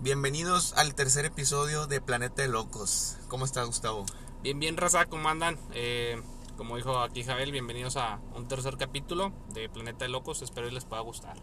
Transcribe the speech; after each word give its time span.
Bienvenidos 0.00 0.72
al 0.74 0.94
tercer 0.94 1.24
episodio 1.24 1.86
de 1.86 2.00
Planeta 2.00 2.42
de 2.42 2.48
Locos. 2.48 3.16
¿Cómo 3.28 3.44
está 3.44 3.62
Gustavo? 3.64 4.04
Bien, 4.42 4.58
bien, 4.58 4.76
raza, 4.76 5.06
¿cómo 5.06 5.28
andan? 5.28 5.58
Eh, 5.72 6.20
como 6.56 6.76
dijo 6.76 6.98
aquí 7.00 7.24
Javel, 7.24 7.50
bienvenidos 7.52 7.96
a 7.96 8.20
un 8.34 8.46
tercer 8.46 8.76
capítulo 8.76 9.32
de 9.52 9.68
Planeta 9.68 10.04
de 10.04 10.10
Locos. 10.10 10.42
Espero 10.42 10.68
que 10.68 10.74
les 10.74 10.84
pueda 10.84 11.02
gustar. 11.02 11.36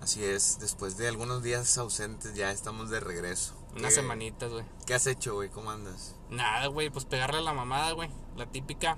Así 0.00 0.24
es, 0.24 0.58
después 0.60 0.96
de 0.96 1.08
algunos 1.08 1.42
días 1.42 1.76
ausentes 1.78 2.34
ya 2.34 2.50
estamos 2.50 2.90
de 2.90 3.00
regreso. 3.00 3.54
Unas 3.76 3.94
¿Qué- 3.94 4.00
semanitas, 4.00 4.50
güey. 4.50 4.64
¿Qué 4.86 4.94
has 4.94 5.06
hecho, 5.06 5.34
güey? 5.34 5.50
¿Cómo 5.50 5.70
andas? 5.70 6.14
Nada, 6.30 6.66
güey, 6.68 6.90
pues 6.90 7.04
pegarle 7.04 7.38
a 7.38 7.42
la 7.42 7.52
mamada, 7.52 7.92
güey. 7.92 8.08
La 8.36 8.46
típica, 8.46 8.96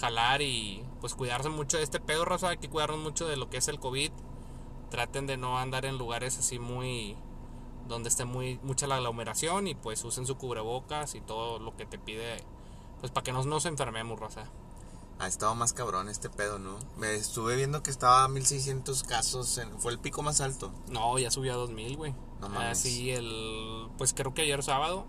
jalar 0.00 0.42
y 0.42 0.84
pues 1.00 1.14
cuidarse 1.14 1.48
mucho 1.50 1.76
de 1.76 1.82
este 1.84 2.00
pedo, 2.00 2.24
raza. 2.24 2.48
Hay 2.48 2.58
que 2.58 2.70
cuidarnos 2.70 3.00
mucho 3.00 3.26
de 3.28 3.36
lo 3.36 3.50
que 3.50 3.58
es 3.58 3.68
el 3.68 3.78
COVID. 3.78 4.10
Traten 4.90 5.26
de 5.26 5.36
no 5.36 5.58
andar 5.58 5.84
en 5.84 5.98
lugares 5.98 6.38
así 6.38 6.58
muy. 6.58 7.16
Donde 7.88 8.08
esté 8.08 8.24
muy 8.24 8.58
mucha 8.62 8.86
la 8.86 8.96
aglomeración 8.96 9.66
y 9.68 9.74
pues 9.74 10.02
usen 10.04 10.26
su 10.26 10.36
cubrebocas 10.36 11.14
y 11.14 11.20
todo 11.20 11.58
lo 11.58 11.76
que 11.76 11.86
te 11.86 11.98
pide. 11.98 12.42
Pues 13.00 13.12
para 13.12 13.24
que 13.24 13.32
no 13.32 13.42
nos 13.44 13.66
enfermemos, 13.66 14.18
raza. 14.18 14.44
Ha 15.18 15.26
estado 15.28 15.54
más 15.54 15.72
cabrón 15.72 16.08
este 16.10 16.28
pedo, 16.28 16.58
¿no? 16.58 16.78
Me 16.98 17.14
estuve 17.14 17.56
viendo 17.56 17.82
que 17.82 17.90
estaba 17.90 18.24
a 18.24 18.28
1600 18.28 19.02
casos, 19.04 19.56
en- 19.58 19.78
fue 19.80 19.92
el 19.92 19.98
pico 19.98 20.22
más 20.22 20.40
alto. 20.42 20.72
No, 20.88 21.18
ya 21.18 21.30
subió 21.30 21.54
a 21.54 21.56
2000, 21.56 21.96
güey. 21.96 22.14
No 22.40 22.48
mames. 22.50 22.78
Así 22.78 23.10
el. 23.10 23.88
Pues 23.96 24.12
creo 24.12 24.34
que 24.34 24.42
ayer 24.42 24.62
sábado 24.62 25.06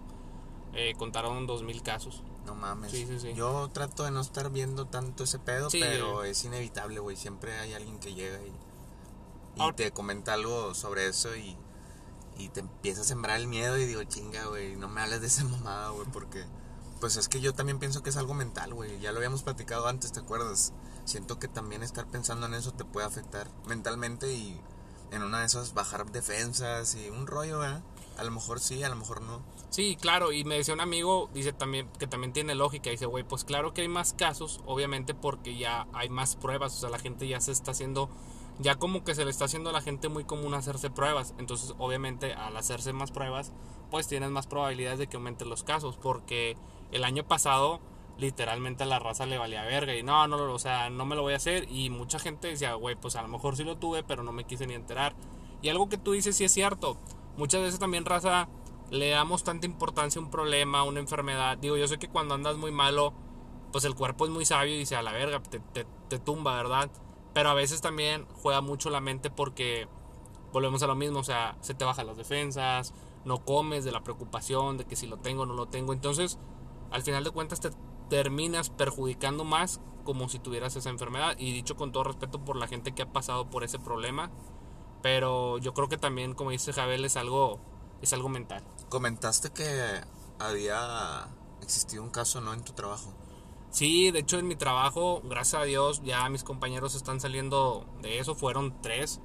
eh, 0.73 0.93
contaron 0.97 1.45
2000 1.45 1.81
casos. 1.83 2.23
No 2.45 2.55
mames. 2.55 2.91
Sí, 2.91 3.05
sí, 3.05 3.19
sí. 3.19 3.33
Yo 3.33 3.69
trato 3.73 4.03
de 4.05 4.11
no 4.11 4.21
estar 4.21 4.49
viendo 4.49 4.85
tanto 4.87 5.25
ese 5.25 5.39
pedo, 5.39 5.67
pero 5.71 6.23
es 6.23 6.45
inevitable, 6.45 6.99
güey. 6.99 7.17
Siempre 7.17 7.57
hay 7.59 7.73
alguien 7.73 7.99
que 7.99 8.13
llega 8.13 8.39
y, 8.41 8.47
y 9.57 9.61
Ahora- 9.61 9.75
te 9.75 9.91
comenta 9.91 10.31
algo 10.33 10.73
sobre 10.73 11.07
eso 11.07 11.35
y, 11.35 11.57
y 12.37 12.49
te 12.49 12.59
empieza 12.59 13.01
a 13.01 13.05
sembrar 13.05 13.39
el 13.39 13.47
miedo 13.47 13.77
y 13.77 13.85
digo, 13.85 14.03
chinga, 14.03 14.45
güey, 14.45 14.75
no 14.75 14.87
me 14.87 15.01
hables 15.01 15.21
de 15.21 15.27
esa 15.27 15.43
mamada, 15.45 15.89
güey, 15.89 16.07
porque 16.11 16.45
pues 16.99 17.15
es 17.15 17.27
que 17.27 17.39
yo 17.41 17.53
también 17.53 17.79
pienso 17.79 18.01
que 18.01 18.09
es 18.09 18.17
algo 18.17 18.33
mental, 18.33 18.73
güey. 18.73 18.99
Ya 18.99 19.11
lo 19.11 19.17
habíamos 19.17 19.43
platicado 19.43 19.87
antes, 19.87 20.11
¿te 20.11 20.19
acuerdas? 20.19 20.73
Siento 21.05 21.39
que 21.39 21.47
también 21.47 21.83
estar 21.83 22.07
pensando 22.07 22.47
en 22.47 22.53
eso 22.53 22.71
te 22.71 22.85
puede 22.85 23.05
afectar 23.05 23.49
mentalmente 23.67 24.33
y 24.33 24.59
en 25.11 25.23
una 25.23 25.39
de 25.39 25.45
esas 25.45 25.73
bajar 25.73 26.11
defensas 26.11 26.95
y 26.95 27.09
un 27.09 27.27
rollo, 27.27 27.59
¿verdad? 27.59 27.83
A 28.17 28.23
lo 28.23 28.31
mejor 28.31 28.59
sí, 28.59 28.83
a 28.83 28.89
lo 28.89 28.95
mejor 28.95 29.21
no. 29.21 29.41
Sí, 29.69 29.95
claro, 29.99 30.31
y 30.31 30.43
me 30.43 30.55
decía 30.55 30.73
un 30.73 30.81
amigo, 30.81 31.29
dice 31.33 31.53
también 31.53 31.87
que 31.99 32.07
también 32.07 32.33
tiene 32.33 32.55
lógica, 32.55 32.89
dice, 32.89 33.05
güey, 33.05 33.23
pues 33.23 33.43
claro 33.43 33.73
que 33.73 33.81
hay 33.81 33.87
más 33.87 34.13
casos, 34.13 34.61
obviamente 34.65 35.13
porque 35.13 35.57
ya 35.57 35.87
hay 35.93 36.09
más 36.09 36.35
pruebas, 36.35 36.75
o 36.75 36.79
sea, 36.79 36.89
la 36.89 36.99
gente 36.99 37.27
ya 37.27 37.39
se 37.41 37.51
está 37.51 37.71
haciendo, 37.71 38.09
ya 38.59 38.75
como 38.75 39.03
que 39.03 39.15
se 39.15 39.23
le 39.23 39.31
está 39.31 39.45
haciendo 39.45 39.69
a 39.69 39.73
la 39.73 39.81
gente 39.81 40.09
muy 40.09 40.23
común 40.23 40.53
hacerse 40.53 40.89
pruebas, 40.89 41.33
entonces 41.37 41.75
obviamente 41.77 42.33
al 42.33 42.57
hacerse 42.57 42.93
más 42.93 43.11
pruebas, 43.11 43.53
pues 43.91 44.07
tienes 44.07 44.29
más 44.29 44.47
probabilidades 44.47 44.99
de 44.99 45.07
que 45.07 45.17
aumenten 45.17 45.49
los 45.49 45.63
casos, 45.63 45.97
porque 45.97 46.57
el 46.91 47.03
año 47.03 47.23
pasado 47.23 47.79
literalmente 48.17 48.83
a 48.83 48.87
la 48.87 48.99
raza 48.99 49.25
le 49.25 49.37
valía 49.37 49.63
verga 49.63 49.95
y 49.95 50.01
no, 50.01 50.27
no, 50.27 50.51
o 50.51 50.59
sea, 50.59 50.89
no 50.89 51.05
me 51.05 51.15
lo 51.15 51.21
voy 51.21 51.33
a 51.33 51.37
hacer 51.37 51.67
y 51.69 51.89
mucha 51.89 52.19
gente 52.19 52.47
decía, 52.47 52.73
güey, 52.73 52.95
pues 52.95 53.15
a 53.15 53.21
lo 53.21 53.27
mejor 53.27 53.55
sí 53.55 53.63
lo 53.63 53.77
tuve, 53.77 54.03
pero 54.03 54.23
no 54.23 54.31
me 54.31 54.43
quise 54.43 54.65
ni 54.65 54.73
enterar. 54.73 55.15
Y 55.61 55.69
algo 55.69 55.89
que 55.89 55.97
tú 55.97 56.13
dices 56.13 56.35
sí 56.35 56.43
es 56.43 56.51
cierto, 56.51 56.97
muchas 57.37 57.61
veces 57.61 57.79
también 57.79 58.05
raza 58.05 58.47
le 58.89 59.09
damos 59.09 59.43
tanta 59.43 59.65
importancia 59.65 60.19
a 60.19 60.23
un 60.23 60.31
problema, 60.31 60.79
a 60.79 60.83
una 60.83 60.99
enfermedad. 60.99 61.57
Digo, 61.57 61.77
yo 61.77 61.87
sé 61.87 61.99
que 61.99 62.07
cuando 62.07 62.35
andas 62.35 62.57
muy 62.57 62.71
malo, 62.71 63.13
pues 63.71 63.85
el 63.85 63.95
cuerpo 63.95 64.25
es 64.25 64.31
muy 64.31 64.45
sabio 64.45 64.73
y 64.73 64.79
dice 64.79 64.95
a 64.95 65.01
la 65.01 65.11
verga, 65.11 65.41
te, 65.43 65.59
te, 65.59 65.85
te 66.07 66.19
tumba, 66.19 66.55
¿verdad? 66.55 66.89
Pero 67.37 67.51
a 67.51 67.53
veces 67.53 67.81
también 67.81 68.25
juega 68.41 68.61
mucho 68.61 68.89
la 68.89 68.99
mente 68.99 69.29
porque 69.29 69.87
volvemos 70.51 70.81
a 70.81 70.87
lo 70.87 70.95
mismo, 70.95 71.19
o 71.19 71.23
sea, 71.23 71.55
se 71.61 71.75
te 71.75 71.85
bajan 71.85 72.07
las 72.07 72.17
defensas, 72.17 72.95
no 73.25 73.45
comes 73.45 73.85
de 73.85 73.91
la 73.91 74.03
preocupación 74.03 74.79
de 74.79 74.85
que 74.85 74.95
si 74.95 75.05
lo 75.05 75.17
tengo 75.17 75.45
no 75.45 75.53
lo 75.53 75.67
tengo. 75.67 75.93
Entonces, 75.93 76.39
al 76.89 77.03
final 77.03 77.23
de 77.23 77.29
cuentas 77.29 77.59
te 77.59 77.69
terminas 78.09 78.71
perjudicando 78.71 79.43
más 79.43 79.81
como 80.03 80.29
si 80.29 80.39
tuvieras 80.39 80.75
esa 80.77 80.89
enfermedad. 80.89 81.35
Y 81.37 81.53
dicho 81.53 81.75
con 81.75 81.91
todo 81.91 82.05
respeto 82.05 82.43
por 82.43 82.55
la 82.55 82.67
gente 82.67 82.95
que 82.95 83.03
ha 83.03 83.13
pasado 83.13 83.51
por 83.51 83.63
ese 83.63 83.77
problema. 83.77 84.31
Pero 85.03 85.59
yo 85.59 85.75
creo 85.75 85.89
que 85.89 85.99
también, 85.99 86.33
como 86.33 86.49
dice 86.49 86.73
Javel, 86.73 87.05
es 87.05 87.17
algo, 87.17 87.59
es 88.01 88.13
algo 88.13 88.29
mental. 88.29 88.63
Comentaste 88.89 89.51
que 89.51 90.01
había 90.39 91.27
existido 91.61 92.01
un 92.01 92.09
caso, 92.09 92.41
¿no? 92.41 92.51
En 92.51 92.63
tu 92.63 92.73
trabajo. 92.73 93.13
Sí, 93.69 94.11
de 94.11 94.19
hecho 94.19 94.39
en 94.39 94.47
mi 94.47 94.55
trabajo, 94.55 95.21
gracias 95.23 95.61
a 95.61 95.65
Dios, 95.65 96.01
ya 96.03 96.27
mis 96.29 96.43
compañeros 96.43 96.95
están 96.95 97.19
saliendo 97.19 97.85
de 98.01 98.19
eso, 98.19 98.33
fueron 98.35 98.81
tres. 98.81 99.21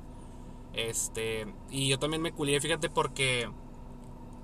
Este, 0.74 1.46
y 1.70 1.88
yo 1.88 1.98
también 1.98 2.22
me 2.22 2.32
culié, 2.32 2.60
fíjate, 2.60 2.90
porque 2.90 3.50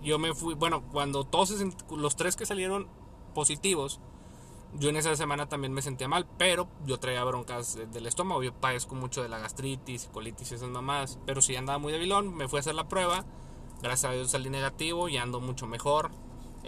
yo 0.03 0.19
me 0.19 0.34
fui, 0.34 0.54
bueno, 0.54 0.82
cuando 0.92 1.25
todos 1.25 1.54
los 1.91 2.16
tres 2.16 2.37
que 2.37 2.47
salieron 2.47 2.88
positivos, 3.34 4.00
yo 4.75 4.91
en 4.91 4.97
esa 4.97 5.16
semana 5.16 5.48
también 5.48 5.72
me 5.72 5.82
sentía 5.82 6.08
mal, 6.08 6.26
pero 6.38 6.69
yo 6.87 6.98
traía 6.98 7.25
broncas 7.25 7.75
de- 7.76 7.87
del 7.87 8.06
estómago, 8.06 8.42
yo 8.42 8.54
padezco 8.54 8.94
mucho 8.94 9.22
de 9.22 9.28
la 9.28 9.38
gastritis, 9.38 10.08
colitis 10.12 10.53
y 10.53 10.54
esas 10.56 10.70
mamadas, 10.70 11.19
pero 11.26 11.42
sí 11.42 11.56
andaba 11.56 11.78
muy 11.78 11.92
debilón, 11.92 12.34
me 12.37 12.48
fui 12.48 12.58
a 12.58 12.60
hacer 12.60 12.75
la 12.75 12.88
prueba, 12.88 13.25
gracias 13.82 14.10
a 14.12 14.14
Dios 14.14 14.31
salí 14.31 14.50
negativo 14.50 15.08
y 15.08 15.16
ando 15.19 15.41
mucho 15.41 15.66
mejor. 15.66 16.10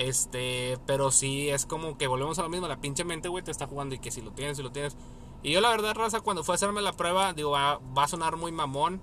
Este, 0.00 0.78
pero 0.86 1.10
sí 1.10 1.50
es 1.50 1.66
como 1.66 1.98
que 1.98 2.06
volvemos 2.06 2.38
a 2.38 2.42
lo 2.42 2.48
mismo, 2.48 2.66
la 2.66 2.80
pinche 2.80 3.04
mente, 3.04 3.28
güey, 3.28 3.44
te 3.44 3.50
está 3.50 3.66
jugando 3.66 3.94
y 3.94 3.98
que 3.98 4.10
si 4.10 4.22
lo 4.22 4.32
tienes, 4.32 4.56
si 4.56 4.62
lo 4.62 4.72
tienes. 4.72 4.96
Y 5.42 5.52
yo 5.52 5.60
la 5.60 5.68
verdad, 5.68 5.94
raza, 5.94 6.20
cuando 6.20 6.42
fui 6.42 6.52
a 6.52 6.54
hacerme 6.54 6.80
la 6.80 6.94
prueba, 6.94 7.34
digo, 7.34 7.50
va, 7.50 7.78
va 7.96 8.04
a 8.04 8.08
sonar 8.08 8.36
muy 8.36 8.50
mamón, 8.50 9.02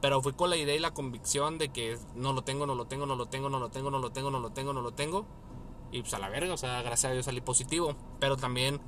pero 0.00 0.22
fui 0.22 0.32
con 0.32 0.48
la 0.48 0.56
idea 0.56 0.74
y 0.74 0.78
la 0.78 0.94
convicción 0.94 1.58
de 1.58 1.68
que 1.68 1.98
no 2.14 2.32
lo 2.32 2.40
tengo, 2.40 2.64
no 2.64 2.74
lo 2.74 2.86
tengo, 2.86 3.04
no 3.04 3.16
lo 3.16 3.26
tengo, 3.26 3.50
no 3.50 3.58
lo 3.58 3.68
tengo, 3.68 3.90
no 3.90 3.98
lo 3.98 4.12
tengo, 4.12 4.30
no 4.30 4.40
lo 4.40 4.50
tengo, 4.50 4.72
no 4.72 4.80
lo 4.80 4.92
tengo. 4.92 5.26
Y 5.92 6.00
pues 6.00 6.14
a 6.14 6.18
la 6.18 6.30
verga, 6.30 6.54
o 6.54 6.56
sea, 6.56 6.80
gracias 6.80 7.10
a 7.10 7.12
Dios 7.12 7.26
salí 7.26 7.42
positivo. 7.42 7.94
Pero 8.18 8.38
también 8.38 8.80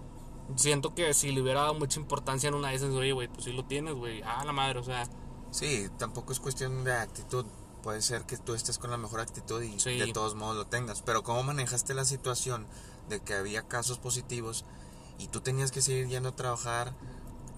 siento 0.56 0.94
que 0.94 1.12
si 1.12 1.32
le 1.32 1.42
hubiera 1.42 1.60
dado 1.60 1.74
mucha 1.74 2.00
importancia 2.00 2.48
en 2.48 2.54
una 2.54 2.68
de 2.70 2.76
esas, 2.76 2.94
oye, 2.94 3.12
güey, 3.12 3.28
pues 3.28 3.44
sí 3.44 3.52
lo 3.52 3.66
tienes, 3.66 3.94
güey. 3.94 4.22
Ah, 4.22 4.42
la 4.46 4.52
madre, 4.52 4.78
o 4.78 4.84
sea, 4.84 5.06
Sí, 5.52 5.86
tampoco 5.98 6.32
es 6.32 6.40
cuestión 6.40 6.82
de 6.82 6.94
actitud. 6.94 7.44
Puede 7.82 8.00
ser 8.02 8.24
que 8.26 8.36
tú 8.36 8.54
estés 8.54 8.78
con 8.78 8.90
la 8.90 8.96
mejor 8.96 9.20
actitud 9.20 9.60
y 9.62 9.78
Sí. 9.80 9.98
de 9.98 10.12
todos 10.12 10.34
modos 10.34 10.56
lo 10.56 10.66
tengas. 10.66 11.02
Pero 11.02 11.22
¿cómo 11.22 11.42
manejaste 11.42 11.94
la 11.94 12.04
situación 12.04 12.66
de 13.08 13.20
que 13.20 13.34
había 13.34 13.62
casos 13.66 13.98
positivos 13.98 14.64
y 15.18 15.26
tú 15.28 15.40
tenías 15.40 15.72
que 15.72 15.82
seguir 15.82 16.06
yendo 16.08 16.30
a 16.30 16.36
trabajar? 16.36 16.94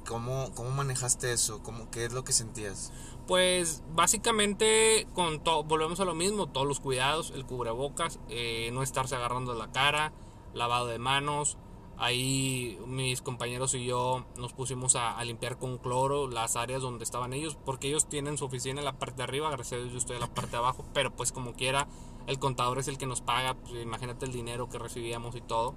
¿Cómo, 0.06 0.50
cómo 0.54 0.70
manejaste 0.70 1.32
eso? 1.32 1.62
¿Cómo, 1.62 1.90
¿Qué 1.90 2.04
es 2.04 2.12
lo 2.12 2.24
que 2.24 2.32
sentías? 2.32 2.92
Pues 3.26 3.82
básicamente 3.94 5.06
con 5.14 5.42
todo, 5.42 5.64
volvemos 5.64 5.98
a 6.00 6.04
lo 6.04 6.14
mismo, 6.14 6.46
todos 6.46 6.66
los 6.66 6.80
cuidados, 6.80 7.32
el 7.34 7.46
cubrebocas, 7.46 8.18
eh, 8.28 8.70
no 8.72 8.82
estarse 8.82 9.16
agarrando 9.16 9.54
la 9.54 9.72
cara, 9.72 10.12
lavado 10.52 10.86
de 10.86 10.98
manos. 10.98 11.56
Ahí 11.96 12.78
mis 12.86 13.22
compañeros 13.22 13.74
y 13.74 13.84
yo 13.84 14.24
nos 14.36 14.52
pusimos 14.52 14.96
a, 14.96 15.22
limpiar 15.24 15.58
con 15.58 15.78
cloro 15.78 16.28
las 16.28 16.56
áreas 16.56 16.82
donde 16.82 17.04
estaban 17.04 17.32
ellos, 17.32 17.56
porque 17.64 17.88
ellos 17.88 18.08
tienen 18.08 18.36
su 18.36 18.46
oficina 18.46 18.80
en 18.80 18.84
la 18.84 18.98
parte 18.98 19.18
de 19.18 19.22
arriba, 19.22 19.50
gracias 19.50 19.78
a 19.78 19.82
Dios 19.82 19.92
yo 19.92 19.98
estoy 19.98 20.16
en 20.16 20.22
la 20.22 20.34
parte 20.34 20.52
de 20.52 20.56
abajo, 20.56 20.84
pero 20.92 21.12
pues 21.12 21.30
como 21.30 21.54
quiera, 21.54 21.86
el 22.26 22.38
contador 22.38 22.78
es 22.78 22.88
el 22.88 22.98
que 22.98 23.06
nos 23.06 23.20
paga, 23.20 23.54
pues, 23.54 23.80
imagínate 23.82 24.26
el 24.26 24.32
dinero 24.32 24.68
que 24.68 24.78
recibíamos 24.78 25.36
y 25.36 25.40
todo. 25.40 25.74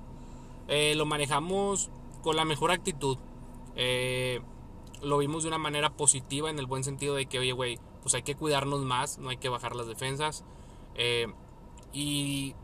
Eh, 0.67 0.95
lo 0.95 1.06
manejamos 1.06 1.89
con 2.23 2.35
la 2.35 2.45
mejor 2.45 2.72
actitud. 2.72 3.17
Eh, 3.75 4.41
lo 5.01 5.19
vimos 5.19 5.44
de 5.44 5.50
una 5.50 5.59
manera 5.59 5.91
positiva 5.91 6.50
en 6.50 6.57
el 6.57 6.66
buen 6.66 6.83
sentido 6.83 7.16
de 7.16 7.27
que, 7.27 7.39
oye, 7.39 7.51
güey, 7.51 7.79
pues 8.01 8.16
hay 8.16 8.23
que 8.23 8.35
cuidarnos 8.35 8.81
más, 8.81 9.17
no 9.19 9.29
hay 9.29 9.38
que 9.38 9.50
bajar 9.50 9.75
las 9.75 9.88
defensas. 9.88 10.44
Eh, 10.95 11.27
y 11.94 12.56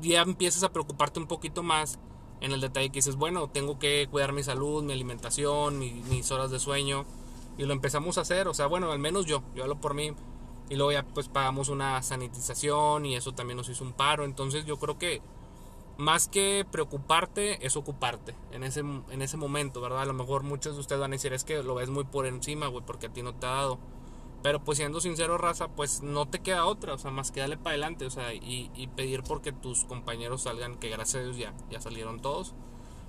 ya 0.00 0.22
empiezas 0.22 0.62
a 0.62 0.72
preocuparte 0.72 1.20
un 1.20 1.26
poquito 1.26 1.62
más 1.62 1.98
en 2.40 2.52
el 2.52 2.60
detalle 2.60 2.88
que 2.90 2.96
dices, 2.98 3.16
bueno, 3.16 3.48
tengo 3.48 3.78
que 3.78 4.08
cuidar 4.10 4.32
mi 4.32 4.42
salud, 4.42 4.82
mi 4.82 4.92
alimentación, 4.92 5.78
mi- 5.78 6.02
mis 6.08 6.30
horas 6.30 6.50
de 6.50 6.58
sueño. 6.58 7.04
Y 7.58 7.64
lo 7.64 7.72
empezamos 7.72 8.18
a 8.18 8.22
hacer, 8.22 8.48
o 8.48 8.54
sea, 8.54 8.66
bueno, 8.66 8.92
al 8.92 8.98
menos 8.98 9.24
yo, 9.26 9.42
yo 9.54 9.62
hablo 9.62 9.80
por 9.80 9.94
mí. 9.94 10.12
Y 10.68 10.74
luego 10.74 10.92
ya 10.92 11.04
pues 11.04 11.28
pagamos 11.28 11.68
una 11.68 12.02
sanitización 12.02 13.06
y 13.06 13.14
eso 13.16 13.32
también 13.32 13.56
nos 13.56 13.68
hizo 13.68 13.84
un 13.84 13.92
paro. 13.92 14.24
Entonces 14.24 14.64
yo 14.66 14.78
creo 14.78 14.98
que 14.98 15.22
más 15.96 16.28
que 16.28 16.66
preocuparte 16.70 17.64
es 17.64 17.76
ocuparte 17.76 18.34
en 18.52 18.64
ese, 18.64 18.80
en 18.80 19.22
ese 19.22 19.36
momento, 19.36 19.80
¿verdad? 19.80 20.02
A 20.02 20.06
lo 20.06 20.12
mejor 20.12 20.42
muchos 20.42 20.74
de 20.74 20.80
ustedes 20.80 21.00
van 21.00 21.12
a 21.12 21.16
decir 21.16 21.32
es 21.32 21.44
que 21.44 21.62
lo 21.62 21.74
ves 21.76 21.88
muy 21.88 22.04
por 22.04 22.26
encima, 22.26 22.66
güey, 22.66 22.84
porque 22.84 23.06
a 23.06 23.12
ti 23.12 23.22
no 23.22 23.34
te 23.34 23.46
ha 23.46 23.50
dado. 23.50 23.78
Pero 24.42 24.62
pues 24.62 24.78
siendo 24.78 25.00
sincero, 25.00 25.38
raza, 25.38 25.68
pues 25.68 26.02
no 26.02 26.26
te 26.26 26.40
queda 26.40 26.66
otra, 26.66 26.94
o 26.94 26.98
sea, 26.98 27.10
más 27.10 27.32
que 27.32 27.40
darle 27.40 27.56
para 27.56 27.70
adelante, 27.70 28.06
o 28.06 28.10
sea, 28.10 28.32
y, 28.32 28.70
y 28.74 28.86
pedir 28.88 29.22
porque 29.22 29.52
tus 29.52 29.84
compañeros 29.84 30.42
salgan, 30.42 30.76
que 30.76 30.88
gracias 30.88 31.22
a 31.22 31.24
Dios 31.24 31.36
ya, 31.36 31.54
ya 31.70 31.80
salieron 31.80 32.20
todos. 32.20 32.54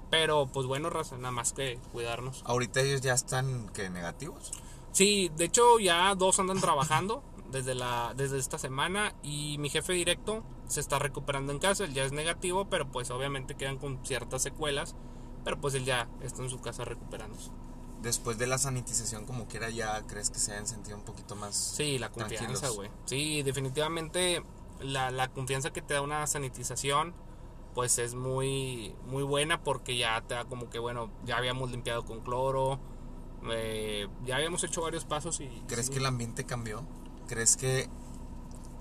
Pero 0.09 0.47
pues 0.47 0.65
bueno, 0.67 0.89
raza, 0.89 1.17
nada 1.17 1.31
más 1.31 1.53
que 1.53 1.79
cuidarnos. 1.91 2.41
¿Ahorita 2.45 2.81
ellos 2.81 3.01
ya 3.01 3.13
están 3.13 3.69
que 3.69 3.89
negativos? 3.89 4.51
Sí, 4.91 5.29
de 5.35 5.45
hecho 5.45 5.79
ya 5.79 6.15
dos 6.15 6.39
andan 6.39 6.61
trabajando 6.61 7.23
desde, 7.51 7.75
la, 7.75 8.13
desde 8.15 8.37
esta 8.37 8.57
semana 8.57 9.13
y 9.21 9.57
mi 9.59 9.69
jefe 9.69 9.93
directo 9.93 10.43
se 10.67 10.79
está 10.79 10.99
recuperando 10.99 11.51
en 11.51 11.59
casa, 11.59 11.85
él 11.85 11.93
ya 11.93 12.03
es 12.03 12.11
negativo, 12.11 12.65
pero 12.69 12.89
pues 12.89 13.09
obviamente 13.11 13.55
quedan 13.55 13.77
con 13.77 14.03
ciertas 14.05 14.41
secuelas, 14.41 14.95
pero 15.43 15.59
pues 15.59 15.73
él 15.75 15.85
ya 15.85 16.09
está 16.21 16.41
en 16.41 16.49
su 16.49 16.59
casa 16.59 16.83
recuperándose. 16.83 17.51
Después 18.01 18.37
de 18.37 18.47
la 18.47 18.57
sanitización, 18.57 19.25
como 19.25 19.47
quiera, 19.47 19.69
ya 19.69 20.01
crees 20.03 20.29
que 20.29 20.39
se 20.39 20.51
hayan 20.51 20.67
sentido 20.67 20.97
un 20.97 21.03
poquito 21.03 21.35
más. 21.35 21.55
Sí, 21.55 21.97
la 21.97 22.09
confianza, 22.09 22.69
güey. 22.69 22.89
Sí, 23.05 23.41
definitivamente 23.43 24.43
la, 24.81 25.11
la 25.11 25.29
confianza 25.29 25.71
que 25.71 25.81
te 25.81 25.93
da 25.93 26.01
una 26.01 26.25
sanitización, 26.27 27.13
pues 27.73 27.97
es 27.99 28.15
muy, 28.15 28.95
muy 29.05 29.23
buena 29.23 29.63
porque 29.63 29.97
ya 29.97 30.21
te 30.21 30.35
da 30.35 30.45
como 30.45 30.69
que, 30.69 30.79
bueno, 30.79 31.09
ya 31.25 31.37
habíamos 31.37 31.71
limpiado 31.71 32.05
con 32.05 32.21
cloro, 32.21 32.79
eh, 33.51 34.07
ya 34.25 34.37
habíamos 34.37 34.63
hecho 34.63 34.81
varios 34.81 35.05
pasos 35.05 35.39
y... 35.39 35.47
¿Crees 35.67 35.87
sí. 35.87 35.93
que 35.93 35.99
el 35.99 36.05
ambiente 36.05 36.45
cambió? 36.45 36.83
¿Crees 37.27 37.57
que 37.57 37.89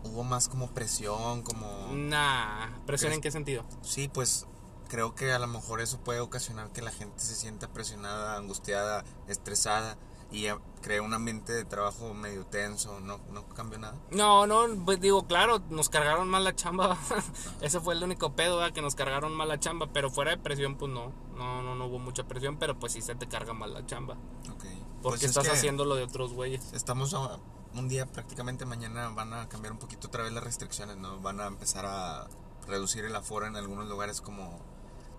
hubo 0.04 0.24
más 0.24 0.48
como 0.48 0.70
presión, 0.70 1.42
como... 1.42 1.88
Nah, 1.92 2.68
¿presión 2.86 3.12
en 3.12 3.20
qué 3.20 3.30
sentido? 3.30 3.64
Sí, 3.82 4.08
pues 4.08 4.46
creo 4.88 5.14
que 5.14 5.32
a 5.32 5.38
lo 5.38 5.46
mejor 5.46 5.80
eso 5.80 5.98
puede 5.98 6.20
ocasionar 6.20 6.70
que 6.72 6.82
la 6.82 6.90
gente 6.90 7.20
se 7.20 7.34
sienta 7.34 7.68
presionada, 7.68 8.36
angustiada, 8.36 9.04
estresada 9.28 9.96
y 10.30 10.42
ya 10.42 10.58
crea 10.82 11.02
un 11.02 11.14
ambiente 11.14 11.52
de 11.52 11.64
trabajo 11.64 12.12
medio 12.14 12.44
tenso. 12.46 12.98
¿No, 13.00 13.18
no 13.30 13.48
cambió 13.48 13.78
nada? 13.78 13.96
No, 14.10 14.46
no, 14.46 14.66
pues 14.84 15.00
digo, 15.00 15.26
claro, 15.26 15.60
nos 15.70 15.88
cargaron 15.88 16.28
mal 16.28 16.44
la 16.44 16.54
chamba. 16.54 16.98
Ese 17.60 17.80
fue 17.80 17.94
el 17.94 18.02
único 18.02 18.34
pedo, 18.34 18.56
¿verdad? 18.56 18.72
que 18.74 18.82
nos 18.82 18.94
cargaron 18.94 19.34
mal 19.34 19.48
la 19.48 19.60
chamba. 19.60 19.88
Pero 19.92 20.10
fuera 20.10 20.32
de 20.32 20.38
presión, 20.38 20.76
pues 20.76 20.90
no. 20.90 21.12
No, 21.36 21.62
no, 21.62 21.74
no 21.76 21.86
hubo 21.86 21.98
mucha 21.98 22.24
presión, 22.24 22.58
pero 22.58 22.78
pues 22.78 22.92
sí 22.92 23.02
se 23.02 23.14
te 23.14 23.28
carga 23.28 23.52
mal 23.52 23.72
la 23.72 23.86
chamba. 23.86 24.14
Ok. 24.50 24.64
Porque 25.02 25.02
Pues 25.02 25.22
es 25.22 25.28
estás 25.30 25.44
que 25.44 25.52
haciendo 25.52 25.84
lo 25.84 25.94
de 25.94 26.02
otros 26.02 26.32
güeyes. 26.32 26.72
Estamos 26.72 27.14
a 27.14 27.38
un 27.74 27.88
día, 27.88 28.06
prácticamente 28.06 28.64
mañana 28.64 29.08
van 29.10 29.32
a 29.32 29.48
cambiar 29.48 29.72
un 29.72 29.78
poquito 29.78 30.08
otra 30.08 30.24
vez 30.24 30.32
las 30.32 30.42
restricciones, 30.42 30.96
¿no? 30.96 31.20
Van 31.20 31.40
a 31.40 31.46
empezar 31.46 31.84
a 31.86 32.26
reducir 32.66 33.04
el 33.04 33.14
aforo 33.14 33.46
en 33.46 33.54
algunos 33.54 33.86
lugares 33.86 34.20
como 34.20 34.58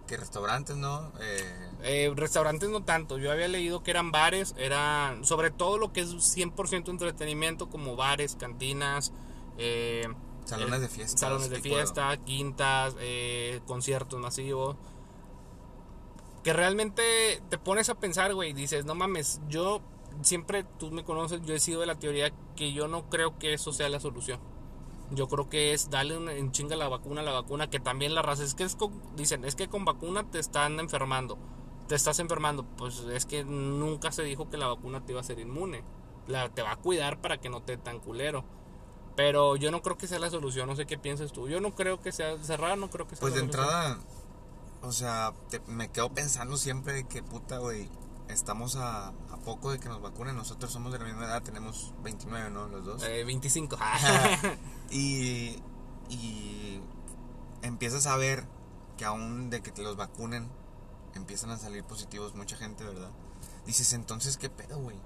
que 0.07 0.18
restaurantes, 0.18 0.75
¿no? 0.77 1.12
Eh, 1.19 1.69
Eh, 1.83 2.12
restaurantes 2.15 2.69
no 2.69 2.83
tanto. 2.83 3.18
Yo 3.19 3.31
había 3.31 3.48
leído 3.48 3.83
que 3.83 3.92
eran 3.92 4.12
bares, 4.12 4.56
eran 4.57 5.24
sobre 5.25 5.51
todo 5.51 5.77
lo 5.77 5.94
que 5.94 6.01
es 6.01 6.09
100% 6.09 6.89
entretenimiento, 6.89 7.69
como 7.69 7.95
bares, 7.95 8.36
cantinas, 8.36 9.13
eh, 9.57 10.07
Salones 10.45 10.80
eh, 10.80 10.81
de 10.81 10.88
fiesta. 10.89 11.18
salones 11.18 11.50
de 11.50 11.62
fiesta, 11.62 12.18
quintas, 12.25 12.95
eh, 13.00 13.59
conciertos 13.68 14.19
masivos. 14.19 14.75
Que 16.44 16.53
realmente 16.53 17.42
te 17.50 17.57
pones 17.57 17.89
a 17.89 17.95
pensar, 17.95 18.33
güey, 18.33 18.53
dices, 18.53 18.86
no 18.86 18.95
mames, 18.95 19.42
yo 19.50 19.81
siempre, 20.21 20.63
tú 20.80 20.89
me 20.92 21.03
conoces, 21.03 21.42
yo 21.44 21.53
he 21.53 21.60
sido 21.60 21.81
de 21.81 21.88
la 21.88 21.95
teoría 22.00 22.31
que 22.56 22.71
yo 22.74 22.88
no 22.88 23.10
creo 23.10 23.38
que 23.38 23.53
eso 23.53 23.74
sea 23.74 23.89
la 23.89 24.00
solución. 24.00 24.39
Yo 25.12 25.27
creo 25.27 25.48
que 25.50 25.74
es 25.74 25.89
darle 25.89 26.18
una, 26.18 26.33
en 26.33 26.51
chinga 26.51 26.75
la 26.75 26.89
vacuna, 26.89 27.21
la 27.21 27.31
vacuna, 27.31 27.69
que 27.69 27.80
también 27.80 28.13
la 28.13 28.21
raza, 28.21 28.44
es 28.44 28.56
que 28.56 28.63
es 28.63 28.75
con- 28.75 29.01
dicen, 29.15 29.45
es 29.45 29.56
que 29.56 29.69
con 29.69 29.86
vacuna 29.86 30.30
te 30.30 30.39
están 30.39 30.80
enfermando, 30.81 31.38
te 31.88 31.95
estás 31.95 32.19
enfermando, 32.19 32.65
pues 32.77 33.00
es 33.00 33.25
que 33.25 33.45
nunca 33.45 34.12
se 34.12 34.24
dijo 34.24 34.50
que 34.50 34.57
la 34.57 34.68
vacuna 34.68 35.06
te 35.06 35.13
iba 35.13 35.19
a 35.19 35.24
hacer 35.24 35.39
inmune, 35.39 35.83
la, 36.27 36.50
te 36.50 36.62
va 36.62 36.74
a 36.74 36.75
cuidar 36.75 37.21
para 37.21 37.39
que 37.39 37.50
no 37.50 37.62
te 37.62 37.77
dé 37.77 37.81
tan 37.83 38.00
culero. 38.00 38.44
Pero 39.15 39.56
yo 39.56 39.71
no 39.71 39.81
creo 39.81 39.98
que 39.98 40.07
sea 40.07 40.19
la 40.19 40.30
solución, 40.30 40.68
no 40.68 40.75
sé 40.75 40.86
qué 40.86 40.98
piensas 40.98 41.31
tú. 41.31 41.48
Yo 41.48 41.60
no 41.62 41.74
creo 41.74 42.00
que 42.01 42.12
sea 42.12 42.38
cerrar, 42.44 42.77
no 42.77 42.89
creo 42.89 43.07
que 43.07 43.15
sea 43.15 43.21
Pues 43.21 43.33
la 43.33 43.42
de 43.42 43.51
solución. 43.51 43.65
entrada, 43.65 44.00
o 44.81 44.92
sea, 44.92 45.33
te- 45.50 45.62
me 45.68 45.89
quedo 45.89 46.10
pensando 46.13 46.56
siempre 46.57 47.07
que 47.07 47.24
puta, 47.24 47.57
güey, 47.60 47.89
estamos 48.29 48.75
a, 48.75 49.07
a 49.07 49.38
poco 49.45 49.71
de 49.71 49.79
que 49.79 49.89
nos 49.89 50.01
vacunen. 50.01 50.35
Nosotros 50.35 50.71
somos 50.71 50.91
de 50.91 51.00
la 51.00 51.06
misma 51.06 51.25
edad, 51.25 51.44
tenemos 51.44 51.94
29, 52.03 52.50
¿no? 52.50 52.68
Los 52.68 52.85
dos. 52.85 53.03
Eh, 53.03 53.24
25. 53.24 53.77
y, 54.91 55.62
y 56.09 56.81
empiezas 57.62 58.07
a 58.07 58.18
ver 58.18 58.45
que 58.97 59.06
aún 59.06 59.50
de 59.50 59.62
que 59.62 59.71
te 59.71 59.81
los 59.83 59.95
vacunen, 59.95 60.50
empiezan 61.13 61.50
a 61.51 61.57
salir 61.57 61.83
positivos 61.83 62.35
mucha 62.35 62.57
gente, 62.57 62.83
¿verdad? 62.83 63.12
Dices, 63.65 63.94
entonces, 63.94 64.38
¿qué 64.38 64.50
pedo, 64.50 64.79
güey? 64.79 64.97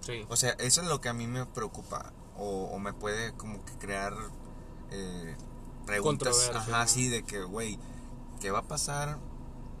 sí. 0.00 0.24
O 0.28 0.36
sea, 0.36 0.50
eso 0.52 0.82
es 0.82 0.88
lo 0.88 1.00
que 1.00 1.08
a 1.08 1.12
mí 1.12 1.26
me 1.26 1.46
preocupa 1.46 2.12
o, 2.36 2.64
o 2.64 2.78
me 2.78 2.92
puede 2.92 3.32
como 3.32 3.64
que 3.64 3.72
crear 3.78 4.14
eh, 4.90 5.36
preguntas, 5.86 6.50
ajá, 6.54 6.86
sí, 6.86 7.08
de 7.08 7.24
que, 7.24 7.42
güey, 7.42 7.78
¿qué 8.40 8.50
va 8.50 8.60
a 8.60 8.68
pasar? 8.68 9.18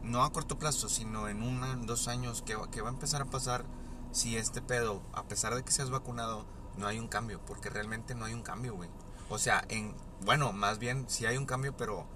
No 0.06 0.22
a 0.22 0.32
corto 0.32 0.58
plazo, 0.58 0.88
sino 0.88 1.28
en 1.28 1.42
un 1.42 1.62
año, 1.64 1.84
dos 1.84 2.08
años, 2.08 2.42
¿qué, 2.46 2.56
qué 2.70 2.80
va 2.80 2.88
a 2.88 2.92
empezar 2.92 3.22
a 3.22 3.26
pasar 3.26 3.64
si 4.12 4.36
este 4.36 4.62
pedo, 4.62 5.02
a 5.12 5.24
pesar 5.24 5.54
de 5.54 5.64
que 5.64 5.72
seas 5.72 5.90
vacunado, 5.90 6.46
no 6.76 6.86
hay 6.86 6.98
un 6.98 7.08
cambio? 7.08 7.40
Porque 7.46 7.70
realmente 7.70 8.14
no 8.14 8.24
hay 8.24 8.32
un 8.34 8.42
cambio, 8.42 8.74
güey. 8.74 8.88
O 9.28 9.38
sea, 9.38 9.64
en, 9.68 9.94
bueno, 10.24 10.52
más 10.52 10.78
bien 10.78 11.06
sí 11.08 11.26
hay 11.26 11.36
un 11.36 11.46
cambio, 11.46 11.76
pero 11.76 12.06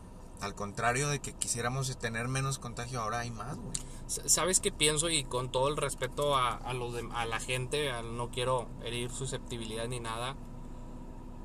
al 0.41 0.55
contrario 0.55 1.09
de 1.09 1.19
que 1.21 1.33
quisiéramos 1.35 1.95
tener 1.99 2.29
menos 2.29 2.59
contagio, 2.59 3.01
ahora 3.03 3.19
hay 3.21 3.31
más, 3.31 3.57
güey. 3.59 3.73
¿Sabes 4.07 4.61
qué 4.61 4.71
pienso? 4.73 5.11
Y 5.11 5.25
con 5.25 5.51
todo 5.51 5.69
el 5.69 5.77
respeto 5.77 6.37
a, 6.37 6.55
a, 6.55 6.73
los 6.73 6.95
de- 6.95 7.09
a 7.13 7.27
la 7.27 7.41
gente, 7.41 7.91
a- 7.91 8.03
no 8.03 8.31
quiero 8.31 8.69
herir 8.85 9.11
susceptibilidad 9.11 9.87
ni 9.89 10.01
nada 10.01 10.37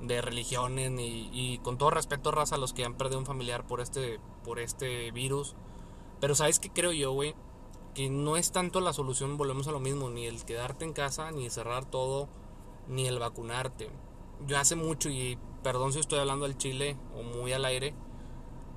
de 0.02 0.22
religiones, 0.22 0.92
y 1.00 1.60
con 1.64 1.78
todo 1.78 1.90
respeto, 1.90 2.32
raza, 2.32 2.56
a 2.56 2.58
los 2.58 2.74
que 2.74 2.86
han 2.86 2.96
perdido 2.96 3.18
un 3.20 3.26
familiar 3.26 3.66
por 3.66 3.82
este, 3.82 4.20
por 4.44 4.60
este 4.60 5.10
virus. 5.12 5.56
Pero 6.20 6.36
¿sabes 6.36 6.60
qué 6.60 6.70
creo 6.70 6.92
yo, 6.92 7.12
güey? 7.12 7.36
Que 7.94 8.10
no 8.10 8.38
es 8.38 8.52
tanto 8.52 8.82
la 8.82 8.94
solución, 8.94 9.38
volvemos 9.38 9.68
a 9.68 9.72
lo 9.72 9.80
mismo, 9.80 10.10
ni 10.10 10.26
el 10.26 10.44
quedarte 10.44 10.86
en 10.86 10.94
casa, 10.94 11.32
ni 11.32 11.50
cerrar 11.50 11.86
todo, 11.86 12.28
ni 12.88 13.08
el 13.08 13.20
vacunarte. 13.20 13.90
Yo 14.48 14.58
hace 14.58 14.76
mucho, 14.76 15.10
y 15.10 15.38
perdón 15.64 15.94
si 15.94 16.00
estoy 16.00 16.20
hablando 16.20 16.46
al 16.46 16.58
chile 16.58 16.98
o 17.16 17.24
muy 17.24 17.54
al 17.54 17.66
aire, 17.66 17.94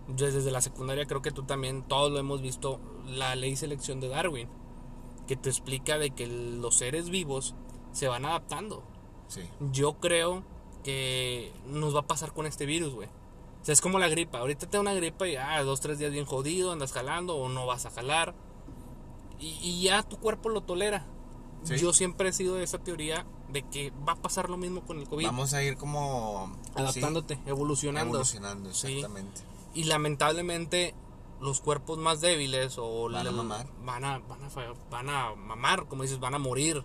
yo 0.08 0.30
desde 0.30 0.50
la 0.50 0.60
secundaria 0.60 1.06
creo 1.06 1.20
que 1.20 1.32
tú 1.32 1.42
también, 1.42 1.82
todos 1.82 2.10
lo 2.10 2.18
hemos 2.18 2.40
visto, 2.40 2.80
la 3.06 3.34
ley 3.34 3.56
selección 3.56 4.00
de 4.00 4.08
Darwin, 4.08 4.48
que 5.26 5.36
te 5.36 5.50
explica 5.50 5.98
de 5.98 6.10
que 6.10 6.26
los 6.26 6.76
seres 6.76 7.10
vivos 7.10 7.54
se 7.92 8.08
van 8.08 8.24
adaptando. 8.24 8.82
Sí. 9.28 9.42
Yo 9.72 9.94
creo 10.00 10.42
que 10.82 11.52
nos 11.66 11.94
va 11.94 12.00
a 12.00 12.06
pasar 12.06 12.32
con 12.32 12.46
este 12.46 12.64
virus, 12.64 12.94
güey. 12.94 13.08
Sea, 13.68 13.74
es 13.74 13.82
como 13.82 13.98
la 13.98 14.08
gripa. 14.08 14.38
Ahorita 14.38 14.66
te 14.66 14.78
da 14.78 14.80
una 14.80 14.94
gripa 14.94 15.28
y 15.28 15.36
ah, 15.36 15.62
dos, 15.62 15.80
tres 15.80 15.98
días 15.98 16.10
bien 16.10 16.24
jodido, 16.24 16.72
andas 16.72 16.90
jalando 16.92 17.36
o 17.36 17.50
no 17.50 17.66
vas 17.66 17.84
a 17.84 17.90
jalar. 17.90 18.34
Y, 19.38 19.58
y 19.60 19.82
ya 19.82 20.02
tu 20.02 20.16
cuerpo 20.16 20.48
lo 20.48 20.62
tolera. 20.62 21.04
Sí. 21.64 21.76
Yo 21.76 21.92
siempre 21.92 22.30
he 22.30 22.32
sido 22.32 22.54
de 22.54 22.64
esa 22.64 22.78
teoría 22.78 23.26
de 23.52 23.64
que 23.64 23.92
va 24.08 24.12
a 24.12 24.16
pasar 24.16 24.48
lo 24.48 24.56
mismo 24.56 24.80
con 24.86 24.98
el 24.98 25.06
COVID. 25.06 25.26
Vamos 25.26 25.52
a 25.52 25.62
ir 25.62 25.76
como... 25.76 26.50
sí, 26.64 26.80
adaptándote, 26.80 27.38
evolucionando. 27.44 28.14
Evolucionando, 28.14 28.72
Sí. 28.72 28.86
exactamente. 28.94 29.42
Y 29.74 29.84
lamentablemente 29.84 30.94
los 31.38 31.60
cuerpos 31.60 31.98
más 31.98 32.22
débiles 32.22 32.78
o 32.78 33.10
Van 33.10 33.26
a 33.26 33.30
mamar. 33.30 33.66
van 33.84 34.02
a, 34.06 34.18
van 34.20 34.42
a 34.44 34.48
van 34.90 35.10
a 35.10 35.34
mamar, 35.34 35.88
como 35.88 36.04
dices, 36.04 36.20
van 36.20 36.34
a 36.34 36.38
morir, 36.38 36.84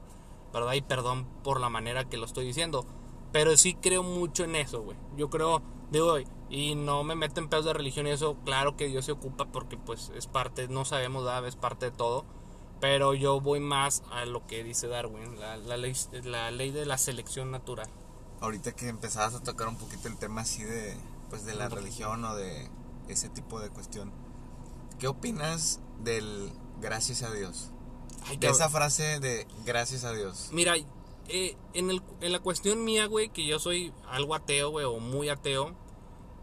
¿verdad? 0.52 0.74
Y 0.74 0.82
perdón 0.82 1.28
por 1.46 1.62
la 1.62 1.70
manera 1.70 2.10
que 2.10 2.18
lo 2.18 2.26
estoy 2.26 2.46
diciendo, 2.46 2.86
pero 3.34 3.58
sí 3.58 3.74
creo 3.74 4.04
mucho 4.04 4.46
en 4.46 4.56
eso, 4.56 4.84
güey. 4.84 4.96
Yo 5.18 5.30
creo, 5.30 5.62
digo, 5.92 6.18
y 6.50 6.76
no 6.76 7.04
me 7.04 7.16
meto 7.16 7.42
en 7.42 7.50
pedos 7.50 7.66
de 7.66 7.74
religión 7.74 8.06
y 8.06 8.12
eso, 8.12 8.38
claro 8.46 8.78
que 8.78 8.88
Dios 8.88 9.06
se 9.06 9.12
ocupa 9.12 9.46
porque 9.52 9.76
pues 9.76 10.12
es 10.16 10.28
parte, 10.28 10.68
no 10.68 10.86
sabemos, 10.86 11.26
¿verdad? 11.26 11.46
es 11.48 11.56
parte 11.56 11.88
de 11.88 11.92
todo, 11.92 12.26
pero 12.80 13.16
yo 13.16 13.42
voy 13.42 13.60
más 13.60 14.04
a 14.12 14.26
lo 14.26 14.46
que 14.46 14.64
dice 14.64 14.88
Darwin, 14.88 15.40
la, 15.40 15.58
la 15.58 15.78
ley, 15.78 15.94
la 16.24 16.52
ley 16.52 16.70
de 16.70 16.86
la 16.86 17.00
selección 17.00 17.50
natural. 17.50 17.90
Ahorita 18.40 18.74
que 18.74 18.88
empezabas 18.88 19.34
a 19.34 19.42
tocar 19.42 19.68
un 19.68 19.78
poquito 19.78 20.08
el 20.08 20.18
tema 20.18 20.42
así 20.42 20.64
de, 20.64 20.96
pues 21.32 21.44
de 21.44 21.56
la 21.56 21.70
religión 21.70 22.24
o 22.26 22.36
de 22.36 22.70
ese 23.08 23.30
tipo 23.30 23.60
de 23.60 23.72
cuestión, 23.72 24.12
¿qué 25.00 25.08
opinas 25.08 25.80
del 26.04 26.52
gracias 26.80 27.24
a 27.24 27.32
Dios? 27.32 27.72
Ay, 28.28 28.38
De 28.38 28.48
esa 28.48 28.70
frase 28.70 29.20
de 29.20 29.48
gracias 29.66 30.04
a 30.04 30.12
Dios. 30.12 30.50
Mira, 30.52 30.76
eh, 31.28 31.56
en, 31.74 31.90
el, 31.90 32.02
en 32.22 32.32
la 32.32 32.40
cuestión 32.40 32.84
mía, 32.84 33.06
güey, 33.06 33.30
que 33.30 33.46
yo 33.46 33.60
soy 33.60 33.94
algo 34.08 34.36
ateo, 34.36 34.70
güey, 34.70 34.86
o 34.86 35.00
muy 35.00 35.30
ateo, 35.30 35.76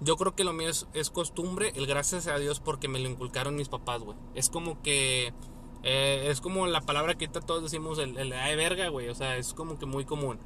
yo 0.01 0.17
creo 0.17 0.35
que 0.35 0.45
lo 0.45 0.53
mío 0.53 0.69
es, 0.69 0.87
es 0.95 1.11
costumbre, 1.11 1.73
el 1.77 1.87
gracias 1.87 2.27
a 2.27 2.39
Dios 2.39 2.61
porque 2.61 2.89
me 2.89 2.99
lo 2.99 3.09
inculcaron 3.09 3.57
mis 3.57 3.69
papás, 3.69 4.03
güey. 4.03 4.17
Es 4.35 4.49
como 4.49 4.83
que, 4.83 5.35
eh, 5.83 6.27
es 6.31 6.41
como 6.41 6.67
la 6.67 6.81
palabra 6.81 7.17
que 7.17 7.27
ahorita 7.27 7.43
todos 7.43 7.63
decimos, 7.63 7.99
el, 7.99 8.17
el 8.17 8.33
ay 8.33 8.57
verga, 8.57 8.89
güey, 8.89 9.09
o 9.09 9.15
sea, 9.15 9.37
es 9.37 9.55
como 9.55 9.79
que 9.79 9.87
muy 9.87 10.05
común. 10.05 10.39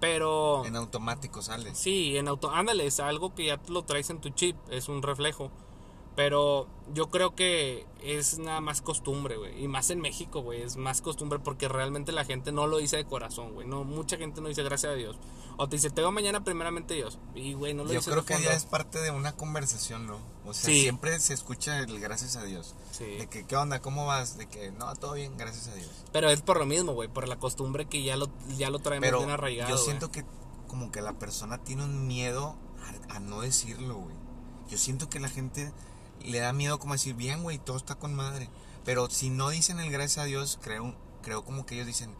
Pero... 0.00 0.64
En 0.64 0.76
automático 0.76 1.42
sale. 1.42 1.74
Sí, 1.74 2.16
en 2.16 2.28
auto, 2.28 2.50
ándale, 2.50 2.86
es 2.86 3.00
algo 3.00 3.34
que 3.34 3.46
ya 3.46 3.60
lo 3.68 3.82
traes 3.82 4.10
en 4.10 4.20
tu 4.20 4.30
chip, 4.30 4.56
es 4.70 4.88
un 4.88 5.02
reflejo. 5.02 5.50
Pero 6.18 6.66
yo 6.94 7.10
creo 7.10 7.36
que 7.36 7.86
es 8.02 8.40
nada 8.40 8.60
más 8.60 8.82
costumbre, 8.82 9.36
güey. 9.36 9.62
Y 9.62 9.68
más 9.68 9.88
en 9.90 10.00
México, 10.00 10.40
güey. 10.42 10.62
Es 10.62 10.76
más 10.76 11.00
costumbre 11.00 11.38
porque 11.38 11.68
realmente 11.68 12.10
la 12.10 12.24
gente 12.24 12.50
no 12.50 12.66
lo 12.66 12.78
dice 12.78 12.96
de 12.96 13.04
corazón, 13.04 13.52
güey. 13.54 13.68
No, 13.68 13.84
mucha 13.84 14.16
gente 14.16 14.40
no 14.40 14.48
dice 14.48 14.64
gracias 14.64 14.90
a 14.90 14.96
Dios. 14.96 15.16
O 15.58 15.68
te 15.68 15.76
dice, 15.76 15.90
te 15.90 16.00
veo 16.00 16.10
mañana 16.10 16.42
primeramente 16.42 16.94
Dios. 16.94 17.20
Y, 17.36 17.52
güey, 17.52 17.72
no 17.72 17.84
lo 17.84 17.90
Yo 17.92 18.00
dice 18.00 18.10
creo 18.10 18.22
de 18.22 18.26
que 18.26 18.34
fondo. 18.34 18.50
ya 18.50 18.56
es 18.56 18.64
parte 18.64 18.98
de 19.00 19.12
una 19.12 19.36
conversación, 19.36 20.08
¿no? 20.08 20.16
O 20.44 20.52
sea, 20.54 20.64
Sí. 20.72 20.80
siempre 20.80 21.20
se 21.20 21.34
escucha 21.34 21.78
el 21.78 22.00
gracias 22.00 22.34
a 22.34 22.42
Dios. 22.42 22.74
Sí. 22.90 23.04
De 23.04 23.28
que, 23.28 23.46
¿qué 23.46 23.54
onda? 23.54 23.80
¿Cómo 23.80 24.04
vas? 24.04 24.36
De 24.38 24.48
que, 24.48 24.72
no, 24.72 24.92
todo 24.96 25.12
bien, 25.12 25.36
gracias 25.38 25.68
a 25.68 25.74
Dios. 25.76 25.88
Pero 26.12 26.30
es 26.30 26.42
por 26.42 26.58
lo 26.58 26.66
mismo, 26.66 26.94
güey. 26.94 27.06
Por 27.08 27.28
la 27.28 27.38
costumbre 27.38 27.86
que 27.86 28.02
ya 28.02 28.16
lo, 28.16 28.28
ya 28.56 28.70
lo 28.70 28.80
traemos 28.80 29.06
Pero 29.06 29.18
bien 29.18 29.30
arraigado. 29.30 29.70
yo 29.70 29.78
siento 29.78 30.10
que 30.10 30.24
como 30.66 30.90
que 30.90 31.00
la 31.00 31.12
persona 31.12 31.58
tiene 31.58 31.84
un 31.84 32.08
miedo 32.08 32.56
a, 33.08 33.14
a 33.14 33.20
no 33.20 33.40
decirlo, 33.42 33.94
güey. 33.98 34.16
Yo 34.68 34.78
siento 34.78 35.08
que 35.08 35.20
la 35.20 35.28
gente 35.28 35.72
le 36.24 36.38
da 36.40 36.52
miedo 36.52 36.78
como 36.78 36.94
decir, 36.94 37.14
bien, 37.14 37.42
güey, 37.42 37.58
todo 37.58 37.76
está 37.76 37.94
con 37.96 38.14
madre. 38.14 38.48
Pero 38.84 39.08
si 39.10 39.30
no 39.30 39.50
dicen 39.50 39.80
el 39.80 39.90
gracias 39.90 40.24
a 40.24 40.26
Dios, 40.26 40.58
creo, 40.62 40.94
creo 41.22 41.44
como 41.44 41.66
que 41.66 41.74
ellos 41.74 41.86
dicen, 41.86 42.14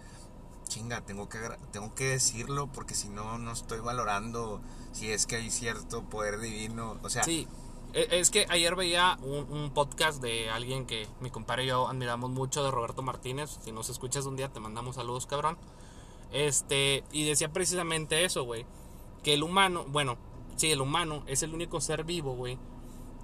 chinga, 0.68 1.00
tengo 1.00 1.28
que, 1.28 1.38
tengo 1.72 1.94
que 1.94 2.04
decirlo 2.04 2.66
porque 2.72 2.94
si 2.94 3.08
no, 3.08 3.38
no 3.38 3.52
estoy 3.52 3.80
valorando 3.80 4.60
si 4.92 5.10
es 5.10 5.26
que 5.26 5.36
hay 5.36 5.50
cierto 5.50 6.02
poder 6.04 6.40
divino. 6.40 6.98
O 7.02 7.08
sea, 7.10 7.24
Sí, 7.24 7.48
e- 7.94 8.08
es 8.20 8.30
que 8.30 8.46
ayer 8.50 8.76
veía 8.76 9.16
un, 9.22 9.50
un 9.50 9.70
podcast 9.72 10.20
de 10.20 10.50
alguien 10.50 10.84
que 10.86 11.08
mi 11.20 11.30
compadre 11.30 11.64
y 11.64 11.68
yo 11.68 11.88
admiramos 11.88 12.30
mucho, 12.30 12.62
de 12.62 12.70
Roberto 12.70 13.00
Martínez. 13.02 13.58
Si 13.64 13.72
nos 13.72 13.88
escuchas 13.88 14.26
un 14.26 14.36
día, 14.36 14.52
te 14.52 14.60
mandamos 14.60 14.96
saludos, 14.96 15.24
cabrón. 15.26 15.56
Este, 16.32 17.04
y 17.12 17.24
decía 17.24 17.52
precisamente 17.52 18.24
eso, 18.24 18.44
güey. 18.44 18.66
Que 19.22 19.34
el 19.34 19.42
humano, 19.42 19.84
bueno, 19.88 20.18
sí, 20.56 20.70
el 20.70 20.80
humano 20.80 21.22
es 21.26 21.42
el 21.42 21.54
único 21.54 21.80
ser 21.80 22.04
vivo, 22.04 22.34
güey, 22.34 22.58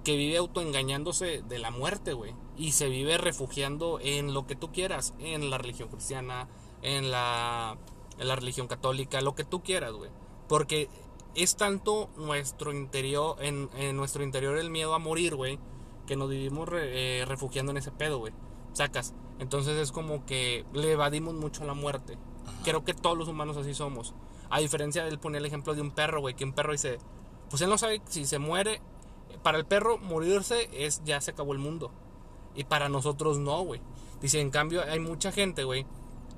que 0.05 0.15
vive 0.15 0.37
autoengañándose 0.37 1.41
de 1.41 1.59
la 1.59 1.71
muerte, 1.71 2.13
güey. 2.13 2.33
Y 2.55 2.71
se 2.71 2.87
vive 2.87 3.17
refugiando 3.17 3.99
en 4.01 4.33
lo 4.33 4.47
que 4.47 4.55
tú 4.55 4.71
quieras, 4.71 5.13
en 5.19 5.49
la 5.49 5.57
religión 5.57 5.89
cristiana, 5.89 6.47
en 6.81 7.11
la, 7.11 7.77
en 8.17 8.27
la 8.27 8.35
religión 8.37 8.67
católica, 8.67 9.19
lo 9.19 9.35
que 9.35 9.43
tú 9.43 9.61
quieras, 9.61 9.91
güey. 9.91 10.11
Porque 10.47 10.87
es 11.33 11.57
tanto 11.57 12.09
nuestro 12.15 12.71
interior, 12.71 13.35
en, 13.41 13.69
en 13.77 13.97
nuestro 13.97 14.23
interior 14.23 14.57
el 14.57 14.69
miedo 14.69 14.93
a 14.93 14.99
morir, 14.99 15.35
güey, 15.35 15.59
que 16.07 16.15
nos 16.15 16.29
vivimos 16.29 16.69
re- 16.69 17.21
eh, 17.21 17.25
refugiando 17.25 17.71
en 17.71 17.77
ese 17.77 17.91
pedo, 17.91 18.19
güey. 18.19 18.31
Sacas. 18.73 19.13
Entonces 19.39 19.75
es 19.77 19.91
como 19.91 20.25
que 20.25 20.65
le 20.71 20.91
evadimos 20.91 21.33
mucho 21.33 21.63
a 21.63 21.65
la 21.65 21.73
muerte. 21.73 22.17
Creo 22.63 22.85
que 22.85 22.93
todos 22.93 23.17
los 23.17 23.27
humanos 23.27 23.57
así 23.57 23.73
somos. 23.73 24.13
A 24.51 24.59
diferencia 24.59 25.03
de 25.03 25.09
él 25.09 25.19
poner 25.19 25.39
el 25.39 25.45
ejemplo 25.47 25.73
de 25.73 25.81
un 25.81 25.91
perro, 25.91 26.21
güey, 26.21 26.35
que 26.35 26.45
un 26.45 26.53
perro 26.53 26.71
dice, 26.73 26.99
pues 27.49 27.61
él 27.63 27.69
no 27.69 27.77
sabe 27.79 28.01
si 28.07 28.25
se 28.25 28.37
muere. 28.37 28.81
Para 29.43 29.57
el 29.57 29.65
perro 29.65 29.97
morirse 29.97 30.69
es 30.73 31.01
ya 31.03 31.21
se 31.21 31.31
acabó 31.31 31.53
el 31.53 31.59
mundo. 31.59 31.91
Y 32.55 32.63
para 32.63 32.89
nosotros 32.89 33.37
no, 33.37 33.61
güey. 33.63 33.81
Dice, 34.21 34.39
en 34.39 34.49
cambio 34.49 34.81
hay 34.83 34.99
mucha 34.99 35.31
gente, 35.31 35.63
güey, 35.63 35.85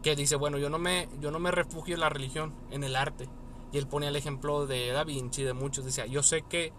que 0.01 0.16
dice, 0.16 0.36
bueno, 0.36 0.58
yo 0.58 0.70
no 0.70 0.80
me 0.80 1.08
yo 1.20 1.32
no 1.32 1.39
me 1.39 1.51
refugio 1.51 1.94
en 1.96 2.01
la 2.01 2.10
religión, 2.10 2.54
en 2.72 2.84
el 2.84 2.96
arte. 2.96 3.30
Y 3.72 3.77
él 3.77 3.88
pone 3.88 4.08
el 4.08 4.16
ejemplo 4.16 4.66
de 4.66 4.92
Da 4.92 5.04
Vinci, 5.04 5.44
de 5.44 5.54
muchos, 5.54 5.86
decía, 5.86 6.06
yo 6.06 6.24
sé 6.24 6.42
que 6.44 6.74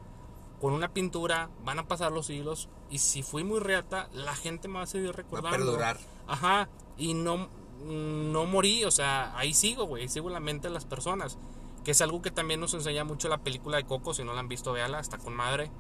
con 0.61 0.73
una 0.73 0.93
pintura 0.93 1.51
van 1.65 1.79
a 1.79 1.87
pasar 1.87 2.11
los 2.13 2.27
siglos 2.27 2.69
y 2.91 2.99
si 2.99 3.23
fui 3.23 3.45
muy 3.45 3.61
reata, 3.61 4.09
la 4.13 4.35
gente 4.35 4.69
me 4.69 4.79
va 4.79 4.83
a 4.83 4.87
seguir 4.87 5.09
va 5.09 5.13
a 5.13 5.17
recordando. 5.17 5.57
perdurar. 5.57 5.99
Ajá, 6.27 6.69
y 6.97 7.15
no, 7.15 7.49
no 7.85 8.47
morí, 8.47 8.85
o 8.85 8.91
sea, 8.91 9.37
ahí 9.39 9.55
sigo, 9.55 9.85
güey, 9.85 10.09
sigo 10.09 10.29
en 10.29 10.35
la 10.35 10.41
mente 10.41 10.69
de 10.69 10.75
las 10.75 10.85
personas. 10.85 11.39
Que 11.85 11.93
es 11.93 12.03
algo 12.03 12.21
que 12.21 12.31
también 12.31 12.61
nos 12.61 12.75
enseña 12.75 13.05
mucho 13.05 13.29
la 13.29 13.39
película 13.39 13.77
de 13.77 13.85
Coco, 13.85 14.13
si 14.13 14.25
no 14.25 14.35
la 14.35 14.41
han 14.41 14.49
visto, 14.49 14.73
véala, 14.73 15.01
está 15.01 15.17
con 15.19 15.35
madre. 15.35 15.71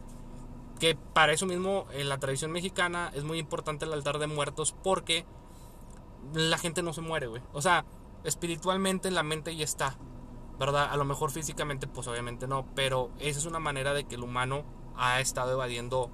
Que 0.78 0.94
para 0.94 1.32
eso 1.32 1.46
mismo, 1.46 1.86
en 1.92 2.08
la 2.08 2.18
tradición 2.18 2.50
mexicana, 2.52 3.10
es 3.14 3.24
muy 3.24 3.38
importante 3.38 3.84
el 3.84 3.92
altar 3.92 4.18
de 4.18 4.26
muertos 4.26 4.74
porque 4.84 5.24
la 6.34 6.58
gente 6.58 6.82
no 6.82 6.92
se 6.92 7.00
muere, 7.00 7.26
güey. 7.26 7.42
O 7.52 7.62
sea, 7.62 7.84
espiritualmente 8.24 9.08
en 9.08 9.14
la 9.14 9.22
mente 9.22 9.54
ya 9.56 9.64
está, 9.64 9.98
¿verdad? 10.58 10.88
A 10.90 10.96
lo 10.96 11.04
mejor 11.04 11.30
físicamente, 11.30 11.86
pues 11.86 12.06
obviamente 12.06 12.46
no, 12.46 12.66
pero 12.74 13.10
esa 13.18 13.38
es 13.38 13.46
una 13.46 13.58
manera 13.58 13.94
de 13.94 14.04
que 14.04 14.16
el 14.16 14.22
humano 14.22 14.64
ha 14.96 15.20
estado 15.20 15.52
evadiendo 15.52 16.10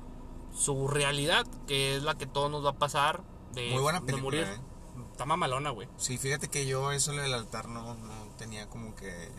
su 0.52 0.88
realidad, 0.88 1.46
que 1.66 1.96
es 1.96 2.02
la 2.02 2.16
que 2.16 2.26
todo 2.26 2.48
nos 2.48 2.64
va 2.64 2.70
a 2.70 2.78
pasar 2.78 3.22
de, 3.54 3.70
Muy 3.70 3.82
buena 3.82 4.00
de 4.00 4.16
morir. 4.16 4.44
eh. 4.44 4.60
Está 5.10 5.26
mamalona, 5.26 5.70
güey. 5.70 5.88
Sí, 5.96 6.18
fíjate 6.18 6.48
que 6.48 6.66
yo 6.66 6.92
eso 6.92 7.12
del 7.12 7.34
altar 7.34 7.68
no, 7.68 7.94
no 7.94 8.14
tenía 8.36 8.68
como 8.68 8.94
que... 8.94 9.30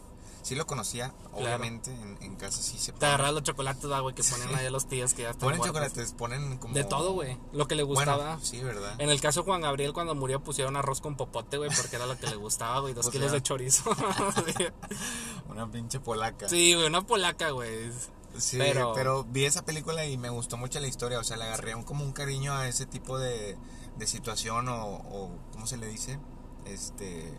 Sí 0.45 0.53
lo 0.53 0.67
conocía, 0.67 1.11
obviamente, 1.33 1.89
en, 1.91 2.19
en 2.21 2.35
casa 2.35 2.61
sí 2.61 2.77
se 2.77 2.91
Te 2.91 3.07
agarras 3.07 3.33
los 3.33 3.41
chocolates, 3.41 3.83
güey, 3.89 4.13
que 4.13 4.23
ponen 4.23 4.53
ahí 4.55 4.67
a 4.67 4.69
los 4.69 4.85
tíos 4.87 5.15
que 5.15 5.23
ya 5.23 5.31
están 5.31 5.49
Ponen 5.49 5.59
chocolates, 5.59 6.13
ponen 6.13 6.57
como... 6.59 6.75
De 6.75 6.83
todo, 6.83 7.13
güey. 7.13 7.35
Lo 7.51 7.67
que 7.67 7.73
le 7.73 7.81
gustaba. 7.81 8.35
Bueno, 8.35 8.39
sí, 8.45 8.61
¿verdad? 8.61 8.93
En 8.99 9.09
el 9.09 9.19
caso 9.19 9.39
de 9.39 9.45
Juan 9.47 9.61
Gabriel, 9.61 9.91
cuando 9.91 10.13
murió, 10.13 10.43
pusieron 10.43 10.75
arroz 10.77 11.01
con 11.01 11.17
popote, 11.17 11.57
güey, 11.57 11.71
porque 11.75 11.95
era 11.95 12.05
lo 12.05 12.15
que 12.19 12.27
le 12.27 12.35
gustaba, 12.35 12.79
güey. 12.81 12.93
Dos 12.93 13.05
Pues 13.05 13.13
kilos 13.13 13.31
ya. 13.31 13.37
de 13.37 13.41
chorizo. 13.41 13.89
Una 15.49 15.69
pinche 15.71 15.99
polaca. 15.99 16.47
sí, 16.49 16.73
güey, 16.75 16.85
una 16.87 17.01
polaca, 17.01 17.49
güey. 17.51 17.91
Sí, 18.37 18.57
Pero- 18.59 18.93
pero... 18.93 19.23
vi 19.23 19.45
esa 19.45 19.63
película 19.65 20.05
y 20.05 20.17
me 20.17 20.29
gustó 20.29 20.57
mucho 20.57 20.79
la 20.79 20.87
historia. 20.87 21.19
O 21.19 21.23
sea, 21.23 21.37
le 21.37 21.45
agarré 21.45 21.73
un, 21.73 21.83
como 21.83 22.03
un 22.03 22.11
cariño 22.11 22.53
a 22.53 22.67
ese 22.67 22.85
tipo 22.85 23.17
de, 23.17 23.57
de 23.97 24.07
situación 24.07 24.67
o, 24.67 24.85
o, 24.95 25.31
¿cómo 25.53 25.65
se 25.67 25.77
le 25.77 25.87
dice? 25.87 26.19
Este, 26.65 27.33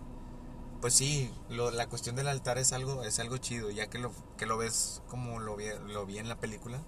pues 0.87 0.95
sí, 0.95 1.29
lo- 1.51 1.73
la 1.73 1.89
cuestión 1.89 2.15
del 2.15 2.29
altar 2.29 2.59
es 2.59 2.73
algo, 2.73 3.03
es 3.03 3.19
algo 3.19 3.39
chido. 3.39 3.71
Ya 3.73 3.91
que 3.91 3.99
lo, 3.99 4.13
que 4.39 4.47
lo 4.47 4.57
ves 4.57 5.03
como 5.09 5.41
lo 5.41 5.57
vi, 5.57 5.65
lo 5.89 6.07
vi 6.07 6.19
en 6.19 6.29
la 6.29 6.39
película, 6.39 6.81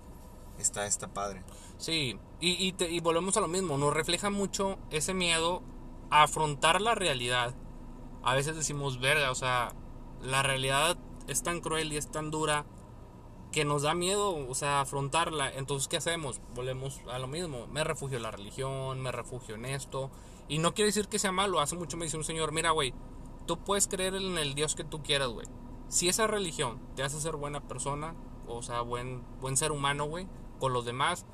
está, 0.57 0.87
está 0.87 1.09
padre. 1.09 1.43
Sí, 1.79 2.17
y, 2.39 2.65
y, 2.65 2.75
te- 2.75 2.89
y 2.89 3.01
volvemos 3.01 3.37
a 3.37 3.41
lo 3.41 3.49
mismo. 3.49 3.77
Nos 3.77 3.93
refleja 3.93 4.31
mucho 4.31 4.79
ese 4.93 5.15
miedo 5.15 5.63
a 6.11 6.23
afrontar 6.23 6.81
la 6.81 6.95
realidad. 6.95 7.57
A 8.23 8.37
veces 8.37 8.55
decimos, 8.55 9.01
verga, 9.01 9.33
o 9.33 9.35
sea, 9.35 9.73
la 10.23 10.45
realidad 10.45 10.97
es 11.27 11.43
tan 11.43 11.61
cruel 11.61 11.93
y 11.93 11.97
es 11.97 12.09
tan 12.09 12.31
dura 12.31 12.67
que 13.51 13.65
nos 13.65 13.83
da 13.83 13.97
miedo, 13.97 14.47
o 14.49 14.55
sea, 14.55 14.81
afrontarla. 14.81 15.53
Entonces, 15.53 15.89
¿qué 15.89 15.97
hacemos? 15.97 16.41
Volvemos 16.55 17.01
a 17.11 17.19
lo 17.19 17.27
mismo. 17.27 17.67
Me 17.67 17.83
refugio 17.83 18.19
en 18.19 18.23
la 18.23 18.31
religión, 18.31 19.01
me 19.01 19.11
refugio 19.11 19.57
en 19.57 19.65
esto. 19.65 20.13
Y 20.47 20.59
no 20.59 20.73
quiere 20.73 20.87
decir 20.87 21.09
que 21.09 21.19
sea 21.19 21.33
malo. 21.33 21.59
Hace 21.59 21.75
mucho 21.75 21.97
me 21.97 22.05
dice 22.05 22.17
un 22.17 22.23
señor, 22.23 22.53
mira, 22.53 22.71
güey, 22.71 22.95
tú 23.49 23.59
puedes 23.59 23.89
creer 23.89 24.15
en 24.15 24.39
el 24.39 24.55
Dios 24.55 24.77
que 24.77 24.85
tú 24.85 25.03
quieras, 25.03 25.29
güey. 25.29 25.47
Si 25.89 26.09
esa 26.09 26.27
religión 26.27 26.79
te 26.95 27.03
hace 27.03 27.19
ser 27.19 27.35
buena 27.35 27.67
persona, 27.67 28.15
o 28.47 28.63
sea, 28.63 28.83
buen, 28.83 29.25
buen 29.41 29.57
ser 29.57 29.73
humano, 29.73 30.05
güey, 30.05 30.29
con 30.61 30.75
los 30.75 30.85
demás, 30.85 31.25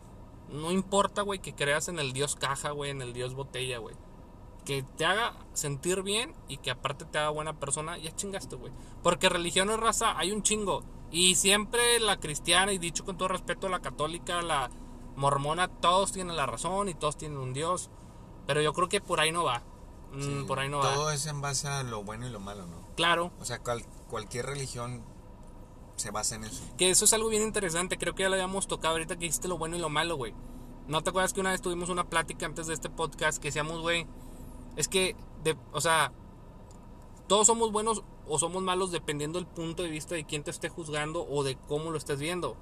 no 0.48 0.70
importa, 0.70 1.22
güey, 1.22 1.40
que 1.40 1.54
creas 1.54 1.88
en 1.88 1.98
el 1.98 2.12
Dios 2.12 2.36
caja, 2.36 2.70
güey, 2.70 2.92
en 2.92 3.02
el 3.02 3.12
Dios 3.12 3.34
botella, 3.34 3.78
güey. 3.78 3.96
Que 4.64 4.82
te 4.82 5.04
haga 5.04 5.34
sentir 5.54 6.02
bien 6.02 6.34
y 6.46 6.58
que 6.58 6.70
aparte 6.70 7.04
te 7.04 7.18
haga 7.18 7.30
buena 7.30 7.58
persona, 7.58 7.98
ya 7.98 8.14
chingaste, 8.14 8.54
güey. 8.54 8.72
Porque 9.02 9.28
religión 9.28 9.68
es 9.70 9.78
raza, 9.78 10.16
hay 10.16 10.30
un 10.30 10.44
chingo. 10.44 10.84
Y 11.10 11.34
siempre 11.34 11.98
la 11.98 12.20
cristiana, 12.20 12.72
y 12.72 12.78
dicho 12.78 13.04
con 13.04 13.18
todo 13.18 13.28
respeto, 13.28 13.68
la 13.68 13.80
católica, 13.80 14.40
la 14.40 14.70
mormona, 15.16 15.66
todos 15.66 16.12
tienen 16.12 16.36
la 16.36 16.46
razón 16.46 16.88
y 16.88 16.94
todos 16.94 17.16
tienen 17.16 17.38
un 17.38 17.52
Dios. 17.52 17.90
Pero 18.46 18.62
yo 18.62 18.72
creo 18.72 18.88
que 18.88 19.00
por 19.00 19.18
ahí 19.18 19.32
no 19.32 19.42
va. 19.42 19.64
Mm, 20.16 20.22
Sí, 20.22 20.44
por 20.46 20.58
ahí 20.58 20.68
no 20.68 20.78
va. 20.78 20.94
Todo 20.94 21.10
es 21.10 21.26
en 21.26 21.40
base 21.40 21.68
a 21.68 21.82
lo 21.82 22.02
bueno 22.04 22.26
y 22.26 22.30
lo 22.30 22.40
malo, 22.40 22.66
¿no? 22.66 22.76
Claro, 22.96 23.32
O 23.40 23.44
sea, 23.44 23.58
cual- 23.60 23.84
cualquier 24.08 24.46
religión 24.46 25.02
se 25.96 26.10
basa 26.10 26.34
en 26.36 26.44
eso. 26.44 26.62
Que 26.76 26.90
eso 26.90 27.04
es 27.04 27.12
algo 27.12 27.28
bien 27.28 27.42
interesante. 27.42 27.98
Creo 27.98 28.14
que 28.14 28.22
ya 28.24 28.28
lo 28.28 28.34
habíamos 28.34 28.66
tocado 28.66 28.94
ahorita 28.94 29.14
que 29.14 29.20
dijiste 29.26 29.48
lo 29.48 29.58
bueno 29.58 29.76
y 29.76 29.80
lo 29.80 29.88
malo, 29.88 30.16
güey. 30.16 30.34
¿No 30.88 31.02
te 31.02 31.10
acuerdas 31.10 31.32
que 31.32 31.40
una 31.40 31.50
vez 31.50 31.62
tuvimos 31.62 31.88
una 31.88 32.08
plática 32.10 32.46
antes 32.46 32.66
de 32.66 32.74
este 32.74 32.90
podcast 32.90 33.38
que 33.40 33.48
decíamos, 33.48 33.80
güey, 33.80 34.06
es 34.76 34.88
que, 34.88 35.16
de, 35.42 35.56
o 35.72 35.80
sea, 35.80 36.12
todos 37.26 37.46
somos 37.46 37.72
buenos 37.72 38.02
o 38.26 38.38
somos 38.38 38.62
malos 38.62 38.90
dependiendo 38.90 39.38
del 39.38 39.46
punto 39.46 39.82
de 39.82 39.88
vista 39.90 40.14
de 40.14 40.24
quién 40.24 40.42
te 40.44 40.50
esté 40.50 40.68
juzgando 40.68 41.26
o 41.28 41.42
de 41.42 41.56
cómo 41.56 41.90
lo 41.90 41.96
estés 41.98 42.18
viendo. 42.18 42.56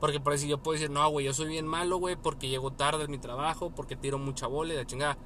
Porque 0.00 0.20
por 0.20 0.32
decir, 0.34 0.48
yo 0.48 0.58
puedo 0.62 0.74
decir, 0.74 0.90
no, 0.90 1.08
güey, 1.08 1.26
yo 1.26 1.32
soy 1.34 1.48
bien 1.48 1.66
malo, 1.66 1.96
güey, 1.96 2.16
porque 2.16 2.48
llego 2.48 2.70
tarde 2.72 3.04
en 3.04 3.10
mi 3.10 3.18
trabajo, 3.18 3.70
porque 3.70 3.96
tiro 3.96 4.18
mucha 4.18 4.46
bola 4.46 4.74
y 4.74 4.76
la 4.76 4.86
chingada. 4.86 5.16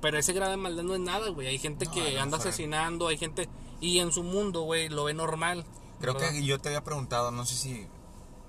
Pero 0.00 0.18
ese 0.18 0.32
grado 0.32 0.50
de 0.52 0.56
maldad 0.56 0.82
no 0.84 0.94
es 0.94 1.00
nada, 1.00 1.28
güey. 1.30 1.48
Hay 1.48 1.58
gente 1.58 1.86
No, 1.86 1.92
que 1.92 2.18
anda 2.20 2.38
asesinando, 2.38 3.08
hay 3.08 3.18
gente... 3.18 3.48
Y 3.80 3.98
en 4.00 4.12
su 4.12 4.22
mundo, 4.22 4.62
güey, 4.62 4.88
lo 4.88 5.04
ve 5.04 5.14
normal. 5.14 5.64
Creo 6.00 6.14
¿verdad? 6.14 6.30
que 6.32 6.44
yo 6.44 6.60
te 6.60 6.68
había 6.68 6.82
preguntado, 6.84 7.30
no 7.30 7.44
sé 7.46 7.54
si. 7.54 7.86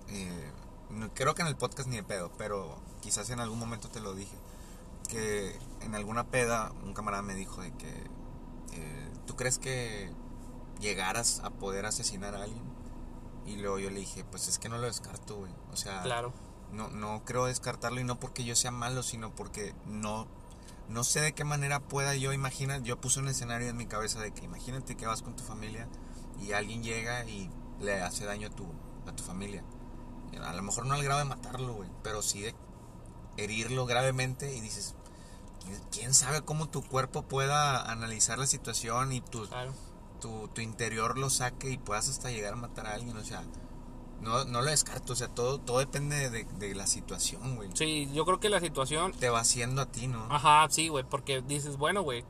eh, 0.08 0.52
no- 0.90 1.14
creo 1.14 1.36
que 1.36 1.42
en 1.44 1.48
el 1.48 1.56
podcast 1.56 1.88
ni 1.90 1.96
de 1.98 2.04
pedo, 2.04 2.32
pero 2.38 2.80
quizás 3.02 3.30
en 3.30 3.40
algún 3.40 3.60
momento 3.60 3.90
te 3.90 4.00
lo 4.00 4.14
dije. 4.16 4.36
Que 5.08 5.58
en 5.82 5.94
alguna 5.96 6.28
peda 6.28 6.72
un 6.84 6.94
camarada 6.94 7.22
me 7.24 7.36
dijo 7.36 7.62
de 7.62 7.72
que. 7.74 7.90
eh, 8.74 9.12
¿Tú 9.28 9.36
crees 9.36 9.60
que 9.60 10.12
llegaras 10.80 11.42
a 11.44 11.50
poder 11.52 11.86
asesinar 11.86 12.36
a 12.36 12.44
alguien? 12.44 12.64
Y 13.46 13.58
luego 13.58 13.80
yo 13.80 13.90
le 13.90 14.00
dije, 14.00 14.24
pues 14.24 14.48
es 14.48 14.60
que 14.60 14.70
no 14.70 14.78
lo 14.78 14.86
descarto, 14.88 15.36
güey. 15.38 15.52
O 15.72 15.76
sea, 15.78 16.02
Claro. 16.04 16.34
no, 16.72 16.90
no 16.90 17.24
creo 17.26 17.46
descartarlo 17.46 18.00
y 18.00 18.04
no 18.04 18.20
porque 18.20 18.44
yo 18.44 18.56
sea 18.56 18.72
malo, 18.72 19.02
sino 19.04 19.34
porque 19.36 19.74
no, 19.86 20.28
no 20.90 21.04
sé 21.04 21.22
de 21.22 21.34
qué 21.34 21.44
manera 21.44 21.80
pueda 21.80 22.16
yo 22.16 22.34
imaginar. 22.34 22.82
Yo 22.82 23.00
puse 23.00 23.20
un 23.20 23.28
escenario 23.28 23.70
en 23.70 23.78
mi 23.78 23.86
cabeza 23.86 24.20
de 24.20 24.32
que 24.32 24.46
imagínate 24.46 24.96
que 24.98 25.06
vas 25.08 25.22
con 25.22 25.36
tu 25.36 25.44
familia 25.44 25.88
y 26.42 26.52
alguien 26.54 26.84
llega 26.84 27.26
y 27.26 27.50
le 27.80 28.02
hace 28.02 28.26
daño 28.26 28.48
a 28.48 28.52
tu, 28.52 28.66
a 29.08 29.16
tu 29.16 29.24
familia. 29.24 29.64
A 30.44 30.54
lo 30.54 30.62
mejor 30.64 30.86
no 30.86 30.94
al 30.96 31.04
grado 31.04 31.20
de 31.20 31.26
matarlo, 31.26 31.74
güey, 31.74 31.90
pero 32.04 32.22
sí 32.22 32.42
de 32.42 32.56
herirlo 33.38 33.86
gravemente 33.86 34.54
y 34.56 34.62
dices, 34.62 34.96
quién 35.92 36.14
sabe 36.14 36.42
cómo 36.42 36.70
tu 36.70 36.82
cuerpo 36.82 37.24
pueda 37.24 37.90
analizar 37.92 38.38
la 38.38 38.48
situación 38.48 39.12
y 39.12 39.22
tu, 39.22 39.48
Claro. 39.48 39.74
tu, 40.20 40.48
tu 40.50 40.62
interior 40.62 41.18
lo 41.18 41.30
saque 41.30 41.70
y 41.72 41.78
puedas 41.78 42.10
hasta 42.10 42.30
llegar 42.32 42.54
a 42.54 42.58
matar 42.58 42.88
a 42.88 42.94
alguien, 42.94 43.16
o 43.18 43.24
sea, 43.24 43.44
no, 44.22 44.46
no 44.46 44.62
lo 44.62 44.70
descarto, 44.70 45.14
o 45.14 45.16
sea, 45.16 45.28
todo, 45.30 45.60
todo 45.60 45.80
depende 45.80 46.30
de, 46.30 46.44
de 46.44 46.76
la 46.76 46.88
situación, 46.88 47.56
güey. 47.56 47.70
Sí, 47.74 48.10
yo 48.14 48.26
creo 48.26 48.40
que 48.40 48.50
la 48.50 48.60
situación 48.60 49.14
Te 49.14 49.30
va 49.30 49.40
haciendo 49.40 49.82
a 49.82 49.86
ti, 49.86 50.08
¿no? 50.08 50.28
Ajá, 50.30 50.68
sí, 50.70 50.88
güey, 50.90 51.04
porque 51.04 51.42
dices, 51.42 51.78
bueno, 51.78 52.02
güey, 52.02 52.26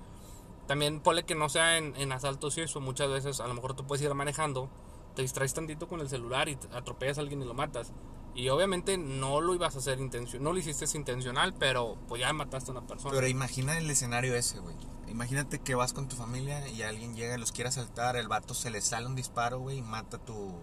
también 0.68 1.00
ponle 1.00 1.24
que 1.24 1.36
no 1.36 1.50
sea 1.50 1.78
en, 1.78 1.96
en 1.96 2.12
asaltos 2.12 2.58
y 2.58 2.62
eso, 2.62 2.80
muchas 2.80 3.10
veces 3.10 3.40
a 3.40 3.48
lo 3.48 3.54
mejor 3.54 3.76
tú 3.76 3.88
puedes 3.88 4.06
ir 4.06 4.14
manejando, 4.14 4.70
te 5.16 5.24
distraes 5.24 5.54
tantito 5.54 5.88
con 5.88 6.00
el 6.00 6.10
celular 6.10 6.48
y 6.48 6.58
atropellas 6.74 7.18
a 7.18 7.22
alguien 7.22 7.42
y 7.42 7.46
lo 7.46 7.54
matas. 7.54 7.92
Y 8.36 8.48
obviamente 8.50 8.98
no 8.98 9.42
lo 9.42 9.56
ibas 9.56 9.76
a 9.76 9.80
hacer 9.80 10.00
intencional, 10.00 10.44
no 10.44 10.54
lo 10.54 10.60
hiciste 10.60 10.86
intencional, 10.96 11.54
pero 11.58 11.98
pues 12.08 12.22
ya 12.22 12.32
mataste 12.32 12.72
a 12.72 12.74
una 12.74 12.88
persona. 12.88 13.14
Pero 13.14 13.28
imagina 13.28 13.78
el 13.78 13.90
escenario 13.90 14.36
ese, 14.36 14.60
güey. 14.60 14.76
Imagínate 15.08 15.60
que 15.60 15.74
vas 15.76 15.92
con 15.92 16.08
tu 16.08 16.16
familia 16.16 16.68
y 16.70 16.84
alguien 16.84 17.16
llega 17.16 17.36
y 17.36 17.40
los 17.40 17.52
quiere 17.52 17.70
asaltar, 17.70 18.16
el 18.16 18.28
vato 18.28 18.54
se 18.54 18.70
le 18.70 18.80
sale 18.82 19.08
un 19.08 19.16
disparo, 19.16 19.60
güey, 19.60 19.80
y 19.80 19.82
mata 19.82 20.18
a 20.18 20.20
tu 20.24 20.54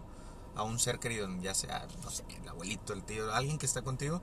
a 0.56 0.62
un 0.62 0.78
ser 0.78 0.98
querido, 0.98 1.28
ya 1.40 1.54
sea, 1.54 1.86
no 2.02 2.10
sé, 2.10 2.24
el 2.42 2.48
abuelito, 2.48 2.92
el 2.92 3.04
tío, 3.04 3.32
alguien 3.32 3.58
que 3.58 3.66
está 3.66 3.82
contigo. 3.82 4.22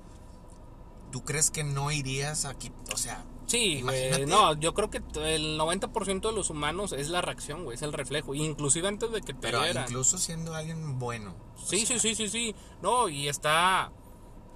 ¿Tú 1.11 1.23
crees 1.23 1.51
que 1.51 1.63
no 1.63 1.91
irías 1.91 2.45
aquí? 2.45 2.71
O 2.91 2.97
sea, 2.97 3.23
Sí, 3.45 3.81
güey. 3.81 4.25
No, 4.25 4.53
yo 4.55 4.73
creo 4.73 4.89
que 4.89 4.97
el 4.97 5.59
90% 5.59 6.21
de 6.21 6.31
los 6.31 6.49
humanos 6.49 6.93
es 6.93 7.09
la 7.09 7.21
reacción, 7.21 7.63
güey. 7.63 7.75
Es 7.75 7.81
el 7.81 7.93
reflejo. 7.93 8.33
Inclusive 8.33 8.87
antes 8.87 9.11
de 9.11 9.21
que 9.21 9.33
te 9.33 9.39
Pero 9.39 9.65
incluso 9.67 10.17
siendo 10.17 10.55
alguien 10.55 10.99
bueno. 10.99 11.35
Sí, 11.63 11.85
sí, 11.85 11.99
sí, 11.99 12.15
sí, 12.15 12.29
sí. 12.29 12.55
No, 12.81 13.09
y 13.09 13.27
está... 13.27 13.91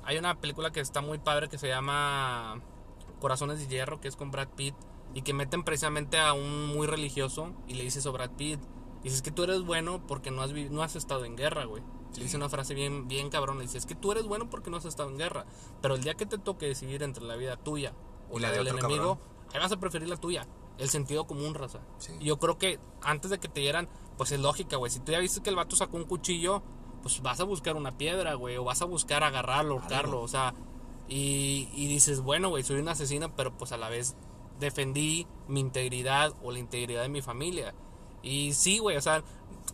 Hay 0.04 0.18
una 0.18 0.40
película 0.40 0.72
que 0.72 0.80
está 0.80 1.02
muy 1.02 1.18
padre 1.18 1.50
que 1.50 1.58
se 1.58 1.68
llama 1.68 2.62
Corazones 3.20 3.60
de 3.60 3.68
Hierro, 3.68 4.00
que 4.00 4.08
es 4.08 4.16
con 4.16 4.32
Brad 4.32 4.50
Pitt. 4.56 4.76
Y 5.14 5.22
que 5.22 5.34
meten 5.34 5.64
precisamente 5.64 6.18
a 6.18 6.34
un 6.34 6.68
muy 6.68 6.88
religioso 6.88 7.54
y 7.68 7.76
le 7.76 7.84
dices 7.84 8.06
a 8.06 8.10
Brad 8.12 8.32
Pitt. 8.32 8.60
Dices 9.04 9.22
que 9.22 9.32
tú 9.32 9.44
eres 9.44 9.62
bueno 9.62 10.02
porque 10.08 10.32
no 10.32 10.42
has, 10.42 10.52
no 10.52 10.84
has 10.84 10.96
estado 10.96 11.26
en 11.26 11.36
guerra, 11.36 11.66
güey. 11.66 11.84
Le 12.16 12.24
dice 12.24 12.38
una 12.38 12.50
frase 12.50 12.74
bien, 12.74 13.08
bien 13.08 13.30
cabrón. 13.30 13.58
Le 13.58 13.64
dice, 13.64 13.78
es 13.78 13.86
que 13.86 13.96
tú 13.96 14.12
eres 14.12 14.26
bueno 14.26 14.50
porque 14.50 14.70
no 14.70 14.78
has 14.78 14.86
estado 14.86 15.10
en 15.10 15.18
guerra. 15.18 15.46
Pero 15.82 15.96
el 15.96 16.04
día 16.04 16.16
que 16.16 16.26
te 16.26 16.38
toque 16.38 16.66
decidir 16.66 17.04
entre 17.04 17.24
la 17.24 17.36
vida 17.36 17.58
tuya 17.58 17.94
o 18.30 18.40
la, 18.40 18.52
del 18.52 18.68
enemigo, 18.68 19.20
ahí 19.54 19.60
vas 19.60 19.72
a 19.72 19.80
preferir 19.80 20.10
la 20.10 20.18
tuya. 20.18 20.48
El 20.78 20.90
sentido 20.90 21.26
común, 21.26 21.54
raza. 21.54 21.80
Yo 22.20 22.38
creo 22.38 22.58
que 22.58 22.80
antes 23.02 23.32
de 23.32 23.40
que 23.40 23.48
te 23.48 23.62
dieran, 23.62 23.88
pues 24.18 24.32
es 24.32 24.40
lógica, 24.40 24.78
güey. 24.78 24.92
Si 24.92 25.00
tú 25.00 25.12
ya 25.12 25.20
viste 25.20 25.42
que 25.42 25.50
el 25.50 25.56
vato 25.56 25.76
sacó 25.76 25.98
un 25.98 26.06
cuchillo, 26.06 26.62
pues 27.02 27.22
vas 27.22 27.40
a 27.40 27.44
buscar 27.44 27.76
una 27.76 27.98
piedra, 27.98 28.34
güey. 28.36 28.58
O 28.58 28.64
vas 28.64 28.82
a 28.82 28.86
buscar 28.86 29.24
agarrarlo, 29.24 29.76
ahorcarlo. 29.76 30.22
O 30.22 30.28
sea, 30.28 30.54
y, 31.08 31.70
y 31.74 31.88
dices, 31.88 32.22
bueno, 32.22 32.50
güey, 32.50 32.64
soy 32.64 32.80
un 32.80 32.90
asesino, 32.90 33.36
pero 33.36 33.56
pues 33.58 33.72
a 33.72 33.78
la 33.78 33.90
vez 33.90 34.16
defendí 34.60 35.28
mi 35.48 35.60
integridad 35.60 36.34
o 36.42 36.52
la 36.52 36.60
integridad 36.60 37.04
de 37.04 37.10
mi 37.10 37.22
familia. 37.22 37.74
Y 38.28 38.54
sí, 38.54 38.80
güey, 38.80 38.98
o 38.98 39.02
sea, 39.02 39.24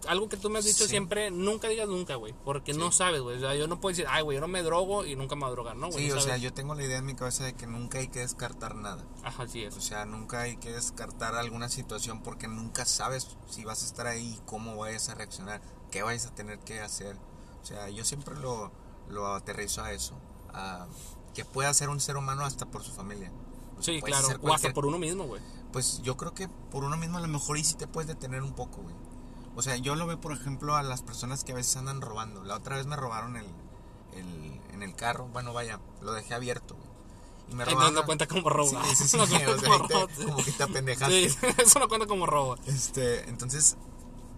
algo 0.07 0.29
que 0.29 0.38
tú 0.38 0.50
me 0.50 0.60
has 0.60 0.65
dicho 0.65 0.88
siempre, 0.88 1.31
nunca 1.31 1.67
digas 1.67 1.88
nunca, 1.88 2.15
güey, 2.15 2.33
porque 2.43 2.74
no 2.74 2.91
sabes, 2.91 3.22
güey. 3.22 3.38
O 3.38 3.39
sea, 3.39 3.55
yo 3.55 3.67
no 3.67 3.79
puedo 3.79 3.91
decir, 3.91 4.05
ay, 4.10 4.24
güey, 4.24 4.36
yo 4.36 4.41
no 4.41 4.48
me 4.48 4.62
drogo 4.62 5.05
y 5.05 5.15
nunca 5.15 5.36
me 5.36 5.41
voy 5.41 5.50
a 5.50 5.51
drogar, 5.51 5.75
¿no, 5.75 5.89
güey? 5.89 6.05
Sí, 6.05 6.12
o 6.12 6.19
sea, 6.19 6.38
yo 6.38 6.53
tengo 6.53 6.75
la 6.75 6.83
idea 6.83 6.98
en 6.98 7.05
mi 7.05 7.15
cabeza 7.15 7.43
de 7.45 7.53
que 7.53 7.67
nunca 7.67 8.00
hay 8.00 8.07
que 8.07 8.19
descartar 8.19 8.75
nada. 8.75 9.03
Ajá, 9.24 9.48
sí 9.48 9.63
es. 9.63 9.75
O 9.77 9.81
sea, 9.81 10.05
nunca 10.05 10.41
hay 10.41 10.57
que 10.57 10.72
descartar 10.72 11.36
alguna 11.36 11.69
situación 11.69 12.22
porque 12.22 12.48
nunca 12.48 12.86
sabes 12.86 13.27
si 13.50 13.63
vas 13.63 13.83
a 13.83 13.86
estar 13.86 14.07
ahí, 14.07 14.39
cómo 14.45 14.77
vayas 14.77 15.10
a 15.10 15.15
reaccionar, 15.15 15.62
qué 15.91 16.03
vayas 16.03 16.27
a 16.27 16.36
tener 16.36 16.60
que 16.60 16.79
hacer. 16.79 17.17
O 17.62 17.65
sea, 17.65 17.89
yo 17.89 18.03
siempre 18.03 18.36
lo, 18.36 18.72
lo 19.10 19.33
aterrizo 19.33 19.83
a 19.83 19.93
eso, 19.93 20.15
a 20.53 20.88
que 21.33 21.45
pueda 21.45 21.74
ser 21.74 21.89
un 21.89 22.00
ser 22.00 22.17
humano 22.17 22.45
hasta 22.45 22.65
por 22.65 22.83
su 22.83 22.91
familia. 22.91 23.31
sí, 23.79 24.01
claro, 24.01 24.27
o 24.41 24.53
hasta 24.53 24.74
por 24.74 24.86
uno 24.86 25.00
mismo, 25.00 25.24
güey. 25.25 25.41
Pues 25.74 26.01
yo 26.03 26.15
creo 26.15 26.34
que 26.34 26.48
por 26.48 26.86
uno 26.86 26.96
mismo 26.96 27.18
a 27.18 27.22
lo 27.22 27.27
mejor 27.27 27.58
y 27.58 27.63
sí 27.65 27.75
te 27.75 27.88
puedes 27.88 28.08
detener 28.08 28.44
un 28.44 28.53
poco, 28.53 28.82
güey. 28.82 28.96
O 29.56 29.62
sea, 29.62 29.75
yo 29.75 29.96
lo 29.96 30.08
veo, 30.08 30.22
por 30.22 30.32
ejemplo, 30.32 30.75
a 30.75 30.84
las 30.84 31.01
personas 31.01 31.44
que 31.44 31.51
a 31.51 31.56
veces 31.56 31.75
andan 31.75 32.00
robando. 32.00 32.44
La 32.44 32.56
otra 32.56 32.77
vez 32.77 32.86
me 32.86 32.96
robaron 32.96 33.36
el, 33.36 33.46
el 34.13 34.62
en 34.72 34.84
el 34.84 34.96
carro. 34.96 35.27
Bueno, 35.27 35.53
vaya, 35.53 35.80
lo 36.01 36.13
dejé 36.13 36.34
abierto. 36.34 36.75
Y 37.50 37.56
me 37.56 37.65
robaron. 37.65 37.94
no, 37.94 38.06
cuenta 38.06 38.27
como 38.27 38.50
robo. 38.50 38.70
Sí, 38.70 38.96
sí, 38.96 39.08
sí, 39.10 39.18
no 39.18 39.24
o 39.24 39.27
sea, 39.27 39.70
como 40.25 40.38
que 40.44 40.51
te 40.51 40.63
apendejaste. 40.63 41.30
Sí, 41.30 41.38
eso 41.58 41.80
no 41.80 41.88
cuenta 41.88 42.08
como 42.08 42.25
robo. 42.25 42.56
Este, 42.65 43.30
entonces, 43.30 43.77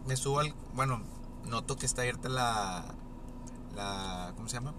me 0.06 0.16
subo 0.16 0.40
al. 0.40 0.54
Bueno, 0.74 1.02
noto 1.46 1.78
que 1.78 1.86
está 1.86 2.02
abierta 2.02 2.30
la. 2.30 2.96
la 3.76 4.34
¿Cómo 4.36 4.48
se 4.48 4.56
llama? 4.56 4.74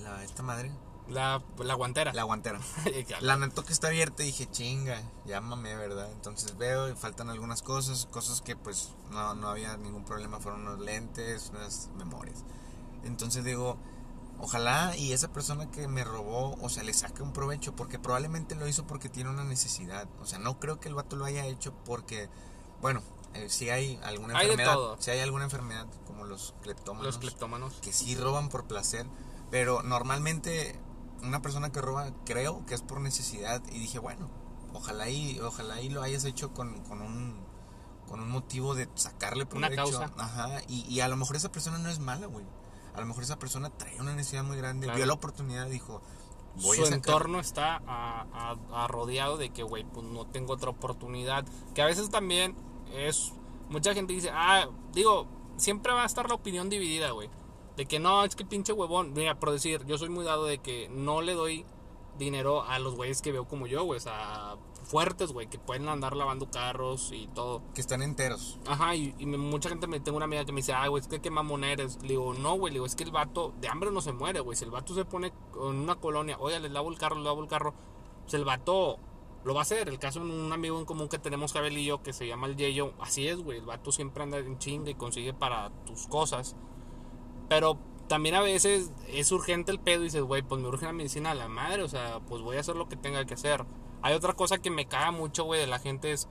La, 0.00 0.24
esta 0.24 0.42
madre. 0.42 0.72
La, 1.10 1.42
la 1.58 1.74
guantera. 1.74 2.12
La 2.12 2.22
guantera. 2.22 2.60
la 3.20 3.36
noto 3.36 3.64
que 3.64 3.72
está 3.72 3.88
abierta 3.88 4.22
y 4.22 4.26
dije, 4.26 4.48
chinga, 4.50 5.02
llámame, 5.26 5.74
¿verdad? 5.74 6.10
Entonces 6.12 6.56
veo 6.56 6.88
y 6.88 6.94
faltan 6.94 7.30
algunas 7.30 7.62
cosas, 7.62 8.06
cosas 8.06 8.40
que 8.40 8.56
pues 8.56 8.90
no, 9.10 9.34
no 9.34 9.48
había 9.48 9.76
ningún 9.76 10.04
problema, 10.04 10.38
fueron 10.38 10.62
unos 10.62 10.78
lentes, 10.78 11.50
unas 11.50 11.90
memorias. 11.96 12.44
Entonces 13.02 13.44
digo, 13.44 13.76
ojalá 14.38 14.96
y 14.96 15.12
esa 15.12 15.32
persona 15.32 15.70
que 15.70 15.88
me 15.88 16.04
robó, 16.04 16.56
o 16.60 16.68
sea, 16.68 16.82
le 16.84 16.94
saque 16.94 17.22
un 17.22 17.32
provecho, 17.32 17.74
porque 17.74 17.98
probablemente 17.98 18.54
lo 18.54 18.68
hizo 18.68 18.86
porque 18.86 19.08
tiene 19.08 19.30
una 19.30 19.44
necesidad. 19.44 20.08
O 20.20 20.26
sea, 20.26 20.38
no 20.38 20.60
creo 20.60 20.80
que 20.80 20.88
el 20.88 20.94
vato 20.94 21.16
lo 21.16 21.24
haya 21.24 21.44
hecho 21.46 21.74
porque, 21.84 22.28
bueno, 22.80 23.02
eh, 23.34 23.48
si 23.48 23.70
hay 23.70 23.98
alguna 24.04 24.38
hay 24.38 24.50
enfermedad, 24.50 24.76
si 24.98 25.10
hay 25.10 25.20
alguna 25.20 25.44
enfermedad 25.44 25.86
como 26.06 26.24
los 26.24 26.54
cleptómanos, 26.62 27.06
los 27.06 27.18
cleptómanos, 27.18 27.74
que 27.82 27.92
sí 27.92 28.14
roban 28.14 28.48
por 28.48 28.64
placer, 28.64 29.06
pero 29.50 29.82
normalmente 29.82 30.78
una 31.22 31.42
persona 31.42 31.70
que 31.70 31.80
roba 31.80 32.10
creo 32.24 32.64
que 32.66 32.74
es 32.74 32.82
por 32.82 33.00
necesidad 33.00 33.62
y 33.72 33.78
dije, 33.78 33.98
bueno, 33.98 34.28
ojalá 34.72 35.08
y, 35.08 35.38
ojalá 35.40 35.80
y 35.80 35.88
lo 35.88 36.02
hayas 36.02 36.24
hecho 36.24 36.52
con, 36.52 36.80
con 36.84 37.02
un 37.02 37.50
con 38.08 38.20
un 38.20 38.28
motivo 38.28 38.74
de 38.74 38.88
sacarle 38.96 39.46
provecho. 39.46 39.72
Una 39.72 39.76
causa. 39.76 40.12
Ajá, 40.18 40.62
y, 40.66 40.84
y 40.92 41.00
a 41.00 41.06
lo 41.06 41.16
mejor 41.16 41.36
esa 41.36 41.52
persona 41.52 41.78
no 41.78 41.88
es 41.88 42.00
mala, 42.00 42.26
güey. 42.26 42.44
A 42.94 43.00
lo 43.00 43.06
mejor 43.06 43.22
esa 43.22 43.38
persona 43.38 43.70
traía 43.70 44.00
una 44.00 44.14
necesidad 44.14 44.42
muy 44.42 44.56
grande, 44.56 44.90
vio 44.92 45.06
la 45.06 45.12
oportunidad, 45.12 45.68
dijo, 45.68 46.02
voy 46.56 46.78
Su 46.78 46.86
entorno 46.86 47.38
está 47.38 47.80
a, 47.86 48.56
a, 48.72 48.88
rodeado 48.88 49.36
de 49.36 49.50
que, 49.50 49.62
güey, 49.62 49.84
pues 49.84 50.04
no 50.06 50.26
tengo 50.26 50.54
otra 50.54 50.70
oportunidad. 50.70 51.44
Que 51.74 51.82
a 51.82 51.86
veces 51.86 52.10
también 52.10 52.56
es, 52.92 53.32
mucha 53.68 53.94
gente 53.94 54.12
dice, 54.12 54.30
ah, 54.32 54.68
digo, 54.92 55.28
siempre 55.56 55.92
va 55.92 56.02
a 56.02 56.06
estar 56.06 56.28
la 56.28 56.34
opinión 56.34 56.68
dividida, 56.68 57.12
güey. 57.12 57.30
De 57.80 57.86
que 57.86 57.98
no, 57.98 58.24
es 58.24 58.36
que 58.36 58.44
pinche 58.44 58.74
huevón. 58.74 59.14
Mira, 59.14 59.40
por 59.40 59.52
decir, 59.52 59.86
yo 59.86 59.96
soy 59.96 60.10
muy 60.10 60.22
dado 60.22 60.44
de 60.44 60.58
que 60.58 60.90
no 60.90 61.22
le 61.22 61.32
doy 61.32 61.64
dinero 62.18 62.62
a 62.62 62.78
los 62.78 62.94
güeyes 62.94 63.22
que 63.22 63.32
veo 63.32 63.48
como 63.48 63.66
yo, 63.66 63.84
güey. 63.84 63.96
O 63.96 64.02
sea, 64.02 64.58
fuertes, 64.84 65.32
güey, 65.32 65.46
que 65.46 65.58
pueden 65.58 65.88
andar 65.88 66.14
lavando 66.14 66.50
carros 66.50 67.10
y 67.10 67.26
todo. 67.28 67.62
Que 67.74 67.80
están 67.80 68.02
enteros. 68.02 68.58
Ajá, 68.66 68.94
y, 68.96 69.14
mucha 69.24 69.70
gente 69.70 69.86
me 69.86 69.98
tengo 69.98 70.16
una 70.16 70.26
amiga 70.26 70.44
que 70.44 70.52
me 70.52 70.58
dice, 70.58 70.74
ay, 70.74 70.90
güey, 70.90 71.00
es 71.00 71.08
que 71.08 71.22
qué 71.22 71.30
mamón 71.30 71.64
eres. 71.64 72.02
Le 72.02 72.08
digo, 72.08 72.34
no, 72.34 72.52
güey, 72.58 72.70
le 72.70 72.74
digo, 72.74 72.84
es 72.84 72.94
que 72.94 73.04
el 73.04 73.12
vato 73.12 73.54
de 73.62 73.68
hambre 73.68 73.90
no 73.90 74.02
se 74.02 74.12
muere, 74.12 74.40
güey. 74.40 74.58
Si 74.58 74.66
el 74.66 74.70
vato 74.70 74.94
se 74.94 75.06
pone 75.06 75.32
en 75.54 75.76
una 75.76 75.94
colonia, 75.94 76.36
oye, 76.38 76.60
le 76.60 76.68
lavo 76.68 76.90
el 76.90 76.98
carro, 76.98 77.16
le 77.16 77.22
lavo 77.22 77.42
el 77.42 77.48
carro, 77.48 77.72
pues 78.24 78.34
el 78.34 78.44
vato 78.44 78.98
lo 79.42 79.54
va 79.54 79.60
a 79.60 79.62
hacer. 79.62 79.88
El 79.88 79.98
caso 79.98 80.20
de 80.20 80.26
un 80.26 80.52
amigo 80.52 80.78
en 80.78 80.84
común 80.84 81.08
que 81.08 81.18
tenemos, 81.18 81.54
y 81.54 81.84
yo, 81.86 82.02
que 82.02 82.12
se 82.12 82.26
llama 82.26 82.46
el 82.46 82.56
Yeyo, 82.56 82.92
así 83.00 83.26
es, 83.26 83.38
güey. 83.38 83.56
El 83.56 83.64
vato 83.64 83.90
siempre 83.90 84.22
anda 84.22 84.36
en 84.36 84.58
chinga 84.58 84.90
y 84.90 84.94
consigue 84.96 85.32
para 85.32 85.70
tus 85.86 86.06
cosas. 86.08 86.56
Pero 87.50 87.76
también 88.06 88.36
a 88.36 88.40
veces 88.40 88.92
es 89.08 89.32
urgente 89.32 89.72
el 89.72 89.80
pedo 89.80 90.02
y 90.02 90.04
dices, 90.04 90.22
güey, 90.22 90.40
pues 90.40 90.60
me 90.62 90.68
urge 90.68 90.86
la 90.86 90.92
medicina 90.92 91.32
a 91.32 91.34
la 91.34 91.48
madre, 91.48 91.82
o 91.82 91.88
sea, 91.88 92.20
pues 92.20 92.42
voy 92.42 92.56
a 92.56 92.60
hacer 92.60 92.76
lo 92.76 92.88
que 92.88 92.94
tenga 92.94 93.24
que 93.26 93.34
hacer. 93.34 93.66
Hay 94.02 94.14
otra 94.14 94.34
cosa 94.34 94.58
que 94.58 94.70
me 94.70 94.86
caga 94.86 95.10
mucho, 95.10 95.42
güey, 95.42 95.60
de 95.60 95.66
la 95.66 95.80
gente 95.80 96.12
es 96.12 96.28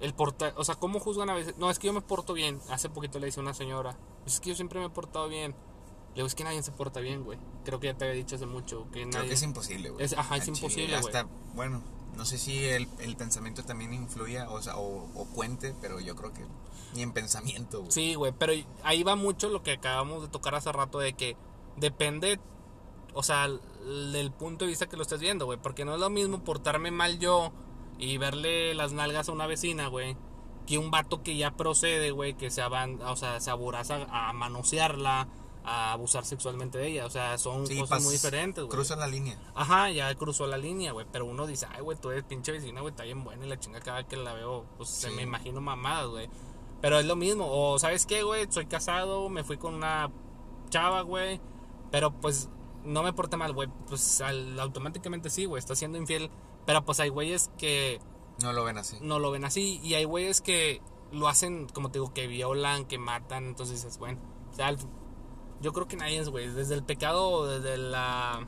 el 0.00 0.14
portar, 0.14 0.52
o 0.56 0.64
sea, 0.64 0.74
cómo 0.74 0.98
juzgan 0.98 1.30
a 1.30 1.34
veces. 1.34 1.56
No, 1.58 1.70
es 1.70 1.78
que 1.78 1.86
yo 1.86 1.92
me 1.92 2.00
porto 2.00 2.34
bien. 2.34 2.60
Hace 2.70 2.90
poquito 2.90 3.20
le 3.20 3.26
dice 3.26 3.38
una 3.38 3.54
señora, 3.54 3.96
es 4.26 4.40
que 4.40 4.48
yo 4.48 4.56
siempre 4.56 4.80
me 4.80 4.86
he 4.86 4.90
portado 4.90 5.28
bien. 5.28 5.52
Le 5.52 6.16
digo, 6.16 6.26
es 6.26 6.34
que 6.34 6.42
nadie 6.42 6.60
se 6.64 6.72
porta 6.72 6.98
bien, 6.98 7.22
güey. 7.22 7.38
Creo 7.64 7.78
que 7.78 7.86
ya 7.86 7.94
te 7.94 8.04
había 8.04 8.16
dicho 8.16 8.34
hace 8.34 8.46
mucho. 8.46 8.90
Que 8.90 9.08
Creo 9.08 9.22
que 9.22 9.34
es 9.34 9.42
imposible, 9.44 9.90
güey. 9.90 10.04
ajá, 10.16 10.36
es 10.38 10.48
imposible, 10.48 10.98
güey. 11.00 11.14
Hasta, 11.14 11.28
bueno, 11.54 11.84
no 12.16 12.24
sé 12.24 12.38
si 12.38 12.64
el, 12.64 12.88
el 12.98 13.16
pensamiento 13.16 13.64
también 13.64 13.94
influya, 13.94 14.50
o 14.50 14.60
sea, 14.62 14.76
o, 14.76 15.08
o 15.14 15.24
cuente, 15.26 15.74
pero 15.80 16.00
yo 16.00 16.14
creo 16.16 16.32
que 16.32 16.44
ni 16.94 17.02
en 17.02 17.12
pensamiento. 17.12 17.84
Sí, 17.88 18.14
güey, 18.14 18.32
pero 18.38 18.52
ahí 18.82 19.02
va 19.02 19.16
mucho 19.16 19.48
lo 19.48 19.62
que 19.62 19.72
acabamos 19.72 20.22
de 20.22 20.28
tocar 20.28 20.54
hace 20.54 20.70
rato 20.72 20.98
de 20.98 21.14
que 21.14 21.36
depende, 21.76 22.38
o 23.14 23.22
sea, 23.22 23.48
del 23.48 24.30
punto 24.32 24.64
de 24.64 24.70
vista 24.70 24.88
que 24.88 24.96
lo 24.96 25.02
estés 25.02 25.20
viendo, 25.20 25.46
güey. 25.46 25.58
Porque 25.60 25.84
no 25.84 25.94
es 25.94 26.00
lo 26.00 26.10
mismo 26.10 26.44
portarme 26.44 26.90
mal 26.90 27.18
yo 27.18 27.52
y 27.98 28.18
verle 28.18 28.74
las 28.74 28.92
nalgas 28.92 29.28
a 29.28 29.32
una 29.32 29.46
vecina, 29.46 29.88
güey. 29.88 30.16
Que 30.66 30.78
un 30.78 30.90
vato 30.90 31.22
que 31.22 31.36
ya 31.36 31.56
procede, 31.56 32.10
güey, 32.12 32.34
que 32.34 32.50
se, 32.50 32.62
aban, 32.62 33.00
o 33.02 33.16
sea, 33.16 33.40
se 33.40 33.50
a 33.50 34.32
manosearla, 34.32 35.28
a 35.64 35.92
abusar 35.92 36.24
sexualmente 36.24 36.78
de 36.78 36.88
ella. 36.88 37.06
O 37.06 37.10
sea, 37.10 37.38
son 37.38 37.66
cosas 37.66 38.02
muy 38.02 38.12
diferentes, 38.12 38.64
güey. 38.64 38.76
Cruza 38.76 38.96
la 38.96 39.06
línea. 39.06 39.38
Ajá, 39.54 39.90
ya 39.90 40.14
cruzó 40.14 40.46
la 40.46 40.56
línea, 40.56 40.92
güey. 40.92 41.06
Pero 41.10 41.26
uno 41.26 41.46
dice, 41.46 41.66
ay, 41.70 41.82
güey, 41.82 41.98
tú 41.98 42.10
eres 42.10 42.24
pinche 42.24 42.52
vecina, 42.52 42.80
güey, 42.80 42.92
está 42.92 43.04
bien 43.04 43.24
buena 43.24 43.44
y 43.44 43.48
la 43.48 43.58
chinga 43.58 43.80
cada 43.80 43.98
vez 43.98 44.06
que 44.06 44.16
la 44.16 44.34
veo, 44.34 44.66
pues 44.76 44.88
se 44.88 45.10
me 45.10 45.22
imagino 45.22 45.60
mamadas, 45.60 46.08
güey. 46.08 46.28
Pero 46.82 46.98
es 46.98 47.06
lo 47.06 47.16
mismo. 47.16 47.46
O, 47.48 47.78
¿sabes 47.78 48.04
qué, 48.06 48.24
güey? 48.24 48.46
Soy 48.50 48.66
casado, 48.66 49.28
me 49.28 49.44
fui 49.44 49.56
con 49.56 49.74
una 49.74 50.10
chava, 50.68 51.02
güey. 51.02 51.40
Pero 51.92 52.10
pues 52.10 52.50
no 52.84 53.04
me 53.04 53.12
porta 53.12 53.36
mal, 53.36 53.52
güey. 53.52 53.68
Pues 53.86 54.20
automáticamente 54.58 55.30
sí, 55.30 55.44
güey. 55.44 55.60
Está 55.60 55.76
siendo 55.76 55.96
infiel. 55.96 56.30
Pero 56.66 56.84
pues 56.84 56.98
hay 56.98 57.08
güeyes 57.08 57.50
que. 57.56 58.00
No 58.42 58.52
lo 58.52 58.64
ven 58.64 58.78
así. 58.78 58.98
No 59.00 59.20
lo 59.20 59.30
ven 59.30 59.44
así. 59.44 59.80
Y 59.84 59.94
hay 59.94 60.04
güeyes 60.04 60.40
que 60.40 60.82
lo 61.12 61.28
hacen, 61.28 61.68
como 61.68 61.90
te 61.90 62.00
digo, 62.00 62.12
que 62.12 62.26
violan, 62.26 62.84
que 62.86 62.98
matan. 62.98 63.44
Entonces 63.44 63.82
dices, 63.82 63.98
bueno. 63.98 64.18
O 64.50 64.54
sea, 64.54 64.74
yo 65.62 65.72
creo 65.72 65.88
que 65.88 65.96
nadie 65.96 66.18
es, 66.18 66.28
güey. 66.28 66.48
Desde 66.48 66.74
el 66.74 66.82
pecado, 66.82 67.46
desde 67.46 67.78
la. 67.78 68.46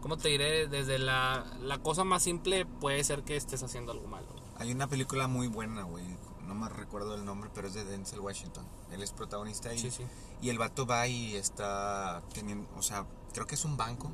¿Cómo 0.00 0.18
te 0.18 0.28
diré? 0.28 0.68
Desde 0.68 0.98
la, 0.98 1.44
la 1.62 1.78
cosa 1.78 2.04
más 2.04 2.22
simple 2.22 2.66
puede 2.66 3.02
ser 3.04 3.24
que 3.24 3.36
estés 3.36 3.62
haciendo 3.62 3.92
algo 3.92 4.06
malo. 4.06 4.26
Hay 4.56 4.70
una 4.70 4.86
película 4.86 5.26
muy 5.26 5.48
buena, 5.48 5.82
güey 5.82 6.04
no 6.46 6.54
me 6.54 6.68
recuerdo 6.68 7.14
el 7.14 7.24
nombre, 7.24 7.50
pero 7.54 7.68
es 7.68 7.74
de 7.74 7.84
Denzel 7.84 8.20
Washington. 8.20 8.64
Él 8.90 9.02
es 9.02 9.12
protagonista 9.12 9.70
ahí. 9.70 9.78
Sí, 9.78 9.90
sí. 9.90 10.04
Y 10.40 10.50
el 10.50 10.58
vato 10.58 10.86
va 10.86 11.06
y 11.06 11.34
está 11.36 12.22
teniendo, 12.32 12.68
o 12.76 12.82
sea, 12.82 13.06
creo 13.32 13.46
que 13.46 13.54
es 13.54 13.64
un 13.64 13.76
banco 13.76 14.10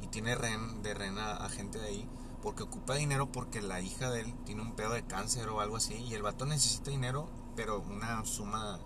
y 0.00 0.06
tiene 0.08 0.34
ren, 0.34 0.82
de 0.82 0.94
ren 0.94 1.18
a, 1.18 1.36
a 1.36 1.48
gente 1.48 1.78
de 1.78 1.88
ahí 1.88 2.08
porque 2.42 2.62
ocupa 2.62 2.94
dinero 2.94 3.30
porque 3.30 3.62
la 3.62 3.80
hija 3.80 4.10
de 4.10 4.20
él 4.20 4.34
tiene 4.44 4.62
un 4.62 4.74
pedo 4.76 4.92
de 4.92 5.04
cáncer 5.04 5.48
o 5.48 5.60
algo 5.60 5.76
así 5.76 5.94
y 5.94 6.14
el 6.14 6.22
vato 6.22 6.44
necesita 6.44 6.90
dinero, 6.90 7.28
pero 7.56 7.80
una 7.80 8.24
suma 8.24 8.80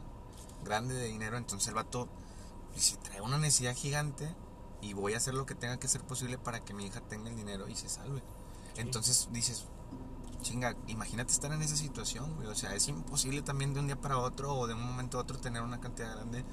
grande 0.65 0.95
de 0.95 1.07
dinero, 1.07 1.37
entonces 1.37 1.69
el 1.69 1.75
vato 1.75 2.09
dice, 2.79 2.97
trae 2.99 3.21
una 3.21 3.39
necesidad 3.39 3.75
gigante 3.77 4.35
y 4.81 4.93
voy 4.93 5.15
a 5.15 5.17
hacer 5.19 5.35
lo 5.35 5.47
que 5.47 5.55
tenga 5.55 5.79
que 5.79 5.89
ser 5.89 6.03
posible 6.03 6.39
para 6.39 6.65
que 6.65 6.73
mi 6.75 6.87
hija 6.87 7.01
tenga 7.01 7.29
el 7.31 7.37
dinero 7.37 7.69
y 7.69 7.75
se 7.75 7.89
salve. 7.89 8.23
Entonces 8.77 9.29
dices, 9.33 9.67
chinga, 10.43 10.77
imagínate 10.87 11.33
estar 11.33 11.53
en 11.53 11.63
esa 11.63 11.77
situación, 11.77 12.37
güey. 12.37 12.49
O 12.49 12.55
sea, 12.55 12.75
es 12.75 12.87
imposible 12.89 13.43
también 13.43 13.75
de 13.75 13.81
un 13.81 13.87
día 13.87 14.01
para 14.01 14.19
otro 14.19 14.55
o 14.55 14.67
de 14.67 14.75
un 14.75 14.83
momento 14.85 15.19
a 15.19 15.23
otro 15.23 15.39
tener 15.39 15.63
una 15.63 15.81
cantidad 15.81 16.15
grande. 16.15 16.45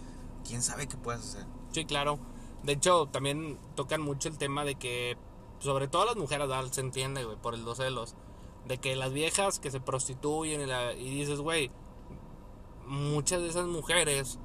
¿Quién 0.47 0.61
sabe 0.63 0.87
qué 0.87 0.97
puedas 0.97 1.21
hacer? 1.21 1.45
Sí, 1.71 1.85
claro. 1.85 2.19
De 2.63 2.73
hecho, 2.73 3.07
también 3.11 3.59
tocan 3.75 4.01
mucho 4.01 4.27
el 4.27 4.37
tema 4.39 4.63
de 4.65 4.75
que, 4.75 5.17
sobre 5.59 5.87
todo 5.87 6.05
las 6.05 6.15
mujeres, 6.15 6.47
¿verdad? 6.47 6.71
se 6.71 6.81
entiende, 6.81 7.23
güey, 7.23 7.37
por 7.37 7.53
el 7.53 7.63
dos 7.63 7.77
celos. 7.77 8.15
De 8.67 8.79
que 8.79 8.95
las 8.95 9.13
viejas 9.13 9.59
que 9.59 9.69
se 9.69 9.79
prostituyen 9.79 10.61
y, 10.61 10.65
la- 10.65 10.93
y 10.93 11.19
dices, 11.19 11.39
güey, 11.39 11.69
muchas 12.87 13.41
de 13.41 13.49
esas 13.49 13.65
mujeres, 13.67 14.39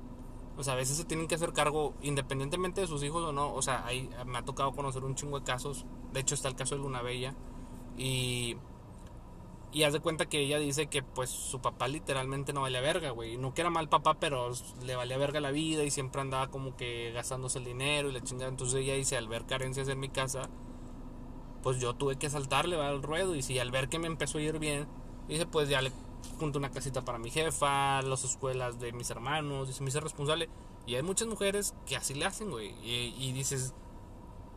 o 0.57 0.63
sea, 0.63 0.75
a 0.75 0.77
veces 0.77 0.97
se 0.97 1.05
tienen 1.05 1.27
que 1.27 1.35
hacer 1.35 1.53
cargo, 1.53 1.95
independientemente 2.03 2.81
de 2.81 2.87
sus 2.87 3.03
hijos 3.03 3.23
o 3.23 3.33
no. 3.33 3.55
O 3.55 3.63
sea, 3.63 3.85
ahí 3.87 4.11
me 4.27 4.39
ha 4.39 4.43
tocado 4.43 4.73
conocer 4.73 5.05
un 5.05 5.15
chingo 5.15 5.39
de 5.39 5.45
casos. 5.45 5.87
De 6.13 6.21
hecho, 6.21 6.35
está 6.35 6.49
el 6.49 6.57
caso 6.57 6.75
de 6.75 6.83
Luna 6.83 7.03
Bella. 7.03 7.35
Y. 7.97 8.57
Y 9.73 9.85
haz 9.85 9.93
de 9.93 10.01
cuenta 10.01 10.27
que 10.27 10.41
ella 10.41 10.59
dice 10.59 10.89
que 10.89 11.01
pues 11.01 11.31
su 11.31 11.61
papá 11.61 11.87
literalmente 11.87 12.53
no 12.53 12.63
valía 12.63 12.81
verga, 12.81 13.11
güey. 13.11 13.37
No 13.37 13.55
que 13.55 13.61
era 13.61 13.71
mal 13.71 13.89
papá, 13.89 14.19
pero 14.19 14.51
le 14.83 14.97
valía 14.97 15.17
verga 15.17 15.41
la 15.41 15.53
vida 15.53 15.85
y 15.85 15.93
siempre 15.93 16.21
andaba 16.21 16.49
como 16.49 16.77
que 16.77 17.13
gastándose 17.13 17.61
el 17.61 17.65
dinero 17.65 18.11
y 18.11 18.13
la 18.13 18.21
chingada. 18.21 18.51
Entonces 18.51 18.81
ella 18.81 18.95
dice, 18.95 19.17
al 19.17 19.29
ver 19.29 19.47
carencias 19.47 19.87
en 19.89 20.01
mi 20.01 20.09
casa, 20.09 20.51
pues 21.63 21.79
yo 21.79 21.95
tuve 21.95 22.17
que 22.17 22.29
saltarle 22.29 22.81
al 22.83 23.01
ruedo. 23.01 23.37
Y 23.37 23.43
si 23.43 23.61
al 23.61 23.71
ver 23.71 23.89
que 23.89 24.01
me 24.01 24.09
empezó 24.09 24.39
a 24.39 24.43
ir 24.43 24.59
bien, 24.59 24.89
dice, 25.29 25.47
pues 25.47 25.69
ya 25.69 25.81
le 25.83 25.93
junto 26.39 26.59
una 26.59 26.71
casita 26.71 27.05
para 27.05 27.19
mi 27.19 27.31
jefa, 27.31 28.03
las 28.03 28.25
escuelas 28.25 28.79
de 28.81 28.93
mis 28.93 29.11
hermanos, 29.11 29.69
dice, 29.69 29.83
me 29.83 29.89
hice 29.91 30.01
responsable. 30.01 30.49
Y 30.87 30.95
hay 30.95 31.03
muchas 31.03 31.29
mujeres 31.29 31.75
que 31.87 31.97
así 31.97 32.15
le 32.15 32.25
hacen, 32.25 32.51
güey. 32.51 32.75
Y, 32.83 33.15
y 33.19 33.33
dices, 33.33 33.75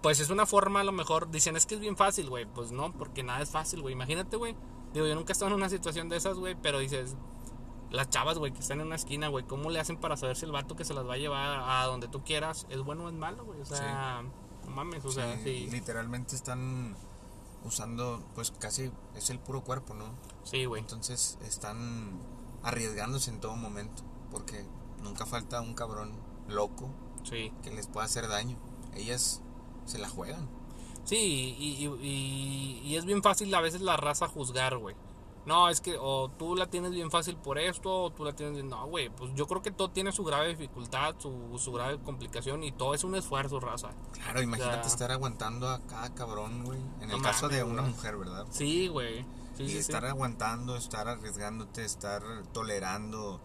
pues 0.01 0.19
es 0.19 0.29
una 0.29 0.45
forma 0.45 0.81
a 0.81 0.83
lo 0.83 0.91
mejor, 0.91 1.31
dicen, 1.31 1.55
es 1.55 1.65
que 1.65 1.75
es 1.75 1.81
bien 1.81 1.97
fácil, 1.97 2.29
güey. 2.29 2.45
Pues 2.45 2.71
no, 2.71 2.91
porque 2.93 3.23
nada 3.23 3.41
es 3.41 3.49
fácil, 3.51 3.81
güey. 3.81 3.93
Imagínate, 3.93 4.37
güey. 4.37 4.55
Digo, 4.93 5.07
yo 5.07 5.15
nunca 5.15 5.31
he 5.31 5.33
estado 5.33 5.51
en 5.51 5.57
una 5.57 5.69
situación 5.69 6.09
de 6.09 6.17
esas, 6.17 6.37
güey, 6.37 6.55
pero 6.61 6.79
dices, 6.79 7.15
las 7.89 8.09
chavas, 8.09 8.37
güey, 8.37 8.51
que 8.51 8.59
están 8.59 8.81
en 8.81 8.87
una 8.87 8.95
esquina, 8.95 9.27
güey, 9.27 9.45
¿cómo 9.45 9.69
le 9.69 9.79
hacen 9.79 9.97
para 9.97 10.17
saber 10.17 10.35
si 10.35 10.45
el 10.45 10.51
vato 10.51 10.75
que 10.75 10.83
se 10.83 10.93
las 10.93 11.07
va 11.07 11.13
a 11.13 11.17
llevar 11.17 11.63
a 11.65 11.85
donde 11.85 12.07
tú 12.07 12.23
quieras 12.23 12.67
es 12.69 12.81
bueno 12.81 13.05
o 13.05 13.09
es 13.09 13.15
malo, 13.15 13.45
güey? 13.45 13.61
O 13.61 13.65
sea, 13.65 14.23
no 14.65 14.71
mames, 14.71 15.05
o 15.05 15.11
sea, 15.11 15.35
Sí, 15.37 15.43
sí. 15.43 15.67
Literalmente 15.71 16.35
están 16.35 16.95
usando, 17.65 18.23
pues 18.35 18.51
casi 18.51 18.91
es 19.15 19.29
el 19.29 19.39
puro 19.39 19.63
cuerpo, 19.63 19.93
¿no? 19.93 20.05
Sí, 20.43 20.65
güey. 20.65 20.81
Entonces 20.81 21.37
están 21.45 22.11
arriesgándose 22.63 23.29
en 23.31 23.39
todo 23.39 23.55
momento, 23.55 24.03
porque 24.31 24.65
nunca 25.01 25.25
falta 25.25 25.61
un 25.61 25.73
cabrón 25.73 26.11
loco 26.47 26.89
Sí. 27.23 27.51
que 27.63 27.71
les 27.71 27.87
pueda 27.87 28.05
hacer 28.05 28.27
daño. 28.27 28.57
Ellas 28.95 29.41
se 29.85 29.97
la 29.97 30.09
juegan. 30.09 30.47
Sí, 31.05 31.55
y, 31.59 31.85
y, 31.85 31.87
y- 32.01 32.81
y 32.85 32.95
es 32.95 33.05
bien 33.05 33.21
fácil 33.21 33.53
a 33.53 33.59
veces 33.61 33.81
la 33.81 33.97
raza 33.97 34.27
juzgar, 34.27 34.77
güey. 34.77 34.95
No, 35.45 35.67
es 35.69 35.81
que 35.81 35.97
o 35.99 36.29
tú 36.29 36.55
la 36.55 36.67
tienes 36.67 36.91
bien 36.91 37.11
fácil 37.11 37.35
por 37.35 37.59
esto, 37.59 38.03
o 38.03 38.09
tú 38.11 38.23
la 38.23 38.33
tienes 38.33 38.55
bien... 38.55 38.69
No, 38.69 38.87
güey, 38.87 39.09
pues 39.09 39.33
yo 39.35 39.45
creo 39.45 39.61
que 39.61 39.71
todo 39.71 39.89
tiene 39.89 40.11
su 40.11 40.23
grave 40.23 40.49
dificultad, 40.49 41.15
su, 41.19 41.59
su 41.59 41.71
grave 41.73 41.99
complicación, 41.99 42.63
y 42.63 42.71
todo 42.71 42.93
es 42.93 43.03
un 43.03 43.15
esfuerzo, 43.15 43.59
raza. 43.59 43.89
Claro, 44.13 44.41
imagínate 44.41 44.87
estar 44.87 45.11
aguantando 45.11 45.67
a 45.69 45.79
cada 45.81 46.13
cabrón, 46.13 46.63
güey. 46.63 46.79
En 47.01 47.11
el 47.11 47.21
caso 47.21 47.49
de 47.49 47.63
una 47.63 47.81
mujer, 47.81 48.17
¿verdad? 48.17 48.45
Sí, 48.51 48.87
güey. 48.87 49.25
Sí, 49.57 49.63
y 49.63 49.67
sí, 49.67 49.73
sí. 49.73 49.77
estar 49.79 50.05
aguantando, 50.05 50.75
estar 50.75 51.07
arriesgándote, 51.07 51.85
estar 51.85 52.23
tolerando 52.53 53.39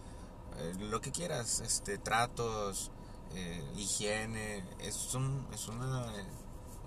eh, 0.56 0.74
lo 0.90 1.00
que 1.00 1.12
quieras, 1.12 1.60
este, 1.60 1.98
tratos, 1.98 2.90
eh, 3.34 3.62
higiene, 3.76 4.64
es 4.78 5.14
un, 5.14 5.46
es 5.52 5.68
una, 5.68 6.06
eh, 6.16 6.26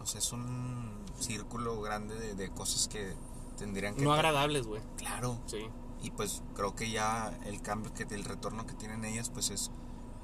o 0.02 0.06
sea, 0.06 0.20
es 0.20 0.32
un 0.32 1.06
círculo 1.20 1.80
grande 1.82 2.16
de, 2.16 2.34
de 2.34 2.50
cosas 2.50 2.88
que 2.88 3.14
tendrían 3.62 3.96
que 3.96 4.02
No 4.04 4.14
agradables, 4.14 4.66
güey. 4.68 4.82
claro 4.98 5.38
Sí. 5.46 5.68
y 6.04 6.12
pues 6.12 6.42
creo 6.56 6.76
que 6.76 6.90
ya 6.92 7.32
el 7.46 7.62
cambio 7.62 7.94
que 7.94 8.04
el 8.04 8.26
retorno 8.26 8.66
que 8.66 8.74
tienen 8.74 9.06
ellas 9.06 9.30
pues 9.30 9.50
es 9.52 9.72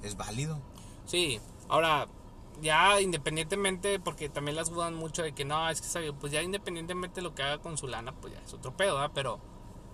es 0.04 0.18
válido 0.18 0.60
Sí, 1.06 1.40
ahora, 1.70 2.08
ya 2.62 3.00
independientemente, 3.00 4.00
porque 4.00 4.28
también 4.30 4.56
las 4.58 4.70
dudan 4.70 4.94
mucho 4.96 5.24
de 5.24 5.32
que 5.34 5.46
no, 5.46 5.70
es 5.70 5.80
que 5.82 5.88
sabe, 5.88 6.12
pues 6.12 6.34
ya 6.34 6.42
independientemente 6.42 7.16
de 7.16 7.22
lo 7.22 7.34
que 7.34 7.44
haga 7.44 7.60
con 7.60 7.78
su 7.78 7.88
lana, 7.88 8.12
pues 8.14 8.34
ya 8.34 8.42
es 8.42 8.54
otro 8.54 8.76
pedo, 8.76 8.96
¿verdad? 8.96 9.12
Pero, 9.14 9.40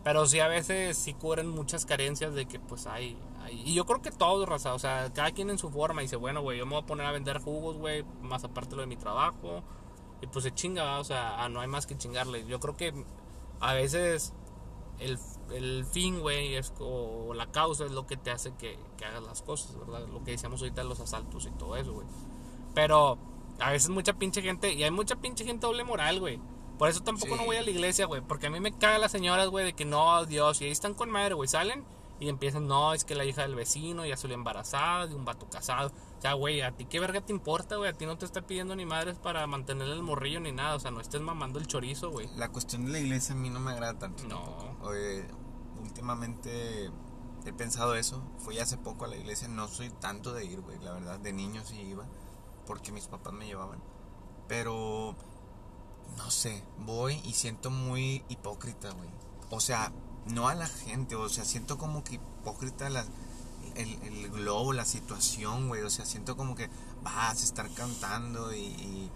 pero 0.03 0.25
sí 0.25 0.39
a 0.39 0.47
veces 0.47 0.97
sí 0.97 1.13
cubren 1.13 1.47
muchas 1.49 1.85
carencias 1.85 2.33
de 2.33 2.47
que 2.47 2.59
pues 2.59 2.87
hay, 2.87 3.15
hay- 3.43 3.61
y 3.65 3.75
yo 3.75 3.85
creo 3.85 4.01
que 4.01 4.09
todos, 4.11 4.47
raza, 4.49 4.73
o 4.73 4.79
sea, 4.79 5.11
cada 5.13 5.31
quien 5.31 5.49
en 5.51 5.57
su 5.59 5.69
forma, 5.69 6.01
dice, 6.01 6.15
bueno, 6.15 6.41
güey, 6.41 6.57
yo 6.57 6.65
me 6.65 6.73
voy 6.73 6.81
a 6.83 6.85
poner 6.87 7.05
a 7.05 7.11
vender 7.11 7.39
jugos, 7.39 7.77
güey, 7.77 8.03
más 8.21 8.43
aparte 8.43 8.75
lo 8.75 8.81
de 8.81 8.87
mi 8.87 8.95
trabajo, 8.97 9.61
y 10.21 10.27
pues 10.27 10.43
se 10.43 10.51
chinga, 10.51 10.83
¿verdad? 10.83 10.99
o 11.01 11.03
sea, 11.03 11.43
ah, 11.43 11.49
no 11.49 11.59
hay 11.61 11.67
más 11.67 11.85
que 11.85 11.95
chingarle. 11.97 12.45
Yo 12.47 12.59
creo 12.59 12.75
que 12.77 12.91
a 13.59 13.73
veces 13.73 14.33
el, 14.99 15.17
el 15.51 15.85
fin, 15.85 16.19
güey, 16.19 16.55
es, 16.55 16.73
o 16.79 17.33
la 17.33 17.47
causa 17.51 17.85
es 17.85 17.91
lo 17.91 18.05
que 18.07 18.17
te 18.17 18.31
hace 18.31 18.53
que, 18.55 18.77
que 18.97 19.05
hagas 19.05 19.23
las 19.23 19.41
cosas, 19.41 19.77
¿verdad? 19.77 20.07
Lo 20.07 20.23
que 20.23 20.31
decíamos 20.31 20.61
ahorita 20.61 20.83
los 20.83 20.99
asaltos 20.99 21.45
y 21.45 21.51
todo 21.51 21.75
eso, 21.75 21.93
güey. 21.93 22.07
Pero 22.73 23.17
a 23.59 23.71
veces 23.71 23.89
mucha 23.89 24.13
pinche 24.13 24.41
gente, 24.41 24.73
y 24.73 24.83
hay 24.83 24.91
mucha 24.91 25.15
pinche 25.15 25.45
gente 25.45 25.65
doble 25.65 25.83
moral, 25.83 26.19
güey. 26.19 26.39
Por 26.77 26.89
eso 26.89 27.01
tampoco 27.01 27.33
Sí. 27.33 27.39
no 27.39 27.45
voy 27.45 27.55
a 27.57 27.61
la 27.61 27.69
iglesia, 27.69 28.05
güey. 28.05 28.21
Porque 28.21 28.47
a 28.47 28.49
mí 28.49 28.59
me 28.59 28.71
cagan 28.77 29.01
las 29.01 29.11
señoras, 29.11 29.47
güey, 29.49 29.65
de 29.65 29.73
que 29.73 29.85
no, 29.85 30.25
Dios, 30.25 30.61
y 30.61 30.65
ahí 30.65 30.71
están 30.71 30.93
con 30.95 31.09
madre, 31.11 31.35
güey. 31.35 31.47
Salen 31.47 31.85
y 32.19 32.29
empiezan, 32.29 32.67
no, 32.67 32.93
es 32.93 33.03
que 33.05 33.15
la 33.15 33.25
hija 33.25 33.43
del 33.43 33.55
vecino 33.55 34.05
ya 34.05 34.17
salió 34.17 34.35
embarazada 34.35 35.07
de 35.07 35.15
un 35.15 35.23
vato 35.25 35.47
casado. 35.49 35.91
O 36.23 36.25
sea, 36.25 36.35
güey, 36.35 36.61
a 36.61 36.71
ti 36.71 36.85
qué 36.85 37.01
verga 37.01 37.19
te 37.19 37.33
importa, 37.33 37.75
güey. 37.75 37.89
A 37.89 37.97
ti 37.97 38.05
no 38.05 38.17
te 38.17 38.23
está 38.23 38.41
pidiendo 38.41 38.77
ni 38.77 38.85
madres 38.85 39.17
para 39.17 39.45
mantener 39.45 39.89
el 39.89 40.01
morrillo 40.01 40.39
ni 40.39 40.53
nada. 40.53 40.75
O 40.75 40.79
sea, 40.79 40.89
no 40.89 41.01
estés 41.01 41.19
mamando 41.19 41.59
el 41.59 41.67
chorizo, 41.67 42.11
güey. 42.11 42.29
la 42.37 42.47
cuestión 42.47 42.85
de 42.85 42.93
la 42.93 42.99
iglesia 42.99 43.35
a 43.35 43.37
mí 43.37 43.49
no 43.49 43.59
me 43.59 43.73
agrada 43.73 43.99
tanto 43.99 44.23
No. 44.29 44.77
Oye, 44.83 45.25
últimamente 45.81 46.89
he 47.45 47.51
pensado 47.51 47.95
eso 47.95 48.23
fui 48.37 48.57
hace 48.59 48.77
poco 48.77 49.03
a 49.03 49.09
la 49.09 49.17
iglesia 49.17 49.49
no 49.49 49.67
soy 49.67 49.89
tanto 49.89 50.31
de 50.31 50.45
ir 50.45 50.61
güey 50.61 50.79
la 50.79 50.93
verdad 50.93 51.19
de 51.19 51.33
niño 51.33 51.61
sí 51.65 51.75
iba 51.75 52.05
porque 52.65 52.93
mis 52.93 53.07
papás 53.07 53.33
me 53.33 53.45
llevaban 53.45 53.83
pero 54.47 55.13
no 56.15 56.31
sé 56.31 56.63
voy 56.79 57.19
y 57.25 57.33
siento 57.33 57.69
muy 57.69 58.23
hipócrita 58.29 58.91
güey 58.91 59.09
o 59.49 59.59
sea 59.59 59.91
no 60.25 60.47
a 60.47 60.55
la 60.55 60.67
gente 60.67 61.17
o 61.17 61.27
sea 61.27 61.43
siento 61.43 61.77
como 61.77 62.05
que 62.05 62.15
hipócrita 62.15 62.89
la, 62.89 63.05
el, 63.75 64.01
el 64.03 64.29
globo 64.31 64.73
la 64.73 64.85
situación 64.85 65.67
güey 65.67 65.81
o 65.83 65.89
sea 65.89 66.05
siento 66.05 66.35
como 66.37 66.55
que 66.55 66.69
vas 67.03 67.39
a 67.41 67.43
estar 67.43 67.69
cantando 67.73 68.53
y, 68.53 68.59
y 68.59 69.11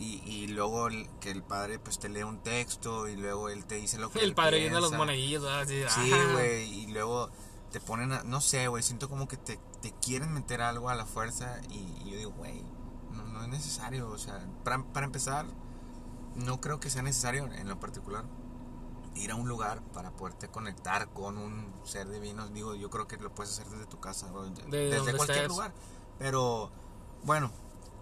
y, 0.00 0.22
y 0.24 0.46
luego 0.46 0.86
el- 0.86 1.08
que 1.20 1.32
el 1.32 1.42
padre 1.42 1.80
pues 1.80 1.98
te 1.98 2.08
lee 2.08 2.22
un 2.22 2.38
texto 2.38 3.08
y 3.08 3.16
luego 3.16 3.48
él 3.48 3.64
te 3.64 3.74
dice 3.74 3.98
lo 3.98 4.10
que 4.12 4.20
El 4.20 4.26
él 4.26 4.34
padre 4.36 4.60
viendo 4.60 4.78
los 4.80 4.92
monaguillos. 4.92 5.42
Así, 5.44 5.82
Sí, 5.88 6.12
ajá. 6.12 6.32
güey, 6.34 6.72
y 6.72 6.86
luego 6.86 7.30
te 7.72 7.80
ponen 7.80 8.12
a, 8.12 8.22
no 8.22 8.40
sé, 8.40 8.68
güey, 8.68 8.84
siento 8.84 9.08
como 9.08 9.26
que 9.26 9.36
te, 9.36 9.58
te 9.82 9.92
quieren 10.00 10.32
meter 10.32 10.60
algo 10.62 10.88
a 10.88 10.94
la 10.94 11.04
fuerza 11.04 11.60
y, 11.68 11.78
y 12.04 12.10
yo 12.12 12.16
digo, 12.16 12.30
güey, 12.30 12.62
no, 13.10 13.24
no 13.26 13.42
es 13.42 13.48
necesario, 13.48 14.08
o 14.08 14.18
sea, 14.18 14.38
para, 14.62 14.84
para 14.84 15.04
empezar, 15.04 15.46
no 16.36 16.60
creo 16.60 16.78
que 16.78 16.90
sea 16.90 17.02
necesario 17.02 17.46
en 17.52 17.68
lo 17.68 17.80
particular 17.80 18.24
ir 19.14 19.30
a 19.30 19.34
un 19.34 19.48
lugar 19.48 19.82
para 19.92 20.10
poderte 20.12 20.48
conectar 20.48 21.08
con 21.10 21.38
un 21.38 21.72
ser 21.84 22.08
divino, 22.08 22.48
digo, 22.48 22.74
yo 22.74 22.90
creo 22.90 23.06
que 23.08 23.16
lo 23.16 23.34
puedes 23.34 23.52
hacer 23.52 23.66
desde 23.70 23.86
tu 23.86 23.98
casa, 24.00 24.30
de- 24.30 24.62
De 24.70 24.84
desde 24.84 24.96
donde 24.98 25.12
cualquier 25.14 25.36
estés. 25.38 25.48
lugar, 25.48 25.72
pero 26.18 26.70
bueno, 27.24 27.50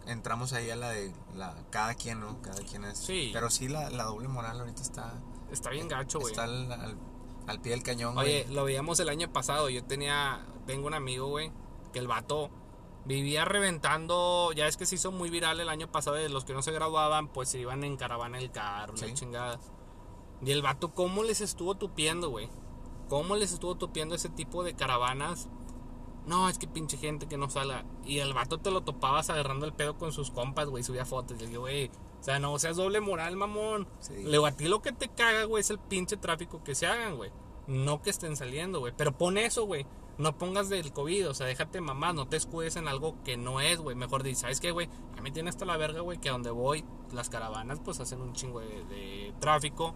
entramos 0.06 0.52
ahí 0.52 0.70
a 0.70 0.76
la 0.76 0.90
de 0.90 1.12
la, 1.34 1.54
cada 1.70 1.94
quien, 1.94 2.20
¿no? 2.20 2.40
Cada 2.42 2.60
quien 2.62 2.84
es, 2.84 2.98
Sí. 2.98 3.30
pero 3.32 3.50
sí 3.50 3.68
la, 3.68 3.90
la 3.90 4.04
doble 4.04 4.28
moral 4.28 4.60
ahorita 4.60 4.82
está, 4.82 5.14
Está 5.50 5.70
bien 5.70 5.88
gacho, 5.88 6.18
güey. 6.20 6.32
está 6.32 6.44
al, 6.44 6.70
al, 6.72 6.98
al 7.46 7.60
pie 7.60 7.72
del 7.72 7.82
cañón, 7.82 8.14
güey. 8.14 8.26
Oye, 8.42 8.46
lo 8.52 8.64
veíamos 8.64 8.98
el 9.00 9.08
año 9.08 9.32
pasado. 9.32 9.68
Yo 9.70 9.84
tenía, 9.84 10.44
tengo 10.66 10.86
un 10.88 10.94
amigo, 10.94 11.28
güey, 11.28 11.52
que 11.92 11.98
el 12.00 12.08
vato 12.08 12.50
vivía 13.04 13.44
reventando. 13.44 14.50
Ya 14.52 14.66
es 14.66 14.76
que 14.76 14.86
se 14.86 14.96
hizo 14.96 15.12
muy 15.12 15.30
viral 15.30 15.60
el 15.60 15.68
año 15.68 15.90
pasado 15.90 16.16
de 16.16 16.28
los 16.28 16.44
que 16.44 16.52
no 16.52 16.62
se 16.62 16.72
graduaban, 16.72 17.28
pues 17.28 17.48
se 17.48 17.58
iban 17.60 17.84
en 17.84 17.96
caravana 17.96 18.38
el 18.38 18.50
carro, 18.50 18.94
la 18.94 19.06
Sí. 19.06 19.14
chingada. 19.14 19.60
Y 20.44 20.50
el 20.50 20.62
vato, 20.62 20.94
¿cómo 20.94 21.22
les 21.22 21.40
estuvo 21.40 21.74
tupiendo, 21.76 22.30
güey? 22.30 22.48
¿Cómo 23.08 23.36
les 23.36 23.52
estuvo 23.52 23.76
tupiendo 23.76 24.14
ese 24.14 24.28
tipo 24.28 24.62
de 24.64 24.74
caravanas? 24.74 25.48
No, 26.26 26.48
es 26.48 26.58
que 26.58 26.66
pinche 26.66 26.96
gente 26.96 27.26
que 27.26 27.38
no 27.38 27.48
salga. 27.48 27.84
Y 28.04 28.18
el 28.18 28.34
vato 28.34 28.58
te 28.58 28.70
lo 28.70 28.82
topabas 28.82 29.30
agarrando 29.30 29.64
el 29.64 29.72
pedo 29.72 29.96
con 29.96 30.12
sus 30.12 30.30
compas, 30.30 30.68
güey. 30.68 30.82
Subía 30.82 31.04
fotos. 31.04 31.36
Y 31.38 31.40
le 31.42 31.48
digo, 31.48 31.62
güey, 31.62 31.86
o 31.86 32.22
sea, 32.22 32.40
no 32.40 32.58
seas 32.58 32.76
doble 32.76 33.00
moral, 33.00 33.36
mamón. 33.36 33.86
Sí. 34.00 34.14
Le 34.24 34.32
digo, 34.32 34.46
a 34.46 34.52
ti 34.52 34.66
lo 34.66 34.82
que 34.82 34.92
te 34.92 35.08
caga, 35.08 35.44
güey, 35.44 35.60
es 35.60 35.70
el 35.70 35.78
pinche 35.78 36.16
tráfico 36.16 36.64
que 36.64 36.74
se 36.74 36.86
hagan, 36.86 37.16
güey. 37.16 37.30
No 37.68 38.02
que 38.02 38.10
estén 38.10 38.36
saliendo, 38.36 38.80
güey. 38.80 38.92
Pero 38.96 39.16
pon 39.16 39.38
eso, 39.38 39.64
güey. 39.66 39.86
No 40.18 40.36
pongas 40.36 40.68
del 40.68 40.92
COVID, 40.92 41.28
o 41.28 41.34
sea, 41.34 41.46
déjate 41.46 41.80
mamá, 41.82 42.14
no 42.14 42.26
te 42.26 42.38
escudes 42.38 42.76
en 42.76 42.88
algo 42.88 43.22
que 43.22 43.36
no 43.36 43.60
es, 43.60 43.78
güey. 43.78 43.94
Mejor 43.94 44.22
di, 44.22 44.34
¿sabes 44.34 44.60
qué, 44.60 44.70
güey? 44.70 44.88
A 45.16 45.20
mí 45.20 45.30
tiene 45.30 45.50
hasta 45.50 45.66
la 45.66 45.76
verga, 45.76 46.00
güey, 46.00 46.18
que 46.18 46.30
a 46.30 46.32
donde 46.32 46.50
voy, 46.50 46.86
las 47.12 47.28
caravanas, 47.28 47.80
pues 47.84 48.00
hacen 48.00 48.22
un 48.22 48.32
chingo 48.32 48.60
de, 48.60 48.84
de 48.86 49.34
tráfico 49.40 49.94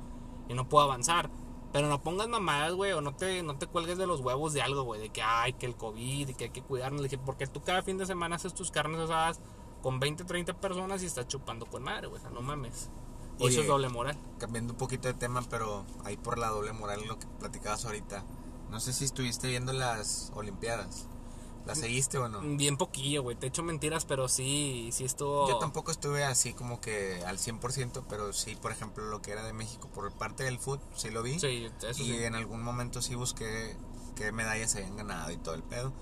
y 0.50 0.54
no 0.54 0.68
puedo 0.68 0.84
avanzar. 0.84 1.30
Pero 1.72 1.88
no 1.88 2.02
pongas 2.02 2.28
mamadas, 2.28 2.74
güey, 2.74 2.90
o 2.92 3.00
no 3.00 3.14
te, 3.14 3.44
no 3.44 3.56
te 3.56 3.68
cuelgues 3.68 3.96
de 3.96 4.06
los 4.06 4.20
huevos 4.20 4.52
de 4.52 4.60
algo, 4.60 4.82
güey, 4.82 5.00
de 5.00 5.10
que, 5.10 5.22
ay, 5.22 5.52
que 5.52 5.66
el 5.66 5.76
COVID 5.76 6.28
y 6.28 6.34
que 6.34 6.44
hay 6.44 6.50
que 6.50 6.62
cuidarnos. 6.62 7.00
Le 7.00 7.08
dije, 7.08 7.22
porque 7.24 7.46
tú 7.46 7.62
cada 7.62 7.82
fin 7.82 7.96
de 7.96 8.06
semana 8.06 8.34
haces 8.34 8.52
tus 8.52 8.72
carnes 8.72 8.98
asadas 8.98 9.40
con 9.80 10.00
20, 10.00 10.24
30 10.24 10.54
personas 10.60 11.02
y 11.04 11.06
estás 11.06 11.28
chupando 11.28 11.66
con 11.66 11.84
madre, 11.84 12.08
güey, 12.08 12.18
o 12.18 12.22
sea, 12.22 12.30
no 12.30 12.42
mames. 12.42 12.90
Y 13.38 13.46
eso 13.46 13.60
es 13.60 13.68
doble 13.68 13.88
moral. 13.88 14.18
Cambiando 14.38 14.72
un 14.72 14.78
poquito 14.78 15.06
de 15.06 15.14
tema, 15.14 15.42
pero 15.48 15.84
ahí 16.04 16.16
por 16.16 16.36
la 16.36 16.48
doble 16.48 16.72
moral 16.72 17.00
lo 17.06 17.18
que 17.18 17.26
platicabas 17.38 17.84
ahorita. 17.86 18.24
No 18.68 18.80
sé 18.80 18.92
si 18.92 19.04
estuviste 19.04 19.48
viendo 19.48 19.72
las 19.72 20.32
Olimpiadas. 20.34 21.08
¿Las 21.70 21.78
seguiste 21.78 22.18
o 22.18 22.28
no? 22.28 22.40
Bien 22.40 22.76
poquillo, 22.76 23.22
güey, 23.22 23.36
te 23.36 23.46
echo 23.46 23.62
mentiras, 23.62 24.04
pero 24.04 24.28
sí, 24.28 24.90
sí 24.92 25.04
estuvo... 25.04 25.48
Yo 25.48 25.58
tampoco 25.58 25.90
estuve 25.90 26.24
así 26.24 26.52
como 26.52 26.80
que 26.80 27.22
al 27.24 27.38
100%, 27.38 28.04
pero 28.08 28.32
sí, 28.32 28.56
por 28.56 28.72
ejemplo, 28.72 29.04
lo 29.06 29.22
que 29.22 29.30
era 29.30 29.44
de 29.44 29.52
México 29.52 29.88
por 29.88 30.12
parte 30.12 30.42
del 30.44 30.58
fútbol, 30.58 30.80
sí 30.96 31.10
lo 31.10 31.22
vi. 31.22 31.38
Sí, 31.38 31.70
eso 31.80 32.02
y 32.02 32.06
sí. 32.06 32.24
en 32.24 32.34
algún 32.34 32.62
momento 32.62 33.02
sí 33.02 33.14
busqué 33.14 33.76
qué 34.16 34.32
medallas 34.32 34.74
habían 34.74 34.96
ganado 34.96 35.30
y 35.30 35.36
todo 35.36 35.54
el 35.54 35.62
pedo. 35.62 35.92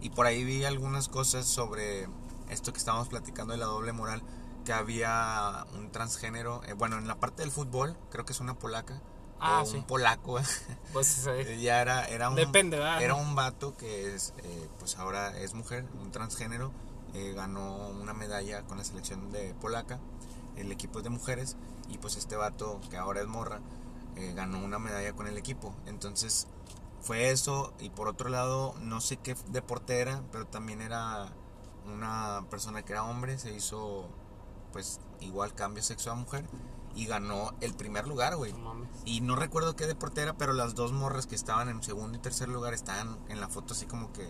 Y 0.00 0.10
por 0.10 0.26
ahí 0.26 0.44
vi 0.44 0.64
algunas 0.64 1.08
cosas 1.08 1.46
sobre 1.46 2.08
esto 2.48 2.72
que 2.72 2.78
estábamos 2.78 3.08
platicando 3.08 3.52
de 3.52 3.58
la 3.58 3.66
doble 3.66 3.92
moral, 3.92 4.22
que 4.64 4.72
había 4.72 5.66
un 5.74 5.90
transgénero, 5.92 6.62
eh, 6.64 6.72
bueno, 6.72 6.96
en 6.96 7.06
la 7.06 7.20
parte 7.20 7.42
del 7.42 7.50
fútbol, 7.50 7.96
creo 8.10 8.24
que 8.24 8.32
es 8.32 8.40
una 8.40 8.58
polaca, 8.58 9.02
Ah, 9.44 9.62
o 9.62 9.66
sí. 9.66 9.76
un 9.76 9.84
polaco, 9.84 10.38
Pues 10.92 11.06
sí. 11.06 11.60
ya 11.60 11.80
era, 11.80 12.06
era 12.06 12.30
un, 12.30 12.36
Depende, 12.36 12.78
¿verdad? 12.78 13.02
era 13.02 13.14
un 13.14 13.34
vato 13.34 13.76
que 13.76 14.14
es, 14.14 14.34
eh, 14.38 14.68
pues 14.78 14.96
ahora 14.98 15.36
es 15.38 15.54
mujer, 15.54 15.84
un 16.00 16.12
transgénero, 16.12 16.70
eh, 17.14 17.32
ganó 17.34 17.88
una 17.88 18.14
medalla 18.14 18.62
con 18.62 18.78
la 18.78 18.84
selección 18.84 19.32
de 19.32 19.54
polaca, 19.54 19.98
el 20.56 20.70
equipo 20.70 20.98
es 20.98 21.04
de 21.04 21.10
mujeres, 21.10 21.56
y 21.88 21.98
pues 21.98 22.16
este 22.16 22.36
vato, 22.36 22.80
que 22.90 22.96
ahora 22.96 23.20
es 23.20 23.26
morra, 23.26 23.60
eh, 24.16 24.32
ganó 24.34 24.58
una 24.64 24.78
medalla 24.78 25.12
con 25.14 25.26
el 25.26 25.36
equipo. 25.38 25.74
Entonces 25.86 26.46
fue 27.00 27.30
eso, 27.30 27.72
y 27.80 27.90
por 27.90 28.08
otro 28.08 28.28
lado, 28.28 28.74
no 28.80 29.00
sé 29.00 29.16
qué 29.16 29.34
deporte 29.48 29.98
era, 30.00 30.22
pero 30.30 30.46
también 30.46 30.80
era 30.80 31.32
una 31.92 32.44
persona 32.48 32.82
que 32.82 32.92
era 32.92 33.04
hombre, 33.04 33.38
se 33.38 33.52
hizo 33.52 34.08
pues 34.72 35.00
igual 35.20 35.52
cambio 35.54 35.82
sexo 35.82 36.10
a 36.10 36.14
mujer, 36.14 36.44
y 36.94 37.06
ganó 37.06 37.52
el 37.60 37.74
primer 37.74 38.06
lugar, 38.06 38.36
güey. 38.36 38.52
No. 38.52 38.86
Y 39.04 39.20
no 39.20 39.36
recuerdo 39.36 39.76
qué 39.76 39.86
deporte 39.86 40.22
era, 40.22 40.36
pero 40.36 40.52
las 40.52 40.74
dos 40.74 40.92
morras 40.92 41.26
que 41.26 41.34
estaban 41.34 41.68
en 41.68 41.82
segundo 41.82 42.16
y 42.18 42.20
tercer 42.20 42.48
lugar 42.48 42.74
estaban 42.74 43.18
en 43.28 43.40
la 43.40 43.48
foto 43.48 43.74
así 43.74 43.86
como 43.86 44.12
que 44.12 44.28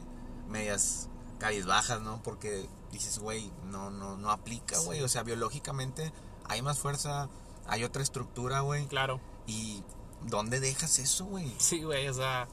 medias 0.49 1.09
cabizbajas, 1.39 2.01
¿no? 2.01 2.23
Porque 2.23 2.69
dices, 2.93 3.19
güey, 3.19 3.53
no, 3.65 3.91
no, 3.91 4.17
no 4.17 4.31
aplica, 4.31 4.79
güey. 4.81 5.03
O 5.03 5.09
sea, 5.09 5.23
biológicamente 5.23 6.13
hay 6.45 6.63
más 6.63 6.79
fuerza, 6.79 7.29
hay 7.67 7.85
otra 7.85 8.03
estructura, 8.03 8.61
güey. 8.61 8.87
Claro. 8.87 9.21
¿Y 9.47 9.83
dónde 10.27 10.61
dejas 10.61 10.99
eso, 10.99 11.25
güey? 11.25 11.53
Sí, 11.59 11.83
güey, 11.83 12.09
o 12.09 12.15
sea... 12.15 12.49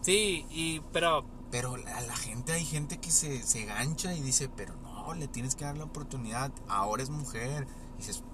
Sí, 0.00 0.46
y... 0.50 0.80
Pero... 0.92 1.24
Pero 1.52 1.74
a 1.74 2.00
la 2.00 2.16
gente, 2.16 2.52
hay 2.52 2.64
gente 2.64 2.98
que 2.98 3.10
se, 3.10 3.42
se 3.42 3.66
gancha 3.66 4.14
y 4.14 4.20
dice, 4.20 4.48
pero 4.48 4.74
no, 4.76 5.14
le 5.14 5.28
tienes 5.28 5.54
que 5.54 5.64
dar 5.64 5.76
la 5.76 5.84
oportunidad, 5.84 6.50
ahora 6.66 7.02
es 7.02 7.10
mujer. 7.10 7.66
Y 7.94 7.98
dices, 7.98 8.24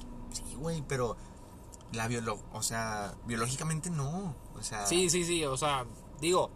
sí, 0.47 0.55
güey, 0.57 0.83
pero 0.87 1.17
la 1.93 2.07
biolo 2.09 2.39
o 2.53 2.63
sea, 2.63 3.15
biológicamente 3.27 3.91
no. 3.91 4.35
O 4.59 4.63
sea, 4.63 4.87
Sí, 4.87 5.09
sí, 5.11 5.25
sí, 5.25 5.45
o 5.45 5.57
sea, 5.57 5.85
digo... 6.21 6.51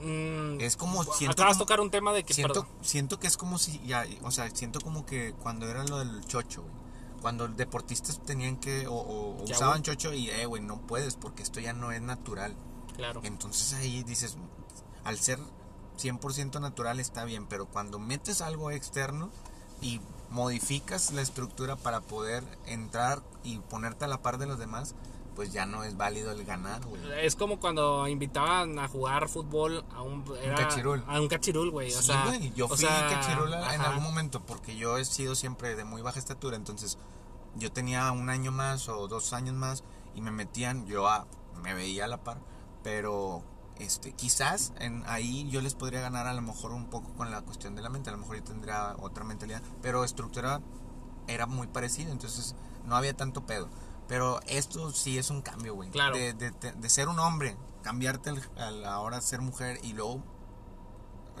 mm, 0.00 0.60
Es 0.60 0.76
como 0.76 1.04
siento 1.04 1.32
acabas 1.32 1.56
de 1.58 1.64
tocar 1.64 1.80
un 1.80 1.90
tema 1.90 2.12
de 2.12 2.24
que... 2.24 2.34
siento, 2.34 2.66
siento 2.80 3.18
que 3.18 3.26
es 3.26 3.36
como 3.36 3.58
si 3.58 3.80
ya, 3.86 4.04
o 4.22 4.30
sea, 4.30 4.50
siento 4.50 4.80
como 4.80 5.04
que 5.06 5.34
cuando 5.42 5.68
era 5.68 5.84
lo 5.84 5.98
del 5.98 6.24
chocho, 6.26 6.62
güey. 6.62 6.82
Cuando 7.20 7.46
deportistas 7.46 8.20
tenían 8.24 8.56
que 8.56 8.88
o, 8.88 8.94
o 8.94 9.44
Ya, 9.44 9.54
usaban 9.54 9.74
güey. 9.74 9.82
chocho 9.82 10.12
y 10.12 10.28
eh, 10.30 10.46
güey, 10.46 10.60
no 10.62 10.80
puedes 10.86 11.14
porque 11.16 11.42
esto 11.42 11.60
ya 11.60 11.72
no 11.72 11.92
es 11.92 12.02
natural. 12.02 12.56
Claro. 12.96 13.20
Entonces 13.22 13.74
ahí 13.74 14.02
dices, 14.02 14.36
al 15.04 15.18
ser 15.18 15.38
100% 15.98 16.60
natural 16.60 16.98
está 17.00 17.24
bien, 17.24 17.46
pero 17.46 17.66
cuando 17.66 17.98
metes 18.00 18.40
algo 18.40 18.70
externo 18.72 19.30
y 19.80 20.00
modificas 20.32 21.12
la 21.12 21.22
estructura 21.22 21.76
para 21.76 22.00
poder 22.00 22.42
entrar 22.66 23.22
y 23.44 23.58
ponerte 23.58 24.04
a 24.04 24.08
la 24.08 24.20
par 24.22 24.38
de 24.38 24.46
los 24.46 24.58
demás, 24.58 24.94
pues 25.36 25.52
ya 25.52 25.64
no 25.64 25.82
es 25.84 25.96
válido 25.96 26.30
el 26.32 26.44
ganar, 26.44 26.84
güey. 26.84 27.00
Es 27.24 27.36
como 27.36 27.58
cuando 27.58 28.06
invitaban 28.08 28.78
a 28.78 28.88
jugar 28.88 29.28
fútbol 29.28 29.84
a 29.94 30.02
un... 30.02 30.24
era- 30.42 30.56
cachirul. 30.56 31.02
A 31.06 31.20
un 31.20 31.28
cachirul, 31.28 31.70
güey. 31.70 31.92
O 31.94 31.98
Sí, 32.00 32.06
sea, 32.08 32.26
güey, 32.26 32.52
yo 32.54 32.66
o 32.66 32.68
fui 32.68 32.78
sea, 32.78 33.08
en 33.74 33.80
algún 33.80 34.02
momento 34.02 34.40
porque 34.40 34.76
yo 34.76 34.98
he 34.98 35.04
sido 35.04 35.34
siempre 35.34 35.74
de 35.76 35.84
muy 35.84 36.02
baja 36.02 36.18
estatura, 36.18 36.56
entonces 36.56 36.98
yo 37.54 37.72
tenía 37.72 38.10
un 38.12 38.28
año 38.30 38.52
más 38.52 38.88
o 38.88 39.08
dos 39.08 39.32
años 39.32 39.54
más 39.54 39.84
y 40.14 40.20
me 40.20 40.30
metían, 40.30 40.86
yo 40.86 41.08
a- 41.08 41.26
me 41.62 41.72
veía 41.74 42.04
a 42.04 42.08
la 42.08 42.18
par, 42.22 42.38
pero 42.82 43.42
este 43.82 44.12
quizás 44.12 44.72
en 44.78 45.02
ahí 45.06 45.48
yo 45.50 45.60
les 45.60 45.74
podría 45.74 46.00
ganar 46.00 46.26
a 46.26 46.34
lo 46.34 46.42
mejor 46.42 46.72
un 46.72 46.86
poco 46.90 47.12
con 47.14 47.30
la 47.30 47.42
cuestión 47.42 47.74
de 47.74 47.82
la 47.82 47.88
mente, 47.88 48.10
a 48.10 48.12
lo 48.12 48.18
mejor 48.18 48.36
yo 48.36 48.44
tendría 48.44 48.96
otra 49.00 49.24
mentalidad, 49.24 49.62
pero 49.82 50.04
estructura 50.04 50.60
era 51.28 51.46
muy 51.46 51.66
parecida, 51.66 52.10
entonces 52.10 52.54
no 52.86 52.96
había 52.96 53.14
tanto 53.16 53.46
pedo. 53.46 53.68
Pero 54.08 54.40
esto 54.46 54.90
sí 54.90 55.16
es 55.18 55.30
un 55.30 55.40
cambio, 55.42 55.74
güey. 55.74 55.88
Claro. 55.90 56.16
De, 56.16 56.32
de- 56.34 56.50
de- 56.50 56.72
de 56.72 56.88
ser 56.90 57.08
un 57.08 57.18
hombre, 57.20 57.56
cambiarte 57.82 58.30
a 58.58 58.70
la 58.70 58.98
hora 59.00 59.16
de 59.16 59.22
ser 59.22 59.40
mujer 59.40 59.78
y 59.82 59.92
luego 59.92 60.22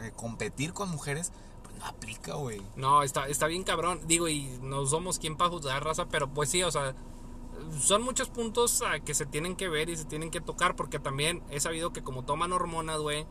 eh, 0.00 0.12
competir 0.16 0.72
con 0.72 0.88
mujeres, 0.90 1.32
pues 1.64 1.76
no 1.76 1.86
aplica, 1.86 2.34
güey. 2.34 2.62
No, 2.76 3.02
está, 3.02 3.26
está 3.28 3.46
bien 3.46 3.64
cabrón. 3.64 4.00
Digo, 4.06 4.28
y 4.28 4.58
no 4.62 4.86
somos 4.86 5.18
quien 5.18 5.36
para 5.36 5.50
juzgar 5.50 5.84
raza, 5.84 6.06
pero 6.06 6.28
pues 6.32 6.48
sí, 6.50 6.62
o 6.62 6.70
sea, 6.70 6.94
son 7.80 8.02
muchos 8.02 8.28
puntos 8.28 8.82
que 9.04 9.14
se 9.14 9.26
tienen 9.26 9.56
que 9.56 9.68
ver 9.68 9.88
y 9.88 9.96
se 9.96 10.04
tienen 10.04 10.30
que 10.30 10.40
tocar, 10.40 10.76
porque 10.76 10.98
también 10.98 11.42
he 11.50 11.60
sabido 11.60 11.92
que 11.92 12.02
como 12.02 12.24
toman 12.24 12.52
hormonas, 12.52 13.00
güey, 13.00 13.26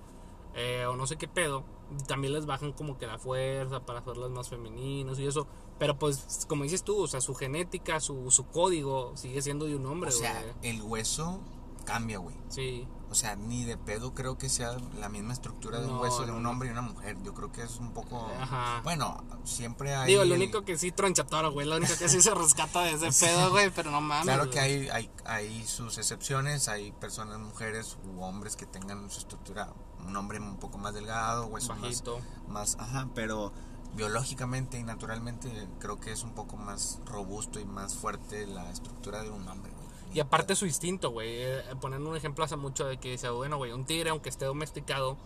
eh, 0.56 0.86
o 0.86 0.96
no 0.96 1.08
sé 1.08 1.18
qué 1.18 1.28
pedo, 1.28 1.64
también 2.08 2.34
les 2.34 2.46
bajan 2.46 2.74
como 2.74 2.98
que 2.98 3.08
la 3.08 3.18
fuerza 3.18 3.86
para 3.86 4.00
hacerlas 4.00 4.32
más 4.32 4.50
femeninos 4.50 5.20
y 5.20 5.28
eso. 5.28 5.48
Pero 5.80 5.98
pues, 5.98 6.46
como 6.48 6.64
dices 6.64 6.84
tú, 6.84 7.02
o 7.02 7.08
sea, 7.08 7.22
su 7.22 7.34
genética, 7.34 8.00
su, 8.00 8.30
su 8.30 8.46
código 8.48 9.14
sigue 9.16 9.42
siendo 9.42 9.66
de 9.66 9.76
un 9.76 9.86
hombre, 9.86 10.10
O 10.10 10.14
sea, 10.14 10.44
el 10.62 10.82
hueso 10.82 11.40
cambia, 11.82 12.18
güey. 12.20 12.36
Sí, 12.50 12.88
O 13.10 13.14
sea, 13.16 13.36
ni 13.36 13.66
de 13.66 13.78
pedo 13.78 14.14
creo 14.14 14.38
que 14.38 14.48
sea 14.48 14.78
la 15.00 15.10
misma 15.10 15.34
estructura 15.34 15.82
de 15.82 15.88
un 15.88 16.00
hueso 16.00 16.26
de 16.26 16.32
un 16.32 16.46
hombre 16.46 16.70
y 16.70 16.72
una 16.72 16.82
mujer. 16.82 17.18
Yo 17.24 17.34
creo 17.34 17.52
que 17.52 17.62
es 17.64 17.76
un 17.78 17.92
poco... 17.94 18.32
Ajá. 18.40 18.80
Bueno, 18.84 19.22
siempre 19.44 19.94
hay... 19.94 20.08
Digo, 20.08 20.24
lo 20.24 20.36
el- 20.36 20.42
único 20.42 20.64
que 20.64 20.78
sí 20.78 20.92
tronchatoro, 20.94 21.52
güey, 21.52 21.68
lo 21.68 21.76
único 21.76 21.94
que 22.00 22.08
sí 22.08 22.22
se 22.22 22.34
rescata 22.34 22.82
de 22.84 22.94
ese 22.94 23.12
pedo, 23.26 23.50
güey, 23.52 23.70
pero 23.72 23.92
no 23.92 24.00
mames. 24.00 24.24
Claro 24.26 24.50
que 24.50 24.60
hay, 24.62 24.88
hay, 24.90 25.10
hay 25.26 25.66
sus 25.68 25.98
excepciones, 25.98 26.70
hay 26.70 26.94
personas, 26.94 27.38
mujeres 27.40 27.98
u 28.06 28.22
hombres 28.22 28.56
que 28.56 28.66
tengan 28.66 29.10
su 29.10 29.20
estructura, 29.20 29.74
un 30.06 30.16
hombre 30.16 30.40
un 30.40 30.56
poco 30.58 30.78
más 30.78 30.94
delgado, 30.94 31.48
hueso 31.48 31.76
más, 31.76 32.04
más, 32.48 32.78
ajá, 32.80 33.10
pero 33.14 33.52
biológicamente 33.94 34.80
y 34.80 34.84
naturalmente 34.84 35.68
creo 35.80 36.00
que 36.00 36.14
es 36.14 36.24
un 36.24 36.32
poco 36.34 36.56
más 36.56 37.00
robusto 37.06 37.60
y 37.60 37.66
más 37.66 37.94
fuerte 37.96 38.48
la 38.48 38.70
estructura 38.72 39.22
de 39.22 39.30
un 39.32 39.46
hombre, 39.48 39.72
güey. 39.74 39.81
Y 40.14 40.20
aparte 40.20 40.56
su 40.56 40.66
instinto, 40.66 41.12
güey. 41.12 41.30
eh, 41.32 41.62
Poniendo 41.80 42.10
un 42.10 42.16
ejemplo 42.18 42.44
hace 42.44 42.56
mucho 42.58 42.86
de 42.86 42.98
que 42.98 43.12
dice, 43.12 43.30
bueno, 43.30 43.58
güey, 43.58 43.72
un 43.72 43.86
tigre, 43.86 44.10
aunque 44.10 44.30
esté 44.30 44.46
domesticado, 44.46 45.18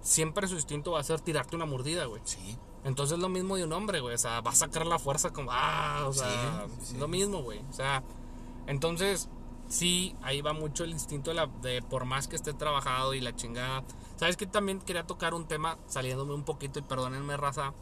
siempre 0.00 0.46
su 0.48 0.54
instinto 0.54 0.92
va 0.92 1.00
a 1.00 1.04
ser 1.04 1.20
tirarte 1.20 1.56
una 1.56 1.64
mordida, 1.66 2.04
güey. 2.06 2.20
Sí, 2.24 2.58
Entonces 2.84 3.16
es 3.16 3.22
lo 3.22 3.28
mismo 3.30 3.56
de 3.56 3.64
un 3.64 3.72
hombre, 3.72 4.00
güey. 4.00 4.14
O 4.14 4.18
sea, 4.18 4.40
va 4.40 4.50
a 4.50 4.54
sacar 4.54 4.86
la 4.86 4.98
fuerza 4.98 5.30
como, 5.30 5.50
ah, 5.52 6.04
o 6.06 6.12
sea, 6.12 6.66
Sí, 6.80 6.86
sí. 6.92 6.96
lo 6.98 7.08
mismo, 7.08 7.42
güey. 7.42 7.60
O 7.70 7.72
sea, 7.72 8.02
entonces, 8.66 9.28
sí, 9.68 10.14
ahí 10.22 10.40
va 10.42 10.52
mucho 10.52 10.84
el 10.84 10.90
instinto 10.90 11.30
de, 11.30 11.34
la, 11.36 11.46
de 11.62 11.82
por 11.82 12.04
más 12.04 12.28
que 12.28 12.36
esté 12.36 12.52
trabajado 12.52 13.14
y 13.14 13.20
la 13.20 13.34
chingada. 13.34 13.84
¿Sabes 14.16 14.36
que 14.36 14.46
También 14.46 14.80
quería 14.80 15.06
tocar 15.06 15.34
un 15.34 15.46
tema, 15.46 15.78
saliéndome 15.86 16.34
un 16.34 16.44
poquito 16.44 16.78
y 16.78 16.82
perdónenme, 16.82 17.36
raza. 17.36 17.72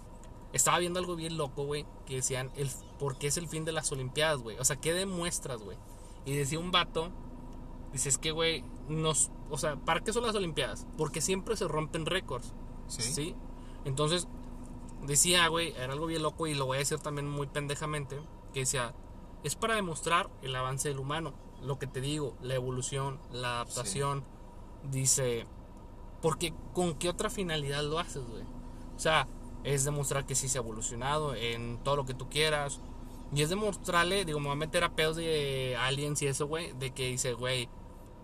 Estaba 0.53 0.79
viendo 0.79 1.01
algo 1.01 1.17
bien 1.17 1.37
loco, 1.39 1.65
güey, 1.65 1.87
que 2.07 2.17
decían, 2.17 2.51
el, 2.57 2.71
¿por 2.99 3.17
qué 3.17 3.27
es 3.29 3.37
el 3.39 3.49
fin 3.49 3.65
de 3.65 3.73
las 3.73 3.91
Olimpiadas, 3.91 4.39
güey? 4.39 4.59
O 4.59 4.65
sea, 4.65 4.77
¿qué 4.77 4.93
demuestras, 4.93 5.63
güey? 5.63 5.79
Y 6.25 6.37
decía 6.37 6.59
un 6.59 6.71
vato, 6.71 7.11
dice, 7.93 8.09
es 8.09 8.19
que, 8.19 8.31
güey, 8.31 8.65
nos, 8.89 9.31
o 9.51 9.59
sea, 9.59 9.77
¿para 9.77 10.01
qué 10.01 10.13
son 10.13 10.25
las 10.27 10.35
Olimpiadas? 10.35 10.87
Porque 10.97 11.21
siempre 11.21 11.57
se 11.57 11.69
rompen 11.69 12.07
récords. 12.07 12.53
sí, 12.87 13.03
¿Sí? 13.03 13.35
Entonces, 13.85 14.29
decía, 15.07 15.47
güey, 15.49 15.73
era 15.73 15.93
algo 15.93 16.07
bien 16.07 16.23
loco 16.23 16.47
y 16.47 16.55
lo 16.55 16.67
voy 16.67 16.77
a 16.77 16.81
decir 16.81 16.99
también 16.99 17.29
muy 17.29 17.47
pendejamente, 17.47 18.21
que 18.53 18.61
decía, 18.61 18.95
es 19.43 19.57
para 19.57 19.75
demostrar 19.75 20.31
el 20.43 20.55
avance 20.55 20.89
del 20.89 20.99
humano, 20.99 21.35
lo 21.61 21.79
que 21.79 21.87
te 21.87 22.01
digo, 22.01 22.37
la 22.41 22.55
evolución, 22.55 23.19
la 23.33 23.61
adaptación, 23.61 24.25
dice, 24.91 25.47
porque 26.21 26.55
¿con 26.73 26.95
qué 26.95 27.09
otra 27.09 27.31
finalidad 27.31 27.83
lo 27.83 27.99
haces, 27.99 28.25
güey? 28.25 28.45
O 28.97 28.99
sea, 28.99 29.27
es 29.65 29.85
demostrar 29.85 30.27
que 30.27 30.35
sí 30.35 30.49
se 30.49 30.59
ha 30.59 30.61
evolucionado 30.61 31.35
en 31.35 31.79
todo 31.83 31.97
lo 31.97 32.07
que 32.07 32.15
tú 32.15 32.29
quieras. 32.29 32.81
Y 33.35 33.43
es 33.43 33.49
demostrarle, 33.49 34.25
digo, 34.25 34.39
me 34.41 34.47
voy 34.47 34.53
a 34.53 34.57
meter 34.57 34.85
a 34.85 34.95
pedos 34.95 35.17
de 35.17 35.77
aliens 35.81 36.21
y 36.23 36.27
eso, 36.27 36.47
güey, 36.47 36.73
de 36.75 36.91
que 36.93 37.09
dice, 37.09 37.33
güey, 37.33 37.69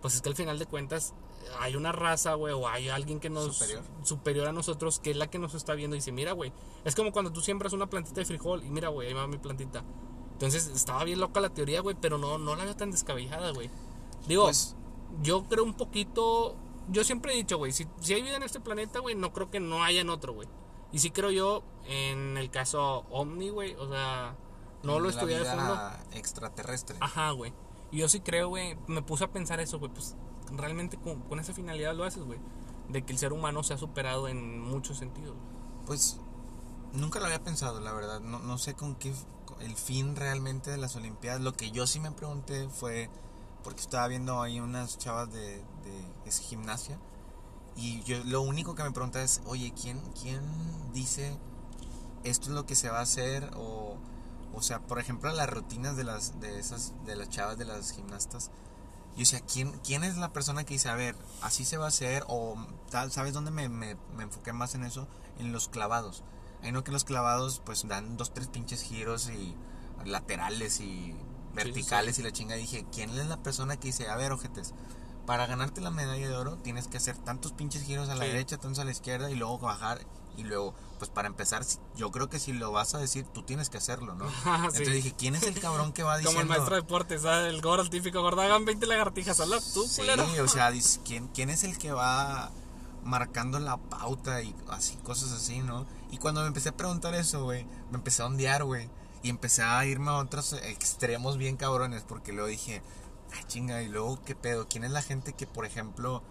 pues 0.03 0.14
es 0.14 0.21
que 0.23 0.29
al 0.29 0.35
final 0.37 0.59
de 0.59 0.66
cuentas 0.66 1.14
hay 1.61 1.77
una 1.77 1.92
raza, 1.92 2.35
güey, 2.35 2.53
o 2.53 2.68
hay 2.68 2.88
alguien 2.90 3.18
que 3.21 3.31
nos 3.31 3.57
Superior. 3.57 3.83
superior 4.03 4.47
a 4.49 4.53
nosotros 4.53 4.99
que 4.99 5.11
es 5.12 5.16
la 5.16 5.29
que 5.29 5.38
nos 5.38 5.55
está 5.55 5.75
viendo 5.75 5.97
y 5.97 6.01
dice, 6.01 6.12
mira, 6.12 6.33
güey, 6.33 6.53
es 6.85 6.94
como 6.94 7.11
cuando 7.11 7.33
tú 7.33 7.40
siembras 7.40 7.73
una 7.73 7.87
plantita 7.88 8.21
de 8.21 8.27
frijol 8.27 8.62
y 8.64 8.68
mira, 8.71 8.88
güey, 8.88 9.09
ahí 9.09 9.14
va 9.14 9.27
mi 9.27 9.38
plantita. 9.38 9.83
Entonces 10.33 10.66
estaba 10.68 11.03
bien 11.05 11.21
loca 11.21 11.40
la 11.40 11.49
teoría, 11.49 11.81
güey, 11.81 11.97
pero 12.01 12.18
no, 12.18 12.37
no 12.38 12.55
la 12.55 12.64
veo 12.64 12.77
tan 12.77 12.90
descabellada, 12.90 13.51
güey. 13.53 13.71
Digo, 14.27 14.44
Pues- 14.44 14.77
yo 15.23 15.44
creo 15.49 15.64
un 15.64 15.75
poquito, 15.75 16.55
yo 16.90 17.03
siempre 17.03 17.33
he 17.33 17.37
dicho, 17.37 17.57
güey, 17.57 17.73
si, 17.73 17.87
si 18.01 18.12
hay 18.12 18.21
vida 18.23 18.37
en 18.37 18.42
este 18.42 18.61
planeta, 18.61 18.99
güey, 19.01 19.14
no 19.14 19.33
creo 19.33 19.51
que 19.51 19.59
no 19.59 19.83
haya 19.83 20.03
en 20.03 20.11
otro, 20.11 20.35
güey. 20.35 20.49
Y 20.92 20.99
sí 20.99 21.11
creo 21.11 21.31
yo 21.31 21.62
en 21.87 22.37
el 22.37 22.51
caso 22.51 23.07
Omni, 23.11 23.49
güey, 23.49 23.75
o 23.77 23.88
sea, 23.88 24.37
no 24.83 24.99
lo 25.01 25.09
estudié 25.09 25.38
de 25.38 25.45
fondo. 25.45 25.79
extraterrestre. 26.12 26.97
Ajá, 27.01 27.31
güey. 27.33 27.53
Y 27.91 27.99
yo 27.99 28.09
sí 28.09 28.21
creo, 28.21 28.49
güey, 28.49 28.77
me 28.87 29.03
puse 29.03 29.25
a 29.25 29.33
pensar 29.33 29.61
eso, 29.61 29.79
güey, 29.79 29.93
pues 29.93 30.14
realmente 30.53 30.99
con, 30.99 31.21
con 31.23 31.41
esa 31.41 31.53
finalidad 31.55 31.95
lo 31.95 32.05
haces, 32.05 32.23
güey. 32.23 32.38
De 32.88 33.03
que 33.03 33.12
el 33.12 33.19
ser 33.19 33.33
humano 33.33 33.62
se 33.62 33.75
ha 33.75 33.79
superado 33.79 34.29
en 34.29 34.61
muchos 34.61 34.99
sentidos. 34.99 35.37
güey. 35.37 35.87
Pues 35.87 36.19
nunca 36.93 37.19
lo 37.19 37.27
había 37.27 37.43
pensado, 37.43 37.81
la 37.81 37.93
verdad. 37.93 38.21
No, 38.21 38.38
no 38.38 38.59
sé 38.59 38.75
con 38.75 38.95
qué 38.95 39.12
con 39.45 39.62
el 39.62 39.75
fin 39.77 40.17
realmente 40.17 40.71
de 40.71 40.77
las 40.77 40.97
Olimpiadas. 40.97 41.41
Lo 41.41 41.53
que 41.53 41.71
yo 41.71 41.87
sí 41.87 42.01
me 42.01 42.11
pregunté 42.11 42.69
fue 42.69 43.11
porque 43.62 43.81
estaba 43.81 44.07
viendo 44.09 44.41
ahí 44.41 44.61
unas 44.61 44.99
chavas 44.99 45.33
de, 45.33 45.62
gimnasia 46.43 46.99
y 47.75 48.03
yo 48.03 48.23
lo 48.25 48.43
único 48.43 48.75
que 48.75 48.83
me 48.83 48.91
preguntaba 48.91 49.25
es, 49.25 49.41
oye, 49.47 49.73
¿quién, 49.81 49.99
quién 50.21 50.43
dice 50.93 51.38
esto 52.23 52.49
es 52.49 52.53
lo 52.55 52.67
que 52.67 52.75
se 52.75 52.91
va 52.91 52.99
a 52.99 53.03
hacer 53.03 53.51
o 53.57 53.97
o 54.59 54.62
sea, 54.62 54.81
por 54.81 54.99
ejemplo, 54.99 55.33
las 55.33 55.49
rutinas 55.49 55.97
de 55.97 56.05
las 56.05 56.38
de 56.40 56.59
esas 56.59 56.92
de 57.07 57.16
las 57.16 57.29
chavas 57.31 57.57
de 57.59 57.64
las 57.64 57.92
gimnastas 57.92 58.51
yo 59.12 59.21
decía, 59.21 59.40
¿quién, 59.40 59.73
¿quién 59.83 60.05
es 60.05 60.16
la 60.16 60.33
persona 60.33 60.62
que 60.64 60.75
dice, 60.75 60.88
a 60.90 60.94
ver, 60.94 61.16
así 61.42 61.64
se 61.64 61.77
va 61.77 61.87
a 61.87 61.88
hacer? 61.88 62.25
O 62.29 62.57
tal, 62.88 63.11
¿sabes 63.11 63.33
dónde 63.33 63.51
me, 63.51 63.68
me, 63.68 63.97
me 64.16 64.23
enfoqué 64.23 64.53
más 64.53 64.77
en 64.77 64.85
eso? 64.85 65.09
En 65.40 65.51
los 65.53 65.68
clavados. 65.68 66.23
Hay 66.62 66.71
no 66.71 66.85
que 66.85 66.92
los 66.92 67.03
clavados 67.03 67.61
pues 67.64 67.88
dan 67.88 68.16
dos, 68.16 68.33
tres 68.33 68.47
pinches 68.47 68.81
giros 68.83 69.29
y 69.29 69.57
laterales 70.05 70.79
y 70.81 71.16
verticales 71.53 72.18
y 72.18 72.23
la 72.23 72.31
chinga. 72.31 72.55
dije, 72.55 72.87
¿quién 72.92 73.11
es 73.11 73.27
la 73.27 73.42
persona 73.42 73.77
que 73.77 73.88
dice, 73.88 74.09
a 74.09 74.14
ver, 74.16 74.31
ojetes, 74.31 74.73
para 75.27 75.47
ganarte 75.47 75.81
la 75.81 75.90
medalla 75.90 76.29
de 76.29 76.37
oro 76.37 76.57
tienes 76.59 76.87
que 76.87 76.97
hacer 76.99 77.16
tantos 77.18 77.53
pinches 77.53 77.83
giros 77.83 78.09
a 78.09 78.14
la 78.14 78.25
Sí. 78.25 78.31
derecha, 78.31 78.57
tantos 78.59 78.79
a 78.79 78.85
la 78.85 78.92
izquierda 78.92 79.31
y 79.31 79.35
luego 79.35 79.59
bajar 79.59 79.99
y 80.38 80.44
luego, 80.44 80.72
pues 80.98 81.11
para 81.11 81.27
empezar, 81.29 81.62
yo 81.96 82.11
creo 82.12 82.31
que 82.31 82.38
si 82.38 82.53
lo 82.53 82.70
vas 82.72 82.94
a 82.94 82.98
decir, 82.98 83.27
tú 83.27 83.42
tienes 83.42 83.68
que 83.68 83.77
hacerlo, 83.79 84.14
¿no? 84.14 84.29
Sí. 84.31 84.44
Entonces 84.46 84.92
dije, 84.94 85.14
¿quién 85.18 85.35
es 85.35 85.42
el 85.42 85.59
cabrón 85.61 85.92
que 85.92 86.05
va 86.05 86.16
diciendo? 86.16 86.40
Como 86.40 86.42
el 86.42 86.48
maestro 86.48 86.77
de 86.77 86.83
deportes, 86.83 87.22
¿sabes? 87.22 87.53
El 87.53 87.61
gordo, 87.61 87.83
el 87.83 87.90
típico 87.90 88.22
gordo, 88.22 88.40
hagan 88.40 88.64
20 88.64 88.87
lagartijas, 88.87 89.40
hazla 89.40 89.59
tú, 89.74 89.85
Sí, 89.87 90.01
culero. 90.03 90.24
o 90.42 90.48
sea, 90.48 90.70
dice, 90.72 91.01
¿quién, 91.05 91.29
¿quién 91.29 91.51
es 91.51 91.64
el 91.64 91.77
que 91.77 91.90
va 91.92 92.51
marcando 93.03 93.59
la 93.59 93.77
pauta 93.79 94.42
y 94.42 94.55
así, 94.68 94.96
cosas 94.98 95.33
así, 95.33 95.59
¿no? 95.61 95.87
Y 96.11 96.18
cuando 96.18 96.40
me 96.42 96.46
empecé 96.46 96.68
a 96.68 96.77
preguntar 96.77 97.14
eso, 97.14 97.44
güey, 97.44 97.64
me 97.90 97.98
empecé 97.98 98.22
a 98.22 98.27
ondear, 98.27 98.64
güey. 98.64 98.88
Y 99.22 99.31
empecé 99.31 99.62
a 99.62 99.85
irme 99.85 100.11
a 100.11 100.14
otros 100.18 100.53
extremos 100.53 101.37
bien 101.38 101.57
cabrones, 101.57 102.05
porque 102.07 102.33
luego 102.33 102.48
dije, 102.48 102.83
ah, 103.33 103.46
chinga, 103.48 103.83
y 103.83 103.88
luego, 103.88 104.22
¿qué 104.24 104.37
pedo? 104.37 104.68
¿Quién 104.68 104.85
es 104.85 104.92
la 104.92 105.03
gente 105.03 105.33
que, 105.33 105.46
por 105.46 105.66
ejemplo, 105.66 106.22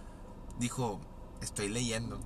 dijo, 0.57 1.01
estoy 1.41 1.67
leyendo? 1.67 2.17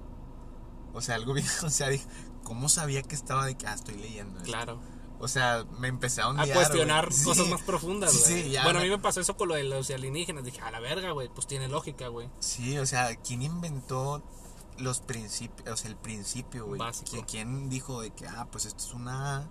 O 0.94 1.02
sea, 1.02 1.16
algo 1.16 1.34
bien, 1.34 1.46
o 1.64 1.70
sea, 1.70 1.90
dije, 1.90 2.06
¿cómo 2.44 2.70
sabía 2.70 3.02
que 3.02 3.16
estaba 3.16 3.46
de 3.46 3.56
que, 3.56 3.68
ah, 3.68 3.74
estoy 3.74 3.96
leyendo? 3.96 4.40
esto? 4.40 4.50
Claro. 4.52 4.80
O 5.20 5.28
sea, 5.28 5.66
me 5.78 5.88
empecé 5.88 6.22
a 6.22 6.30
A 6.30 6.48
cuestionar 6.48 7.10
cosas 7.24 7.46
Sí. 7.46 7.52
más 7.52 7.62
profundas, 7.62 8.12
Sí, 8.12 8.32
güey. 8.34 8.44
sí, 8.46 8.50
ya 8.52 8.64
bueno, 8.64 8.80
a 8.80 8.82
mí 8.84 8.90
me 8.90 8.98
pasó 8.98 9.22
eso 9.22 9.38
con 9.38 9.50
lo 9.50 9.56
de 9.56 9.64
los 9.64 9.90
alienígenas. 9.92 10.44
Dije, 10.44 10.60
a 10.62 10.72
la 10.72 10.80
verga, 10.80 11.12
güey, 11.12 11.30
pues 11.30 11.46
tiene 11.46 11.68
lógica, 11.68 12.08
güey. 12.08 12.28
Sí, 12.40 12.78
o 12.80 12.86
sea, 12.88 13.16
¿quién 13.18 13.44
inventó 13.44 14.24
los 14.80 15.00
principios, 15.02 15.70
o 15.72 15.78
sea, 15.78 15.92
el 15.92 15.96
principio, 15.98 16.66
güey? 16.66 16.80
Básico. 16.80 17.12
¿Qui- 17.16 17.26
¿Quién 17.30 17.70
dijo 17.70 18.02
de 18.02 18.10
que, 18.10 18.28
ah, 18.28 18.48
pues 18.52 18.66
esto 18.66 18.84
es 18.84 18.94
una 18.96 19.38
A 19.38 19.48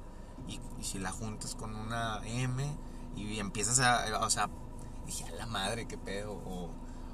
y, 0.49 0.59
y 0.81 0.85
si 0.85 0.99
la 0.99 1.13
juntas 1.13 1.55
con 1.55 1.77
una 1.77 2.21
M 2.27 2.77
y 3.15 3.39
empiezas 3.39 3.79
a, 3.79 4.25
o 4.25 4.31
sea, 4.31 4.51
dije, 5.07 5.25
a 5.25 5.31
la 5.33 5.47
madre, 5.47 5.87
qué 5.87 5.97
pedo, 5.99 6.33
o... 6.33 6.69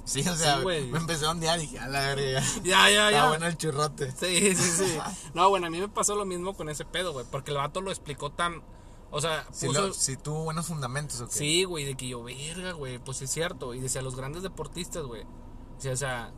Sí, 0.06 0.20
o 0.26 0.34
sea, 0.36 0.56
Sí, 0.56 0.62
güey. 0.62 0.86
me 0.90 0.98
empecé 0.98 1.26
a 1.26 1.30
ondear 1.32 1.58
y 1.58 1.62
dije, 1.62 1.78
a 1.78 1.88
la 1.88 2.00
verga, 2.14 2.40
Ya, 2.62 2.88
ya, 2.90 3.08
está 3.08 3.10
ya. 3.10 3.28
bueno 3.28 3.46
el 3.46 3.58
churrote. 3.58 4.10
Sí, 4.12 4.54
sí, 4.56 4.70
sí. 4.86 4.98
No, 5.34 5.50
bueno, 5.50 5.66
a 5.66 5.70
mí 5.70 5.78
me 5.80 5.88
pasó 5.88 6.14
lo 6.14 6.24
mismo 6.24 6.54
con 6.54 6.68
ese 6.70 6.84
pedo, 6.84 7.12
güey. 7.12 7.26
Porque 7.30 7.50
el 7.50 7.56
vato 7.58 7.80
lo 7.80 7.90
explicó 7.90 8.30
tan. 8.30 8.62
O 9.10 9.20
sea, 9.20 9.46
Sí, 9.52 9.66
puso- 9.66 9.88
lo- 9.88 9.92
sí 9.92 10.16
tuvo 10.16 10.44
buenos 10.44 10.66
fundamentos, 10.66 11.20
¿o 11.20 11.26
qué? 11.26 11.32
Sí, 11.34 11.64
güey, 11.64 11.84
de 11.84 11.96
que 11.96 12.08
yo, 12.08 12.22
verga, 12.22 12.72
güey, 12.72 12.98
pues 12.98 13.20
es 13.22 13.30
cierto. 13.30 13.74
Y 13.74 13.80
decía, 13.80 14.00
los 14.02 14.16
grandes 14.16 14.42
deportistas, 14.42 15.04
güey. 15.04 15.24
O 15.24 15.96
sea, 15.96 16.32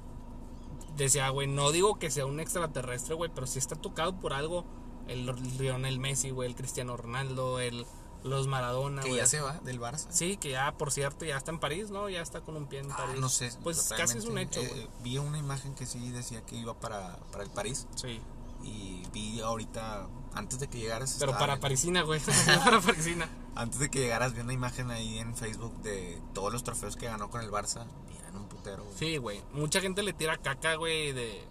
decía, 0.96 1.28
güey, 1.30 1.46
no 1.46 1.70
digo 1.70 1.98
que 1.98 2.10
sea 2.10 2.26
un 2.26 2.40
extraterrestre, 2.40 3.14
güey, 3.14 3.30
pero 3.34 3.46
sí 3.46 3.58
está 3.58 3.76
tocado 3.76 4.18
por 4.18 4.32
algo. 4.32 4.64
El 5.06 5.26
Lionel 5.58 5.98
Messi, 6.00 6.30
güey, 6.30 6.48
el 6.48 6.54
Cristiano 6.56 6.96
Ronaldo, 6.96 7.60
el 7.60 7.86
los 8.24 8.46
Maradona, 8.48 9.02
Que 9.02 9.14
ya 9.14 9.26
se 9.26 9.40
va 9.40 9.54
del 9.60 9.80
Barça. 9.80 10.06
Sí, 10.10 10.36
que 10.36 10.50
ya, 10.50 10.72
por 10.76 10.90
cierto, 10.92 11.24
ya 11.24 11.36
está 11.36 11.50
en 11.50 11.58
París, 11.58 11.90
¿no? 11.90 12.08
Ya 12.08 12.20
está 12.20 12.40
con 12.40 12.56
un 12.56 12.66
pie 12.66 12.80
en 12.80 12.90
Ah, 12.92 12.96
París. 12.96 13.20
no 13.20 13.28
sé. 13.28 13.50
Pues 13.62 13.92
casi 13.96 14.18
es 14.18 14.24
un 14.24 14.38
hecho, 14.38 14.60
eh, 14.60 14.88
vi 15.02 15.18
una 15.18 15.38
imagen 15.38 15.74
que 15.74 15.86
sí 15.86 16.10
decía 16.10 16.42
que 16.44 16.56
iba 16.56 16.74
para, 16.74 17.16
para 17.30 17.44
el 17.44 17.50
París. 17.50 17.86
Sí. 17.94 18.20
Y 18.64 19.02
vi 19.12 19.40
ahorita, 19.40 20.08
antes 20.34 20.58
de 20.58 20.68
que 20.68 20.78
llegaras. 20.78 21.16
Pero 21.20 21.32
para 21.38 21.60
Parisina, 21.60 22.02
güey. 22.02 22.20
para 22.64 22.80
Parisina. 22.80 23.28
Antes 23.54 23.78
de 23.78 23.88
que 23.90 24.00
llegaras, 24.00 24.34
vi 24.34 24.40
una 24.40 24.52
imagen 24.52 24.90
ahí 24.90 25.18
en 25.18 25.36
Facebook 25.36 25.76
de 25.82 26.20
todos 26.34 26.52
los 26.52 26.64
trofeos 26.64 26.96
que 26.96 27.06
ganó 27.06 27.30
con 27.30 27.40
el 27.40 27.50
Barça. 27.50 27.86
Y 28.12 28.16
eran 28.18 28.36
un 28.36 28.48
putero. 28.48 28.84
güey. 28.84 28.96
Sí, 28.98 29.16
güey. 29.16 29.42
Mucha 29.52 29.80
gente 29.80 30.02
le 30.02 30.12
tira 30.12 30.36
caca, 30.38 30.74
güey, 30.74 31.12
de... 31.12 31.44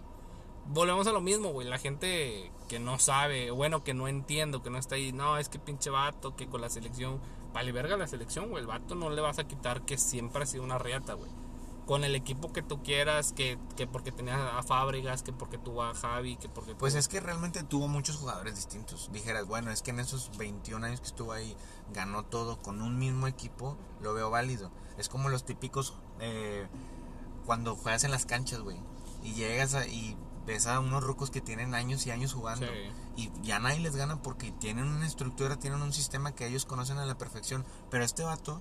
Volvemos 0.68 1.06
a 1.06 1.12
lo 1.12 1.20
mismo, 1.20 1.50
güey. 1.50 1.66
La 1.66 1.78
gente 1.78 2.52
que 2.68 2.78
no 2.78 2.98
sabe, 2.98 3.50
bueno, 3.50 3.82
que 3.84 3.94
no 3.94 4.06
entiendo, 4.08 4.62
que 4.62 4.70
no 4.70 4.78
está 4.78 4.96
ahí. 4.96 5.12
No, 5.12 5.38
es 5.38 5.48
que 5.48 5.58
pinche 5.58 5.90
vato, 5.90 6.36
que 6.36 6.46
con 6.48 6.60
la 6.60 6.68
selección... 6.70 7.20
Vale, 7.54 7.72
verga 7.72 7.96
la 7.96 8.06
selección, 8.06 8.50
güey. 8.50 8.60
El 8.60 8.66
vato 8.66 8.94
no 8.94 9.08
le 9.08 9.22
vas 9.22 9.38
a 9.38 9.44
quitar 9.48 9.82
que 9.82 9.96
siempre 9.96 10.42
ha 10.42 10.46
sido 10.46 10.62
una 10.64 10.78
riata, 10.78 11.14
güey. 11.14 11.30
Con 11.86 12.04
el 12.04 12.14
equipo 12.14 12.52
que 12.52 12.60
tú 12.60 12.82
quieras, 12.82 13.32
que, 13.32 13.58
que 13.74 13.86
porque 13.86 14.12
tenías 14.12 14.38
a 14.38 14.62
Fábregas, 14.62 15.22
que 15.22 15.32
porque 15.32 15.56
tuvo 15.56 15.82
a 15.82 15.94
Javi, 15.94 16.36
que 16.36 16.50
porque... 16.50 16.74
Pues 16.74 16.94
es 16.94 17.08
que 17.08 17.18
realmente 17.20 17.62
tuvo 17.62 17.88
muchos 17.88 18.16
jugadores 18.16 18.54
distintos. 18.56 19.08
Dijeras, 19.10 19.46
bueno, 19.46 19.70
es 19.70 19.80
que 19.80 19.90
en 19.92 20.00
esos 20.00 20.36
21 20.36 20.84
años 20.84 21.00
que 21.00 21.06
estuvo 21.06 21.32
ahí, 21.32 21.56
ganó 21.94 22.26
todo 22.26 22.58
con 22.60 22.82
un 22.82 22.98
mismo 22.98 23.26
equipo, 23.26 23.78
lo 24.02 24.12
veo 24.12 24.28
válido. 24.28 24.70
Es 24.98 25.08
como 25.08 25.30
los 25.30 25.46
típicos 25.46 25.94
eh, 26.20 26.68
cuando 27.46 27.74
juegas 27.74 28.04
en 28.04 28.10
las 28.10 28.26
canchas, 28.26 28.60
güey. 28.60 28.76
Y 29.22 29.32
llegas 29.32 29.74
a- 29.74 29.86
y 29.86 30.14
ves 30.48 30.66
a 30.66 30.80
unos 30.80 31.04
rucos 31.04 31.30
que 31.30 31.40
tienen 31.40 31.74
años 31.74 32.06
y 32.06 32.10
años 32.10 32.32
jugando. 32.32 32.66
Sí. 32.66 32.72
Y 33.16 33.32
ya 33.42 33.58
nadie 33.60 33.78
les 33.80 33.94
gana 33.94 34.20
porque 34.22 34.50
tienen 34.50 34.86
una 34.86 35.06
estructura, 35.06 35.56
tienen 35.58 35.82
un 35.82 35.92
sistema 35.92 36.32
que 36.34 36.46
ellos 36.46 36.64
conocen 36.64 36.98
a 36.98 37.04
la 37.06 37.16
perfección. 37.18 37.64
Pero 37.90 38.02
este 38.04 38.24
vato 38.24 38.60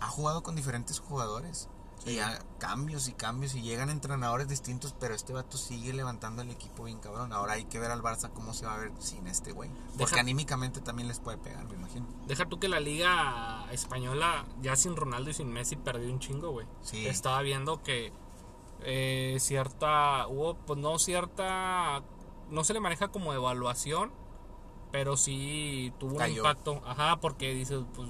ha 0.00 0.06
jugado 0.08 0.42
con 0.42 0.54
diferentes 0.54 1.00
jugadores. 1.00 1.68
Sí. 2.04 2.10
Y 2.12 2.18
a 2.18 2.38
cambios 2.58 3.08
y 3.08 3.12
cambios 3.14 3.54
y 3.54 3.62
llegan 3.62 3.88
entrenadores 3.88 4.46
distintos, 4.48 4.94
pero 5.00 5.14
este 5.14 5.32
vato 5.32 5.56
sigue 5.56 5.94
levantando 5.94 6.42
el 6.42 6.50
equipo 6.50 6.84
bien 6.84 6.98
cabrón. 7.00 7.32
Ahora 7.32 7.54
hay 7.54 7.64
que 7.64 7.78
ver 7.78 7.90
al 7.90 8.02
Barça 8.02 8.30
cómo 8.30 8.52
se 8.52 8.66
va 8.66 8.74
a 8.74 8.78
ver 8.78 8.92
sin 8.98 9.26
este 9.26 9.52
güey. 9.52 9.70
Porque 9.96 10.04
Deja- 10.04 10.20
anímicamente 10.20 10.82
también 10.82 11.08
les 11.08 11.18
puede 11.20 11.38
pegar, 11.38 11.64
me 11.66 11.74
imagino. 11.74 12.06
Deja 12.26 12.44
tú 12.46 12.60
que 12.60 12.68
la 12.68 12.80
liga 12.80 13.66
española, 13.72 14.44
ya 14.60 14.76
sin 14.76 14.94
Ronaldo 14.94 15.30
y 15.30 15.34
sin 15.34 15.48
Messi, 15.50 15.76
perdió 15.76 16.12
un 16.12 16.20
chingo, 16.20 16.50
güey. 16.50 16.66
Sí. 16.82 17.06
Estaba 17.06 17.40
viendo 17.40 17.82
que 17.82 18.12
eh, 18.82 19.36
cierta, 19.40 20.26
hubo, 20.28 20.54
pues 20.54 20.78
no 20.78 20.98
cierta, 20.98 22.02
no 22.50 22.64
se 22.64 22.74
le 22.74 22.80
maneja 22.80 23.08
como 23.08 23.32
evaluación, 23.32 24.12
pero 24.92 25.16
sí 25.16 25.92
tuvo 25.98 26.16
un 26.16 26.30
impacto. 26.30 26.82
Ajá, 26.86 27.16
porque 27.20 27.52
dices, 27.54 27.82
pues 27.94 28.08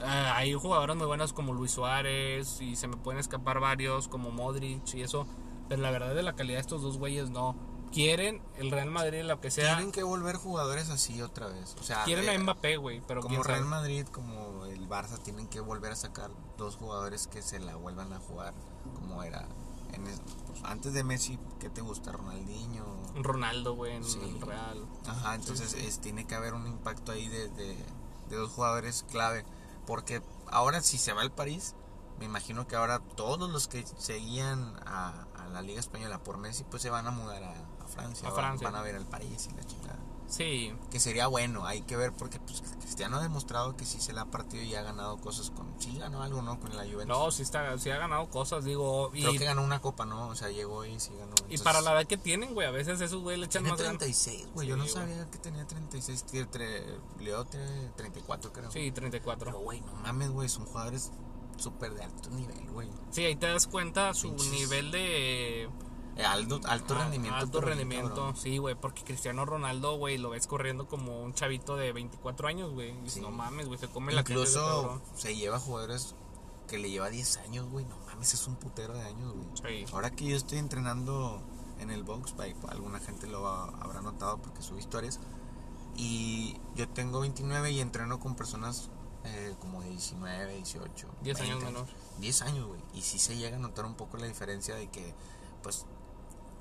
eh, 0.00 0.32
hay 0.34 0.52
jugadores 0.54 0.96
muy 0.96 1.06
buenos 1.06 1.32
como 1.32 1.52
Luis 1.52 1.72
Suárez 1.72 2.60
y 2.60 2.76
se 2.76 2.88
me 2.88 2.96
pueden 2.96 3.20
escapar 3.20 3.60
varios 3.60 4.08
como 4.08 4.30
Modric 4.30 4.82
y 4.94 5.02
eso, 5.02 5.26
pero 5.68 5.82
la 5.82 5.90
verdad 5.90 6.14
de 6.14 6.22
la 6.22 6.34
calidad 6.34 6.56
de 6.56 6.62
estos 6.62 6.82
dos 6.82 6.98
güeyes 6.98 7.30
no. 7.30 7.56
Quieren 7.92 8.40
el 8.56 8.70
Real 8.70 8.90
Madrid, 8.90 9.22
lo 9.22 9.38
que 9.38 9.50
sea. 9.50 9.76
Tienen 9.76 9.92
que 9.92 10.02
volver 10.02 10.36
jugadores 10.36 10.88
así 10.88 11.20
otra 11.20 11.48
vez. 11.48 11.76
O 11.78 11.82
sea, 11.82 12.04
Quieren 12.04 12.24
eh, 12.24 12.34
a 12.34 12.38
Mbappé, 12.38 12.78
güey, 12.78 13.02
pero 13.06 13.20
como. 13.20 13.42
Real 13.42 13.66
Madrid, 13.66 14.06
como 14.06 14.64
el 14.64 14.88
Barça, 14.88 15.22
tienen 15.22 15.46
que 15.46 15.60
volver 15.60 15.92
a 15.92 15.96
sacar 15.96 16.30
dos 16.56 16.76
jugadores 16.76 17.26
que 17.26 17.42
se 17.42 17.60
la 17.60 17.76
vuelvan 17.76 18.14
a 18.14 18.18
jugar 18.18 18.54
como 18.94 19.22
era 19.22 19.46
en 19.92 20.06
es- 20.06 20.20
pues, 20.46 20.62
antes 20.64 20.92
de 20.92 21.04
Messi. 21.04 21.38
¿Qué 21.60 21.70
te 21.70 21.80
gusta? 21.80 22.12
Ronaldinho. 22.12 22.84
Ronaldo, 23.14 23.74
güey, 23.74 23.96
en 23.96 24.04
Sí. 24.04 24.18
el 24.22 24.40
Real. 24.40 24.86
Ajá, 25.06 25.34
entonces 25.34 25.74
es- 25.74 26.00
tiene 26.00 26.26
que 26.26 26.34
haber 26.34 26.54
un 26.54 26.66
impacto 26.66 27.12
ahí 27.12 27.28
de, 27.28 27.48
de, 27.50 27.76
de 28.28 28.36
dos 28.36 28.50
jugadores 28.52 29.04
clave. 29.10 29.44
Porque 29.86 30.22
ahora 30.50 30.80
si 30.80 30.98
se 30.98 31.12
va 31.12 31.22
al 31.22 31.32
París, 31.32 31.74
me 32.18 32.24
imagino 32.24 32.66
que 32.68 32.76
ahora 32.76 33.00
todos 33.00 33.50
los 33.50 33.68
que 33.68 33.84
seguían 33.98 34.76
a, 34.86 35.26
a 35.36 35.48
la 35.48 35.60
Liga 35.62 35.80
Española 35.80 36.22
por 36.22 36.38
Messi, 36.38 36.64
pues 36.64 36.82
se 36.82 36.90
van 36.90 37.06
a 37.06 37.10
mudar 37.10 37.42
a, 37.42 37.50
a 37.82 37.86
Francia. 37.88 38.28
A 38.28 38.30
van- 38.30 38.40
Francia. 38.40 38.70
Van 38.70 38.80
a 38.80 38.82
ver 38.82 38.94
al 38.96 39.06
París 39.06 39.48
y 39.50 39.54
la 39.56 39.64
chingada. 39.64 39.98
Sí. 40.32 40.72
Que 40.90 40.98
sería 40.98 41.26
bueno, 41.26 41.66
hay 41.66 41.82
que 41.82 41.94
ver, 41.94 42.12
porque 42.14 42.40
pues, 42.40 42.62
Cristiano 42.80 43.18
ha 43.18 43.22
demostrado 43.22 43.76
que 43.76 43.84
sí 43.84 44.00
se 44.00 44.14
la 44.14 44.22
ha 44.22 44.30
partido 44.30 44.62
y 44.64 44.74
ha 44.74 44.82
ganado 44.82 45.18
cosas 45.20 45.50
con. 45.50 45.74
Sí, 45.78 45.98
ganó 45.98 46.22
algo, 46.22 46.40
¿no? 46.40 46.58
Con 46.58 46.74
la 46.74 46.84
Juventus. 46.84 47.06
No, 47.06 47.30
sí, 47.30 47.42
está, 47.42 47.76
sí 47.78 47.90
ha 47.90 47.98
ganado 47.98 48.30
cosas, 48.30 48.64
digo. 48.64 49.10
Y, 49.14 49.20
Creo 49.22 49.32
que 49.34 49.44
ganó 49.44 49.62
una 49.62 49.80
copa, 49.82 50.06
¿no? 50.06 50.28
O 50.28 50.34
sea, 50.34 50.48
llegó 50.48 50.86
y 50.86 50.98
sí 51.00 51.10
ganó. 51.18 51.34
y 51.50 51.58
para 51.58 51.82
la 51.82 51.92
edad 51.92 52.06
que 52.06 52.16
tienen, 52.16 52.54
güey, 52.54 52.66
a 52.66 52.70
veces 52.70 53.00
esos 53.02 53.20
güey 53.22 53.36
le 53.36 53.44
echan 53.46 53.62
Tiene 53.62 53.72
más 53.76 53.82
ganas. 53.82 53.98
36, 53.98 54.48
güey. 54.54 54.68
Yo 54.68 54.74
Sí, 54.74 54.78
no 54.78 54.84
güey. 54.84 54.94
sabía 54.94 55.30
que 55.30 55.38
tenía 55.38 55.66
36. 55.66 56.24
Tiene 56.24 56.48
tre- 56.50 56.98
Leo 57.20 57.44
tiene 57.44 57.90
34, 57.96 58.52
creo. 58.52 58.70
Sí, 58.72 58.90
34. 58.90 59.46
Pero, 59.50 59.60
güey, 59.60 59.80
no 59.82 59.92
mames, 59.96 60.30
güey. 60.30 60.48
Son 60.48 60.64
jugadores 60.64 61.10
súper 61.58 61.92
de 61.94 62.04
alto 62.04 62.30
nivel, 62.30 62.70
güey. 62.70 62.88
Sí, 63.10 63.24
ahí 63.24 63.36
te 63.36 63.46
das 63.48 63.66
cuenta 63.66 64.14
su 64.14 64.30
Pinches. 64.30 64.50
nivel 64.52 64.90
de 64.90 65.68
Alto, 66.26 66.60
Ah, 66.64 66.78
rendimiento. 66.78 67.36
Alto 67.36 67.60
rendimiento, 67.62 68.08
cabrón. 68.14 68.36
sí, 68.36 68.58
güey, 68.58 68.74
porque 68.74 69.02
Cristiano 69.02 69.44
Ronaldo, 69.46 69.96
güey, 69.96 70.18
lo 70.18 70.30
ves 70.30 70.46
corriendo 70.46 70.86
como 70.86 71.22
un 71.22 71.32
chavito 71.32 71.76
de 71.76 71.92
24 71.92 72.48
años, 72.48 72.70
güey. 72.72 72.94
Sí. 73.06 73.20
No 73.20 73.30
mames, 73.30 73.66
güey, 73.66 73.78
se 73.78 73.88
come 73.88 74.12
la 74.12 74.22
cancha 74.22 74.42
ese 74.42 74.58
Incluso 74.58 75.00
se 75.14 75.34
lleva 75.36 75.58
jugadores 75.58 76.14
que 76.68 76.78
le 76.78 76.90
lleva 76.90 77.08
10 77.08 77.38
años, 77.38 77.66
güey. 77.70 77.84
No 77.86 77.96
mames, 78.06 78.34
es 78.34 78.46
un 78.46 78.56
putero 78.56 78.92
de 78.94 79.02
años, 79.02 79.32
güey. 79.62 79.86
Sí. 79.86 79.92
Ahora 79.94 80.10
que 80.10 80.26
yo 80.26 80.36
estoy 80.36 80.58
entrenando 80.58 81.40
en 81.80 81.90
el 81.90 82.02
box, 82.04 82.36
bike, 82.36 82.56
alguna 82.68 83.00
gente 83.00 83.26
lo 83.26 83.46
ha- 83.48 83.68
habrá 83.80 84.02
notado 84.02 84.38
porque 84.42 84.62
subo 84.62 84.78
historias. 84.78 85.18
Y 85.96 86.56
yo 86.74 86.88
tengo 86.88 87.20
29 87.20 87.70
y 87.70 87.80
entreno 87.80 88.18
con 88.20 88.34
personas 88.34 88.90
eh, 89.24 89.54
como 89.60 89.82
de 89.82 89.90
19, 89.90 90.56
18. 90.56 91.08
10 91.22 91.40
años 91.40 91.48
20 91.58 91.64
menor. 91.66 91.86
10 92.18 92.42
años, 92.42 92.66
güey. 92.66 92.80
Y 92.94 93.02
sí 93.02 93.18
se 93.18 93.36
llega 93.36 93.56
a 93.56 93.60
notar 93.60 93.84
un 93.84 93.94
poco 93.94 94.16
la 94.16 94.26
diferencia 94.26 94.74
de 94.74 94.88
que, 94.90 95.14
pues, 95.62 95.86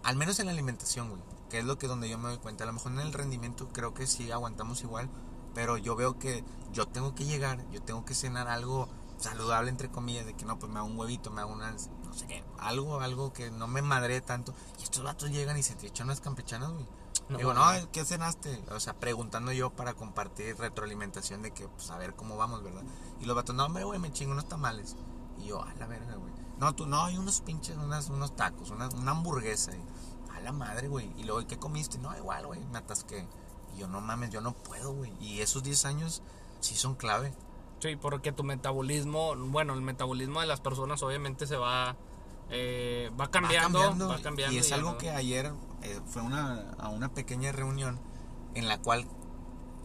al 0.04 0.16
menos 0.16 0.40
en 0.40 0.48
la 0.48 0.52
alimentación, 0.52 1.10
güey. 1.10 1.22
Que 1.50 1.60
es 1.60 1.66
lo 1.66 1.78
que 1.78 1.88
donde 1.88 2.10
yo 2.10 2.18
me 2.18 2.30
doy 2.30 2.38
cuenta. 2.38 2.64
A 2.64 2.68
lo 2.68 2.74
mejor 2.74 2.94
en 2.94 3.00
el 3.00 3.14
rendimiento 3.14 3.70
creo 3.74 3.94
que 3.94 4.08
sí 4.08 4.32
aguantamos 4.32 4.82
igual. 4.84 5.10
Pero 5.54 5.78
yo 5.78 5.96
veo 5.96 6.18
que 6.18 6.46
yo 6.72 6.88
tengo 6.88 7.14
que 7.14 7.26
llegar, 7.26 7.70
yo 7.72 7.82
tengo 7.82 8.06
que 8.06 8.16
cenar 8.16 8.48
algo 8.48 8.88
saludable, 9.18 9.70
entre 9.70 9.90
comillas, 9.90 10.26
de 10.26 10.34
que 10.34 10.46
no, 10.46 10.58
pues 10.58 10.72
me 10.72 10.80
hago 10.80 10.88
un 10.88 10.98
huevito, 10.98 11.30
me 11.30 11.42
hago 11.42 11.54
una, 11.54 11.72
no 11.72 12.14
sé 12.14 12.26
qué, 12.28 12.44
algo, 12.58 13.00
algo 13.02 13.34
que 13.34 13.52
no 13.52 13.68
me 13.68 13.82
madre 13.82 14.22
tanto. 14.22 14.54
Y 14.80 14.84
estos 14.84 15.04
vatos 15.04 15.30
llegan 15.30 15.58
y 15.58 15.64
se 15.64 15.76
te 15.76 15.88
echan 15.88 16.08
unas 16.08 16.22
campechanas, 16.22 16.72
güey. 16.72 16.88
No, 17.30 17.38
Digo, 17.38 17.54
no, 17.54 17.64
¿qué 17.92 18.04
cenaste? 18.04 18.64
O 18.72 18.80
sea, 18.80 18.94
preguntando 18.94 19.52
yo 19.52 19.70
para 19.70 19.94
compartir 19.94 20.58
retroalimentación 20.58 21.42
de 21.42 21.52
que, 21.52 21.68
pues, 21.68 21.90
a 21.92 21.98
ver 21.98 22.16
cómo 22.16 22.36
vamos, 22.36 22.64
¿verdad? 22.64 22.84
Y 23.22 23.26
los 23.26 23.36
vatos, 23.36 23.56
no, 23.56 23.66
hombre, 23.66 23.84
güey, 23.84 24.00
me 24.00 24.12
chingo 24.12 24.34
unos 24.34 24.48
tamales. 24.48 24.96
Y 25.38 25.46
yo, 25.46 25.64
a 25.64 25.74
la 25.76 25.88
verga, 25.88 26.16
güey. 26.16 26.34
No, 26.62 26.74
tú, 26.76 26.86
no, 26.86 27.04
hay 27.06 27.18
unos 27.18 27.42
pinches, 27.42 27.76
unas, 27.76 28.10
unos 28.10 28.36
tacos, 28.36 28.70
una, 28.70 28.88
una 28.90 29.12
hamburguesa. 29.12 29.72
Y, 29.76 29.84
a 30.38 30.40
la 30.40 30.52
madre, 30.54 30.88
güey. 30.88 31.12
Y 31.18 31.24
luego, 31.24 31.42
¿y 31.42 31.46
¿qué 31.46 31.58
comiste? 31.58 31.98
No, 31.98 32.16
igual, 32.16 32.46
güey, 32.48 32.64
me 32.72 32.78
atasqué. 32.78 33.28
Y 33.76 33.80
yo, 33.80 33.88
no 33.88 34.00
mames, 34.00 34.30
yo 34.30 34.40
no 34.42 34.54
puedo, 34.54 34.94
güey. 34.94 35.12
Y 35.20 35.42
esos 35.42 35.64
10 35.64 35.86
años 35.86 36.22
sí 36.62 36.76
son 36.76 36.96
clave. 36.96 37.34
Sí, 37.80 37.96
porque 37.96 38.32
tu 38.32 38.44
metabolismo, 38.44 39.36
bueno, 39.36 39.74
el 39.74 39.82
metabolismo 39.82 40.40
de 40.40 40.46
las 40.46 40.62
personas 40.62 41.02
obviamente 41.04 41.48
se 41.48 41.58
va, 41.58 41.96
eh, 42.52 43.10
va 43.20 43.30
cambiando, 43.32 43.80
va 44.08 44.22
cambiando. 44.22 44.56
Y 44.56 44.60
es 44.60 44.72
algo 44.72 44.92
no- 44.92 44.98
que 45.00 45.10
ayer 45.10 45.52
eh, 45.82 46.00
fue 46.06 46.22
una, 46.22 46.72
a 46.80 46.90
una 46.90 47.10
pequeña 47.12 47.52
reunión 47.52 48.00
en 48.54 48.68
la 48.68 48.80
cual 48.80 49.08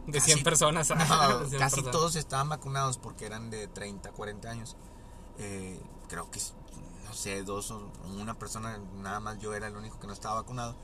De 0.07 0.21
100 0.21 0.37
casi- 0.39 0.45
personas. 0.45 0.91
No, 1.09 1.39
de 1.39 1.49
100 1.49 1.59
casi 1.59 1.77
personas. 1.77 1.91
todos 1.93 2.17
estaban 2.17 2.51
vacunados 2.51 2.99
porque 2.99 3.25
eran 3.25 3.49
de 3.49 3.67
30, 3.67 4.11
40 4.13 4.51
años. 4.51 4.77
Eh, 5.39 5.81
creo 6.09 6.31
que, 6.31 6.39
no 6.39 6.66
sé, 7.17 7.43
dos 7.43 7.71
o 7.71 7.91
una 8.21 8.35
persona, 8.35 8.79
nada 8.97 9.21
más 9.21 9.39
yo 9.39 9.55
era 9.55 9.67
el 9.67 9.77
único 9.77 9.99
que 9.99 10.07
no 10.07 10.13
estaba 10.13 10.37
vacunado. 10.37 10.77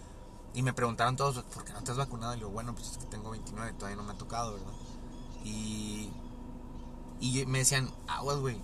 Y 0.54 0.62
me 0.62 0.72
preguntaron 0.72 1.16
todos, 1.16 1.42
¿por 1.44 1.64
qué 1.64 1.72
no 1.72 1.78
estás 1.78 1.96
vacunado? 1.96 2.34
Y 2.34 2.40
yo, 2.40 2.50
bueno, 2.50 2.74
pues 2.74 2.90
es 2.90 2.98
que 2.98 3.06
tengo 3.06 3.30
29, 3.30 3.72
todavía 3.74 3.96
no 3.96 4.02
me 4.02 4.12
ha 4.12 4.18
tocado, 4.18 4.54
¿verdad? 4.54 4.72
Y, 5.44 6.10
y 7.20 7.46
me 7.46 7.58
decían, 7.58 7.90
aguas, 8.06 8.38
güey, 8.38 8.60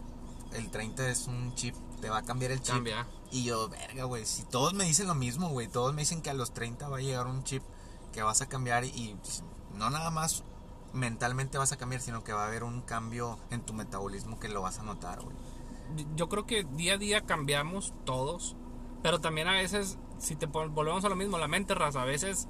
el 0.53 0.71
30 0.71 1.09
es 1.09 1.27
un 1.27 1.55
chip, 1.55 1.75
te 2.01 2.11
va 2.11 2.19
a 2.19 2.23
cambiar 2.23 2.53
el 2.53 2.61
chip. 2.61 2.75
Cambia. 2.75 3.07
Y 3.31 3.45
yo, 3.45 3.69
verga, 3.69 4.05
güey, 4.05 4.27
si 4.27 4.43
todos 4.45 4.75
me 4.75 4.85
dicen 4.85 5.07
lo 5.07 5.14
mismo, 5.14 5.49
güey, 5.49 5.69
todos 5.69 5.95
me 5.95 6.03
dicen 6.03 6.23
que 6.23 6.31
a 6.31 6.35
los 6.35 6.53
30 6.53 6.89
va 6.89 6.99
a 6.99 7.01
llegar 7.01 7.27
un 7.27 7.45
chip 7.45 7.62
que 8.12 8.23
vas 8.23 8.41
a 8.41 8.49
cambiar 8.49 8.85
y 8.85 9.16
no 9.75 9.91
nada 9.91 10.11
más 10.11 10.45
mentalmente 10.93 11.59
vas 11.59 11.73
a 11.73 11.77
cambiar, 11.77 12.01
sino 12.01 12.25
que 12.25 12.33
va 12.33 12.45
a 12.45 12.47
haber 12.47 12.64
un 12.64 12.83
cambio 12.83 13.39
en 13.51 13.62
tu 13.62 13.75
metabolismo 13.75 14.39
que 14.39 14.49
lo 14.49 14.62
vas 14.62 14.79
a 14.79 14.83
notar, 14.83 15.21
güey. 15.23 15.37
Yo 16.16 16.28
creo 16.28 16.47
que 16.47 16.64
día 16.64 16.95
a 16.95 16.99
día 16.99 17.26
cambiamos 17.26 17.95
todos, 18.05 18.57
pero 19.03 19.20
también 19.20 19.49
a 19.49 19.53
veces, 19.53 19.99
si 20.18 20.36
te 20.36 20.47
volvemos 20.47 21.05
a 21.05 21.09
lo 21.09 21.16
mismo, 21.16 21.39
la 21.39 21.49
mente 21.49 21.74
raza, 21.74 22.03
a 22.03 22.05
veces 22.05 22.49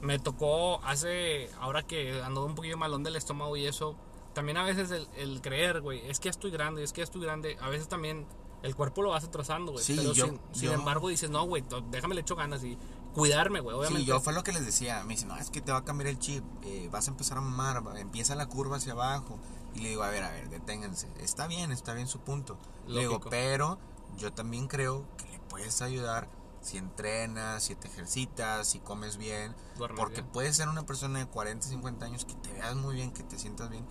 me 0.00 0.18
tocó 0.18 0.82
hace, 0.84 1.50
ahora 1.60 1.82
que 1.82 2.22
ando 2.22 2.44
un 2.44 2.54
poquillo 2.54 2.76
malón 2.76 3.02
del 3.02 3.16
estómago 3.16 3.56
y 3.56 3.66
eso, 3.66 3.96
también 4.34 4.56
a 4.58 4.64
veces 4.64 4.90
el, 4.90 5.08
el 5.16 5.40
creer, 5.40 5.80
güey, 5.80 6.00
es 6.08 6.20
que 6.20 6.28
estoy 6.28 6.50
grande, 6.50 6.82
es 6.82 6.92
que 6.92 7.02
estoy 7.02 7.22
grande, 7.22 7.56
a 7.60 7.68
veces 7.68 7.88
también 7.88 8.26
el 8.62 8.74
cuerpo 8.74 9.02
lo 9.02 9.10
vas 9.10 9.24
atrasando, 9.24 9.72
güey. 9.72 9.84
Sí, 9.84 9.94
pero 9.96 10.12
yo- 10.12 10.26
sin, 10.26 10.40
sin 10.52 10.62
yo- 10.70 10.72
embargo 10.74 11.08
dices, 11.08 11.30
no, 11.30 11.44
güey, 11.44 11.62
déjame 11.90 12.14
le 12.14 12.22
echo 12.22 12.34
ganas 12.34 12.64
y 12.64 12.76
cuidarme, 13.12 13.60
güey, 13.60 13.76
obviamente. 13.76 14.02
Sí, 14.02 14.08
yo 14.08 14.20
fue 14.20 14.32
lo 14.32 14.42
que 14.42 14.52
les 14.52 14.64
decía. 14.64 15.04
Me 15.04 15.14
dicen, 15.14 15.28
no, 15.28 15.36
es 15.36 15.50
que 15.50 15.60
te 15.60 15.70
va 15.70 15.78
a 15.78 15.84
cambiar 15.84 16.08
el 16.08 16.18
chip. 16.18 16.42
eh, 16.62 16.88
vas 16.90 17.06
a 17.06 17.10
empezar 17.10 17.36
a 17.38 17.40
mamar. 17.42 17.82
Empieza 17.98 18.34
la 18.34 18.46
curva 18.46 18.78
hacia 18.78 18.92
abajo. 18.94 19.38
Y 19.74 19.80
le 19.80 19.88
digo, 19.90 20.02
a 20.04 20.10
ver, 20.10 20.22
a 20.24 20.30
ver, 20.30 20.48
deténganse. 20.50 21.08
Está 21.18 21.46
bien, 21.46 21.72
está 21.72 21.94
bien 21.94 22.06
su 22.08 22.20
punto. 22.20 22.56
Le 22.86 23.00
digo, 23.00 23.14
Lógico. 23.14 23.30
pero 23.30 23.78
yo 24.16 24.32
también 24.32 24.68
creo 24.68 25.06
que 25.16 25.26
le 25.30 25.38
puedes 25.40 25.82
ayudar 25.82 26.28
si 26.60 26.78
entrenas, 26.78 27.64
si 27.64 27.74
te 27.74 27.88
ejercitas, 27.88 28.66
si 28.68 28.78
comes 28.80 29.16
bien. 29.16 29.54
Duermes 29.76 29.98
porque 29.98 30.20
bien. 30.22 30.32
puedes 30.32 30.56
ser 30.56 30.68
una 30.68 30.84
persona 30.86 31.18
de 31.18 31.26
40, 31.26 31.66
50 31.66 32.06
años 32.06 32.24
que 32.24 32.34
te 32.34 32.52
veas 32.52 32.74
muy 32.76 32.94
bien, 32.94 33.12
que 33.12 33.22
te 33.24 33.38
sientas 33.38 33.68
bien. 33.68 33.84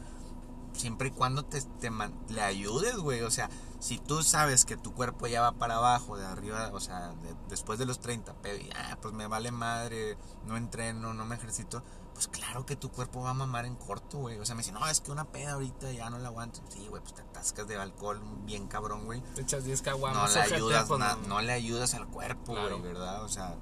Siempre 0.74 1.10
y 1.10 1.12
cuando 1.12 1.46
te, 1.46 1.62
te 1.62 1.92
man- 1.92 2.16
le 2.30 2.42
ayudes, 2.42 2.96
güey. 2.98 3.22
O 3.22 3.30
sea, 3.30 3.50
si 3.80 4.00
tú 4.00 4.24
sabes 4.24 4.66
que 4.66 4.76
tu 4.76 4.94
cuerpo 4.94 5.28
ya 5.28 5.42
va 5.42 5.52
para 5.52 5.76
abajo, 5.76 6.18
de 6.18 6.26
arriba, 6.26 6.72
o 6.74 6.80
sea, 6.80 7.10
de- 7.10 7.36
después 7.50 7.78
de 7.78 7.86
los 7.86 8.00
30, 8.00 8.34
pero 8.42 8.58
ya, 8.64 8.98
pues 9.02 9.14
me 9.14 9.28
vale 9.28 9.52
madre, 9.52 10.18
no 10.48 10.58
entreno, 10.58 11.14
no 11.14 11.26
me 11.26 11.36
ejercito, 11.36 11.84
pues 12.14 12.28
claro 12.28 12.66
que 12.66 12.76
tu 12.76 12.90
cuerpo 12.92 13.22
va 13.22 13.32
a 13.32 13.34
mamar 13.34 13.66
en 13.66 13.76
corto, 13.76 14.20
güey. 14.20 14.40
O 14.40 14.46
sea, 14.46 14.56
me 14.56 14.62
dicen, 14.62 14.76
no, 14.76 14.88
es 14.88 15.02
que 15.02 15.12
una 15.12 15.26
peda 15.26 15.54
ahorita 15.54 15.92
ya 15.92 16.10
no 16.10 16.18
la 16.20 16.30
aguanto. 16.30 16.62
Sí, 16.70 16.86
güey, 16.88 17.02
pues 17.02 17.14
te 17.16 17.22
atascas 17.22 17.68
de 17.68 17.76
alcohol 17.78 18.22
bien 18.46 18.68
cabrón, 18.68 19.06
güey. 19.06 19.22
Te 19.36 19.42
echas 19.42 19.64
10 19.66 19.80
No 19.82 19.86
caguamas. 19.86 20.34
le 20.34 20.40
ojete, 20.42 20.56
ayudas, 20.56 20.86
pues, 20.88 21.00
na- 21.00 21.16
no. 21.16 21.28
no 21.28 21.42
le 21.42 21.52
ayudas 21.54 21.94
al 21.96 22.08
cuerpo, 22.08 22.54
Claro. 22.54 22.80
güey, 22.80 22.94
¿verdad? 22.94 23.24
O 23.24 23.30
sea, 23.30 23.56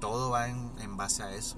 todo 0.00 0.30
va 0.30 0.48
en, 0.48 0.72
en 0.80 0.96
base 0.96 1.22
a 1.22 1.32
eso. 1.34 1.56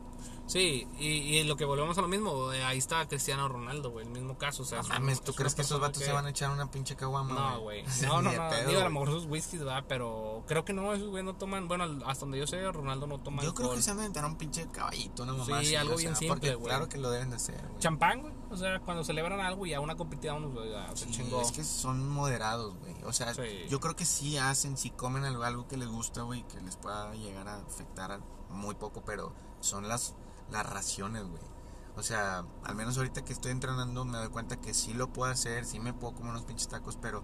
Sí, 0.50 0.88
y, 0.98 1.06
y 1.06 1.44
lo 1.44 1.56
que 1.56 1.64
volvemos 1.64 1.96
a 1.96 2.00
lo 2.00 2.08
mismo, 2.08 2.52
eh, 2.52 2.64
ahí 2.64 2.78
está 2.78 3.06
Cristiano 3.06 3.48
Ronaldo, 3.48 3.90
güey, 3.92 4.04
el 4.06 4.10
mismo 4.12 4.36
caso. 4.36 4.62
O 4.64 4.66
sea, 4.66 4.82
No 4.82 4.88
mames, 4.88 5.22
¿tú 5.22 5.30
es 5.30 5.36
crees 5.36 5.54
que 5.54 5.62
esos 5.62 5.80
vatos 5.80 5.98
que- 6.00 6.06
se 6.06 6.12
van 6.12 6.26
a 6.26 6.30
echar 6.30 6.50
una 6.50 6.68
pinche 6.70 6.96
caguama? 6.96 7.34
No, 7.34 7.60
güey. 7.60 7.84
No, 8.02 8.20
no, 8.20 8.32
no. 8.32 8.48
pedo, 8.50 8.68
Digo, 8.68 8.80
a 8.80 8.84
lo 8.84 8.90
mejor 8.90 9.10
sus 9.10 9.26
whiskies, 9.26 9.64
va, 9.64 9.82
pero 9.86 10.42
creo 10.48 10.64
que 10.64 10.72
no, 10.72 10.92
esos 10.92 11.08
güey 11.08 11.22
no 11.22 11.34
toman. 11.36 11.68
Bueno, 11.68 11.84
hasta 12.04 12.24
donde 12.24 12.38
yo 12.38 12.46
sé, 12.48 12.60
Ronaldo 12.72 13.06
no 13.06 13.18
toma 13.20 13.42
Yo 13.44 13.54
creo 13.54 13.72
que 13.74 13.80
se 13.80 13.90
van 13.90 14.00
a 14.00 14.02
inventar 14.06 14.24
un 14.24 14.36
pinche 14.36 14.66
caballito, 14.72 15.22
una 15.22 15.32
mamá 15.34 15.44
Sí, 15.44 15.52
así, 15.52 15.76
algo 15.76 15.94
o 15.94 15.98
sea, 15.98 16.08
bien 16.10 16.16
simple, 16.16 16.54
güey. 16.56 16.66
Claro 16.68 16.88
que 16.88 16.98
lo 16.98 17.10
deben 17.10 17.30
de 17.30 17.36
hacer, 17.36 17.60
güey. 17.68 17.78
Champán, 17.78 18.22
güey. 18.22 18.34
O 18.50 18.56
sea, 18.56 18.80
cuando 18.80 19.04
celebran 19.04 19.38
algo 19.40 19.64
y 19.66 19.74
a 19.74 19.80
una 19.80 19.94
güey, 19.94 20.70
ya, 20.72 20.88
se 20.96 21.04
Sí, 21.06 21.10
chingó. 21.12 21.40
es 21.42 21.52
que 21.52 21.62
son 21.62 22.08
moderados, 22.08 22.74
güey. 22.80 22.94
O 23.04 23.12
sea, 23.12 23.32
Sí. 23.34 23.42
yo 23.68 23.78
creo 23.78 23.94
que 23.94 24.04
sí 24.04 24.36
hacen, 24.36 24.76
sí 24.76 24.90
comen 24.90 25.22
algo, 25.24 25.44
algo 25.44 25.68
que 25.68 25.76
les 25.76 25.88
gusta, 25.88 26.22
güey, 26.22 26.42
que 26.48 26.60
les 26.60 26.74
pueda 26.76 27.14
llegar 27.14 27.46
a 27.46 27.56
afectar 27.58 28.10
a 28.10 28.20
muy 28.48 28.74
poco, 28.74 29.02
pero 29.04 29.32
son 29.60 29.86
las, 29.86 30.14
las 30.50 30.68
raciones, 30.68 31.24
güey. 31.24 31.42
O 31.96 32.02
sea, 32.02 32.44
al 32.64 32.74
menos 32.74 32.96
ahorita 32.96 33.24
que 33.24 33.32
estoy 33.32 33.52
entrenando 33.52 34.04
me 34.04 34.18
doy 34.18 34.28
cuenta 34.28 34.60
que 34.60 34.74
sí 34.74 34.94
lo 34.94 35.12
puedo 35.12 35.30
hacer, 35.30 35.64
sí 35.64 35.80
me 35.80 35.92
puedo 35.92 36.14
comer 36.14 36.30
unos 36.32 36.44
pinches 36.44 36.68
tacos, 36.68 36.96
pero 36.96 37.22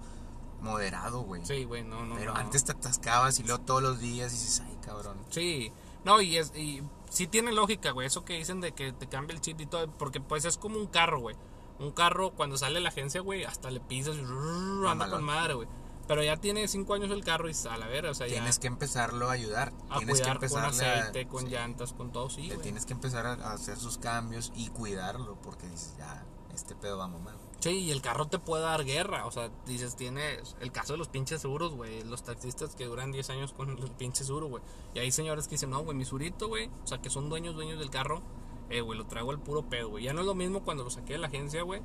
moderado, 0.60 1.20
güey. 1.20 1.44
Sí, 1.44 1.64
güey, 1.64 1.84
no, 1.84 2.04
no. 2.04 2.16
pero 2.16 2.34
no. 2.34 2.40
antes 2.40 2.64
te 2.64 2.72
atascabas 2.72 3.38
y 3.38 3.44
luego 3.44 3.60
todos 3.60 3.82
los 3.82 4.00
días 4.00 4.32
y 4.32 4.36
dices, 4.36 4.62
ay, 4.66 4.78
cabrón. 4.84 5.18
Sí, 5.30 5.72
no, 6.04 6.20
y, 6.20 6.36
es, 6.36 6.54
y 6.56 6.82
sí 7.08 7.26
tiene 7.26 7.52
lógica, 7.52 7.92
güey, 7.92 8.06
eso 8.06 8.24
que 8.24 8.34
dicen 8.34 8.60
de 8.60 8.72
que 8.72 8.92
te 8.92 9.08
cambia 9.08 9.34
el 9.34 9.40
chip 9.40 9.60
y 9.60 9.66
todo, 9.66 9.88
porque 9.92 10.20
pues 10.20 10.44
es 10.44 10.58
como 10.58 10.78
un 10.78 10.86
carro, 10.86 11.20
güey. 11.20 11.36
Un 11.78 11.92
carro, 11.92 12.30
cuando 12.30 12.56
sale 12.56 12.80
la 12.80 12.88
agencia, 12.88 13.20
güey, 13.20 13.44
hasta 13.44 13.70
le 13.70 13.80
pisas 13.80 14.16
y 14.16 14.22
rrr, 14.22 14.86
anda 14.88 15.10
con 15.10 15.22
madre, 15.22 15.54
güey. 15.54 15.68
Pero 16.08 16.22
ya 16.22 16.36
tiene 16.36 16.68
cinco 16.68 16.94
años 16.94 17.10
el 17.10 17.24
carro 17.24 17.48
y 17.48 17.54
a 17.68 17.76
la 17.76 17.86
vera, 17.88 18.10
o 18.10 18.14
sea, 18.14 18.26
ya 18.28 18.34
Tienes 18.34 18.58
que 18.58 18.68
empezarlo 18.68 19.28
a 19.28 19.32
ayudar. 19.32 19.72
a 19.90 19.98
tienes 19.98 20.18
que 20.20 20.22
cuidar 20.22 20.38
con 20.38 20.44
empezarle 20.44 20.84
a- 20.86 20.98
aceite, 21.00 21.26
con 21.28 21.42
sí. 21.44 21.48
llantas, 21.50 21.92
con 21.92 22.12
todo, 22.12 22.30
sí, 22.30 22.42
Le 22.42 22.54
güey. 22.54 22.62
tienes 22.62 22.86
que 22.86 22.92
empezar 22.92 23.26
a, 23.26 23.32
hacer 23.52 23.76
sus 23.78 23.98
cambios 23.98 24.52
y 24.54 24.68
cuidarlo 24.68 25.36
porque 25.42 25.66
dices, 25.68 25.94
ya, 25.98 26.24
este 26.54 26.74
pedo 26.76 26.98
va 26.98 27.04
a 27.04 27.08
mamar. 27.08 27.34
Sí, 27.58 27.70
y 27.70 27.90
el 27.90 28.02
carro 28.02 28.28
te 28.28 28.38
puede 28.38 28.62
dar 28.62 28.84
guerra, 28.84 29.26
o 29.26 29.30
sea, 29.32 29.50
dices, 29.66 29.96
tienes 29.96 30.54
el 30.60 30.70
caso 30.70 30.92
de 30.92 30.98
los 30.98 31.08
pinches 31.08 31.40
seguros, 31.40 31.74
güey, 31.74 32.04
los 32.04 32.22
taxistas 32.22 32.76
que 32.76 32.84
duran 32.84 33.10
10 33.10 33.28
años 33.30 33.52
con 33.52 33.70
el 33.70 33.90
pinche 33.92 34.24
seguro, 34.24 34.46
güey. 34.46 34.62
Y 34.94 35.00
hay 35.00 35.10
señores 35.10 35.48
que 35.48 35.56
dicen, 35.56 35.70
no, 35.70 35.80
güey, 35.82 35.96
mi 35.96 36.04
surito, 36.04 36.46
güey, 36.48 36.70
o 36.84 36.86
sea, 36.86 36.98
que 37.02 37.10
son 37.10 37.28
dueños, 37.28 37.54
dueños 37.56 37.78
del 37.80 37.90
carro, 37.90 38.22
eh, 38.70 38.80
güey, 38.82 38.96
lo 38.98 39.06
traigo 39.06 39.30
al 39.32 39.40
puro 39.40 39.68
pedo, 39.68 39.88
güey. 39.88 40.04
Ya 40.04 40.12
no 40.12 40.20
es 40.20 40.26
lo 40.26 40.34
mismo 40.36 40.62
cuando 40.62 40.84
lo 40.84 40.90
saqué 40.90 41.14
de 41.14 41.18
la 41.18 41.26
agencia, 41.28 41.62
güey, 41.62 41.82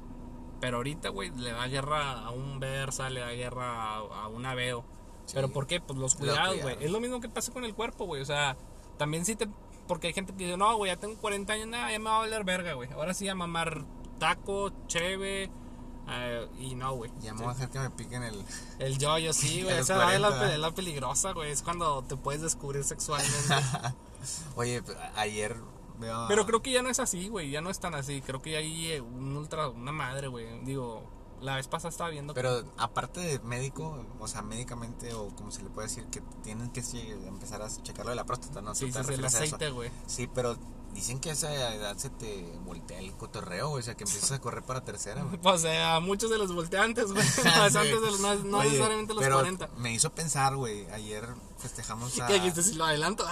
pero 0.62 0.78
ahorita, 0.78 1.10
güey, 1.10 1.32
le 1.32 1.52
da 1.52 1.68
guerra 1.68 2.12
a 2.24 2.30
un 2.30 2.60
Versa, 2.62 3.10
le 3.10 3.20
da 3.20 3.32
guerra 3.32 3.96
a, 3.96 3.98
a 3.98 4.28
un 4.30 4.46
Aveo. 4.46 4.86
Sí. 5.26 5.34
¿Pero 5.36 5.50
por 5.50 5.68
qué? 5.68 5.82
Pues 5.82 6.00
los 6.00 6.16
cuidados, 6.16 6.62
güey. 6.62 6.78
Es 6.80 6.90
lo 6.92 7.00
mismo 7.02 7.20
que 7.20 7.28
pasa 7.28 7.52
con 7.52 7.66
el 7.66 7.74
cuerpo, 7.76 8.06
güey, 8.06 8.22
o 8.22 8.26
sea, 8.26 8.56
también 8.98 9.26
si 9.26 9.36
te... 9.36 9.50
porque 9.88 10.08
hay 10.08 10.14
gente 10.14 10.34
que 10.34 10.46
dice, 10.46 10.56
no, 10.58 10.74
güey, 10.78 10.92
ya 10.92 10.98
tengo 10.98 11.16
40 11.20 11.52
años, 11.52 11.68
nada, 11.68 11.92
ya 11.92 12.00
me 12.00 12.06
va 12.06 12.16
a 12.18 12.20
valer 12.20 12.44
verga, 12.46 12.74
güey. 12.74 12.90
Ahora 12.94 13.14
sí 13.14 13.28
a 13.28 13.36
mamar 13.36 13.84
taco, 14.20 14.72
cheve, 14.88 15.50
eh, 16.10 16.48
y 16.60 16.76
no, 16.76 16.94
güey. 16.96 17.12
Ya 17.22 17.34
me 17.34 17.40
voy 17.42 17.50
a 17.50 17.52
hacer 17.52 17.70
que 17.70 17.80
me 17.80 17.90
piquen 17.92 18.24
el. 18.24 18.44
El 18.80 18.98
yo-yo, 18.98 19.34
sí, 19.34 19.62
güey. 19.64 19.78
Esa 19.78 19.94
es 20.14 20.20
la, 20.20 20.30
40. 20.30 20.40
pe- 20.52 20.58
la 20.58 20.72
peligrosa, 20.72 21.32
güey. 21.34 21.52
Es 21.52 21.62
cuando 21.62 22.04
te 22.04 22.16
puedes 22.18 22.42
descubrir 22.42 22.84
sexualmente. 22.84 23.56
Oye, 24.56 24.84
ayer 25.16 25.56
Pero 26.28 26.46
creo 26.46 26.62
que 26.62 26.72
ya 26.72 26.82
no 26.82 26.90
es 26.90 27.00
así, 27.00 27.30
güey. 27.30 27.50
Ya 27.50 27.62
no 27.62 27.70
es 27.70 27.80
tan 27.80 27.96
así. 27.96 28.22
Creo 28.22 28.42
que 28.42 28.52
ya 28.52 28.58
hay 28.60 28.92
eh, 28.94 29.02
un 29.02 29.36
ultra, 29.36 29.70
una 29.70 29.92
madre, 29.92 30.28
güey. 30.28 30.48
Digo, 30.64 31.04
la 31.42 31.56
vez 31.56 31.68
pasada 31.68 31.90
estaba 31.90 32.10
viendo. 32.10 32.34
Pero 32.34 32.64
aparte 32.78 33.20
de 33.20 33.40
médico, 33.40 34.06
o 34.20 34.28
sea, 34.28 34.42
médicamente, 34.42 35.14
o 35.14 35.30
como 35.36 35.52
se 35.52 35.64
le 35.64 35.70
puede 35.70 35.88
decir, 35.88 36.06
que 36.06 36.22
tienen 36.44 36.72
que 36.72 36.82
empezar 37.28 37.62
a 37.62 37.70
checarlo 37.70 38.12
de 38.12 38.16
la 38.16 38.26
próstata, 38.26 38.62
¿no? 38.62 38.72
¿Tú 38.74 38.78
sí, 38.80 38.92
sí, 38.92 39.14
el 39.14 39.26
aceite, 39.26 39.70
güey. 39.72 39.92
Sí, 40.08 40.28
pero 40.28 40.58
dicen 40.94 41.20
que 41.20 41.30
a 41.30 41.34
esa 41.34 41.74
edad 41.74 41.96
se 41.98 42.10
te 42.10 42.44
voltea 42.66 43.00
el 43.00 43.14
cotorreo, 43.14 43.70
güey, 43.70 43.82
o 43.82 43.84
sea, 43.84 43.96
que 43.96 44.04
empiezas 44.04 44.32
a 44.34 44.42
correr 44.42 44.64
para 44.64 44.84
tercera, 44.84 45.24
güey. 45.24 45.40
O 45.44 45.58
sea, 45.58 45.96
a 45.96 46.00
muchos 46.00 46.30
de 46.30 46.38
los 46.38 46.54
volteantes, 46.54 47.12
güey. 47.12 47.26
Antes 47.56 47.74
de 47.74 47.92
los, 48.12 48.20
no, 48.20 48.36
no 48.36 48.58
Oye, 48.60 48.70
necesariamente 48.70 49.14
los 49.14 49.24
pero 49.24 49.36
40. 49.36 49.70
Me 49.78 49.94
hizo 49.94 50.14
pensar, 50.14 50.56
güey, 50.56 50.90
ayer 50.92 51.28
festejamos 51.58 52.20
a... 52.20 52.28
¿Qué 52.28 52.36
dijiste 52.36 52.64
si 52.64 52.74
lo 52.76 52.86
adelanto? 52.86 53.26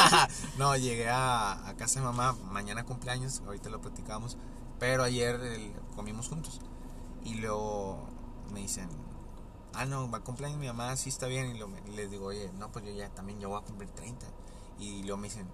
no, 0.58 0.76
llegué 0.76 1.08
a, 1.08 1.68
a 1.68 1.76
casa 1.76 2.00
de 2.00 2.06
mamá, 2.06 2.34
mañana 2.50 2.84
cumpleaños, 2.84 3.40
ahorita 3.46 3.70
lo 3.70 3.80
platicamos, 3.80 4.36
pero 4.78 5.02
ayer 5.02 5.40
el- 5.40 5.72
comimos 5.94 6.28
juntos. 6.28 6.60
Y 7.26 7.34
luego 7.34 7.98
me 8.52 8.60
dicen, 8.60 8.88
ah, 9.74 9.84
no, 9.84 10.08
va 10.10 10.18
a 10.18 10.24
cumpleaños 10.24 10.58
mi 10.58 10.66
mamá, 10.68 10.96
sí 10.96 11.08
está 11.10 11.26
bien. 11.26 11.54
Y, 11.54 11.58
lo- 11.58 11.68
y 11.86 11.90
les 11.96 12.10
digo, 12.10 12.26
oye, 12.26 12.50
no, 12.54 12.70
pues 12.72 12.84
yo 12.84 12.92
ya 12.92 13.08
también 13.10 13.40
yo 13.40 13.48
voy 13.48 13.58
a 13.60 13.64
cumplir 13.64 13.90
30. 13.90 14.26
Y 14.78 15.02
luego 15.02 15.16
me 15.18 15.28
dicen, 15.28 15.48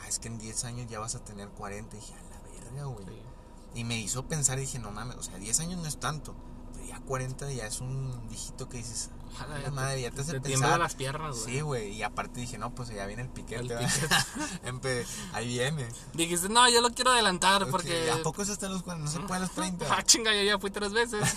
ah, 0.00 0.08
es 0.08 0.18
que 0.18 0.28
en 0.28 0.38
10 0.38 0.64
años 0.64 0.90
ya 0.90 0.98
vas 0.98 1.14
a 1.14 1.24
tener 1.24 1.48
40. 1.50 1.96
Y 1.96 2.00
dije, 2.00 2.14
a 2.14 2.22
la 2.30 2.40
verga, 2.40 2.84
güey. 2.86 3.06
Sí. 3.06 3.22
Y 3.74 3.84
me 3.84 3.98
hizo 3.98 4.26
pensar 4.26 4.58
y 4.58 4.62
dije, 4.62 4.78
no 4.78 4.90
mames, 4.90 5.16
o 5.16 5.22
sea, 5.22 5.38
10 5.38 5.60
años 5.60 5.80
no 5.80 5.86
es 5.88 5.98
tanto. 5.98 6.34
Pero 6.74 6.86
ya 6.86 7.00
40 7.00 7.50
ya 7.52 7.66
es 7.66 7.80
un 7.80 8.28
viejito 8.28 8.68
que 8.68 8.78
dices, 8.78 9.10
Ojalá, 9.34 9.54
"A 9.54 9.58
ya 9.58 9.64
la 9.64 9.70
madre, 9.70 10.02
ya 10.02 10.10
te 10.10 10.20
hace 10.20 10.32
te 10.32 10.40
pensar. 10.40 10.78
las 10.78 10.94
piernas, 10.94 11.36
güey. 11.40 11.54
Sí, 11.54 11.60
güey, 11.60 11.92
y 11.92 12.02
aparte 12.02 12.40
dije, 12.40 12.58
no, 12.58 12.74
pues 12.74 12.88
ya 12.90 13.06
viene 13.06 13.22
el 13.22 13.28
piquete. 13.28 13.74
El 14.64 14.80
Ahí 15.32 15.48
viene. 15.48 15.88
Dijiste, 16.12 16.48
no, 16.48 16.68
yo 16.68 16.80
lo 16.80 16.90
quiero 16.90 17.10
adelantar 17.12 17.68
porque. 17.70 18.10
¿A 18.10 18.22
poco 18.22 18.42
eso 18.42 18.52
hasta 18.52 18.68
los? 18.68 18.86
No 18.86 19.06
se 19.08 19.20
puede 19.20 19.36
a 19.36 19.40
los 19.40 19.50
30. 19.52 19.86
Ah, 19.94 20.02
chinga, 20.02 20.34
yo 20.34 20.42
ya 20.42 20.58
fui 20.58 20.70
tres 20.70 20.92
veces. 20.92 21.22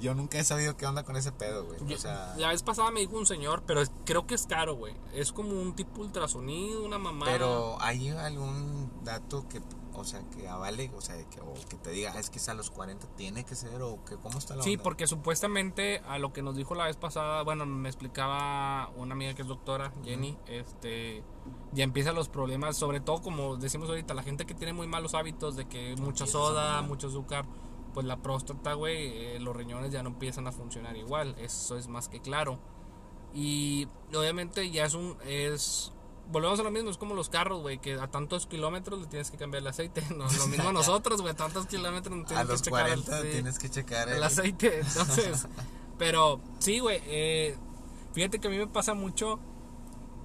Yo 0.00 0.12
nunca 0.14 0.38
he 0.38 0.44
sabido 0.44 0.76
qué 0.76 0.86
onda 0.86 1.04
con 1.04 1.16
ese 1.16 1.30
pedo, 1.32 1.64
güey. 1.64 1.94
O 1.94 1.98
sea, 1.98 2.34
la 2.36 2.48
vez 2.48 2.62
pasada 2.62 2.90
me 2.90 3.00
dijo 3.00 3.16
un 3.16 3.26
señor, 3.26 3.62
pero 3.64 3.80
creo 4.04 4.26
que 4.26 4.34
es 4.34 4.44
caro, 4.46 4.74
güey. 4.74 4.94
Es 5.14 5.32
como 5.32 5.52
un 5.52 5.74
tipo 5.74 6.00
ultrasonido, 6.00 6.84
una 6.84 6.98
mamá. 6.98 7.24
pero 7.26 7.80
hay 7.80 8.08
algún 8.08 8.90
dato 9.04 9.46
que, 9.48 9.62
o 9.96 10.04
sea, 10.04 10.22
que 10.30 10.48
avale, 10.48 10.90
o 10.96 11.00
sea, 11.00 11.16
que, 11.30 11.40
o 11.40 11.54
que 11.68 11.76
te 11.76 11.90
diga, 11.90 12.12
"Ah, 12.14 12.20
es 12.20 12.30
que 12.30 12.38
es 12.38 12.48
a 12.48 12.54
los 12.54 12.70
40 12.70 13.06
tiene 13.16 13.44
que 13.44 13.54
ser, 13.54 13.80
o 13.82 14.04
que 14.04 14.16
cómo 14.16 14.38
está 14.38 14.56
la 14.56 14.62
Sí, 14.62 14.72
onda? 14.72 14.82
porque 14.82 15.06
supuestamente 15.06 16.00
a 16.08 16.18
lo 16.18 16.32
que 16.32 16.42
nos 16.42 16.56
dijo 16.56 16.74
la 16.74 16.84
vez 16.86 16.96
pasada, 16.96 17.42
bueno, 17.42 17.64
me 17.66 17.88
explicaba 17.88 18.90
una 18.96 19.14
amiga 19.14 19.34
que 19.34 19.42
es 19.42 19.48
doctora, 19.48 19.92
Jenny, 20.04 20.36
este, 20.46 21.22
ya 21.72 21.84
empiezan 21.84 22.14
los 22.14 22.28
problemas, 22.28 22.76
sobre 22.76 23.00
todo 23.00 23.22
como 23.22 23.56
decimos 23.56 23.88
ahorita, 23.88 24.14
la 24.14 24.22
gente 24.22 24.46
que 24.46 24.54
tiene 24.54 24.72
muy 24.72 24.86
malos 24.86 25.14
hábitos 25.14 25.56
de 25.56 25.66
que 25.66 25.94
mucha 25.96 26.26
soda, 26.26 26.82
mucho 26.82 27.08
azúcar, 27.08 27.44
pues 27.92 28.06
la 28.06 28.16
próstata, 28.16 28.74
güey, 28.74 29.06
eh, 29.36 29.38
los 29.40 29.54
riñones 29.54 29.92
ya 29.92 30.02
no 30.02 30.08
empiezan 30.10 30.46
a 30.48 30.52
funcionar 30.52 30.96
igual, 30.96 31.36
eso 31.38 31.76
es 31.78 31.86
más 31.88 32.08
que 32.08 32.20
claro. 32.20 32.58
Y 33.32 33.88
obviamente 34.16 34.70
ya 34.70 34.84
es 34.84 34.94
un, 34.94 35.16
es, 35.26 35.92
volvemos 36.30 36.58
a 36.60 36.62
lo 36.62 36.70
mismo, 36.70 36.90
es 36.90 36.96
como 36.98 37.14
los 37.14 37.28
carros, 37.28 37.60
güey, 37.62 37.78
que 37.78 37.94
a 37.94 38.08
tantos 38.08 38.46
kilómetros 38.46 39.00
le 39.00 39.06
tienes 39.06 39.30
que 39.30 39.36
cambiar 39.36 39.62
el 39.62 39.66
aceite, 39.68 40.02
no, 40.16 40.26
lo 40.30 40.46
mismo 40.46 40.68
a 40.68 40.72
nosotros, 40.74 41.20
güey, 41.20 41.32
a 41.32 41.36
tantos 41.36 41.66
kilómetros 41.66 42.16
no 42.16 42.22
a 42.24 42.26
tienes 42.26 42.46
los 42.48 42.60
que 42.62 42.70
checar 42.70 42.88
el- 42.88 43.02
40 43.04 43.22
sí 43.22 43.28
tienes 43.32 43.58
que 43.58 43.68
checar 43.70 44.08
el 44.08 44.22
aceite. 44.22 44.80
Entonces, 44.86 45.46
pero 45.98 46.40
sí, 46.58 46.78
güey. 46.80 47.00
eh, 47.06 47.56
fíjate 48.12 48.38
que 48.40 48.48
a 48.48 48.50
mí 48.50 48.58
me 48.58 48.66
pasa 48.66 48.94
mucho 48.94 49.38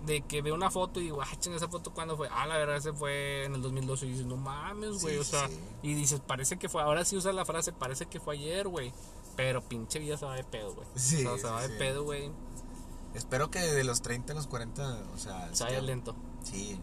de 0.06 0.22
que 0.22 0.42
veo 0.42 0.56
una 0.56 0.72
foto 0.72 1.00
y 1.02 1.04
digo, 1.04 1.22
ah, 1.22 1.28
chinga, 1.40 1.58
esa 1.58 1.68
foto 1.68 1.94
cuándo 1.94 2.16
fue. 2.16 2.30
Ah, 2.32 2.48
la 2.48 2.58
verdad, 2.58 2.80
se 2.80 2.94
fue 2.94 3.44
en 3.44 3.54
el 3.56 3.62
2012. 3.62 4.06
Y 4.06 4.10
dices, 4.12 4.26
no 4.26 4.38
mames, 4.38 5.02
güey. 5.02 5.16
Sí, 5.16 5.20
o 5.20 5.24
sea, 5.26 5.48
sí. 5.50 5.60
y 5.84 5.94
dices, 5.94 6.22
parece 6.22 6.58
que 6.58 6.70
fue. 6.70 6.82
Ahora 6.82 7.04
sí 7.04 7.18
usa 7.18 7.34
la 7.34 7.44
frase, 7.46 7.74
parece 7.74 8.06
que 8.06 8.20
fue 8.20 8.36
ayer, 8.36 8.68
güey. 8.68 8.94
Pero 9.36 9.62
pinche 9.62 10.00
vida 10.00 10.18
se 10.18 10.26
va 10.26 10.36
de 10.36 10.44
pedo, 10.46 10.74
güey. 10.74 10.88
Sí, 10.96 11.26
o 11.26 11.38
sea, 11.38 11.38
se 11.38 11.48
va 11.54 11.68
de 11.68 11.78
pedo, 11.78 12.04
güey. 12.04 12.32
Espero 13.14 13.50
que 13.52 13.60
de 13.60 13.84
los 13.84 14.02
30 14.02 14.34
a 14.34 14.36
los 14.36 14.48
40, 14.48 15.00
o 15.14 15.18
sea, 15.18 15.50
Se 15.54 15.64
vaya 15.64 15.82
lento. 15.82 16.16
Sí. 16.44 16.80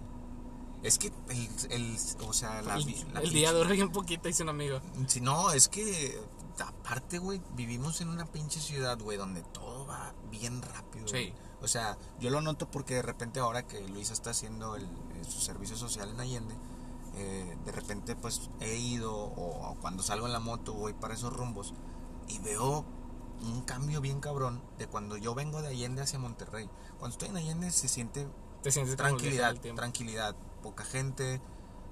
Es 0.83 0.99
que 0.99 1.13
el, 1.29 1.49
el 1.71 1.97
o 2.29 2.33
sea, 2.33 2.63
la, 2.63 2.77
el 2.77 3.13
la 3.15 3.21
el 3.21 3.31
día 3.31 3.53
dura 3.53 3.71
bien 3.71 3.91
poquito, 3.91 4.29
dice 4.29 4.43
un 4.43 4.51
amigo. 4.51 4.81
Si 5.09 5.21
no, 5.21 5.51
es 5.53 5.69
que 5.69 6.21
aparte, 6.59 7.19
güey, 7.19 7.41
vivimos 7.55 8.01
en 8.01 8.09
una 8.09 8.27
pinche 8.27 8.61
ciudad, 8.61 8.99
güey, 9.01 9.17
donde 9.19 9.43
todo 9.43 9.87
va 9.87 10.15
bien 10.31 10.63
rápido. 10.63 11.09
Sí. 11.09 11.33
O 11.63 11.69
sea, 11.69 11.97
yo 12.21 12.31
lo 12.31 12.41
noto 12.43 12.71
porque 12.71 12.95
de 12.95 13.03
repente 13.03 13.41
ahora 13.41 13.67
que 13.67 13.81
Luisa 13.89 14.13
está 14.13 14.31
haciendo 14.31 14.77
el, 14.77 14.87
el- 15.17 15.25
su 15.25 15.41
servicio 15.41 15.77
social 15.77 16.11
en 16.11 16.21
Allende, 16.21 16.55
eh, 17.15 17.57
de 17.65 17.73
repente 17.73 18.15
pues 18.15 18.51
he 18.61 18.77
ido 18.77 19.15
o, 19.15 19.71
o 19.71 19.75
cuando 19.81 20.03
salgo 20.03 20.27
en 20.27 20.33
la 20.33 20.41
moto 20.41 20.75
voy 20.75 20.93
para 20.93 21.15
esos 21.15 21.33
rumbos 21.33 21.73
y 22.29 22.39
veo 22.41 22.85
un 23.43 23.63
cambio 23.63 24.01
bien 24.01 24.21
cabrón 24.21 24.63
de 24.79 24.87
cuando 24.87 25.17
yo 25.17 25.35
vengo 25.35 25.63
de 25.63 25.69
Allende 25.69 26.03
hacia 26.03 26.19
Monterrey. 26.19 26.69
Cuando 26.99 27.15
estoy 27.15 27.29
en 27.29 27.37
Allende 27.37 27.71
se 27.71 27.89
siente 27.89 28.27
Te 28.63 28.71
sientes 28.71 28.97
tranquilidad, 28.97 29.57
tranquilidad, 29.75 30.37
poca 30.63 30.85
gente, 30.85 31.41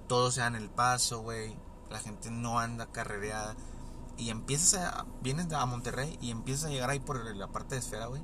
todos 0.08 0.34
se 0.34 0.40
dan 0.40 0.56
el 0.56 0.70
paso, 0.70 1.20
güey, 1.20 1.56
la 1.90 1.98
gente 1.98 2.30
no 2.30 2.58
anda 2.58 2.86
carrereada 2.86 3.56
y 4.16 4.30
empiezas 4.30 4.74
a 4.74 5.06
vienes 5.22 5.52
a 5.52 5.66
Monterrey 5.66 6.18
y 6.20 6.30
empiezas 6.30 6.66
a 6.66 6.68
llegar 6.70 6.90
ahí 6.90 7.00
por 7.00 7.34
la 7.34 7.48
parte 7.48 7.74
de 7.74 7.80
esfera, 7.80 8.06
güey. 8.06 8.22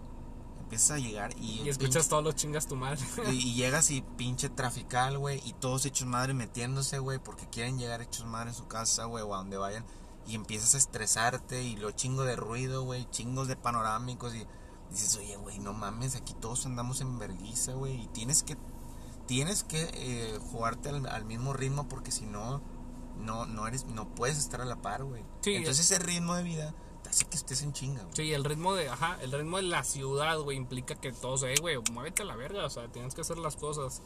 Empiezas 0.60 0.92
a 0.92 0.98
llegar 0.98 1.32
y, 1.36 1.62
Y 1.62 1.68
escuchas 1.68 2.08
todos 2.08 2.22
los 2.22 2.36
chingas 2.36 2.68
tu 2.68 2.76
madre. 2.76 3.00
y, 3.28 3.30
y 3.50 3.54
llegas 3.54 3.90
y 3.90 4.02
pinche 4.02 4.48
trafical, 4.48 5.18
güey, 5.18 5.42
y 5.44 5.52
todos 5.54 5.84
hechos 5.84 6.06
madre 6.06 6.32
metiéndose, 6.32 7.00
güey, 7.00 7.18
porque 7.18 7.48
quieren 7.48 7.78
llegar 7.78 8.02
hechos 8.02 8.24
madre 8.26 8.50
en 8.50 8.54
su 8.54 8.68
casa, 8.68 9.06
güey, 9.06 9.24
o 9.24 9.34
a 9.34 9.38
donde 9.38 9.56
vayan. 9.56 9.84
Y 10.31 10.37
empiezas 10.37 10.74
a 10.76 10.78
estresarte 10.78 11.62
y 11.62 11.76
lo 11.76 11.91
chingo 11.91 12.22
de 12.22 12.37
ruido, 12.37 12.85
güey, 12.85 13.09
chingos 13.11 13.49
de 13.49 13.57
panorámicos 13.57 14.35
y 14.35 14.47
dices, 14.91 15.16
oye, 15.16 15.37
güey, 15.37 15.59
no 15.59 15.72
mames, 15.72 16.14
aquí 16.14 16.35
todos 16.35 16.66
andamos 16.66 17.01
en 17.01 17.18
vergüenza, 17.18 17.72
güey, 17.72 18.03
y 18.03 18.07
tienes 18.09 18.45
que, 18.45 18.57
tienes 19.26 19.64
que 19.64 19.91
eh, 19.93 20.39
jugarte 20.53 20.89
al, 20.91 21.07
al 21.07 21.24
mismo 21.24 21.53
ritmo 21.53 21.89
porque 21.89 22.12
si 22.12 22.26
no, 22.26 22.62
no, 23.16 23.47
no 23.47 23.66
eres, 23.66 23.87
no 23.87 24.09
puedes 24.14 24.39
estar 24.39 24.61
a 24.61 24.64
la 24.64 24.76
par, 24.76 25.03
güey. 25.03 25.24
Sí, 25.41 25.57
Entonces 25.57 25.91
ese 25.91 25.99
ritmo 26.03 26.35
de 26.37 26.45
vida 26.45 26.74
te 27.03 27.11
hace 27.11 27.24
que 27.24 27.37
estés 27.37 27.62
en 27.62 27.72
chinga, 27.72 28.03
güey. 28.03 28.14
Sí, 28.14 28.33
el 28.33 28.45
ritmo 28.45 28.74
de, 28.74 28.89
ajá, 28.89 29.18
el 29.22 29.33
ritmo 29.33 29.57
de 29.57 29.64
la 29.64 29.83
ciudad, 29.83 30.39
güey, 30.39 30.57
implica 30.57 30.95
que 30.95 31.12
todos, 31.12 31.43
eh, 31.43 31.55
güey, 31.61 31.76
muévete 31.93 32.22
a 32.22 32.26
la 32.26 32.37
verga, 32.37 32.64
o 32.64 32.70
sea, 32.70 32.87
tienes 32.87 33.14
que 33.14 33.22
hacer 33.22 33.39
las 33.39 33.57
cosas. 33.57 34.01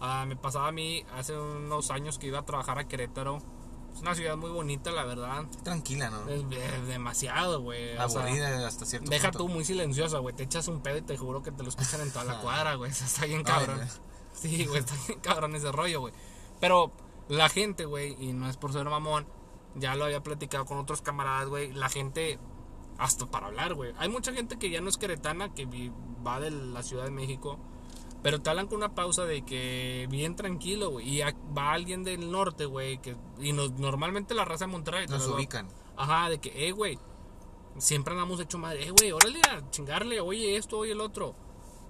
Ah, 0.00 0.24
me 0.26 0.36
pasaba 0.36 0.68
a 0.68 0.72
mí 0.72 1.04
hace 1.14 1.38
unos 1.38 1.90
años 1.90 2.18
que 2.18 2.26
iba 2.26 2.38
a 2.38 2.44
trabajar 2.44 2.78
a 2.78 2.88
Querétaro. 2.88 3.38
Es 3.94 4.00
una 4.00 4.14
ciudad 4.14 4.36
muy 4.36 4.50
bonita, 4.50 4.90
la 4.90 5.04
verdad. 5.04 5.44
Tranquila, 5.62 6.10
¿no? 6.10 6.28
Es, 6.28 6.42
es 6.42 6.86
demasiado, 6.86 7.60
güey. 7.60 7.96
o 7.98 8.08
sea, 8.08 8.22
Aburrida 8.22 8.66
hasta 8.66 8.86
cierto 8.86 9.10
deja 9.10 9.30
punto. 9.30 9.38
tú 9.46 9.48
muy 9.48 9.64
silenciosa, 9.64 10.18
güey. 10.18 10.34
Te 10.34 10.44
echas 10.44 10.68
un 10.68 10.80
pedo 10.80 10.98
y 10.98 11.02
te 11.02 11.16
juro 11.16 11.42
que 11.42 11.52
te 11.52 11.62
lo 11.62 11.68
escuchan 11.68 12.00
en 12.00 12.10
toda 12.10 12.24
la 12.24 12.38
cuadra, 12.42 12.74
güey. 12.74 12.90
Está 12.90 13.26
bien 13.26 13.42
cabrón. 13.42 13.80
Ay, 13.82 13.88
Sí, 14.32 14.64
güey, 14.64 14.78
está 14.80 14.94
bien 15.06 15.20
cabrón 15.20 15.54
ese 15.56 15.70
rollo, 15.72 16.00
güey. 16.00 16.14
Pero 16.60 16.92
la 17.28 17.48
gente, 17.48 17.84
güey, 17.84 18.16
y 18.18 18.32
no 18.32 18.48
es 18.48 18.56
por 18.56 18.72
ser 18.72 18.84
mamón, 18.88 19.26
ya 19.74 19.94
lo 19.96 20.04
había 20.04 20.22
platicado 20.22 20.64
con 20.64 20.78
otros 20.78 21.02
camaradas, 21.02 21.48
güey. 21.48 21.72
La 21.72 21.88
gente, 21.88 22.38
hasta 22.96 23.26
para 23.26 23.48
hablar, 23.48 23.74
güey. 23.74 23.92
Hay 23.98 24.08
mucha 24.08 24.32
gente 24.32 24.58
que 24.58 24.70
ya 24.70 24.80
no 24.80 24.88
es 24.88 24.96
queretana, 24.96 25.52
que 25.52 25.66
va 26.26 26.40
de 26.40 26.50
la 26.50 26.82
Ciudad 26.82 27.04
de 27.04 27.10
México, 27.10 27.58
pero 28.22 28.40
te 28.40 28.50
hablan 28.50 28.66
con 28.66 28.76
una 28.78 28.94
pausa 28.94 29.24
de 29.24 29.42
que 29.42 30.06
bien 30.10 30.36
tranquilo, 30.36 30.90
güey. 30.90 31.18
Y 31.18 31.20
va 31.56 31.72
alguien 31.72 32.04
del 32.04 32.30
norte, 32.30 32.64
güey, 32.66 32.98
que 32.98 33.16
y 33.40 33.52
nos- 33.52 33.72
normalmente 33.72 34.34
la 34.34 34.44
raza 34.44 34.66
de 34.66 34.72
Monterrey. 34.72 35.06
te 35.06 35.12
Nos 35.14 35.26
lo- 35.26 35.36
ubican. 35.36 35.68
Ajá, 35.96 36.28
de 36.30 36.38
que, 36.38 36.68
eh, 36.68 36.72
güey, 36.72 36.98
siempre 37.78 38.12
andamos 38.14 38.40
hecho 38.40 38.58
madre. 38.58 38.84
Eh, 38.86 38.90
güey, 38.90 39.12
órale 39.12 39.40
a 39.50 39.70
chingarle, 39.70 40.20
oye 40.20 40.56
esto, 40.56 40.78
oye 40.78 40.92
el 40.92 41.00
otro. 41.00 41.34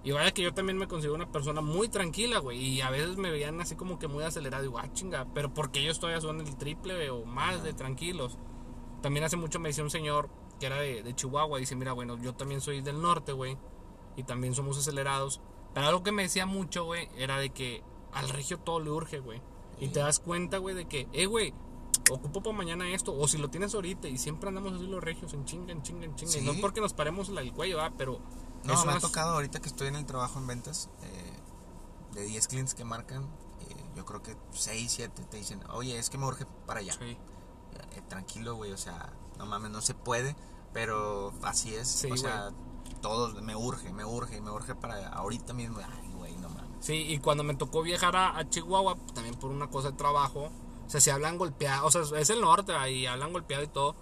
Y 0.02 0.12
vaya 0.12 0.30
que 0.30 0.42
yo 0.42 0.54
también 0.54 0.78
me 0.78 0.88
considero 0.88 1.14
una 1.14 1.30
persona 1.30 1.60
muy 1.60 1.88
tranquila, 1.88 2.38
güey. 2.38 2.58
Y 2.58 2.80
a 2.80 2.88
veces 2.90 3.16
me 3.18 3.30
veían 3.30 3.60
así 3.60 3.76
como 3.76 3.98
que 3.98 4.08
muy 4.08 4.24
acelerado. 4.24 4.62
Digo, 4.62 4.78
ah, 4.78 4.90
chinga, 4.92 5.26
pero 5.34 5.52
porque 5.52 5.80
ellos 5.80 6.00
todavía 6.00 6.20
son 6.22 6.40
el 6.40 6.56
triple 6.56 6.94
güey, 6.94 7.08
o 7.08 7.26
más 7.26 7.62
de 7.62 7.72
tranquilos. 7.74 8.38
También 9.02 9.24
hace 9.24 9.36
mucho 9.36 9.58
me 9.60 9.68
decía 9.68 9.84
un 9.84 9.90
señor 9.90 10.30
que 10.58 10.66
era 10.66 10.76
de, 10.76 11.02
de 11.02 11.14
Chihuahua. 11.14 11.58
Dice, 11.58 11.74
mira, 11.76 11.92
bueno, 11.92 12.16
yo 12.22 12.34
también 12.34 12.60
soy 12.62 12.80
del 12.80 13.00
norte, 13.02 13.32
güey. 13.32 13.58
Y 14.16 14.22
también 14.24 14.54
somos 14.54 14.78
acelerados. 14.78 15.40
Pero 15.74 15.86
algo 15.86 16.02
que 16.02 16.12
me 16.12 16.22
decía 16.22 16.46
mucho, 16.46 16.84
güey, 16.84 17.08
era 17.16 17.38
de 17.38 17.50
que 17.50 17.82
al 18.12 18.28
regio 18.28 18.58
todo 18.58 18.80
le 18.80 18.90
urge, 18.90 19.20
güey. 19.20 19.40
Y 19.78 19.88
te 19.88 20.00
das 20.00 20.18
cuenta, 20.20 20.58
güey, 20.58 20.74
de 20.74 20.86
que, 20.86 21.08
eh, 21.12 21.26
güey, 21.26 21.54
ocupo 22.10 22.42
para 22.42 22.56
mañana 22.56 22.88
esto, 22.90 23.16
o 23.16 23.28
si 23.28 23.38
lo 23.38 23.48
tienes 23.50 23.74
ahorita, 23.74 24.08
y 24.08 24.18
siempre 24.18 24.48
andamos 24.48 24.72
así 24.74 24.86
los 24.86 25.02
regios 25.02 25.32
en 25.32 25.44
chinga, 25.44 25.72
en 25.72 25.82
chinga, 25.82 26.04
en 26.06 26.14
chinga. 26.16 26.32
Y 26.36 26.40
Sí. 26.40 26.44
no 26.44 26.54
porque 26.60 26.80
nos 26.80 26.92
paremos 26.92 27.28
la- 27.28 27.40
el 27.40 27.52
cuello, 27.52 27.78
¿va? 27.78 27.92
pero. 27.96 28.20
No, 28.64 28.84
me 28.84 28.92
ha 28.92 28.98
tocado 28.98 29.34
ahorita 29.34 29.60
que 29.60 29.68
estoy 29.68 29.88
en 29.88 29.96
el 29.96 30.04
trabajo 30.06 30.38
en 30.38 30.46
ventas. 30.46 30.90
eh, 31.02 31.36
de 32.12 32.24
10 32.24 32.48
clientes 32.48 32.74
que 32.74 32.84
marcan, 32.84 33.22
eh, 33.60 33.84
yo 33.94 34.04
creo 34.04 34.20
que 34.20 34.36
6, 34.50 34.90
7 34.90 35.22
te 35.30 35.36
dicen, 35.36 35.62
oye, 35.70 35.96
es 35.96 36.10
que 36.10 36.18
me 36.18 36.26
urge 36.26 36.44
para 36.66 36.80
allá. 36.80 36.92
Sí. 36.94 37.16
Eh, 37.92 38.02
tranquilo, 38.08 38.56
güey, 38.56 38.72
o 38.72 38.76
sea, 38.76 39.12
no 39.38 39.46
mames, 39.46 39.70
no 39.70 39.80
se 39.80 39.94
puede, 39.94 40.34
pero 40.72 41.32
así 41.42 41.72
es. 41.74 41.86
Sí, 41.88 42.10
o 42.10 42.16
sea, 42.16 42.50
todos, 43.00 43.40
me 43.42 43.56
urge, 43.56 43.92
me 43.92 44.04
urge, 44.04 44.40
me 44.40 44.50
urge 44.50 44.74
para 44.74 45.08
ahorita 45.08 45.52
mismo. 45.52 45.78
Ay, 45.78 46.10
güey, 46.14 46.36
no 46.36 46.48
mames. 46.48 46.70
Sí, 46.80 46.94
y 47.08 47.18
cuando 47.18 47.44
me 47.44 47.54
tocó 47.54 47.82
viajar 47.82 48.16
a, 48.16 48.38
a 48.38 48.48
Chihuahua, 48.48 48.96
también 49.14 49.34
por 49.34 49.50
una 49.50 49.68
cosa 49.68 49.90
de 49.90 49.96
trabajo, 49.96 50.50
o 50.86 50.90
sea, 50.90 51.00
se 51.00 51.12
hablan 51.12 51.38
golpeado, 51.38 51.86
o 51.86 51.90
sea, 51.90 52.02
es 52.18 52.30
el 52.30 52.40
norte, 52.40 52.72
ahí 52.72 53.06
hablan 53.06 53.32
golpeado 53.32 53.62
y 53.62 53.68
todo, 53.68 53.94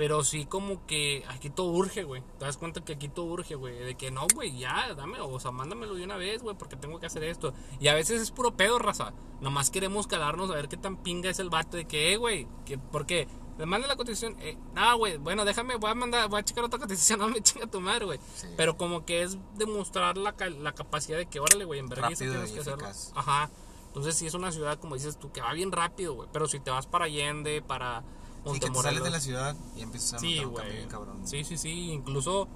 pero 0.00 0.24
sí 0.24 0.46
como 0.46 0.86
que 0.86 1.24
aquí 1.28 1.50
todo 1.50 1.72
urge, 1.72 2.04
güey. 2.04 2.22
Te 2.38 2.46
das 2.46 2.56
cuenta 2.56 2.82
que 2.82 2.94
aquí 2.94 3.10
todo 3.10 3.26
urge, 3.26 3.54
güey. 3.54 3.78
De 3.80 3.96
que 3.96 4.10
no, 4.10 4.26
güey, 4.34 4.56
ya, 4.56 4.94
dame, 4.94 5.20
o 5.20 5.38
sea, 5.38 5.50
mándamelo 5.50 5.94
de 5.94 6.04
una 6.04 6.16
vez, 6.16 6.42
güey, 6.42 6.56
porque 6.56 6.76
tengo 6.76 6.98
que 6.98 7.04
hacer 7.04 7.22
esto. 7.24 7.52
Y 7.80 7.88
a 7.88 7.94
veces 7.94 8.22
es 8.22 8.30
puro 8.30 8.56
pedo, 8.56 8.78
raza. 8.78 9.12
Nomás 9.42 9.68
queremos 9.68 10.06
calarnos 10.06 10.50
a 10.50 10.54
ver 10.54 10.68
qué 10.68 10.78
tan 10.78 10.96
pinga 10.96 11.28
es 11.28 11.38
el 11.38 11.50
vato 11.50 11.76
de 11.76 11.84
que, 11.84 12.14
eh, 12.14 12.16
güey, 12.16 12.48
que, 12.64 12.78
porque 12.78 13.28
le 13.60 13.66
manda 13.66 13.86
la 13.86 13.96
cotización, 13.96 14.36
eh, 14.40 14.56
no, 14.74 14.96
güey, 14.96 15.18
bueno, 15.18 15.44
déjame, 15.44 15.76
voy 15.76 15.90
a 15.90 15.94
mandar, 15.94 16.28
voy 16.28 16.40
a 16.40 16.42
checar 16.42 16.64
otra 16.64 16.78
cotización, 16.80 17.20
no 17.20 17.28
me 17.28 17.42
chinga 17.42 17.66
tu 17.66 17.80
madre, 17.80 18.06
güey. 18.06 18.18
Sí. 18.34 18.48
Pero 18.56 18.76
como 18.76 19.04
que 19.04 19.22
es 19.22 19.36
demostrar 19.56 20.16
la, 20.16 20.34
la 20.58 20.72
capacidad 20.72 21.18
de 21.18 21.26
que, 21.26 21.40
órale, 21.40 21.64
güey, 21.64 21.78
en 21.78 21.88
verdad 21.88 22.08
tienes 22.16 22.50
que 22.50 22.60
hacerlo. 22.60 22.88
Ajá. 23.14 23.50
Entonces 23.88 24.16
sí 24.16 24.26
es 24.26 24.34
una 24.34 24.50
ciudad, 24.50 24.78
como 24.78 24.94
dices 24.94 25.18
tú, 25.18 25.30
que 25.30 25.40
va 25.40 25.52
bien 25.52 25.72
rápido, 25.72 26.14
güey. 26.14 26.28
Pero 26.32 26.48
si 26.48 26.60
te 26.60 26.70
vas 26.70 26.86
para 26.86 27.04
Allende, 27.06 27.60
para 27.60 28.02
Sí, 28.46 28.52
que 28.58 28.60
te 28.60 28.66
sales 28.66 28.74
Montemorelos, 28.74 29.04
de 29.04 29.10
la 29.10 29.20
ciudad 29.20 29.56
y 29.76 29.82
empiezas 29.82 30.14
a 30.14 30.18
Sí, 30.20 30.38
un 30.38 30.54
cambio 30.54 30.72
bien 30.72 30.88
cabrón. 30.88 31.26
Sí, 31.26 31.44
sí, 31.44 31.58
sí. 31.58 31.90
Incluso 31.90 32.48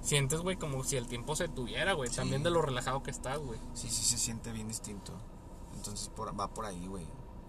sientes, 0.00 0.40
güey, 0.40 0.56
como 0.56 0.82
si 0.84 0.96
el 0.96 1.08
tiempo 1.08 1.36
se 1.36 1.48
tuviera, 1.48 1.92
güey. 1.92 2.08
Sí. 2.08 2.16
También 2.16 2.42
de 2.42 2.50
lo 2.50 2.62
relajado 2.62 3.02
que 3.02 3.10
estás, 3.10 3.38
güey. 3.38 3.58
Sí, 3.74 3.90
sí 3.90 4.02
se 4.04 4.16
siente 4.16 4.52
bien 4.52 4.68
distinto. 4.68 5.12
Entonces 5.74 6.08
por, 6.08 6.38
va 6.38 6.48
por 6.48 6.64
ahí, 6.64 6.86
güey. 6.86 7.06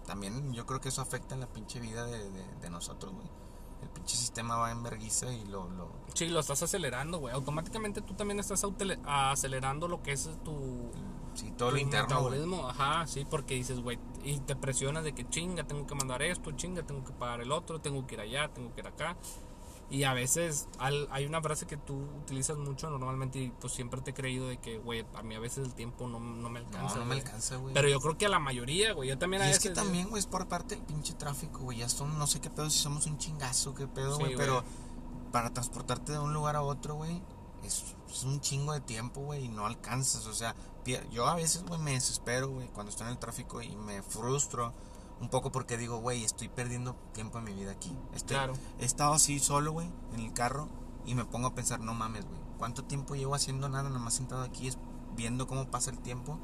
También 0.08 0.54
yo 0.54 0.64
creo 0.64 0.80
que 0.80 0.88
eso 0.88 1.02
afecta 1.02 1.34
en 1.34 1.40
la 1.40 1.46
pinche 1.46 1.80
vida 1.80 2.06
de, 2.06 2.30
de, 2.30 2.44
de 2.62 2.70
nosotros, 2.70 3.12
güey. 3.12 3.28
El 3.82 3.90
pinche 3.90 4.16
sistema 4.16 4.56
va 4.56 4.70
en 4.72 4.82
vergüenza 4.82 5.30
y 5.30 5.44
lo, 5.44 5.68
lo... 5.68 5.92
Sí, 6.14 6.28
lo 6.28 6.40
estás 6.40 6.62
acelerando, 6.62 7.18
güey. 7.18 7.34
Automáticamente 7.34 8.00
tú 8.00 8.14
también 8.14 8.40
estás 8.40 8.64
acelerando 9.04 9.86
lo 9.86 10.02
que 10.02 10.12
es 10.12 10.30
tu, 10.42 10.90
Sí, 11.34 11.52
todo 11.58 11.68
tu 11.68 11.74
lo 11.76 11.80
interno, 11.82 12.22
güey. 12.22 12.40
Ajá, 12.68 13.06
sí, 13.06 13.26
porque 13.28 13.54
dices, 13.54 13.80
güey, 13.80 13.98
y 14.24 14.40
te 14.40 14.56
presionas 14.56 15.04
de 15.04 15.12
que 15.12 15.28
chinga, 15.28 15.64
tengo 15.64 15.86
que 15.86 15.94
mandar 15.94 16.22
esto, 16.22 16.52
chinga, 16.52 16.82
tengo 16.84 17.04
que 17.04 17.12
pagar 17.12 17.42
el 17.42 17.52
otro, 17.52 17.78
tengo 17.78 18.06
que 18.06 18.14
ir 18.14 18.22
allá, 18.22 18.48
tengo 18.48 18.74
que 18.74 18.80
ir 18.80 18.86
acá. 18.86 19.14
Y 19.90 20.04
a 20.04 20.12
veces 20.12 20.68
al- 20.78 21.08
hay 21.10 21.24
una 21.24 21.40
frase 21.40 21.66
que 21.66 21.78
tú 21.78 21.94
utilizas 22.22 22.58
mucho 22.58 22.90
normalmente 22.90 23.38
y 23.38 23.48
pues 23.50 23.72
siempre 23.72 24.02
te 24.02 24.10
he 24.10 24.14
creído 24.14 24.46
de 24.46 24.58
que, 24.58 24.78
güey, 24.78 25.06
a 25.14 25.22
mí 25.22 25.34
a 25.34 25.40
veces 25.40 25.64
el 25.66 25.74
tiempo 25.74 26.06
no, 26.06 26.20
no 26.20 26.50
me 26.50 26.58
alcanza. 26.58 26.96
No, 26.96 27.00
no 27.00 27.06
me 27.06 27.14
alcanza, 27.14 27.56
güey. 27.56 27.72
Pero 27.72 27.88
yo 27.88 27.98
creo 28.00 28.18
que 28.18 28.26
a 28.26 28.28
la 28.28 28.38
mayoría, 28.38 28.92
güey. 28.92 29.08
Yo 29.08 29.16
también 29.18 29.42
Y 29.42 29.46
a 29.46 29.50
es 29.50 29.56
veces. 29.56 29.70
que 29.70 29.74
también, 29.74 30.08
güey, 30.10 30.20
es 30.20 30.26
por 30.26 30.46
parte 30.46 30.76
del 30.76 30.84
pinche 30.84 31.14
tráfico, 31.14 31.60
güey. 31.60 31.78
Ya 31.78 31.88
son, 31.88 32.18
no 32.18 32.26
sé 32.26 32.40
qué 32.40 32.50
pedo, 32.50 32.68
si 32.68 32.78
somos 32.78 33.06
un 33.06 33.16
chingazo, 33.16 33.74
qué 33.74 33.86
pedo, 33.88 34.18
güey. 34.18 34.36
pero 34.36 34.62
para 35.32 35.52
transportarte 35.54 36.12
de 36.12 36.18
un 36.18 36.34
lugar 36.34 36.56
a 36.56 36.62
otro, 36.62 36.96
güey, 36.96 37.22
es, 37.64 37.94
es 38.10 38.24
un 38.24 38.40
chingo 38.42 38.74
de 38.74 38.80
tiempo, 38.82 39.22
güey, 39.22 39.44
y 39.46 39.48
no 39.48 39.64
alcanzas. 39.66 40.26
O 40.26 40.34
sea, 40.34 40.54
yo 41.10 41.26
a 41.26 41.34
veces, 41.34 41.64
güey, 41.64 41.80
me 41.80 41.92
desespero, 41.92 42.48
güey, 42.50 42.68
cuando 42.68 42.90
estoy 42.90 43.06
en 43.06 43.12
el 43.12 43.18
tráfico 43.18 43.62
y 43.62 43.74
me 43.76 44.02
frustro 44.02 44.72
un 45.20 45.28
poco 45.28 45.50
porque 45.52 45.76
digo, 45.76 45.98
güey, 45.98 46.24
estoy 46.24 46.48
perdiendo 46.48 46.94
tiempo 47.12 47.38
en 47.38 47.44
mi 47.44 47.52
vida 47.54 47.72
aquí. 47.72 47.96
Estoy, 48.14 48.36
Claro. 48.36 48.54
He 48.78 48.84
estado 48.84 49.14
así 49.14 49.38
solo, 49.40 49.72
güey, 49.72 49.90
en 50.14 50.20
el 50.20 50.32
carro 50.32 50.68
y 51.04 51.14
me 51.14 51.24
pongo 51.24 51.48
a 51.48 51.54
pensar, 51.54 51.80
no 51.80 51.94
mames, 51.94 52.24
güey, 52.26 52.40
¿cuánto 52.58 52.84
tiempo 52.84 53.14
llevo 53.16 53.34
haciendo 53.34 53.68
nada, 53.68 53.88
nada 53.88 53.98
más 54.00 54.14
sentado 54.14 54.42
aquí, 54.42 54.68
es- 54.68 54.78
viendo 55.16 55.46
cómo 55.46 55.70
pasa 55.70 55.90
el 55.90 55.98
tiempo? 55.98 56.38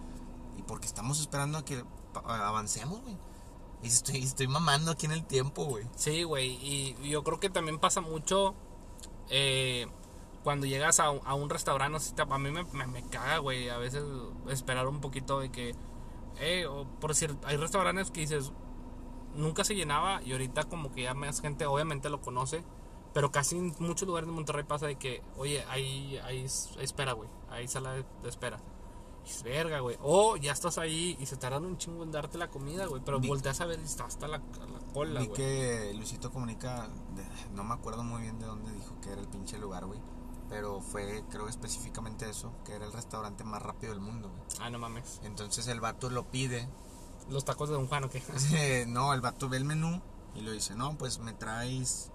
Y 0.58 0.62
porque 0.62 0.86
estamos 0.86 1.20
esperando 1.20 1.58
a 1.58 1.64
que 1.64 1.84
avancemos, 2.24 3.00
güey. 3.02 3.16
Y 3.82 3.88
estoy, 3.88 4.22
estoy 4.22 4.48
mamando 4.48 4.90
aquí 4.92 5.06
en 5.06 5.12
el 5.12 5.24
tiempo, 5.24 5.64
güey. 5.64 5.86
Sí, 5.94 6.22
güey. 6.22 6.52
Y 6.62 6.96
yo 7.10 7.22
creo 7.22 7.38
que 7.38 7.50
también 7.50 7.78
pasa 7.78 8.00
mucho 8.00 8.54
eh, 9.30 9.86
cuando 10.42 10.66
llegas 10.66 11.00
a, 11.00 11.10
un- 11.10 11.20
a 11.24 11.34
un 11.34 11.50
restaurante. 11.50 11.98
a 12.16 12.38
mí 12.38 12.50
me, 12.50 12.64
me, 12.64 12.86
me 12.86 13.02
caga, 13.08 13.38
güey. 13.38 13.68
A 13.68 13.76
veces 13.78 14.02
esperar 14.48 14.86
un 14.88 15.00
poquito 15.00 15.40
de 15.40 15.50
que. 15.50 15.74
Eh, 16.40 16.66
o 16.66 16.86
por 17.00 17.10
decir, 17.10 17.36
hay 17.44 17.56
restaurantes 17.56 18.10
que 18.10 18.20
dices. 18.20 18.52
Nunca 19.34 19.64
se 19.64 19.74
llenaba 19.74 20.22
y 20.22 20.32
ahorita 20.32 20.64
como 20.64 20.92
que 20.92 21.02
ya 21.02 21.14
más 21.14 21.40
gente 21.40 21.66
obviamente 21.66 22.08
lo 22.08 22.20
conoce. 22.20 22.64
Pero 23.12 23.30
casi 23.30 23.56
en 23.56 23.74
muchos 23.78 24.08
lugares 24.08 24.28
de 24.28 24.34
Monterrey 24.34 24.64
pasa 24.64 24.86
de 24.86 24.96
que, 24.96 25.22
oye, 25.36 25.64
hay, 25.68 26.16
hay 26.24 26.44
espera, 26.80 27.12
güey. 27.12 27.28
Hay 27.48 27.68
sala 27.68 27.92
de, 27.92 28.04
de 28.22 28.28
espera. 28.28 28.58
Y 29.22 29.28
dices, 29.28 29.42
verga, 29.44 29.78
güey. 29.80 29.96
O 30.02 30.36
ya 30.36 30.52
estás 30.52 30.78
ahí 30.78 31.16
y 31.20 31.26
se 31.26 31.36
tardan 31.36 31.64
un 31.64 31.78
chingo 31.78 32.02
en 32.02 32.10
darte 32.10 32.38
la 32.38 32.48
comida, 32.50 32.86
güey. 32.86 33.00
Pero 33.04 33.20
Vi- 33.20 33.28
volteas 33.28 33.60
a 33.60 33.66
ver 33.66 33.78
y 33.78 33.84
está 33.84 34.04
hasta 34.06 34.26
la, 34.26 34.38
la 34.38 34.92
cola, 34.92 35.20
güey. 35.22 35.32
que 35.32 35.92
Luisito 35.94 36.32
Comunica, 36.32 36.88
no 37.54 37.62
me 37.62 37.74
acuerdo 37.74 38.02
muy 38.02 38.22
bien 38.22 38.38
de 38.40 38.46
dónde 38.46 38.72
dijo 38.72 39.00
que 39.00 39.10
era 39.12 39.20
el 39.20 39.28
pinche 39.28 39.58
lugar, 39.58 39.86
güey. 39.86 40.00
Pero 40.48 40.80
fue, 40.80 41.24
creo 41.30 41.48
específicamente 41.48 42.28
eso, 42.28 42.52
que 42.66 42.72
era 42.74 42.84
el 42.84 42.92
restaurante 42.92 43.44
más 43.44 43.62
rápido 43.62 43.92
del 43.92 44.00
mundo, 44.02 44.28
güey. 44.28 44.42
Ah, 44.60 44.68
no 44.70 44.78
mames. 44.78 45.20
Entonces 45.22 45.68
el 45.68 45.80
vato 45.80 46.10
lo 46.10 46.30
pide. 46.30 46.68
Los 47.30 47.44
tacos 47.44 47.68
de 47.68 47.74
Don 47.74 47.86
Juan, 47.86 48.04
¿o 48.04 48.10
qué? 48.10 48.22
Eh, 48.54 48.84
no, 48.88 49.12
el 49.14 49.20
vato 49.20 49.48
ve 49.48 49.56
el 49.56 49.64
menú 49.64 50.00
y 50.34 50.40
lo 50.42 50.52
dice, 50.52 50.74
no, 50.74 50.96
pues 50.98 51.18
me 51.20 51.32
traes, 51.32 52.10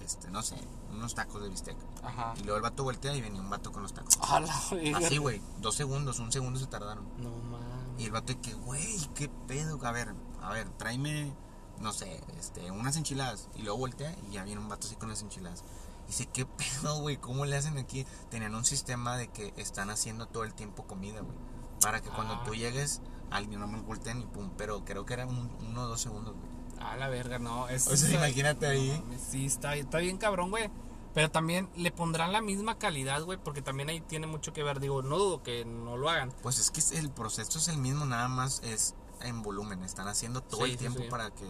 este, 0.00 0.30
no 0.30 0.42
sé, 0.42 0.56
unos 0.90 1.14
tacos 1.14 1.42
de 1.42 1.48
bistec. 1.48 1.76
Ajá. 2.02 2.34
Y 2.38 2.42
luego 2.44 2.56
el 2.56 2.62
vato 2.62 2.84
voltea 2.84 3.14
y 3.16 3.20
venía 3.20 3.40
un 3.40 3.50
vato 3.50 3.72
con 3.72 3.82
los 3.82 3.92
tacos. 3.92 4.18
A 4.22 4.40
la 4.40 4.54
verga. 4.70 4.98
Así, 4.98 5.18
güey, 5.18 5.40
dos 5.60 5.74
segundos, 5.74 6.18
un 6.18 6.30
segundo 6.32 6.58
se 6.60 6.66
tardaron. 6.66 7.04
No 7.18 7.30
mames. 7.30 8.00
Y 8.00 8.04
el 8.04 8.10
vato 8.12 8.38
que, 8.40 8.54
güey, 8.54 8.98
qué 9.14 9.28
pedo. 9.48 9.78
A 9.84 9.92
ver, 9.92 10.14
a 10.40 10.50
ver, 10.52 10.68
tráeme, 10.70 11.32
no 11.80 11.92
sé, 11.92 12.22
este, 12.38 12.70
unas 12.70 12.96
enchiladas. 12.96 13.48
Y 13.54 13.62
luego 13.62 13.78
voltea 13.78 14.16
y 14.28 14.32
ya 14.32 14.44
viene 14.44 14.60
un 14.60 14.68
vato 14.68 14.86
así 14.86 14.96
con 14.96 15.08
las 15.08 15.22
enchiladas. 15.22 15.64
Dice, 16.06 16.26
qué 16.26 16.44
pedo, 16.46 17.00
güey, 17.00 17.16
¿cómo 17.16 17.44
le 17.46 17.56
hacen 17.56 17.78
aquí? 17.78 18.06
Tenían 18.30 18.54
un 18.54 18.64
sistema 18.64 19.16
de 19.16 19.28
que 19.28 19.52
están 19.56 19.88
haciendo 19.90 20.26
todo 20.26 20.44
el 20.44 20.52
tiempo 20.54 20.86
comida, 20.86 21.20
güey. 21.20 21.36
Para 21.80 22.00
que 22.00 22.10
cuando 22.10 22.34
Ah. 22.34 22.42
tú 22.44 22.54
llegues, 22.54 23.00
alguien 23.36 23.60
no 23.60 23.66
más 23.66 23.82
volteen 23.84 24.20
y 24.22 24.26
pum. 24.26 24.50
Pero 24.56 24.84
creo 24.84 25.04
que 25.06 25.14
era 25.14 25.26
un, 25.26 25.50
uno 25.68 25.82
o 25.82 25.86
dos 25.88 26.00
segundos, 26.00 26.34
güey. 26.34 26.52
A 26.86 26.96
la 26.96 27.08
verga, 27.08 27.38
no. 27.38 27.68
Es, 27.68 27.86
O 27.86 27.96
sea, 27.96 28.08
está- 28.08 28.26
imagínate 28.26 28.66
ahí. 28.66 29.02
no 29.08 29.14
sí, 29.18 29.46
está, 29.46 29.74
está 29.76 29.98
bien 29.98 30.18
cabrón, 30.18 30.50
güey. 30.50 30.70
Pero 31.14 31.30
también 31.30 31.68
le 31.76 31.90
pondrán 31.92 32.32
la 32.32 32.40
misma 32.40 32.78
calidad, 32.78 33.22
güey, 33.22 33.38
porque 33.38 33.60
también 33.60 33.90
ahí 33.90 34.00
tiene 34.00 34.26
mucho 34.26 34.52
que 34.54 34.62
ver. 34.62 34.80
Digo, 34.80 35.02
no 35.02 35.18
dudo 35.18 35.42
que 35.42 35.64
no 35.66 35.96
lo 35.98 36.08
hagan. 36.08 36.32
Pues 36.42 36.58
es 36.58 36.70
que 36.70 36.98
el 36.98 37.10
proceso 37.10 37.58
es 37.58 37.68
el 37.68 37.76
mismo, 37.76 38.06
nada 38.06 38.28
más 38.28 38.62
es 38.64 38.94
en 39.20 39.42
volumen. 39.42 39.82
Están 39.84 40.08
haciendo 40.08 40.40
todo 40.42 40.60
Sí, 40.64 40.64
el 40.64 40.70
sí, 40.72 40.76
tiempo 40.78 41.00
sí. 41.02 41.08
para 41.10 41.30
que. 41.30 41.44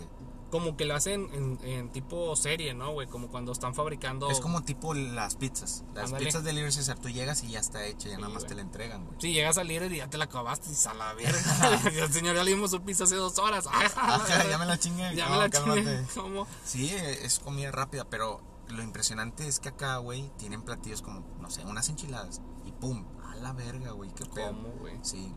Como 0.53 0.77
que 0.77 0.85
lo 0.85 0.95
hacen 0.95 1.31
en, 1.33 1.59
en 1.67 1.91
tipo 1.93 2.37
serie, 2.37 2.75
¿no, 2.75 2.93
güey? 2.93 3.09
Como 3.09 3.29
cuando 3.29 3.53
están 3.53 3.75
fabricando. 3.75 4.31
Es 4.31 4.39
como 4.39 4.63
tipo 4.63 4.93
las 4.93 5.35
pizzas. 5.37 5.83
Las 5.95 6.13
pizzas 6.13 6.45
de 6.45 6.53
Little 6.53 6.71
Caesar, 6.71 6.99
tú 6.99 7.09
llegas 7.09 7.43
y 7.43 7.49
ya 7.53 7.59
está 7.61 7.87
hecha, 7.87 8.11
ya 8.11 8.17
Sí, 8.17 8.21
nada 8.21 8.35
más 8.35 8.47
te 8.47 8.55
la 8.55 8.61
entregan, 8.61 9.07
güey. 9.07 9.17
Sí, 9.19 9.33
llegas 9.33 9.57
al 9.57 9.69
líder 9.69 9.91
y 9.93 9.97
ya 9.97 10.11
te 10.11 10.19
la 10.19 10.25
acabaste 10.25 10.69
y 10.71 10.89
a 10.89 10.93
la 10.93 11.15
verga. 11.15 12.09
señor 12.13 12.37
ya 12.37 12.45
le 12.45 12.51
dimos 12.51 12.71
su 12.71 12.83
pizza 12.83 13.05
hace 13.05 13.17
dos 13.17 13.39
horas. 13.39 13.67
Ajá, 13.67 14.23
ya 14.51 14.59
me 14.59 14.67
la 14.67 14.79
chingué. 14.79 15.17
Ya 15.17 15.25
No, 15.25 15.33
me 15.33 15.39
la 15.39 15.51
chingué. 15.51 16.05
¿Cómo? 16.15 16.47
Sí, 16.65 16.93
es 16.95 17.39
comida 17.39 17.73
rápida, 17.73 18.05
pero 18.05 18.43
lo 18.69 18.83
impresionante 18.83 19.49
es 19.49 19.59
que 19.59 19.71
acá, 19.71 19.97
güey, 19.97 20.31
tienen 20.37 20.61
platillos 20.61 21.01
como, 21.01 21.21
no 21.41 21.51
sé, 21.51 21.65
unas 21.65 21.89
enchiladas. 21.89 22.43
Y 22.67 22.73
pum, 22.73 23.07
a 23.25 23.37
la 23.37 23.55
verga, 23.55 23.93
güey, 23.93 24.11
qué 24.15 24.27
pedo. 24.27 24.49
¿Cómo, 24.49 24.69
güey? 24.81 24.99
Sí. 25.03 25.35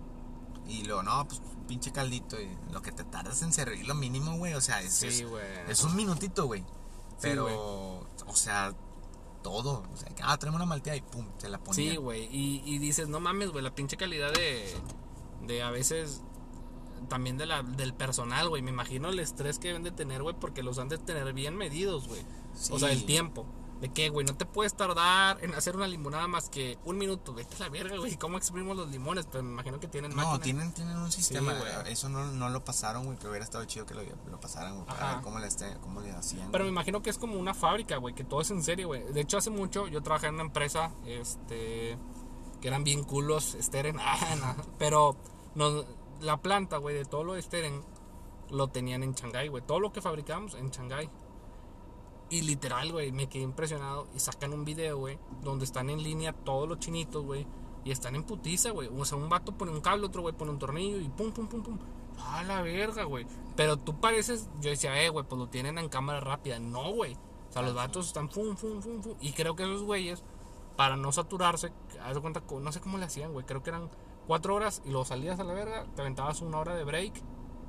Y 0.67 0.83
luego, 0.83 1.03
no, 1.03 1.27
pues 1.27 1.41
pinche 1.67 1.91
caldito. 1.91 2.39
Y 2.39 2.49
lo 2.71 2.81
que 2.81 2.91
te 2.91 3.03
tardas 3.03 3.41
en 3.41 3.53
servir, 3.53 3.85
lo 3.87 3.95
mínimo, 3.95 4.37
güey. 4.37 4.53
O 4.53 4.61
sea, 4.61 4.81
es, 4.81 4.93
Sí, 4.93 5.25
es, 5.67 5.83
un 5.83 5.95
minutito, 5.95 6.45
güey. 6.45 6.63
Pero, 7.21 8.07
o 8.25 8.35
sea, 8.35 8.73
todo. 9.41 9.83
O 9.93 9.97
sea, 9.97 10.09
ah, 10.23 10.37
traemos 10.37 10.59
una 10.59 10.65
malteada 10.65 10.97
y 10.97 11.01
pum, 11.01 11.27
se 11.37 11.49
la 11.49 11.59
ponía. 11.59 11.91
Sí, 11.91 11.97
güey. 11.97 12.23
Y, 12.31 12.61
y 12.65 12.77
dices, 12.79 13.07
no 13.07 13.19
mames, 13.19 13.51
güey, 13.51 13.63
la 13.63 13.73
pinche 13.73 13.97
calidad 13.97 14.33
de, 14.33 14.73
de 15.45 15.63
a 15.63 15.69
veces 15.71 16.21
también 17.07 17.37
de 17.37 17.45
la, 17.45 17.63
del 17.63 17.93
personal, 17.93 18.49
güey. 18.49 18.61
Me 18.61 18.71
imagino 18.71 19.09
el 19.09 19.19
estrés 19.19 19.59
que 19.59 19.69
deben 19.69 19.83
de 19.83 19.91
tener, 19.91 20.23
güey, 20.23 20.35
porque 20.39 20.63
los 20.63 20.79
han 20.79 20.89
de 20.89 20.97
tener 20.97 21.33
bien 21.33 21.55
medidos, 21.55 22.07
güey. 22.07 22.21
O 22.71 22.79
sea, 22.79 22.91
el 22.91 23.05
tiempo. 23.05 23.45
De 23.81 23.89
que, 23.89 24.07
güey, 24.09 24.25
no 24.25 24.35
te 24.37 24.45
puedes 24.45 24.73
tardar 24.73 25.43
en 25.43 25.53
hacer 25.53 25.75
una 25.75 25.85
limonada 25.85 26.27
más 26.27 26.49
que 26.49 26.77
un 26.85 26.97
minuto. 26.97 27.33
Vete 27.33 27.55
a 27.57 27.59
la 27.59 27.69
verga, 27.69 27.97
güey. 27.97 28.15
¿Cómo 28.15 28.37
exprimimos 28.37 28.77
los 28.77 28.89
limones? 28.89 29.27
Pero 29.29 29.43
me 29.43 29.51
imagino 29.51 29.79
que 29.81 29.87
tienen 29.89 30.11
No, 30.11 30.17
máquina. 30.23 30.39
tienen, 30.39 30.73
tienen 30.73 30.97
un 30.97 31.11
sistema. 31.11 31.53
güey. 31.53 31.71
Eso 31.91 32.07
no, 32.07 32.25
no 32.25 32.49
lo 32.49 32.63
pasaron, 32.63 33.05
güey. 33.05 33.17
Que 33.17 33.27
hubiera 33.27 33.43
estado 33.43 33.65
chido 33.65 33.85
que 33.85 33.93
lo, 33.93 34.01
lo 34.31 34.39
pasaran, 34.39 34.75
güey. 34.75 34.85
Para 34.85 35.15
ver 35.15 35.21
cómo 35.23 35.39
le, 35.39 35.47
este- 35.47 35.77
cómo 35.81 35.99
le 35.99 36.11
hacían. 36.11 36.51
Pero 36.51 36.63
me 36.63 36.69
güey. 36.69 36.73
imagino 36.73 37.01
que 37.01 37.09
es 37.09 37.17
como 37.17 37.37
una 37.37 37.53
fábrica, 37.53 37.97
güey, 37.97 38.15
que 38.15 38.23
todo 38.23 38.41
es 38.41 38.49
en 38.51 38.63
serio, 38.63 38.87
güey. 38.87 39.03
De 39.11 39.19
hecho, 39.21 39.37
hace 39.37 39.49
mucho 39.49 39.87
yo 39.87 40.01
trabajé 40.01 40.27
en 40.27 40.35
una 40.35 40.43
empresa, 40.43 40.91
este, 41.05 41.97
que 42.61 42.67
eran 42.69 42.83
bien 42.85 43.03
culos, 43.03 43.57
Steren, 43.61 43.97
ah, 43.99 44.35
no, 44.39 44.63
pero 44.79 45.17
no, 45.53 45.83
la 46.21 46.37
planta, 46.41 46.77
güey, 46.77 46.95
de 46.95 47.03
todo 47.05 47.25
lo 47.25 47.33
de 47.33 47.41
Steren, 47.41 47.83
lo 48.51 48.69
tenían 48.69 49.03
en 49.03 49.13
Shanghái, 49.13 49.49
güey. 49.49 49.63
Todo 49.65 49.79
lo 49.81 49.91
que 49.91 50.01
fabricamos 50.01 50.53
en 50.55 50.69
Shanghái. 50.69 51.09
Y 52.29 52.41
literal, 52.41 52.91
güey, 52.91 53.11
me 53.11 53.27
quedé 53.27 53.43
impresionado. 53.43 54.07
Y 54.15 54.19
sacan 54.19 54.53
un 54.53 54.65
video, 54.65 54.97
güey, 54.97 55.19
donde 55.43 55.65
están 55.65 55.89
en 55.89 56.01
línea 56.01 56.33
todos 56.33 56.67
los 56.67 56.79
chinitos, 56.79 57.23
güey, 57.23 57.45
Y 57.83 57.91
están 57.91 58.15
en 58.15 58.23
putiza, 58.23 58.71
güey. 58.71 58.89
O 58.95 59.05
sea, 59.05 59.17
un 59.17 59.29
vato 59.29 59.51
pone 59.51 59.71
un 59.71 59.81
cable, 59.81 60.07
otro 60.07 60.23
güey 60.23 60.33
pone 60.33 60.51
un 60.51 60.59
tornillo 60.59 60.99
y 60.99 61.07
pum, 61.09 61.31
pum, 61.31 61.47
pum, 61.47 61.61
pum. 61.61 61.77
A 62.17 62.43
la 62.43 62.61
verga, 62.61 63.03
güey. 63.03 63.27
Pero 63.55 63.77
tú 63.77 63.99
pareces, 63.99 64.49
yo 64.59 64.71
decía, 64.71 64.99
eh, 65.03 65.09
güey, 65.09 65.25
pues 65.27 65.37
lo 65.37 65.49
tienen 65.49 65.77
en 65.77 65.89
cámara 65.89 66.19
rápida. 66.19 66.59
No, 66.59 66.91
güey. 66.91 67.13
O 67.13 67.53
sea, 67.53 67.61
los 67.61 67.75
vatos 67.75 68.07
están 68.07 68.29
fum, 68.29 68.55
fum, 68.55 68.81
fum, 68.81 69.03
fum. 69.03 69.15
Y 69.21 69.33
creo 69.33 69.55
que 69.55 69.63
esos 69.63 69.83
güeyes, 69.83 70.23
para 70.75 70.97
no 70.97 71.11
saturarse, 71.11 71.71
haz 72.01 72.17
cuenta, 72.19 72.41
no 72.59 72.71
sé 72.71 72.81
cómo 72.81 72.97
le 72.97 73.05
hacían, 73.05 73.33
güey. 73.33 73.45
Creo 73.45 73.61
que 73.61 73.69
eran 73.69 73.89
cuatro 74.25 74.55
horas 74.55 74.81
y 74.83 74.89
lo 74.89 75.05
salías 75.05 75.39
a 75.39 75.43
la 75.43 75.53
verga, 75.53 75.85
te 75.95 76.01
aventabas 76.01 76.41
una 76.41 76.57
hora 76.57 76.75
de 76.75 76.83
break 76.83 77.13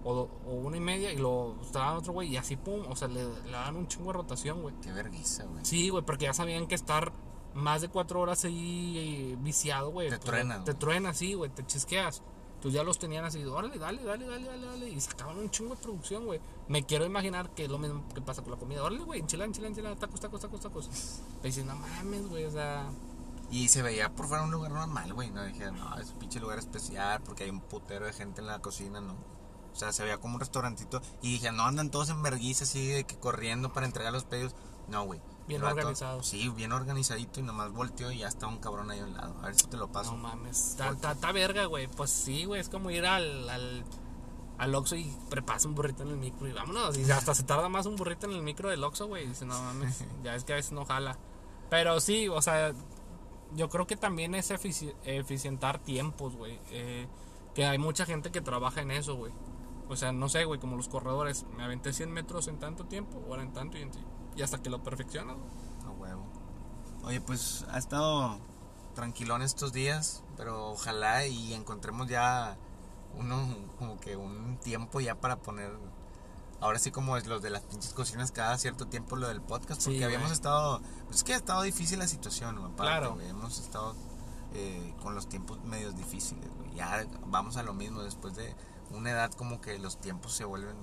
o, 0.06 0.30
o 0.46 0.54
una 0.54 0.76
y 0.76 0.80
media 0.80 1.12
y 1.12 1.16
lo 1.16 1.56
estaban 1.60 1.96
otro 1.96 2.12
güey 2.12 2.28
y 2.28 2.36
así 2.36 2.56
pum, 2.56 2.82
o 2.88 2.94
sea, 2.94 3.08
le, 3.08 3.24
le 3.24 3.50
dan 3.50 3.76
un 3.76 3.88
chingo 3.88 4.12
de 4.12 4.18
rotación, 4.18 4.62
güey. 4.62 4.74
Qué 4.80 4.92
vergüenza, 4.92 5.44
güey. 5.44 5.64
Sí, 5.64 5.88
güey, 5.88 6.04
porque 6.04 6.26
ya 6.26 6.34
sabían 6.34 6.68
que 6.68 6.76
estar 6.76 7.12
más 7.54 7.80
de 7.80 7.88
cuatro 7.88 8.20
horas 8.20 8.44
ahí 8.44 9.32
eh, 9.32 9.36
viciado, 9.40 9.90
güey. 9.90 10.08
Te 10.08 10.18
pues, 10.18 10.24
truena, 10.24 10.64
Te 10.64 10.74
truena, 10.74 11.12
sí, 11.12 11.34
güey, 11.34 11.50
te 11.50 11.66
chisqueas. 11.66 12.22
Entonces 12.54 12.72
ya 12.72 12.84
los 12.84 12.98
tenían 12.98 13.24
así, 13.24 13.44
órale, 13.44 13.78
dale, 13.78 14.02
dale, 14.04 14.26
dale, 14.26 14.46
dale, 14.46 14.66
dale. 14.66 14.88
Y 14.88 15.00
sacaban 15.00 15.38
un 15.38 15.50
chingo 15.50 15.74
de 15.74 15.82
producción, 15.82 16.24
güey. 16.24 16.40
Me 16.68 16.84
quiero 16.84 17.04
imaginar 17.04 17.50
que 17.50 17.64
es 17.64 17.70
lo 17.70 17.78
mismo 17.78 18.04
que 18.14 18.22
pasa 18.22 18.42
con 18.42 18.52
la 18.52 18.58
comida. 18.58 18.82
Órale, 18.82 19.02
güey, 19.02 19.20
enchilada, 19.20 19.46
enchilada, 19.46 19.70
enchilada, 19.70 19.96
tacos, 19.96 20.20
tacos, 20.20 20.40
tacos, 20.40 20.60
tacos. 20.60 20.88
Me 21.42 21.48
dicen, 21.48 21.66
no 21.66 21.74
mames, 21.74 22.28
güey, 22.28 22.44
o 22.44 22.50
sea. 22.50 22.88
Y 23.50 23.68
se 23.68 23.82
veía 23.82 24.12
por 24.14 24.26
fuera 24.26 24.44
un 24.44 24.50
lugar 24.50 24.70
normal, 24.70 25.12
güey. 25.12 25.30
No 25.30 25.44
dije, 25.44 25.70
no, 25.70 25.98
es 25.98 26.10
un 26.10 26.18
pinche 26.18 26.40
lugar 26.40 26.58
especial 26.58 27.22
porque 27.22 27.44
hay 27.44 27.50
un 27.50 27.60
putero 27.60 28.06
de 28.06 28.12
gente 28.12 28.40
en 28.40 28.46
la 28.46 28.60
cocina, 28.60 29.00
no. 29.00 29.35
O 29.76 29.78
sea, 29.78 29.92
se 29.92 30.02
veía 30.04 30.16
como 30.18 30.34
un 30.34 30.40
restaurantito. 30.40 31.02
Y 31.20 31.32
dije, 31.34 31.52
no 31.52 31.64
andan 31.64 31.90
todos 31.90 32.08
en 32.08 32.22
vergüenza 32.22 32.64
así 32.64 32.86
de 32.88 33.04
que 33.04 33.18
corriendo 33.18 33.72
para 33.74 33.84
entregar 33.84 34.10
los 34.10 34.24
pedidos. 34.24 34.54
No, 34.88 35.04
güey. 35.04 35.20
Bien 35.46 35.62
organizado. 35.62 36.22
Sí, 36.22 36.48
bien 36.48 36.72
organizadito 36.72 37.40
y 37.40 37.42
nomás 37.42 37.70
volteó 37.72 38.10
y 38.10 38.18
ya 38.18 38.28
está 38.28 38.46
un 38.46 38.56
cabrón 38.58 38.90
ahí 38.90 39.00
a 39.00 39.04
un 39.04 39.12
lado. 39.14 39.36
A 39.42 39.46
ver 39.46 39.54
si 39.54 39.66
te 39.66 39.76
lo 39.76 39.92
paso. 39.92 40.12
No 40.12 40.16
mames, 40.18 40.70
está, 40.70 40.88
está- 40.88 41.12
está 41.12 41.30
verga, 41.32 41.66
güey. 41.66 41.88
Pues 41.88 42.10
sí, 42.10 42.46
güey, 42.46 42.60
es 42.60 42.68
como 42.70 42.90
ir 42.90 43.04
al, 43.04 43.48
al, 43.50 43.84
al 44.58 44.74
Oxxo 44.74 44.96
y 44.96 45.14
preparas 45.28 45.66
un 45.66 45.74
burrito 45.74 46.02
en 46.04 46.08
el 46.08 46.16
micro 46.16 46.48
y 46.48 46.52
vámonos. 46.52 46.96
Y 46.96 47.08
hasta 47.10 47.34
se 47.34 47.42
tarda 47.42 47.68
más 47.68 47.84
un 47.86 47.96
burrito 47.96 48.26
en 48.26 48.32
el 48.32 48.42
micro 48.42 48.70
del 48.70 48.82
Oxxo, 48.82 49.06
güey. 49.08 49.26
Dice, 49.28 49.44
no 49.44 49.60
mames, 49.62 50.02
ya 50.24 50.34
es 50.34 50.44
que 50.44 50.54
a 50.54 50.56
veces 50.56 50.72
no 50.72 50.84
jala. 50.86 51.18
Pero 51.68 52.00
sí, 52.00 52.28
o 52.28 52.40
sea, 52.40 52.72
yo 53.54 53.68
creo 53.68 53.86
que 53.86 53.96
también 53.96 54.34
es 54.34 54.50
efici- 54.50 54.94
eficientar 55.04 55.78
tiempos, 55.80 56.34
güey. 56.34 56.58
Eh, 56.70 57.06
que 57.54 57.66
hay 57.66 57.78
mucha 57.78 58.04
gente 58.06 58.30
que 58.32 58.40
trabaja 58.40 58.80
en 58.82 58.90
eso, 58.90 59.14
güey. 59.16 59.32
O 59.88 59.96
sea, 59.96 60.12
no 60.12 60.28
sé, 60.28 60.44
güey, 60.44 60.58
como 60.58 60.76
los 60.76 60.88
corredores. 60.88 61.46
Me 61.56 61.64
aventé 61.64 61.92
100 61.92 62.10
metros 62.10 62.48
en 62.48 62.58
tanto 62.58 62.86
tiempo, 62.86 63.22
ahora 63.28 63.42
en 63.42 63.52
tanto 63.52 63.78
y, 63.78 64.42
hasta 64.42 64.60
que 64.60 64.70
lo 64.70 64.82
perfeccionas, 64.82 65.36
güey. 65.36 65.86
A 65.86 65.90
huevo. 65.90 66.26
Oye, 67.04 67.20
pues 67.20 67.64
ha 67.70 67.78
estado 67.78 68.40
tranquilón 68.94 69.42
estos 69.42 69.72
días, 69.72 70.24
pero 70.36 70.70
ojalá 70.70 71.26
y 71.26 71.54
encontremos 71.54 72.08
ya 72.08 72.56
uno, 73.14 73.46
como 73.78 73.98
que 74.00 74.16
un 74.16 74.58
tiempo 74.58 75.00
ya 75.00 75.14
para 75.14 75.36
poner. 75.36 75.72
Ahora 76.60 76.78
sí, 76.78 76.90
como 76.90 77.16
es 77.16 77.26
los 77.26 77.42
de 77.42 77.50
las 77.50 77.62
pinches 77.62 77.92
cocinas, 77.92 78.32
cada 78.32 78.56
cierto 78.58 78.86
tiempo 78.88 79.14
lo 79.14 79.28
del 79.28 79.42
podcast, 79.42 79.82
Sí, 79.82 79.90
porque 79.90 80.04
habíamos 80.04 80.32
estado. 80.32 80.80
Pues 81.04 81.18
es 81.18 81.24
que 81.24 81.34
ha 81.34 81.36
estado 81.36 81.62
difícil 81.62 81.98
la 81.98 82.08
situación, 82.08 82.56
aparte, 82.58 82.76
Claro. 82.76 83.20
Hemos 83.20 83.58
estado 83.60 83.94
eh, 84.54 84.94
con 85.02 85.14
los 85.14 85.28
tiempos 85.28 85.62
medios 85.64 85.96
difíciles, 85.96 86.50
güey. 86.56 86.74
Ya 86.74 87.06
vamos 87.26 87.56
a 87.56 87.62
lo 87.62 87.74
mismo, 87.74 88.02
después 88.02 88.34
de 88.34 88.56
una 88.90 89.10
edad, 89.10 89.30
como 89.32 89.60
que 89.60 89.78
los 89.78 90.00
tiempos 90.00 90.32
se 90.32 90.44
vuelven 90.44 90.76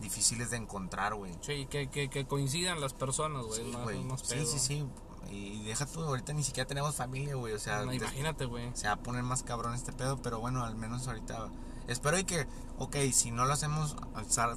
difíciles 0.00 0.50
de 0.50 0.58
encontrar, 0.58 1.14
güey. 1.14 1.32
Sí, 1.40 1.66
que, 1.66 1.88
que, 1.88 2.08
que 2.10 2.26
coincidan 2.26 2.80
las 2.80 2.92
personas, 2.92 3.44
güey. 3.46 3.64
Sí, 3.64 3.76
más- 3.76 4.04
más 4.04 4.20
Sí, 4.20 4.34
pedo. 4.34 4.46
sí, 4.46 4.58
sí. 4.58 4.86
Y 5.30 5.64
deja 5.64 5.86
tú, 5.86 6.02
ahorita 6.02 6.32
ni 6.34 6.44
siquiera 6.44 6.68
tenemos 6.68 6.94
familia, 6.94 7.34
güey. 7.34 7.52
O 7.54 7.58
sea, 7.58 7.84
No, 7.84 7.92
imagínate, 7.92 8.44
güey. 8.44 8.70
se 8.74 8.86
va 8.86 8.92
a 8.94 8.96
poner 8.96 9.22
más 9.24 9.42
cabrón 9.42 9.74
este 9.74 9.92
pedo, 9.92 10.20
pero 10.22 10.38
bueno, 10.40 10.64
al 10.64 10.76
menos 10.76 11.08
ahorita. 11.08 11.50
Espero 11.88 12.18
y 12.18 12.24
que, 12.24 12.46
ok, 12.78 12.96
si 13.12 13.30
no 13.30 13.44
lo 13.44 13.52
hacemos 13.52 13.96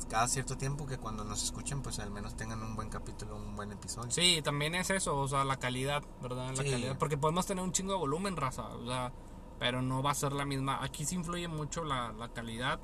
cada 0.10 0.28
cierto 0.28 0.58
tiempo, 0.58 0.88
que 0.88 0.98
cuando 0.98 1.24
nos 1.24 1.44
escuchen, 1.44 1.82
pues 1.84 2.00
al 2.00 2.10
menos 2.12 2.36
tengan 2.36 2.62
un 2.64 2.76
buen 2.76 2.90
capítulo, 2.90 3.36
un 3.38 3.56
buen 3.56 3.72
episodio. 3.72 4.10
Sí, 4.12 4.42
también 4.44 4.74
es 4.76 4.90
eso, 4.90 5.16
o 5.16 5.28
sea, 5.28 5.44
la 5.44 5.58
calidad, 5.58 6.04
¿verdad? 6.24 6.50
La 6.56 6.64
Sí. 6.64 6.72
calidad. 6.72 6.98
Porque 6.98 7.18
podemos 7.18 7.46
tener 7.46 7.64
un 7.64 7.72
chingo 7.72 7.94
de 7.94 8.00
volumen, 8.00 8.36
raza, 8.36 8.64
o 8.64 8.86
sea, 8.86 9.12
pero 9.60 9.82
no 9.82 10.02
va 10.02 10.12
a 10.12 10.16
ser 10.16 10.32
la 10.34 10.46
misma. 10.46 10.84
Aquí 10.84 11.06
sí 11.06 11.16
influye 11.16 11.48
mucho 11.48 11.84
la, 11.84 12.12
la 12.14 12.30
calidad 12.30 12.80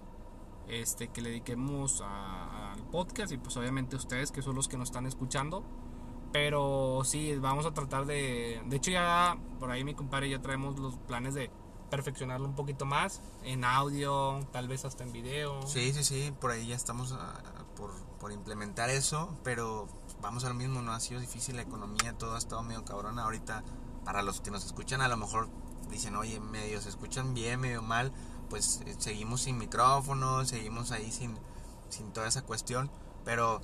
este, 0.67 1.07
que 1.09 1.21
le 1.21 1.29
dediquemos 1.29 2.01
a- 2.01 2.73
al 2.73 2.83
podcast 2.89 3.31
y 3.31 3.37
pues 3.37 3.55
obviamente 3.57 3.95
ustedes 3.95 4.31
que 4.31 4.41
son 4.41 4.55
los 4.55 4.67
que 4.67 4.77
nos 4.77 4.89
están 4.89 5.05
escuchando. 5.05 5.63
Pero 6.33 7.01
sí, 7.05 7.35
vamos 7.37 7.65
a 7.65 7.73
tratar 7.73 8.05
de... 8.05 8.61
De 8.65 8.75
hecho 8.75 8.91
ya 8.91 9.37
por 9.59 9.71
ahí 9.71 9.83
mi 9.85 9.93
compadre 9.95 10.29
ya 10.29 10.41
traemos 10.41 10.77
los 10.79 10.97
planes 10.97 11.33
de 11.33 11.49
perfeccionarlo 11.89 12.45
un 12.47 12.55
poquito 12.55 12.85
más 12.85 13.21
en 13.43 13.63
audio, 13.63 14.39
tal 14.51 14.67
vez 14.67 14.83
hasta 14.83 15.03
en 15.05 15.13
video. 15.13 15.61
Sí, 15.65 15.93
sí, 15.93 16.03
sí, 16.03 16.33
por 16.41 16.51
ahí 16.51 16.67
ya 16.67 16.75
estamos 16.75 17.13
ah, 17.17 17.41
por, 17.77 17.91
por 18.19 18.33
implementar 18.33 18.89
eso, 18.89 19.37
pero 19.43 19.87
vamos 20.19 20.43
a 20.43 20.49
lo 20.49 20.55
mismo, 20.55 20.81
no 20.81 20.91
ha 20.91 20.99
sido 20.99 21.21
difícil 21.21 21.55
la 21.55 21.61
economía, 21.61 22.17
todo 22.17 22.35
ha 22.35 22.37
estado 22.37 22.63
medio 22.63 22.83
cabrón. 22.83 23.17
Ahorita, 23.17 23.63
para 24.03 24.21
los 24.23 24.41
que 24.41 24.51
nos 24.51 24.65
escuchan, 24.65 24.99
a 25.01 25.07
lo 25.07 25.15
mejor 25.15 25.47
dicen, 25.95 26.15
oye, 26.15 26.39
medio 26.39 26.81
se 26.81 26.89
escuchan 26.89 27.33
bien, 27.33 27.59
medio 27.59 27.81
mal, 27.81 28.11
pues 28.49 28.81
eh, 28.85 28.95
seguimos 28.99 29.41
sin 29.41 29.57
micrófono, 29.57 30.45
seguimos 30.45 30.91
ahí 30.91 31.11
sin, 31.11 31.37
sin 31.89 32.11
toda 32.13 32.27
esa 32.27 32.43
cuestión, 32.43 32.89
pero 33.23 33.61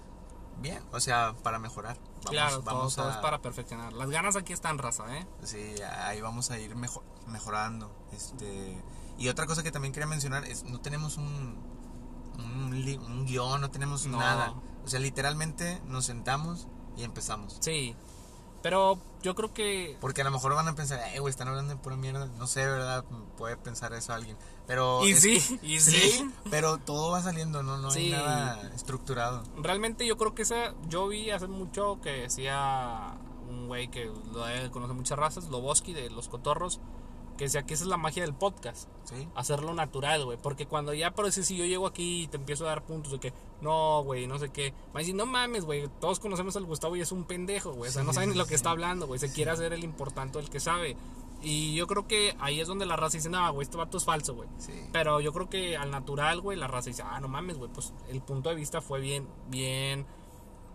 bien, 0.60 0.84
o 0.92 1.00
sea, 1.00 1.36
para 1.44 1.60
mejorar. 1.60 1.98
Vamos, 1.98 2.30
claro, 2.30 2.56
todo, 2.58 2.64
vamos 2.66 2.96
todo 2.96 3.08
a, 3.10 3.12
es 3.12 3.18
para 3.18 3.42
perfeccionar. 3.42 3.94
Las 3.94 4.10
ganas 4.10 4.36
aquí 4.36 4.54
están, 4.54 4.78
raza, 4.78 5.04
¿eh? 5.18 5.26
Sí, 5.44 5.76
ahí 6.06 6.22
vamos 6.22 6.52
a 6.52 6.60
ir 6.60 6.76
mejo- 6.76 7.04
mejorando. 7.28 7.92
Este, 8.12 8.78
y 9.18 9.28
otra 9.30 9.46
cosa 9.48 9.64
que 9.64 9.72
también 9.72 9.94
quería 9.94 10.08
mencionar 10.08 10.46
es 10.46 10.64
no 10.64 10.80
tenemos 10.82 11.18
un, 11.18 11.58
un, 12.38 12.74
un 13.06 13.26
guion, 13.26 13.62
no 13.62 13.72
tenemos 13.72 14.06
No. 14.06 14.20
nada. 14.20 14.54
O 14.84 14.88
sea, 14.88 15.00
literalmente 15.00 15.82
nos 15.86 16.06
sentamos 16.06 16.68
y 16.98 17.04
empezamos. 17.04 17.58
Sí, 17.60 17.96
pero 18.62 19.00
yo 19.24 19.36
creo 19.36 19.54
que 19.54 19.98
Porque 20.02 20.22
a 20.22 20.24
lo 20.24 20.32
mejor 20.32 20.54
van 20.56 20.68
a 20.68 20.76
pensar, 20.76 21.00
eh, 21.14 21.20
güey, 21.20 21.30
están 21.32 21.48
hablando 21.48 21.74
de 21.74 21.80
pura 21.80 21.96
mierda. 21.96 22.26
No 22.38 22.48
sé, 22.48 22.66
¿verdad? 22.66 23.04
Puede 23.38 23.58
pensar 23.58 23.94
eso 23.94 24.14
alguien. 24.14 24.38
Pero. 24.68 25.06
Y 25.08 25.16
sí, 25.16 25.60
y 25.62 25.80
sí. 25.82 26.32
pero 26.50 26.78
todo 26.78 27.12
va 27.12 27.22
saliendo, 27.22 27.62
¿no? 27.64 27.78
No 27.78 27.92
Sí. 27.92 28.12
hay 28.14 28.24
nada 28.24 28.72
estructurado. 28.74 29.44
realmente 29.58 30.06
yo 30.08 30.18
creo 30.18 30.34
que 30.36 30.42
esa 30.44 30.74
yo 30.88 31.08
vi 31.08 31.32
hace 31.32 31.48
mucho 31.48 32.00
que 32.02 32.10
decía 32.12 33.18
un 33.50 33.68
güey 33.68 33.90
que 33.90 34.06
lo 34.32 34.46
debe 34.46 34.64
de 34.64 34.72
conocer 34.72 34.96
muchas 34.96 35.20
razas, 35.20 35.50
Loboski 35.50 35.94
de 35.94 36.10
Los 36.10 36.30
Cotorros, 36.30 36.80
que 37.42 37.46
decía 37.46 37.64
que 37.64 37.74
esa 37.74 37.86
es 37.86 37.90
la 37.90 37.98
magia 37.98 38.22
del 38.22 38.36
podcast, 38.36 38.88
¿Sí? 39.04 39.28
hacerlo 39.34 39.74
natural, 39.74 40.26
güey, 40.26 40.38
porque 40.38 40.68
cuando 40.68 40.94
ya 40.94 41.10
por 41.10 41.26
decir 41.26 41.44
si 41.44 41.58
yo 41.58 41.66
llego 41.66 41.88
aquí 41.88 42.22
y 42.22 42.28
te 42.28 42.38
empiezo 42.38 42.66
a 42.66 42.70
dar 42.70 42.86
puntos 42.86 43.14
de 43.14 43.20
que 43.20 43.34
no, 43.62 44.04
güey, 44.04 44.28
no 44.28 44.38
sé 44.38 44.50
qué, 44.50 44.76
va 44.90 44.98
a 44.98 44.98
decir, 45.00 45.16
no 45.16 45.26
mames, 45.26 45.66
güey, 45.66 45.90
todos 46.00 46.20
conocemos 46.20 46.56
al 46.56 46.66
Gustavo 46.66 46.96
y 46.98 47.02
es 47.02 47.12
un 47.12 47.24
pendejo, 47.24 47.74
güey, 47.74 47.90
o 47.90 47.92
sea, 47.92 48.04
no 48.04 48.12
Sí, 48.12 48.16
sabe 48.18 48.28
ni 48.28 48.36
lo 48.36 48.46
que 48.46 48.54
está 48.54 48.70
hablando, 48.70 49.08
güey, 49.08 49.20
se 49.20 49.34
quiere 49.34 49.50
hacer 49.50 49.74
el 49.74 49.84
importante 49.84 50.38
el 50.38 50.52
que 50.52 50.60
sabe. 50.60 50.96
Y 51.42 51.74
yo 51.74 51.88
creo 51.88 52.08
que 52.08 52.36
ahí 52.40 52.60
es 52.60 52.68
donde 52.68 52.86
la 52.86 52.96
raza 52.96 53.18
dice, 53.18 53.32
no, 53.32 53.52
güey, 53.54 53.64
este 53.64 53.76
vato 53.76 53.98
es 53.98 54.06
falso, 54.06 54.36
güey. 54.36 54.48
Sí. 54.60 54.74
Pero 54.94 55.20
yo 55.20 55.34
creo 55.34 55.50
que 55.50 55.76
al 55.78 55.90
natural, 55.90 56.42
güey, 56.42 56.60
la 56.60 56.68
raza 56.68 56.92
dice, 56.92 57.02
ah, 57.04 57.20
no 57.20 57.28
mames, 57.28 57.58
güey, 57.58 57.72
pues 57.74 57.92
el 58.10 58.22
punto 58.22 58.50
de 58.50 58.56
vista 58.56 58.82
fue 58.82 59.00
bien, 59.00 59.28
bien, 59.48 60.06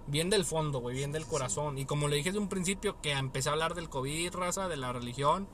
bien 0.08 0.30
del 0.30 0.44
fondo, 0.44 0.80
güey, 0.80 0.96
bien 0.96 1.12
del 1.12 1.26
corazón. 1.26 1.78
Y 1.78 1.84
como 1.84 2.08
le 2.08 2.16
dije 2.16 2.30
desde 2.30 2.40
un 2.40 2.48
principio, 2.48 3.00
que 3.02 3.12
empecé 3.12 3.50
a 3.50 3.52
hablar 3.52 3.76
del 3.76 3.88
COVID, 3.88 4.34
raza, 4.34 4.66
de 4.66 4.76
la 4.76 4.92
religión, 4.92 5.46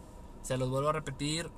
se 0.42 0.56
los 0.56 0.70
vuelvo 0.70 0.90
a 0.90 0.92
repetir, 0.92 1.50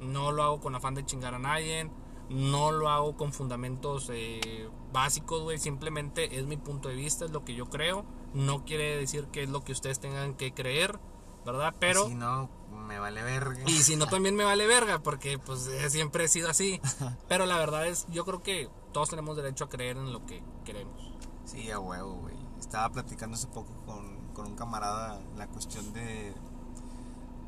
no 0.00 0.32
lo 0.32 0.42
hago 0.42 0.60
con 0.60 0.74
afán 0.74 0.94
de 0.94 1.04
chingar 1.04 1.34
a 1.34 1.38
nadie, 1.38 1.90
no 2.28 2.72
lo 2.72 2.88
hago 2.88 3.16
con 3.16 3.32
fundamentos 3.32 4.10
eh, 4.12 4.68
básicos, 4.92 5.42
güey, 5.42 5.58
simplemente 5.58 6.38
es 6.38 6.46
mi 6.46 6.56
punto 6.56 6.88
de 6.88 6.94
vista, 6.94 7.24
es 7.24 7.30
lo 7.30 7.44
que 7.44 7.54
yo 7.54 7.68
creo, 7.68 8.04
no 8.34 8.64
quiere 8.64 8.96
decir 8.96 9.26
que 9.26 9.42
es 9.42 9.50
lo 9.50 9.62
que 9.62 9.72
ustedes 9.72 10.00
tengan 10.00 10.34
que 10.34 10.52
creer, 10.52 10.98
¿verdad? 11.44 11.74
Pero... 11.78 12.06
Si 12.06 12.14
no, 12.14 12.50
me 12.70 12.98
vale 12.98 13.22
verga. 13.22 13.62
Y 13.66 13.82
si 13.82 13.96
no, 13.96 14.06
también 14.10 14.34
me 14.34 14.44
vale 14.44 14.66
verga, 14.66 15.02
porque 15.02 15.38
pues 15.38 15.66
eh, 15.66 15.90
siempre 15.90 16.24
he 16.24 16.28
sido 16.28 16.48
así. 16.48 16.80
Pero 17.28 17.46
la 17.46 17.56
verdad 17.58 17.86
es, 17.86 18.06
yo 18.10 18.24
creo 18.24 18.42
que 18.42 18.68
todos 18.92 19.10
tenemos 19.10 19.36
derecho 19.36 19.64
a 19.64 19.68
creer 19.68 19.96
en 19.96 20.12
lo 20.12 20.24
que 20.26 20.42
queremos. 20.64 21.12
Sí, 21.44 21.70
a 21.70 21.78
huevo, 21.78 22.14
güey. 22.14 22.36
Estaba 22.58 22.90
platicando 22.90 23.34
hace 23.34 23.48
poco 23.48 23.72
con, 23.84 24.28
con 24.32 24.46
un 24.46 24.56
camarada 24.56 25.20
la 25.36 25.48
cuestión 25.48 25.92
de, 25.92 26.32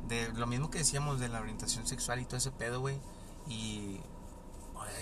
de 0.07 0.31
lo 0.33 0.47
mismo 0.47 0.69
que 0.69 0.79
decíamos 0.79 1.19
de 1.19 1.29
la 1.29 1.39
orientación 1.41 1.85
sexual 1.87 2.19
y 2.19 2.25
todo 2.25 2.37
ese 2.37 2.51
pedo, 2.51 2.79
güey. 2.79 2.97
Y 3.47 3.99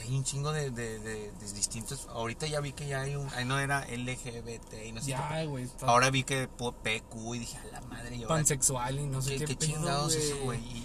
hay 0.05 0.15
un 0.15 0.23
chingo 0.23 0.51
de, 0.51 0.69
de, 0.71 0.99
de- 0.99 1.31
de 1.31 1.53
distintos. 1.53 2.07
Ahorita 2.09 2.47
ya 2.47 2.59
vi 2.59 2.73
que 2.73 2.87
ya 2.87 3.01
hay 3.01 3.15
un. 3.15 3.29
Ahí 3.33 3.45
no 3.45 3.59
era 3.59 3.81
LGBT 3.87 4.73
y 4.85 4.91
no 4.91 5.01
sé 5.01 5.07
qué. 5.07 5.11
Ya, 5.11 5.45
güey, 5.45 5.65
está 5.65 5.85
Ahora 5.87 6.09
vi 6.09 6.23
que 6.23 6.47
PQ 6.47 7.35
y 7.35 7.39
dije, 7.39 7.57
a 7.57 7.65
la 7.71 7.81
madre, 7.81 8.15
y 8.15 8.25
pansexual 8.25 8.99
y 8.99 9.07
no 9.07 9.21
sé 9.21 9.31
¿Qué, 9.37 9.45
qué, 9.45 9.55
qué 9.57 9.65
chingados 9.67 10.13
güey. 10.15 10.27
eso, 10.27 10.37
güey? 10.43 10.83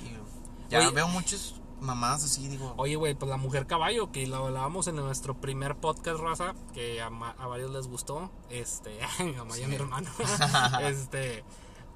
Ya 0.70 0.80
Oye. 0.80 0.90
veo 0.90 1.08
muchas 1.08 1.54
mamadas 1.80 2.24
así, 2.24 2.46
digo. 2.48 2.74
Oye, 2.76 2.96
güey, 2.96 3.14
pues 3.14 3.30
la 3.30 3.36
mujer 3.36 3.66
caballo, 3.66 4.10
que 4.12 4.26
lo 4.26 4.46
hablábamos 4.46 4.86
en 4.88 4.96
nuestro 4.96 5.40
primer 5.40 5.76
podcast, 5.76 6.20
raza, 6.20 6.54
que 6.74 7.00
a, 7.00 7.06
a 7.06 7.46
varios 7.46 7.70
les 7.70 7.86
gustó. 7.86 8.30
Este, 8.50 8.98
a 9.18 9.22
mi 9.24 9.32
mamá 9.32 9.56
y 9.58 9.62
a 9.62 9.68
mi 9.68 9.76
Sí. 9.76 9.80
hermano. 9.82 10.10
este, 10.82 11.44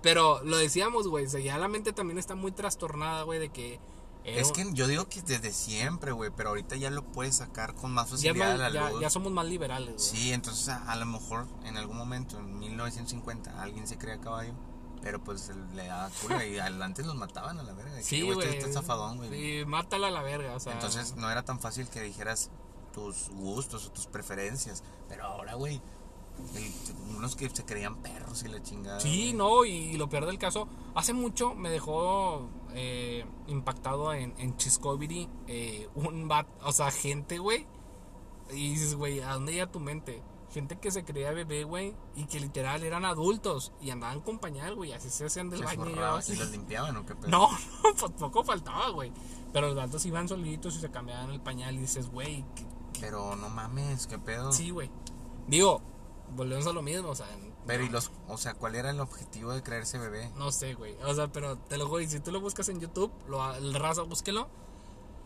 pero 0.03 0.43
lo 0.45 0.57
decíamos, 0.57 1.09
güey, 1.09 1.27
o 1.27 1.31
sea, 1.31 1.41
ya 1.41 1.59
la 1.59 1.69
mente 1.69 1.93
también 1.93 2.19
está 2.19 2.35
muy 2.35 2.53
trastornada, 2.53 3.23
güey, 3.23 3.39
de 3.39 3.51
que 3.51 3.81
Es 4.25 4.53
que 4.53 4.65
yo 4.73 4.87
digo 4.87 5.09
que 5.09 5.21
desde 5.23 5.53
siempre, 5.53 6.13
güey, 6.13 6.31
pero 6.37 6.51
ahorita 6.51 6.77
ya 6.77 6.91
lo 6.91 7.03
puedes 7.03 7.37
sacar 7.37 7.75
con 7.75 7.91
más 7.93 8.07
ya, 8.11 8.11
facilidad 8.33 8.53
mal- 8.57 8.63
a 8.63 8.71
la 8.71 8.75
ya- 8.87 8.91
luz. 8.91 9.01
ya 9.01 9.11
somos 9.11 9.33
más 9.33 9.47
liberales, 9.47 9.95
güey. 9.97 9.99
Sí, 10.23 10.33
entonces 10.33 10.69
a, 10.69 10.91
a 10.91 10.97
lo 10.97 11.07
mejor 11.07 11.47
en 11.65 11.77
algún 11.77 11.97
momento, 11.97 12.39
en 12.39 12.59
1950, 12.59 13.61
alguien 13.63 13.87
se 13.87 13.99
crea 13.99 14.19
caballo, 14.21 14.53
pero 15.03 15.23
pues 15.25 15.51
le 15.75 15.87
daba 15.89 16.09
culo 16.21 16.45
y 16.45 16.59
antes 16.61 17.05
los 17.07 17.17
mataban 17.17 17.59
a 17.59 17.63
la 17.65 17.73
verga. 17.73 18.01
Sí, 18.03 18.23
güey, 18.23 18.39
este 18.49 18.59
está 18.69 18.73
zafadón, 18.81 19.17
güey. 19.19 19.31
Sí, 19.31 19.65
mátala 19.67 20.07
a 20.09 20.11
la 20.13 20.23
verga, 20.23 20.55
o 20.55 20.61
sea. 20.61 20.73
Entonces 20.75 21.17
no 21.17 21.29
era 21.31 21.45
tan 21.45 21.59
fácil 21.59 21.89
que 21.89 22.01
dijeras 22.03 22.51
tus 22.95 23.29
gustos 23.31 23.87
o 23.87 23.91
tus 23.91 24.07
preferencias. 24.07 24.85
Pero 25.09 25.25
ahora, 25.25 25.55
güey, 25.55 25.81
unos 27.17 27.37
que 27.37 27.49
se 27.51 27.65
creían 27.65 27.97
perros 28.03 28.43
y 28.43 28.49
la 28.49 28.63
chingada. 28.63 29.01
Sí, 29.01 29.33
no, 29.33 29.65
y 29.65 29.97
lo 29.97 30.09
peor 30.09 30.27
del 30.27 30.39
caso, 30.39 30.67
hace 30.95 31.13
mucho 31.13 31.55
me 31.55 31.71
dejó 31.71 32.49
eh, 32.75 33.25
impactado 33.47 34.13
en, 34.13 34.35
en 34.39 34.57
Chiscovery 34.57 35.29
eh, 35.47 35.89
un 35.95 36.29
bat, 36.29 36.47
o 36.65 36.73
sea, 36.73 36.91
gente, 36.91 37.39
güey. 37.39 37.67
Y 38.51 38.71
dices, 38.73 38.95
güey, 38.97 39.21
¿a 39.21 39.35
dónde 39.35 39.53
llega 39.53 39.71
tu 39.71 39.81
mente? 39.81 40.23
Gente 40.53 40.79
que 40.79 40.91
se 40.91 41.05
creía 41.05 41.31
bebé, 41.31 41.65
güey, 41.65 41.95
y 42.15 42.27
que 42.27 42.39
literal 42.39 42.83
eran 42.85 43.07
adultos 43.07 43.73
y 43.81 43.89
andaban 43.91 44.21
con 44.21 44.39
pañal, 44.39 44.75
güey, 44.75 44.93
así 44.93 45.09
se 45.09 45.25
hacían 45.25 45.49
del 45.49 45.61
Se 45.61 45.65
baño. 45.65 45.87
y 46.29 46.35
los 46.37 46.51
limpiaban 46.51 46.95
o 46.99 47.07
qué 47.07 47.15
pedo. 47.15 47.31
No, 47.31 47.49
no, 47.85 47.95
pues 47.99 48.13
poco 48.19 48.45
faltaba, 48.45 48.91
güey. 48.91 49.13
Pero 49.53 49.69
los 49.69 49.77
gatos 49.77 50.05
iban 50.05 50.29
solitos 50.29 50.77
y 50.77 50.81
se 50.81 50.91
cambiaban 50.91 51.31
el 51.31 51.41
pañal 51.41 51.77
y 51.77 51.79
dices, 51.79 52.11
güey, 52.11 52.45
¿qué- 52.55 52.67
Pero 53.01 53.37
no 53.37 53.49
mames, 53.49 54.07
qué 54.07 54.19
pedo. 54.19 54.53
sí, 54.53 54.69
güey. 54.71 54.91
Digo, 55.47 55.81
volvemos 56.35 56.67
a 56.67 56.73
lo 56.73 56.83
mismo, 56.83 57.09
o 57.11 57.15
sea, 57.15 57.27
Pero 57.67 57.85
y 57.85 57.89
los, 57.89 58.11
o 58.29 58.37
sea, 58.39 58.55
¿cuál 58.55 58.75
era 58.75 58.91
el 58.91 59.01
objetivo 59.01 59.53
de 59.53 59.63
creerse 59.63 59.99
bebé? 59.99 60.31
no 60.37 60.51
sé, 60.53 60.75
güey. 60.75 60.95
O 61.05 61.15
sea, 61.15 61.29
pero 61.29 61.57
te 61.59 61.77
lo 61.79 61.87
juro, 61.89 62.01
y 62.01 62.09
si 62.09 62.21
tú 62.21 62.31
lo 62.33 62.41
buscas 62.41 62.69
en 62.69 62.81
YouTube, 62.81 63.13
lo, 63.29 63.55
el 63.55 63.75
raza, 63.75 64.03
búsquelo. 64.03 64.49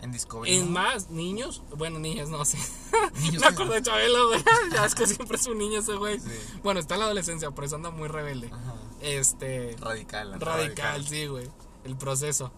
En 0.03 0.13
Discovery. 0.13 0.55
Es 0.57 0.65
¿no? 0.65 0.71
más, 0.73 1.09
niños, 1.09 1.63
bueno, 1.75 1.99
niñas, 1.99 2.29
no 2.29 2.45
sé. 2.45 2.59
Me 3.41 3.47
acuerdo 3.47 3.73
de 3.73 3.83
Chabelo, 3.83 4.29
güey. 4.29 4.43
Ya 4.73 4.85
es 4.85 4.95
que 4.95 5.07
siempre 5.07 5.37
es 5.39 5.47
un 5.47 5.57
niño 5.57 5.79
ese 5.81 5.95
güey. 5.95 6.21
Sí. 6.21 6.29
Bueno, 6.63 6.81
está 6.81 6.95
en 6.95 7.01
la 7.01 7.07
adolescencia, 7.07 7.51
por 7.51 7.65
eso 7.65 7.77
anda 7.77 7.91
muy 7.91 8.09
rebelde. 8.09 8.49
Ajá. 8.53 8.75
Este. 9.01 9.75
Radical. 9.81 10.35
anda 10.35 10.45
Radical, 10.45 11.07
sí, 11.07 11.27
güey. 11.27 11.49
El 11.85 11.97
proceso. 11.97 12.53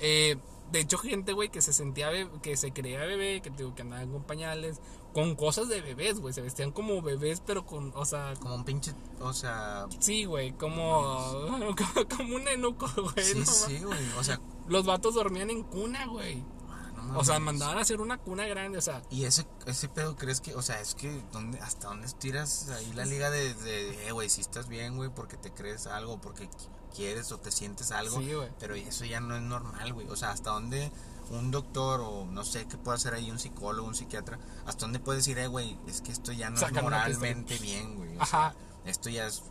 Eh, 0.00 0.36
de 0.70 0.80
hecho, 0.80 0.98
gente, 0.98 1.32
güey, 1.32 1.48
que 1.48 1.62
se 1.62 1.72
sentía, 1.72 2.10
be- 2.10 2.28
que 2.42 2.56
se 2.58 2.72
creía 2.72 2.98
bebé, 3.00 3.40
que, 3.40 3.48
digo, 3.50 3.74
que 3.74 3.80
andaban 3.82 4.10
con 4.12 4.24
pañales, 4.24 4.80
con 5.16 5.34
cosas 5.34 5.68
de 5.70 5.80
bebés, 5.80 6.20
güey. 6.20 6.34
Se 6.34 6.42
vestían 6.42 6.72
como 6.72 7.00
bebés, 7.00 7.40
pero 7.40 7.64
con, 7.64 7.90
o 7.96 8.04
sea, 8.04 8.34
Como 8.38 8.54
un 8.56 8.64
pinche, 8.66 8.92
o 9.18 9.32
sea... 9.32 9.86
sí, 9.98 10.26
güey, 10.26 10.52
como, 10.52 11.46
como 12.18 12.36
un 12.36 12.46
enuco, 12.46 12.86
güey. 13.14 13.24
Sí, 13.24 13.38
no 13.38 13.46
sí, 13.46 13.78
güey. 13.82 14.12
O 14.18 14.22
sea, 14.22 14.38
Los 14.68 14.84
vatos 14.84 15.14
dormían 15.14 15.48
en 15.48 15.62
cuna, 15.62 16.04
güey. 16.06 16.44
ah, 16.68 16.90
no 16.94 17.18
O 17.18 17.24
sea, 17.24 17.38
mandaban 17.38 17.78
a 17.78 17.80
hacer 17.80 18.02
una 18.02 18.18
cuna 18.18 18.44
grande, 18.46 18.76
o 18.76 18.82
sea, 18.82 19.00
Y 19.08 19.24
ese, 19.24 19.46
ese 19.64 19.88
pedo, 19.88 20.16
¿crees 20.16 20.42
que, 20.42 20.54
o 20.54 20.60
sea, 20.60 20.82
es 20.82 20.94
que, 20.94 21.22
¿dónde, 21.32 21.60
¿hasta 21.60 21.88
dónde 21.88 22.06
estiras 22.06 22.68
ahí 22.68 22.92
la 22.92 23.06
liga 23.06 23.30
de, 23.30 23.54
de 23.54 24.08
eh, 24.08 24.12
güey, 24.12 24.28
si 24.28 24.42
estás 24.42 24.68
bien, 24.68 24.96
güey, 24.98 25.08
porque 25.08 25.38
te 25.38 25.50
crees 25.50 25.86
algo, 25.86 26.20
porque 26.20 26.44
qui- 26.50 26.68
quieres 26.94 27.32
o 27.32 27.38
te 27.38 27.50
sientes 27.50 27.90
algo? 27.90 28.18
Sí, 28.18 28.34
güey. 28.34 28.50
Pero 28.58 28.74
eso 28.74 29.06
ya 29.06 29.20
no 29.20 29.34
es 29.34 29.40
normal, 29.40 29.94
güey. 29.94 30.08
O 30.08 30.16
sea, 30.16 30.30
¿hasta 30.32 30.50
dónde 30.50 30.92
un 31.30 31.50
doctor 31.50 32.00
o 32.00 32.24
no 32.26 32.44
sé 32.44 32.66
qué 32.66 32.76
puede 32.76 32.96
hacer 32.96 33.14
ahí 33.14 33.30
un 33.30 33.38
psicólogo, 33.38 33.88
un 33.88 33.94
psiquiatra, 33.94 34.38
hasta 34.64 34.86
dónde 34.86 35.00
puede 35.00 35.18
decir, 35.18 35.38
eh, 35.38 35.46
güey, 35.48 35.78
es 35.86 36.00
que 36.00 36.12
esto 36.12 36.32
ya 36.32 36.50
no 36.50 36.56
Sacan 36.56 36.78
es 36.78 36.82
moralmente 36.84 37.58
bien, 37.58 37.96
güey? 37.96 38.16
O 38.16 38.22
Ajá. 38.22 38.52
sea, 38.52 38.56
esto 38.84 39.10
ya 39.10 39.26
es 39.26 39.42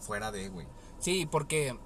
fuera 0.00 0.30
de, 0.30 0.48
güey. 0.48 0.66
sí, 1.00 1.26
porque 1.26 1.76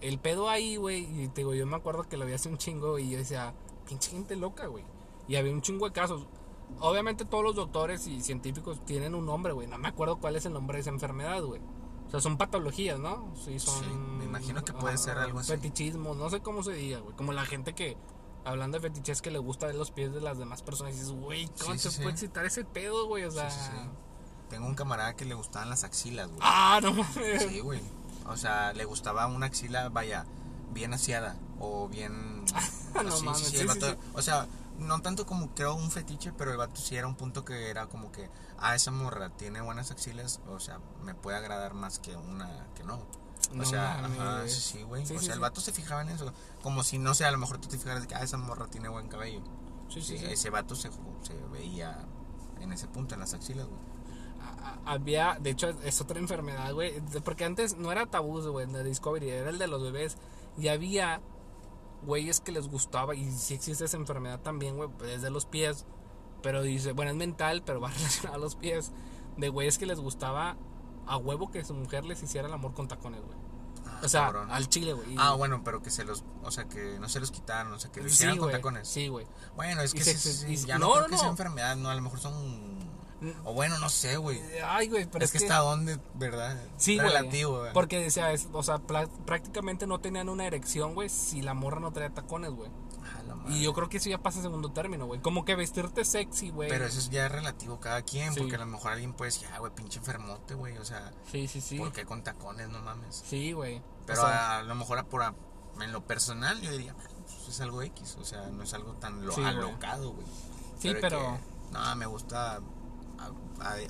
el 0.00 0.18
pedo 0.18 0.48
ahí, 0.48 0.76
güey, 0.76 1.22
y 1.22 1.28
te 1.28 1.40
digo, 1.40 1.54
yo 1.54 1.66
me 1.66 1.76
acuerdo 1.76 2.04
que 2.08 2.16
lo 2.16 2.26
vi 2.26 2.32
hace 2.32 2.48
un 2.48 2.58
chingo 2.58 2.98
y 2.98 3.10
yo 3.10 3.18
decía, 3.18 3.54
pinche 3.86 4.10
gente 4.10 4.36
loca, 4.36 4.66
güey. 4.66 4.84
Y 5.28 5.36
había 5.36 5.52
un 5.52 5.62
chingo 5.62 5.86
de 5.86 5.92
casos. 5.92 6.26
Obviamente 6.80 7.24
todos 7.24 7.44
los 7.44 7.54
doctores 7.54 8.06
y 8.06 8.20
científicos 8.20 8.84
tienen 8.84 9.14
un 9.14 9.26
nombre, 9.26 9.52
güey. 9.52 9.66
No 9.66 9.78
me 9.78 9.88
acuerdo 9.88 10.18
cuál 10.18 10.36
es 10.36 10.46
el 10.46 10.52
nombre 10.52 10.76
de 10.76 10.82
esa 10.82 10.90
enfermedad, 10.90 11.42
güey. 11.42 11.60
O 12.06 12.10
sea, 12.10 12.20
son 12.20 12.36
patologías, 12.36 12.98
¿no? 12.98 13.32
Sí, 13.34 13.58
son... 13.58 13.82
Sí, 13.82 13.90
me 13.90 14.24
imagino 14.24 14.64
que 14.64 14.72
puede 14.72 14.96
ser 14.98 15.18
algo 15.18 15.40
así. 15.40 15.52
Fetichismo, 15.52 16.14
no 16.14 16.30
sé 16.30 16.40
cómo 16.40 16.62
se 16.62 16.72
diga, 16.72 16.98
güey. 16.98 17.16
Como 17.16 17.32
la 17.32 17.44
gente 17.44 17.74
que, 17.74 17.96
hablando 18.46 18.78
de 18.78 18.88
fetiches, 18.88 19.20
que 19.20 19.30
le 19.30 19.38
gusta 19.38 19.66
ver 19.66 19.74
los 19.74 19.90
pies 19.90 20.14
de 20.14 20.20
las 20.20 20.38
demás 20.38 20.62
personas. 20.62 20.94
Y 20.94 20.96
dices, 20.96 21.12
güey, 21.12 21.48
¿cómo 21.60 21.74
Sí, 21.74 21.90
sí, 21.90 21.96
puede 21.96 22.16
sí. 22.16 22.24
excitar 22.24 22.46
ese 22.46 22.64
pedo, 22.64 23.06
güey? 23.06 23.24
O 23.24 23.30
sea... 23.30 23.48
Tengo 24.48 24.66
un 24.66 24.76
camarada 24.76 25.14
que 25.14 25.24
le 25.24 25.34
gustaban 25.34 25.68
las 25.68 25.82
axilas, 25.82 26.28
güey. 26.28 26.38
Ah, 26.40 26.78
no 26.80 26.92
mames. 26.92 27.42
Sí, 27.48 27.58
güey. 27.60 27.80
O 28.26 28.36
sea, 28.36 28.72
le 28.72 28.84
gustaba 28.84 29.26
una 29.26 29.46
axila, 29.46 29.88
vaya, 29.88 30.24
bien 30.72 30.94
aseada 30.94 31.36
o 31.58 31.88
bien... 31.88 32.44
No 32.94 33.12
así, 33.12 33.24
mames, 33.24 33.54
el 33.54 33.66
vato-. 33.66 33.96
O 34.14 34.22
sea, 34.22 34.46
no 34.78 35.00
tanto 35.02 35.26
como 35.26 35.54
creo 35.54 35.74
un 35.74 35.90
fetiche, 35.90 36.32
pero 36.32 36.50
el 36.50 36.56
vato 36.56 36.80
sí 36.80 36.96
era 36.96 37.06
un 37.06 37.14
punto 37.14 37.44
que 37.44 37.68
era 37.68 37.86
como 37.88 38.10
que, 38.12 38.30
ah, 38.58 38.74
esa 38.74 38.90
morra 38.90 39.30
tiene 39.30 39.60
buenas 39.60 39.90
axilas, 39.90 40.40
o 40.48 40.60
sea, 40.60 40.80
me 41.02 41.14
puede 41.14 41.36
agradar 41.36 41.74
más 41.74 41.98
que 41.98 42.16
una 42.16 42.66
que 42.74 42.84
no. 42.84 43.00
O 43.58 43.64
sea, 43.64 43.98
mames. 44.02 44.18
ajá, 44.20 44.48
sí, 44.48 44.60
sí, 44.60 44.82
güey. 44.82 45.06
Sí, 45.06 45.14
o 45.16 45.18
sí, 45.18 45.26
sea, 45.26 45.34
el 45.34 45.38
sí. 45.38 45.42
vato 45.42 45.60
se 45.60 45.72
fijaba 45.72 46.02
en 46.02 46.08
eso. 46.10 46.32
Como 46.62 46.82
si, 46.82 46.98
no 46.98 47.14
sé, 47.14 47.24
a 47.24 47.30
lo 47.30 47.38
mejor 47.38 47.58
tú 47.58 47.68
te 47.68 47.78
fijaras 47.78 48.02
de 48.02 48.08
que, 48.08 48.14
ah, 48.14 48.22
esa 48.22 48.36
morra 48.38 48.66
tiene 48.66 48.88
buen 48.88 49.08
cabello. 49.08 49.40
Sí, 49.88 50.02
sí, 50.02 50.18
sí. 50.18 50.24
Ese 50.26 50.50
vato 50.50 50.74
se, 50.74 50.90
se 51.22 51.34
veía 51.52 52.04
en 52.60 52.72
ese 52.72 52.88
punto, 52.88 53.14
en 53.14 53.20
las 53.20 53.34
axilas, 53.34 53.66
güey. 53.66 53.78
Había, 54.84 55.38
de 55.40 55.50
hecho, 55.50 55.68
es 55.84 56.00
otra 56.00 56.18
enfermedad, 56.18 56.72
güey. 56.72 57.00
de- 57.00 57.20
Porque 57.20 57.44
antes 57.44 57.76
no 57.76 57.90
era 57.92 58.06
tabú, 58.06 58.40
güey, 58.50 58.66
en 58.66 58.72
la 58.72 58.82
Discovery, 58.82 59.30
era 59.30 59.50
el 59.50 59.58
de 59.58 59.66
los 59.66 59.82
bebés. 59.82 60.16
Y 60.58 60.68
había 60.68 61.20
güeyes 62.04 62.40
que 62.40 62.52
les 62.52 62.68
gustaba, 62.68 63.14
y 63.14 63.30
si 63.32 63.54
existe 63.54 63.84
esa 63.84 63.96
enfermedad 63.96 64.40
también, 64.40 64.76
güey, 64.76 64.88
es 65.08 65.22
de 65.22 65.30
los 65.30 65.46
pies. 65.46 65.86
Pero 66.42 66.62
dice, 66.62 66.92
bueno, 66.92 67.10
es 67.10 67.16
mental, 67.16 67.62
pero 67.64 67.80
va 67.80 67.90
relacionado 67.96 68.36
a 68.36 68.38
los 68.38 68.54
pies. 68.56 68.92
De 69.36 69.48
güeyes 69.48 69.78
que 69.78 69.86
les 69.86 70.00
gustaba 70.00 70.56
a 71.06 71.16
huevo 71.16 71.50
que 71.50 71.64
su 71.64 71.74
mujer 71.74 72.04
les 72.04 72.22
hiciera 72.22 72.48
el 72.48 72.54
amor 72.54 72.74
con 72.74 72.88
tacones, 72.88 73.20
güey. 73.24 73.36
Ah, 73.86 74.00
O 74.04 74.08
sea, 74.08 74.22
cabrón. 74.26 74.50
al 74.50 74.68
chile, 74.68 74.92
güey. 74.92 75.14
Ah, 75.18 75.32
bueno, 75.32 75.62
pero 75.64 75.80
que 75.82 75.90
se 75.90 76.04
los, 76.04 76.24
o 76.42 76.50
sea, 76.50 76.64
que 76.64 76.98
no 76.98 77.08
se 77.08 77.20
los 77.20 77.30
quitaran, 77.30 77.72
o 77.72 77.78
sea, 77.78 77.90
que 77.92 78.00
lo 78.00 78.08
hicieran 78.08 78.34
sí, 78.34 78.40
con 78.40 78.50
tacones. 78.50 78.88
Sí, 78.88 79.08
güey. 79.08 79.26
Bueno, 79.54 79.80
es 79.82 79.94
que 79.94 80.02
se- 80.04 80.16
sí, 80.18 80.46
y- 80.52 80.56
sí, 80.56 80.66
ya 80.66 80.78
no, 80.78 80.86
no, 80.88 80.92
creo 80.94 81.04
no, 81.04 81.10
que 81.12 81.18
sea 81.18 81.28
enfermedad, 81.28 81.76
no, 81.76 81.88
a 81.88 81.94
lo 81.94 82.02
mejor 82.02 82.18
son... 82.20 82.76
O 83.44 83.54
bueno, 83.54 83.78
no 83.78 83.88
sé, 83.88 84.18
güey. 84.18 84.38
Ay, 84.62 84.88
güey, 84.88 85.06
pero 85.10 85.24
Es, 85.24 85.32
que, 85.32 85.38
está 85.38 85.58
donde, 85.60 85.98
¿verdad? 86.14 86.60
Sí, 86.76 86.96
güey. 86.96 87.08
Relativo, 87.08 87.60
güey. 87.60 87.72
Porque 87.72 87.98
decía, 87.98 88.28
o 88.52 88.62
sea, 88.62 88.78
prácticamente 88.78 89.86
no 89.86 90.00
tenían 90.00 90.28
una 90.28 90.46
erección, 90.46 90.94
güey, 90.94 91.08
si 91.08 91.40
la 91.40 91.54
morra 91.54 91.80
no 91.80 91.92
traía 91.92 92.12
tacones, 92.12 92.50
güey. 92.50 92.70
Ah, 93.46 93.48
madre. 93.48 93.58
Y 93.60 93.64
yo 93.64 93.72
creo 93.74 93.88
que 93.88 93.96
eso 93.98 94.08
ya 94.08 94.18
pasa 94.18 94.40
a 94.40 94.42
segundo 94.42 94.70
término, 94.72 95.06
güey. 95.06 95.20
Como 95.20 95.44
que 95.44 95.54
vestirte 95.54 96.04
sexy, 96.04 96.50
güey. 96.50 96.68
Pero 96.68 96.84
eso 96.86 96.98
es 96.98 97.10
ya 97.10 97.28
relativo 97.28 97.80
cada 97.80 98.02
quien, 98.02 98.32
Sí. 98.34 98.40
porque 98.40 98.56
a 98.56 98.58
lo 98.58 98.66
mejor 98.66 98.92
alguien 98.92 99.12
puede 99.14 99.30
decir, 99.30 99.48
ah, 99.54 99.58
güey, 99.58 99.72
pinche 99.74 99.98
enfermote, 99.98 100.54
güey, 100.54 100.76
o 100.78 100.84
sea, 100.84 101.12
Sí, 101.30 101.46
sí, 101.48 101.60
sí. 101.60 101.78
¿por 101.78 101.92
qué 101.92 102.04
con 102.04 102.22
tacones, 102.22 102.68
no 102.68 102.80
mames? 102.82 103.22
Sí, 103.26 103.52
güey. 103.52 103.82
Pero 104.06 104.22
O 104.22 104.26
sea, 104.26 104.58
a, 104.58 104.62
lo 104.62 104.74
mejor 104.74 104.98
a 104.98 105.04
por 105.04 105.22
a- 105.22 105.34
en 105.80 105.92
lo 105.92 106.04
personal 106.06 106.60
yo 106.60 106.70
diría, 106.72 106.94
"Bueno, 106.94 107.10
pues 107.26 107.48
es 107.48 107.60
algo 107.60 107.82
X, 107.82 108.16
o 108.20 108.24
sea, 108.24 108.46
no 108.48 108.62
es 108.62 108.72
algo 108.74 108.92
tan 108.94 109.26
lo, 109.26 109.32
Sí, 109.32 109.42
alocado, 109.42 110.12
güey. 110.12 110.26
Sí, 110.78 110.94
pero- 111.00 111.38
no, 111.72 111.96
me 111.96 112.06
gusta. 112.06 112.60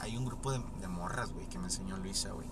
Hay, 0.01 0.17
un 0.17 0.25
grupo 0.25 0.53
de, 0.53 0.63
de 0.81 0.89
morras, 0.89 1.33
güey, 1.33 1.49
que 1.49 1.59
me 1.59 1.65
enseñó 1.65 1.97
Luisa, 1.97 2.31
güey, 2.31 2.47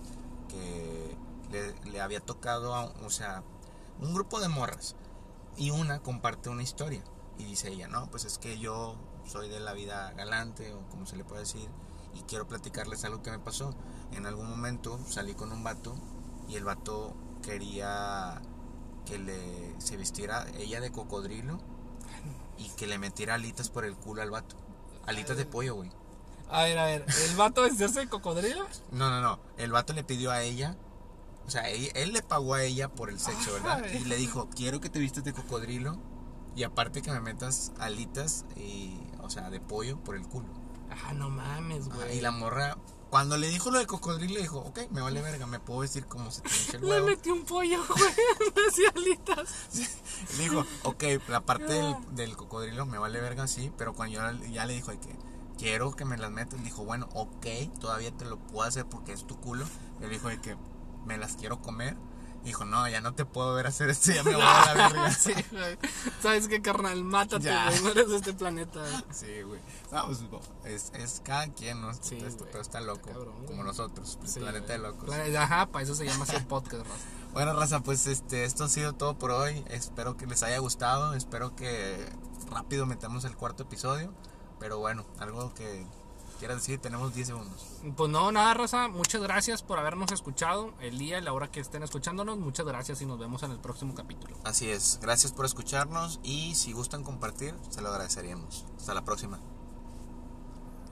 que 0.49 1.17
le, 1.49 1.73
le 1.89 2.01
había 2.01 2.19
tocado, 2.19 2.75
a- 2.75 2.85
o 3.05 3.09
sea, 3.09 3.41
un 3.99 4.13
grupo 4.13 4.39
de 4.39 4.49
morras. 4.49 4.95
Y 5.57 5.71
una 5.71 5.99
comparte 5.99 6.49
una 6.49 6.63
historia. 6.63 7.03
Y 7.37 7.45
dice 7.45 7.69
ella, 7.69 7.87
no, 7.87 8.09
pues 8.09 8.25
es 8.25 8.37
que 8.37 8.57
yo 8.59 8.95
soy 9.25 9.49
de 9.49 9.59
la 9.59 9.73
vida 9.73 10.13
galante, 10.13 10.73
o 10.73 10.87
como 10.89 11.05
se 11.05 11.17
le 11.17 11.23
puede 11.23 11.41
decir, 11.41 11.69
y 12.13 12.21
quiero 12.21 12.47
platicarles 12.47 13.03
algo 13.03 13.21
que 13.21 13.31
me 13.31 13.39
pasó. 13.39 13.75
En 14.11 14.25
algún 14.25 14.49
momento 14.49 14.99
salí 15.07 15.33
con 15.33 15.51
un 15.51 15.63
vato 15.63 15.95
y 16.47 16.55
el 16.55 16.63
vato 16.63 17.15
quería 17.41 18.41
que 19.05 19.17
le 19.17 19.79
se 19.79 19.97
vistiera 19.97 20.47
ella 20.57 20.79
de 20.79 20.91
cocodrilo 20.91 21.59
y 22.57 22.69
que 22.69 22.87
le 22.87 22.97
metiera 22.97 23.35
alitas 23.35 23.69
por 23.69 23.85
el 23.85 23.95
culo 23.95 24.21
al 24.21 24.31
vato. 24.31 24.55
Alitas 25.05 25.37
de 25.37 25.45
pollo, 25.45 25.75
güey. 25.75 25.91
a 26.49 26.63
ver, 26.63 26.77
a 26.79 26.85
ver. 26.85 27.05
¿El 27.29 27.35
vato 27.35 27.61
vestirse 27.61 27.99
de 27.99 28.09
cocodrilo? 28.09 28.65
No, 28.91 29.09
no, 29.09 29.21
no. 29.21 29.39
El 29.57 29.71
vato 29.71 29.93
le 29.93 30.03
pidió 30.03 30.31
a 30.31 30.41
ella. 30.41 30.75
O 31.47 31.51
sea, 31.51 31.69
él, 31.69 31.91
él 31.95 32.11
le 32.13 32.21
pagó 32.23 32.55
a 32.55 32.63
ella 32.63 32.89
por 32.89 33.09
el 33.09 33.19
sexo, 33.19 33.53
¿verdad? 33.53 33.83
Y 33.93 34.05
le 34.05 34.15
dijo, 34.17 34.49
quiero 34.55 34.81
que 34.81 34.89
te 34.89 34.99
vistas 34.99 35.23
de 35.23 35.33
cocodrilo 35.33 35.97
y 36.55 36.63
aparte 36.63 37.01
que 37.01 37.11
me 37.11 37.19
metas 37.19 37.71
alitas 37.79 38.45
y, 38.55 38.97
o 39.21 39.29
sea, 39.29 39.49
de 39.49 39.59
pollo 39.59 39.97
por 40.03 40.15
el 40.15 40.27
culo. 40.27 40.47
Ah, 40.89 41.13
no 41.13 41.29
mames, 41.29 41.87
güey. 41.89 42.17
y 42.17 42.21
la 42.21 42.31
morra, 42.31 42.77
cuando 43.09 43.37
le 43.37 43.47
dijo 43.47 43.69
lo 43.69 43.79
de 43.79 43.85
cocodrilo, 43.85 44.39
dijo, 44.39 44.59
ok, 44.59 44.89
me 44.91 45.01
vale 45.01 45.21
verga, 45.21 45.45
me 45.45 45.59
puedo 45.59 45.81
vestir 45.81 46.05
como 46.07 46.31
se 46.31 46.41
te 46.41 46.49
hinche 46.49 46.77
el 46.77 46.83
Le 46.85 46.89
huevo. 46.89 47.07
metí 47.07 47.29
un 47.29 47.43
pollo, 47.43 47.83
güey. 47.87 48.67
Hacía 48.67 48.89
alitas. 48.95 49.49
Le 50.37 50.43
dijo, 50.43 50.65
ok, 50.83 51.03
la 51.27 51.41
parte 51.41 51.73
del, 51.73 51.95
del 52.11 52.35
cocodrilo 52.37 52.85
me 52.85 52.97
vale 52.97 53.19
verga, 53.21 53.47
sí, 53.47 53.71
pero 53.77 53.93
cuando 53.93 54.15
yo 54.15 54.47
ya 54.49 54.65
le 54.65 54.73
dijo 54.73 54.91
de 54.91 54.99
que 54.99 55.15
quiero 55.57 55.95
que 55.95 56.05
me 56.05 56.17
las 56.17 56.31
metas, 56.31 56.63
dijo, 56.63 56.83
bueno, 56.85 57.07
ok, 57.13 57.45
todavía 57.79 58.11
te 58.11 58.25
lo 58.25 58.37
puedo 58.37 58.67
hacer 58.67 58.85
porque 58.85 59.13
es 59.13 59.25
tu 59.27 59.39
culo. 59.39 59.65
Y 59.99 60.03
le 60.03 60.09
dijo 60.09 60.27
de 60.29 60.39
que 60.41 60.55
me 61.05 61.17
las 61.17 61.35
quiero 61.35 61.61
comer 61.61 61.95
Dijo, 62.45 62.63
no, 62.63 62.87
ya 62.87 63.01
no 63.01 63.15
te 63.15 63.25
puedo 63.25 63.55
ver 63.55 63.65
hacer 63.65 63.89
esto, 63.89 64.11
ya 64.11 64.23
me 64.23 64.35
voy 64.35 64.43
a 64.43 64.65
la 64.67 64.73
verga. 64.75 65.11
sí, 65.19 65.33
güey. 65.51 65.79
¿Sabes 66.21 66.47
qué, 66.47 66.61
carnal? 66.61 67.03
Mátate, 67.03 67.49
güey. 67.49 67.81
No 67.81 67.89
eres 67.89 68.09
de 68.09 68.15
este 68.17 68.33
planeta. 68.33 68.85
Sí, 69.11 69.41
güey. 69.41 69.59
No, 69.91 70.05
pues, 70.05 70.23
es, 70.65 70.91
es 70.93 71.21
cada 71.25 71.47
quien, 71.47 71.81
¿no? 71.81 71.91
Sí, 71.95 72.17
este 72.17 72.37
güey. 72.37 72.51
pero 72.51 72.61
está 72.61 72.81
loco. 72.81 72.99
Está 72.99 73.13
cabrón, 73.13 73.45
como 73.47 73.63
nosotros, 73.63 74.19
el 74.21 74.29
Sí, 74.29 74.39
planeta 74.41 74.73
de 74.73 74.77
locos. 74.77 75.09
Ajá, 75.11 75.65
para 75.71 75.83
eso 75.83 75.95
se 75.95 76.05
llama 76.05 76.25
así 76.25 76.35
el 76.35 76.45
podcast, 76.45 76.85
raza. 76.85 77.05
Bueno, 77.33 77.53
raza, 77.53 77.79
pues 77.81 78.05
este, 78.05 78.45
esto 78.45 78.65
ha 78.65 78.69
sido 78.69 78.93
todo 78.93 79.17
por 79.17 79.31
hoy. 79.31 79.65
Espero 79.67 80.15
que 80.15 80.27
les 80.27 80.43
haya 80.43 80.59
gustado. 80.59 81.15
Espero 81.15 81.55
que 81.55 81.97
rápido 82.51 82.85
metamos 82.85 83.25
el 83.25 83.35
cuarto 83.35 83.63
episodio. 83.63 84.13
Pero 84.59 84.77
bueno, 84.77 85.05
algo 85.19 85.53
que 85.55 85.85
quieras 86.35 86.57
decir, 86.57 86.79
tenemos 86.79 87.13
10 87.13 87.27
segundos. 87.27 87.65
Pues 87.95 88.09
no, 88.09 88.31
nada, 88.31 88.53
raza. 88.53 88.87
Muchas 88.87 89.21
gracias 89.21 89.63
por 89.63 89.79
habernos 89.79 90.11
escuchado. 90.11 90.73
El 90.79 90.97
día 90.97 91.17
y 91.17 91.21
la 91.21 91.33
hora 91.33 91.51
que 91.51 91.59
estén 91.59 91.83
escuchándonos. 91.83 92.37
Muchas 92.37 92.65
gracias 92.65 93.01
y 93.01 93.05
nos 93.05 93.19
vemos 93.19 93.43
en 93.43 93.51
el 93.51 93.59
próximo 93.59 93.95
capítulo. 93.95 94.35
Así 94.43 94.69
es, 94.69 94.99
gracias 95.01 95.31
por 95.31 95.45
escucharnos 95.45 96.19
y 96.23 96.55
si 96.55 96.73
gustan 96.73 97.03
compartir, 97.03 97.55
se 97.69 97.81
lo 97.81 97.89
agradeceríamos. 97.89 98.65
Hasta 98.77 98.93
la 98.93 99.03
próxima. 99.03 99.39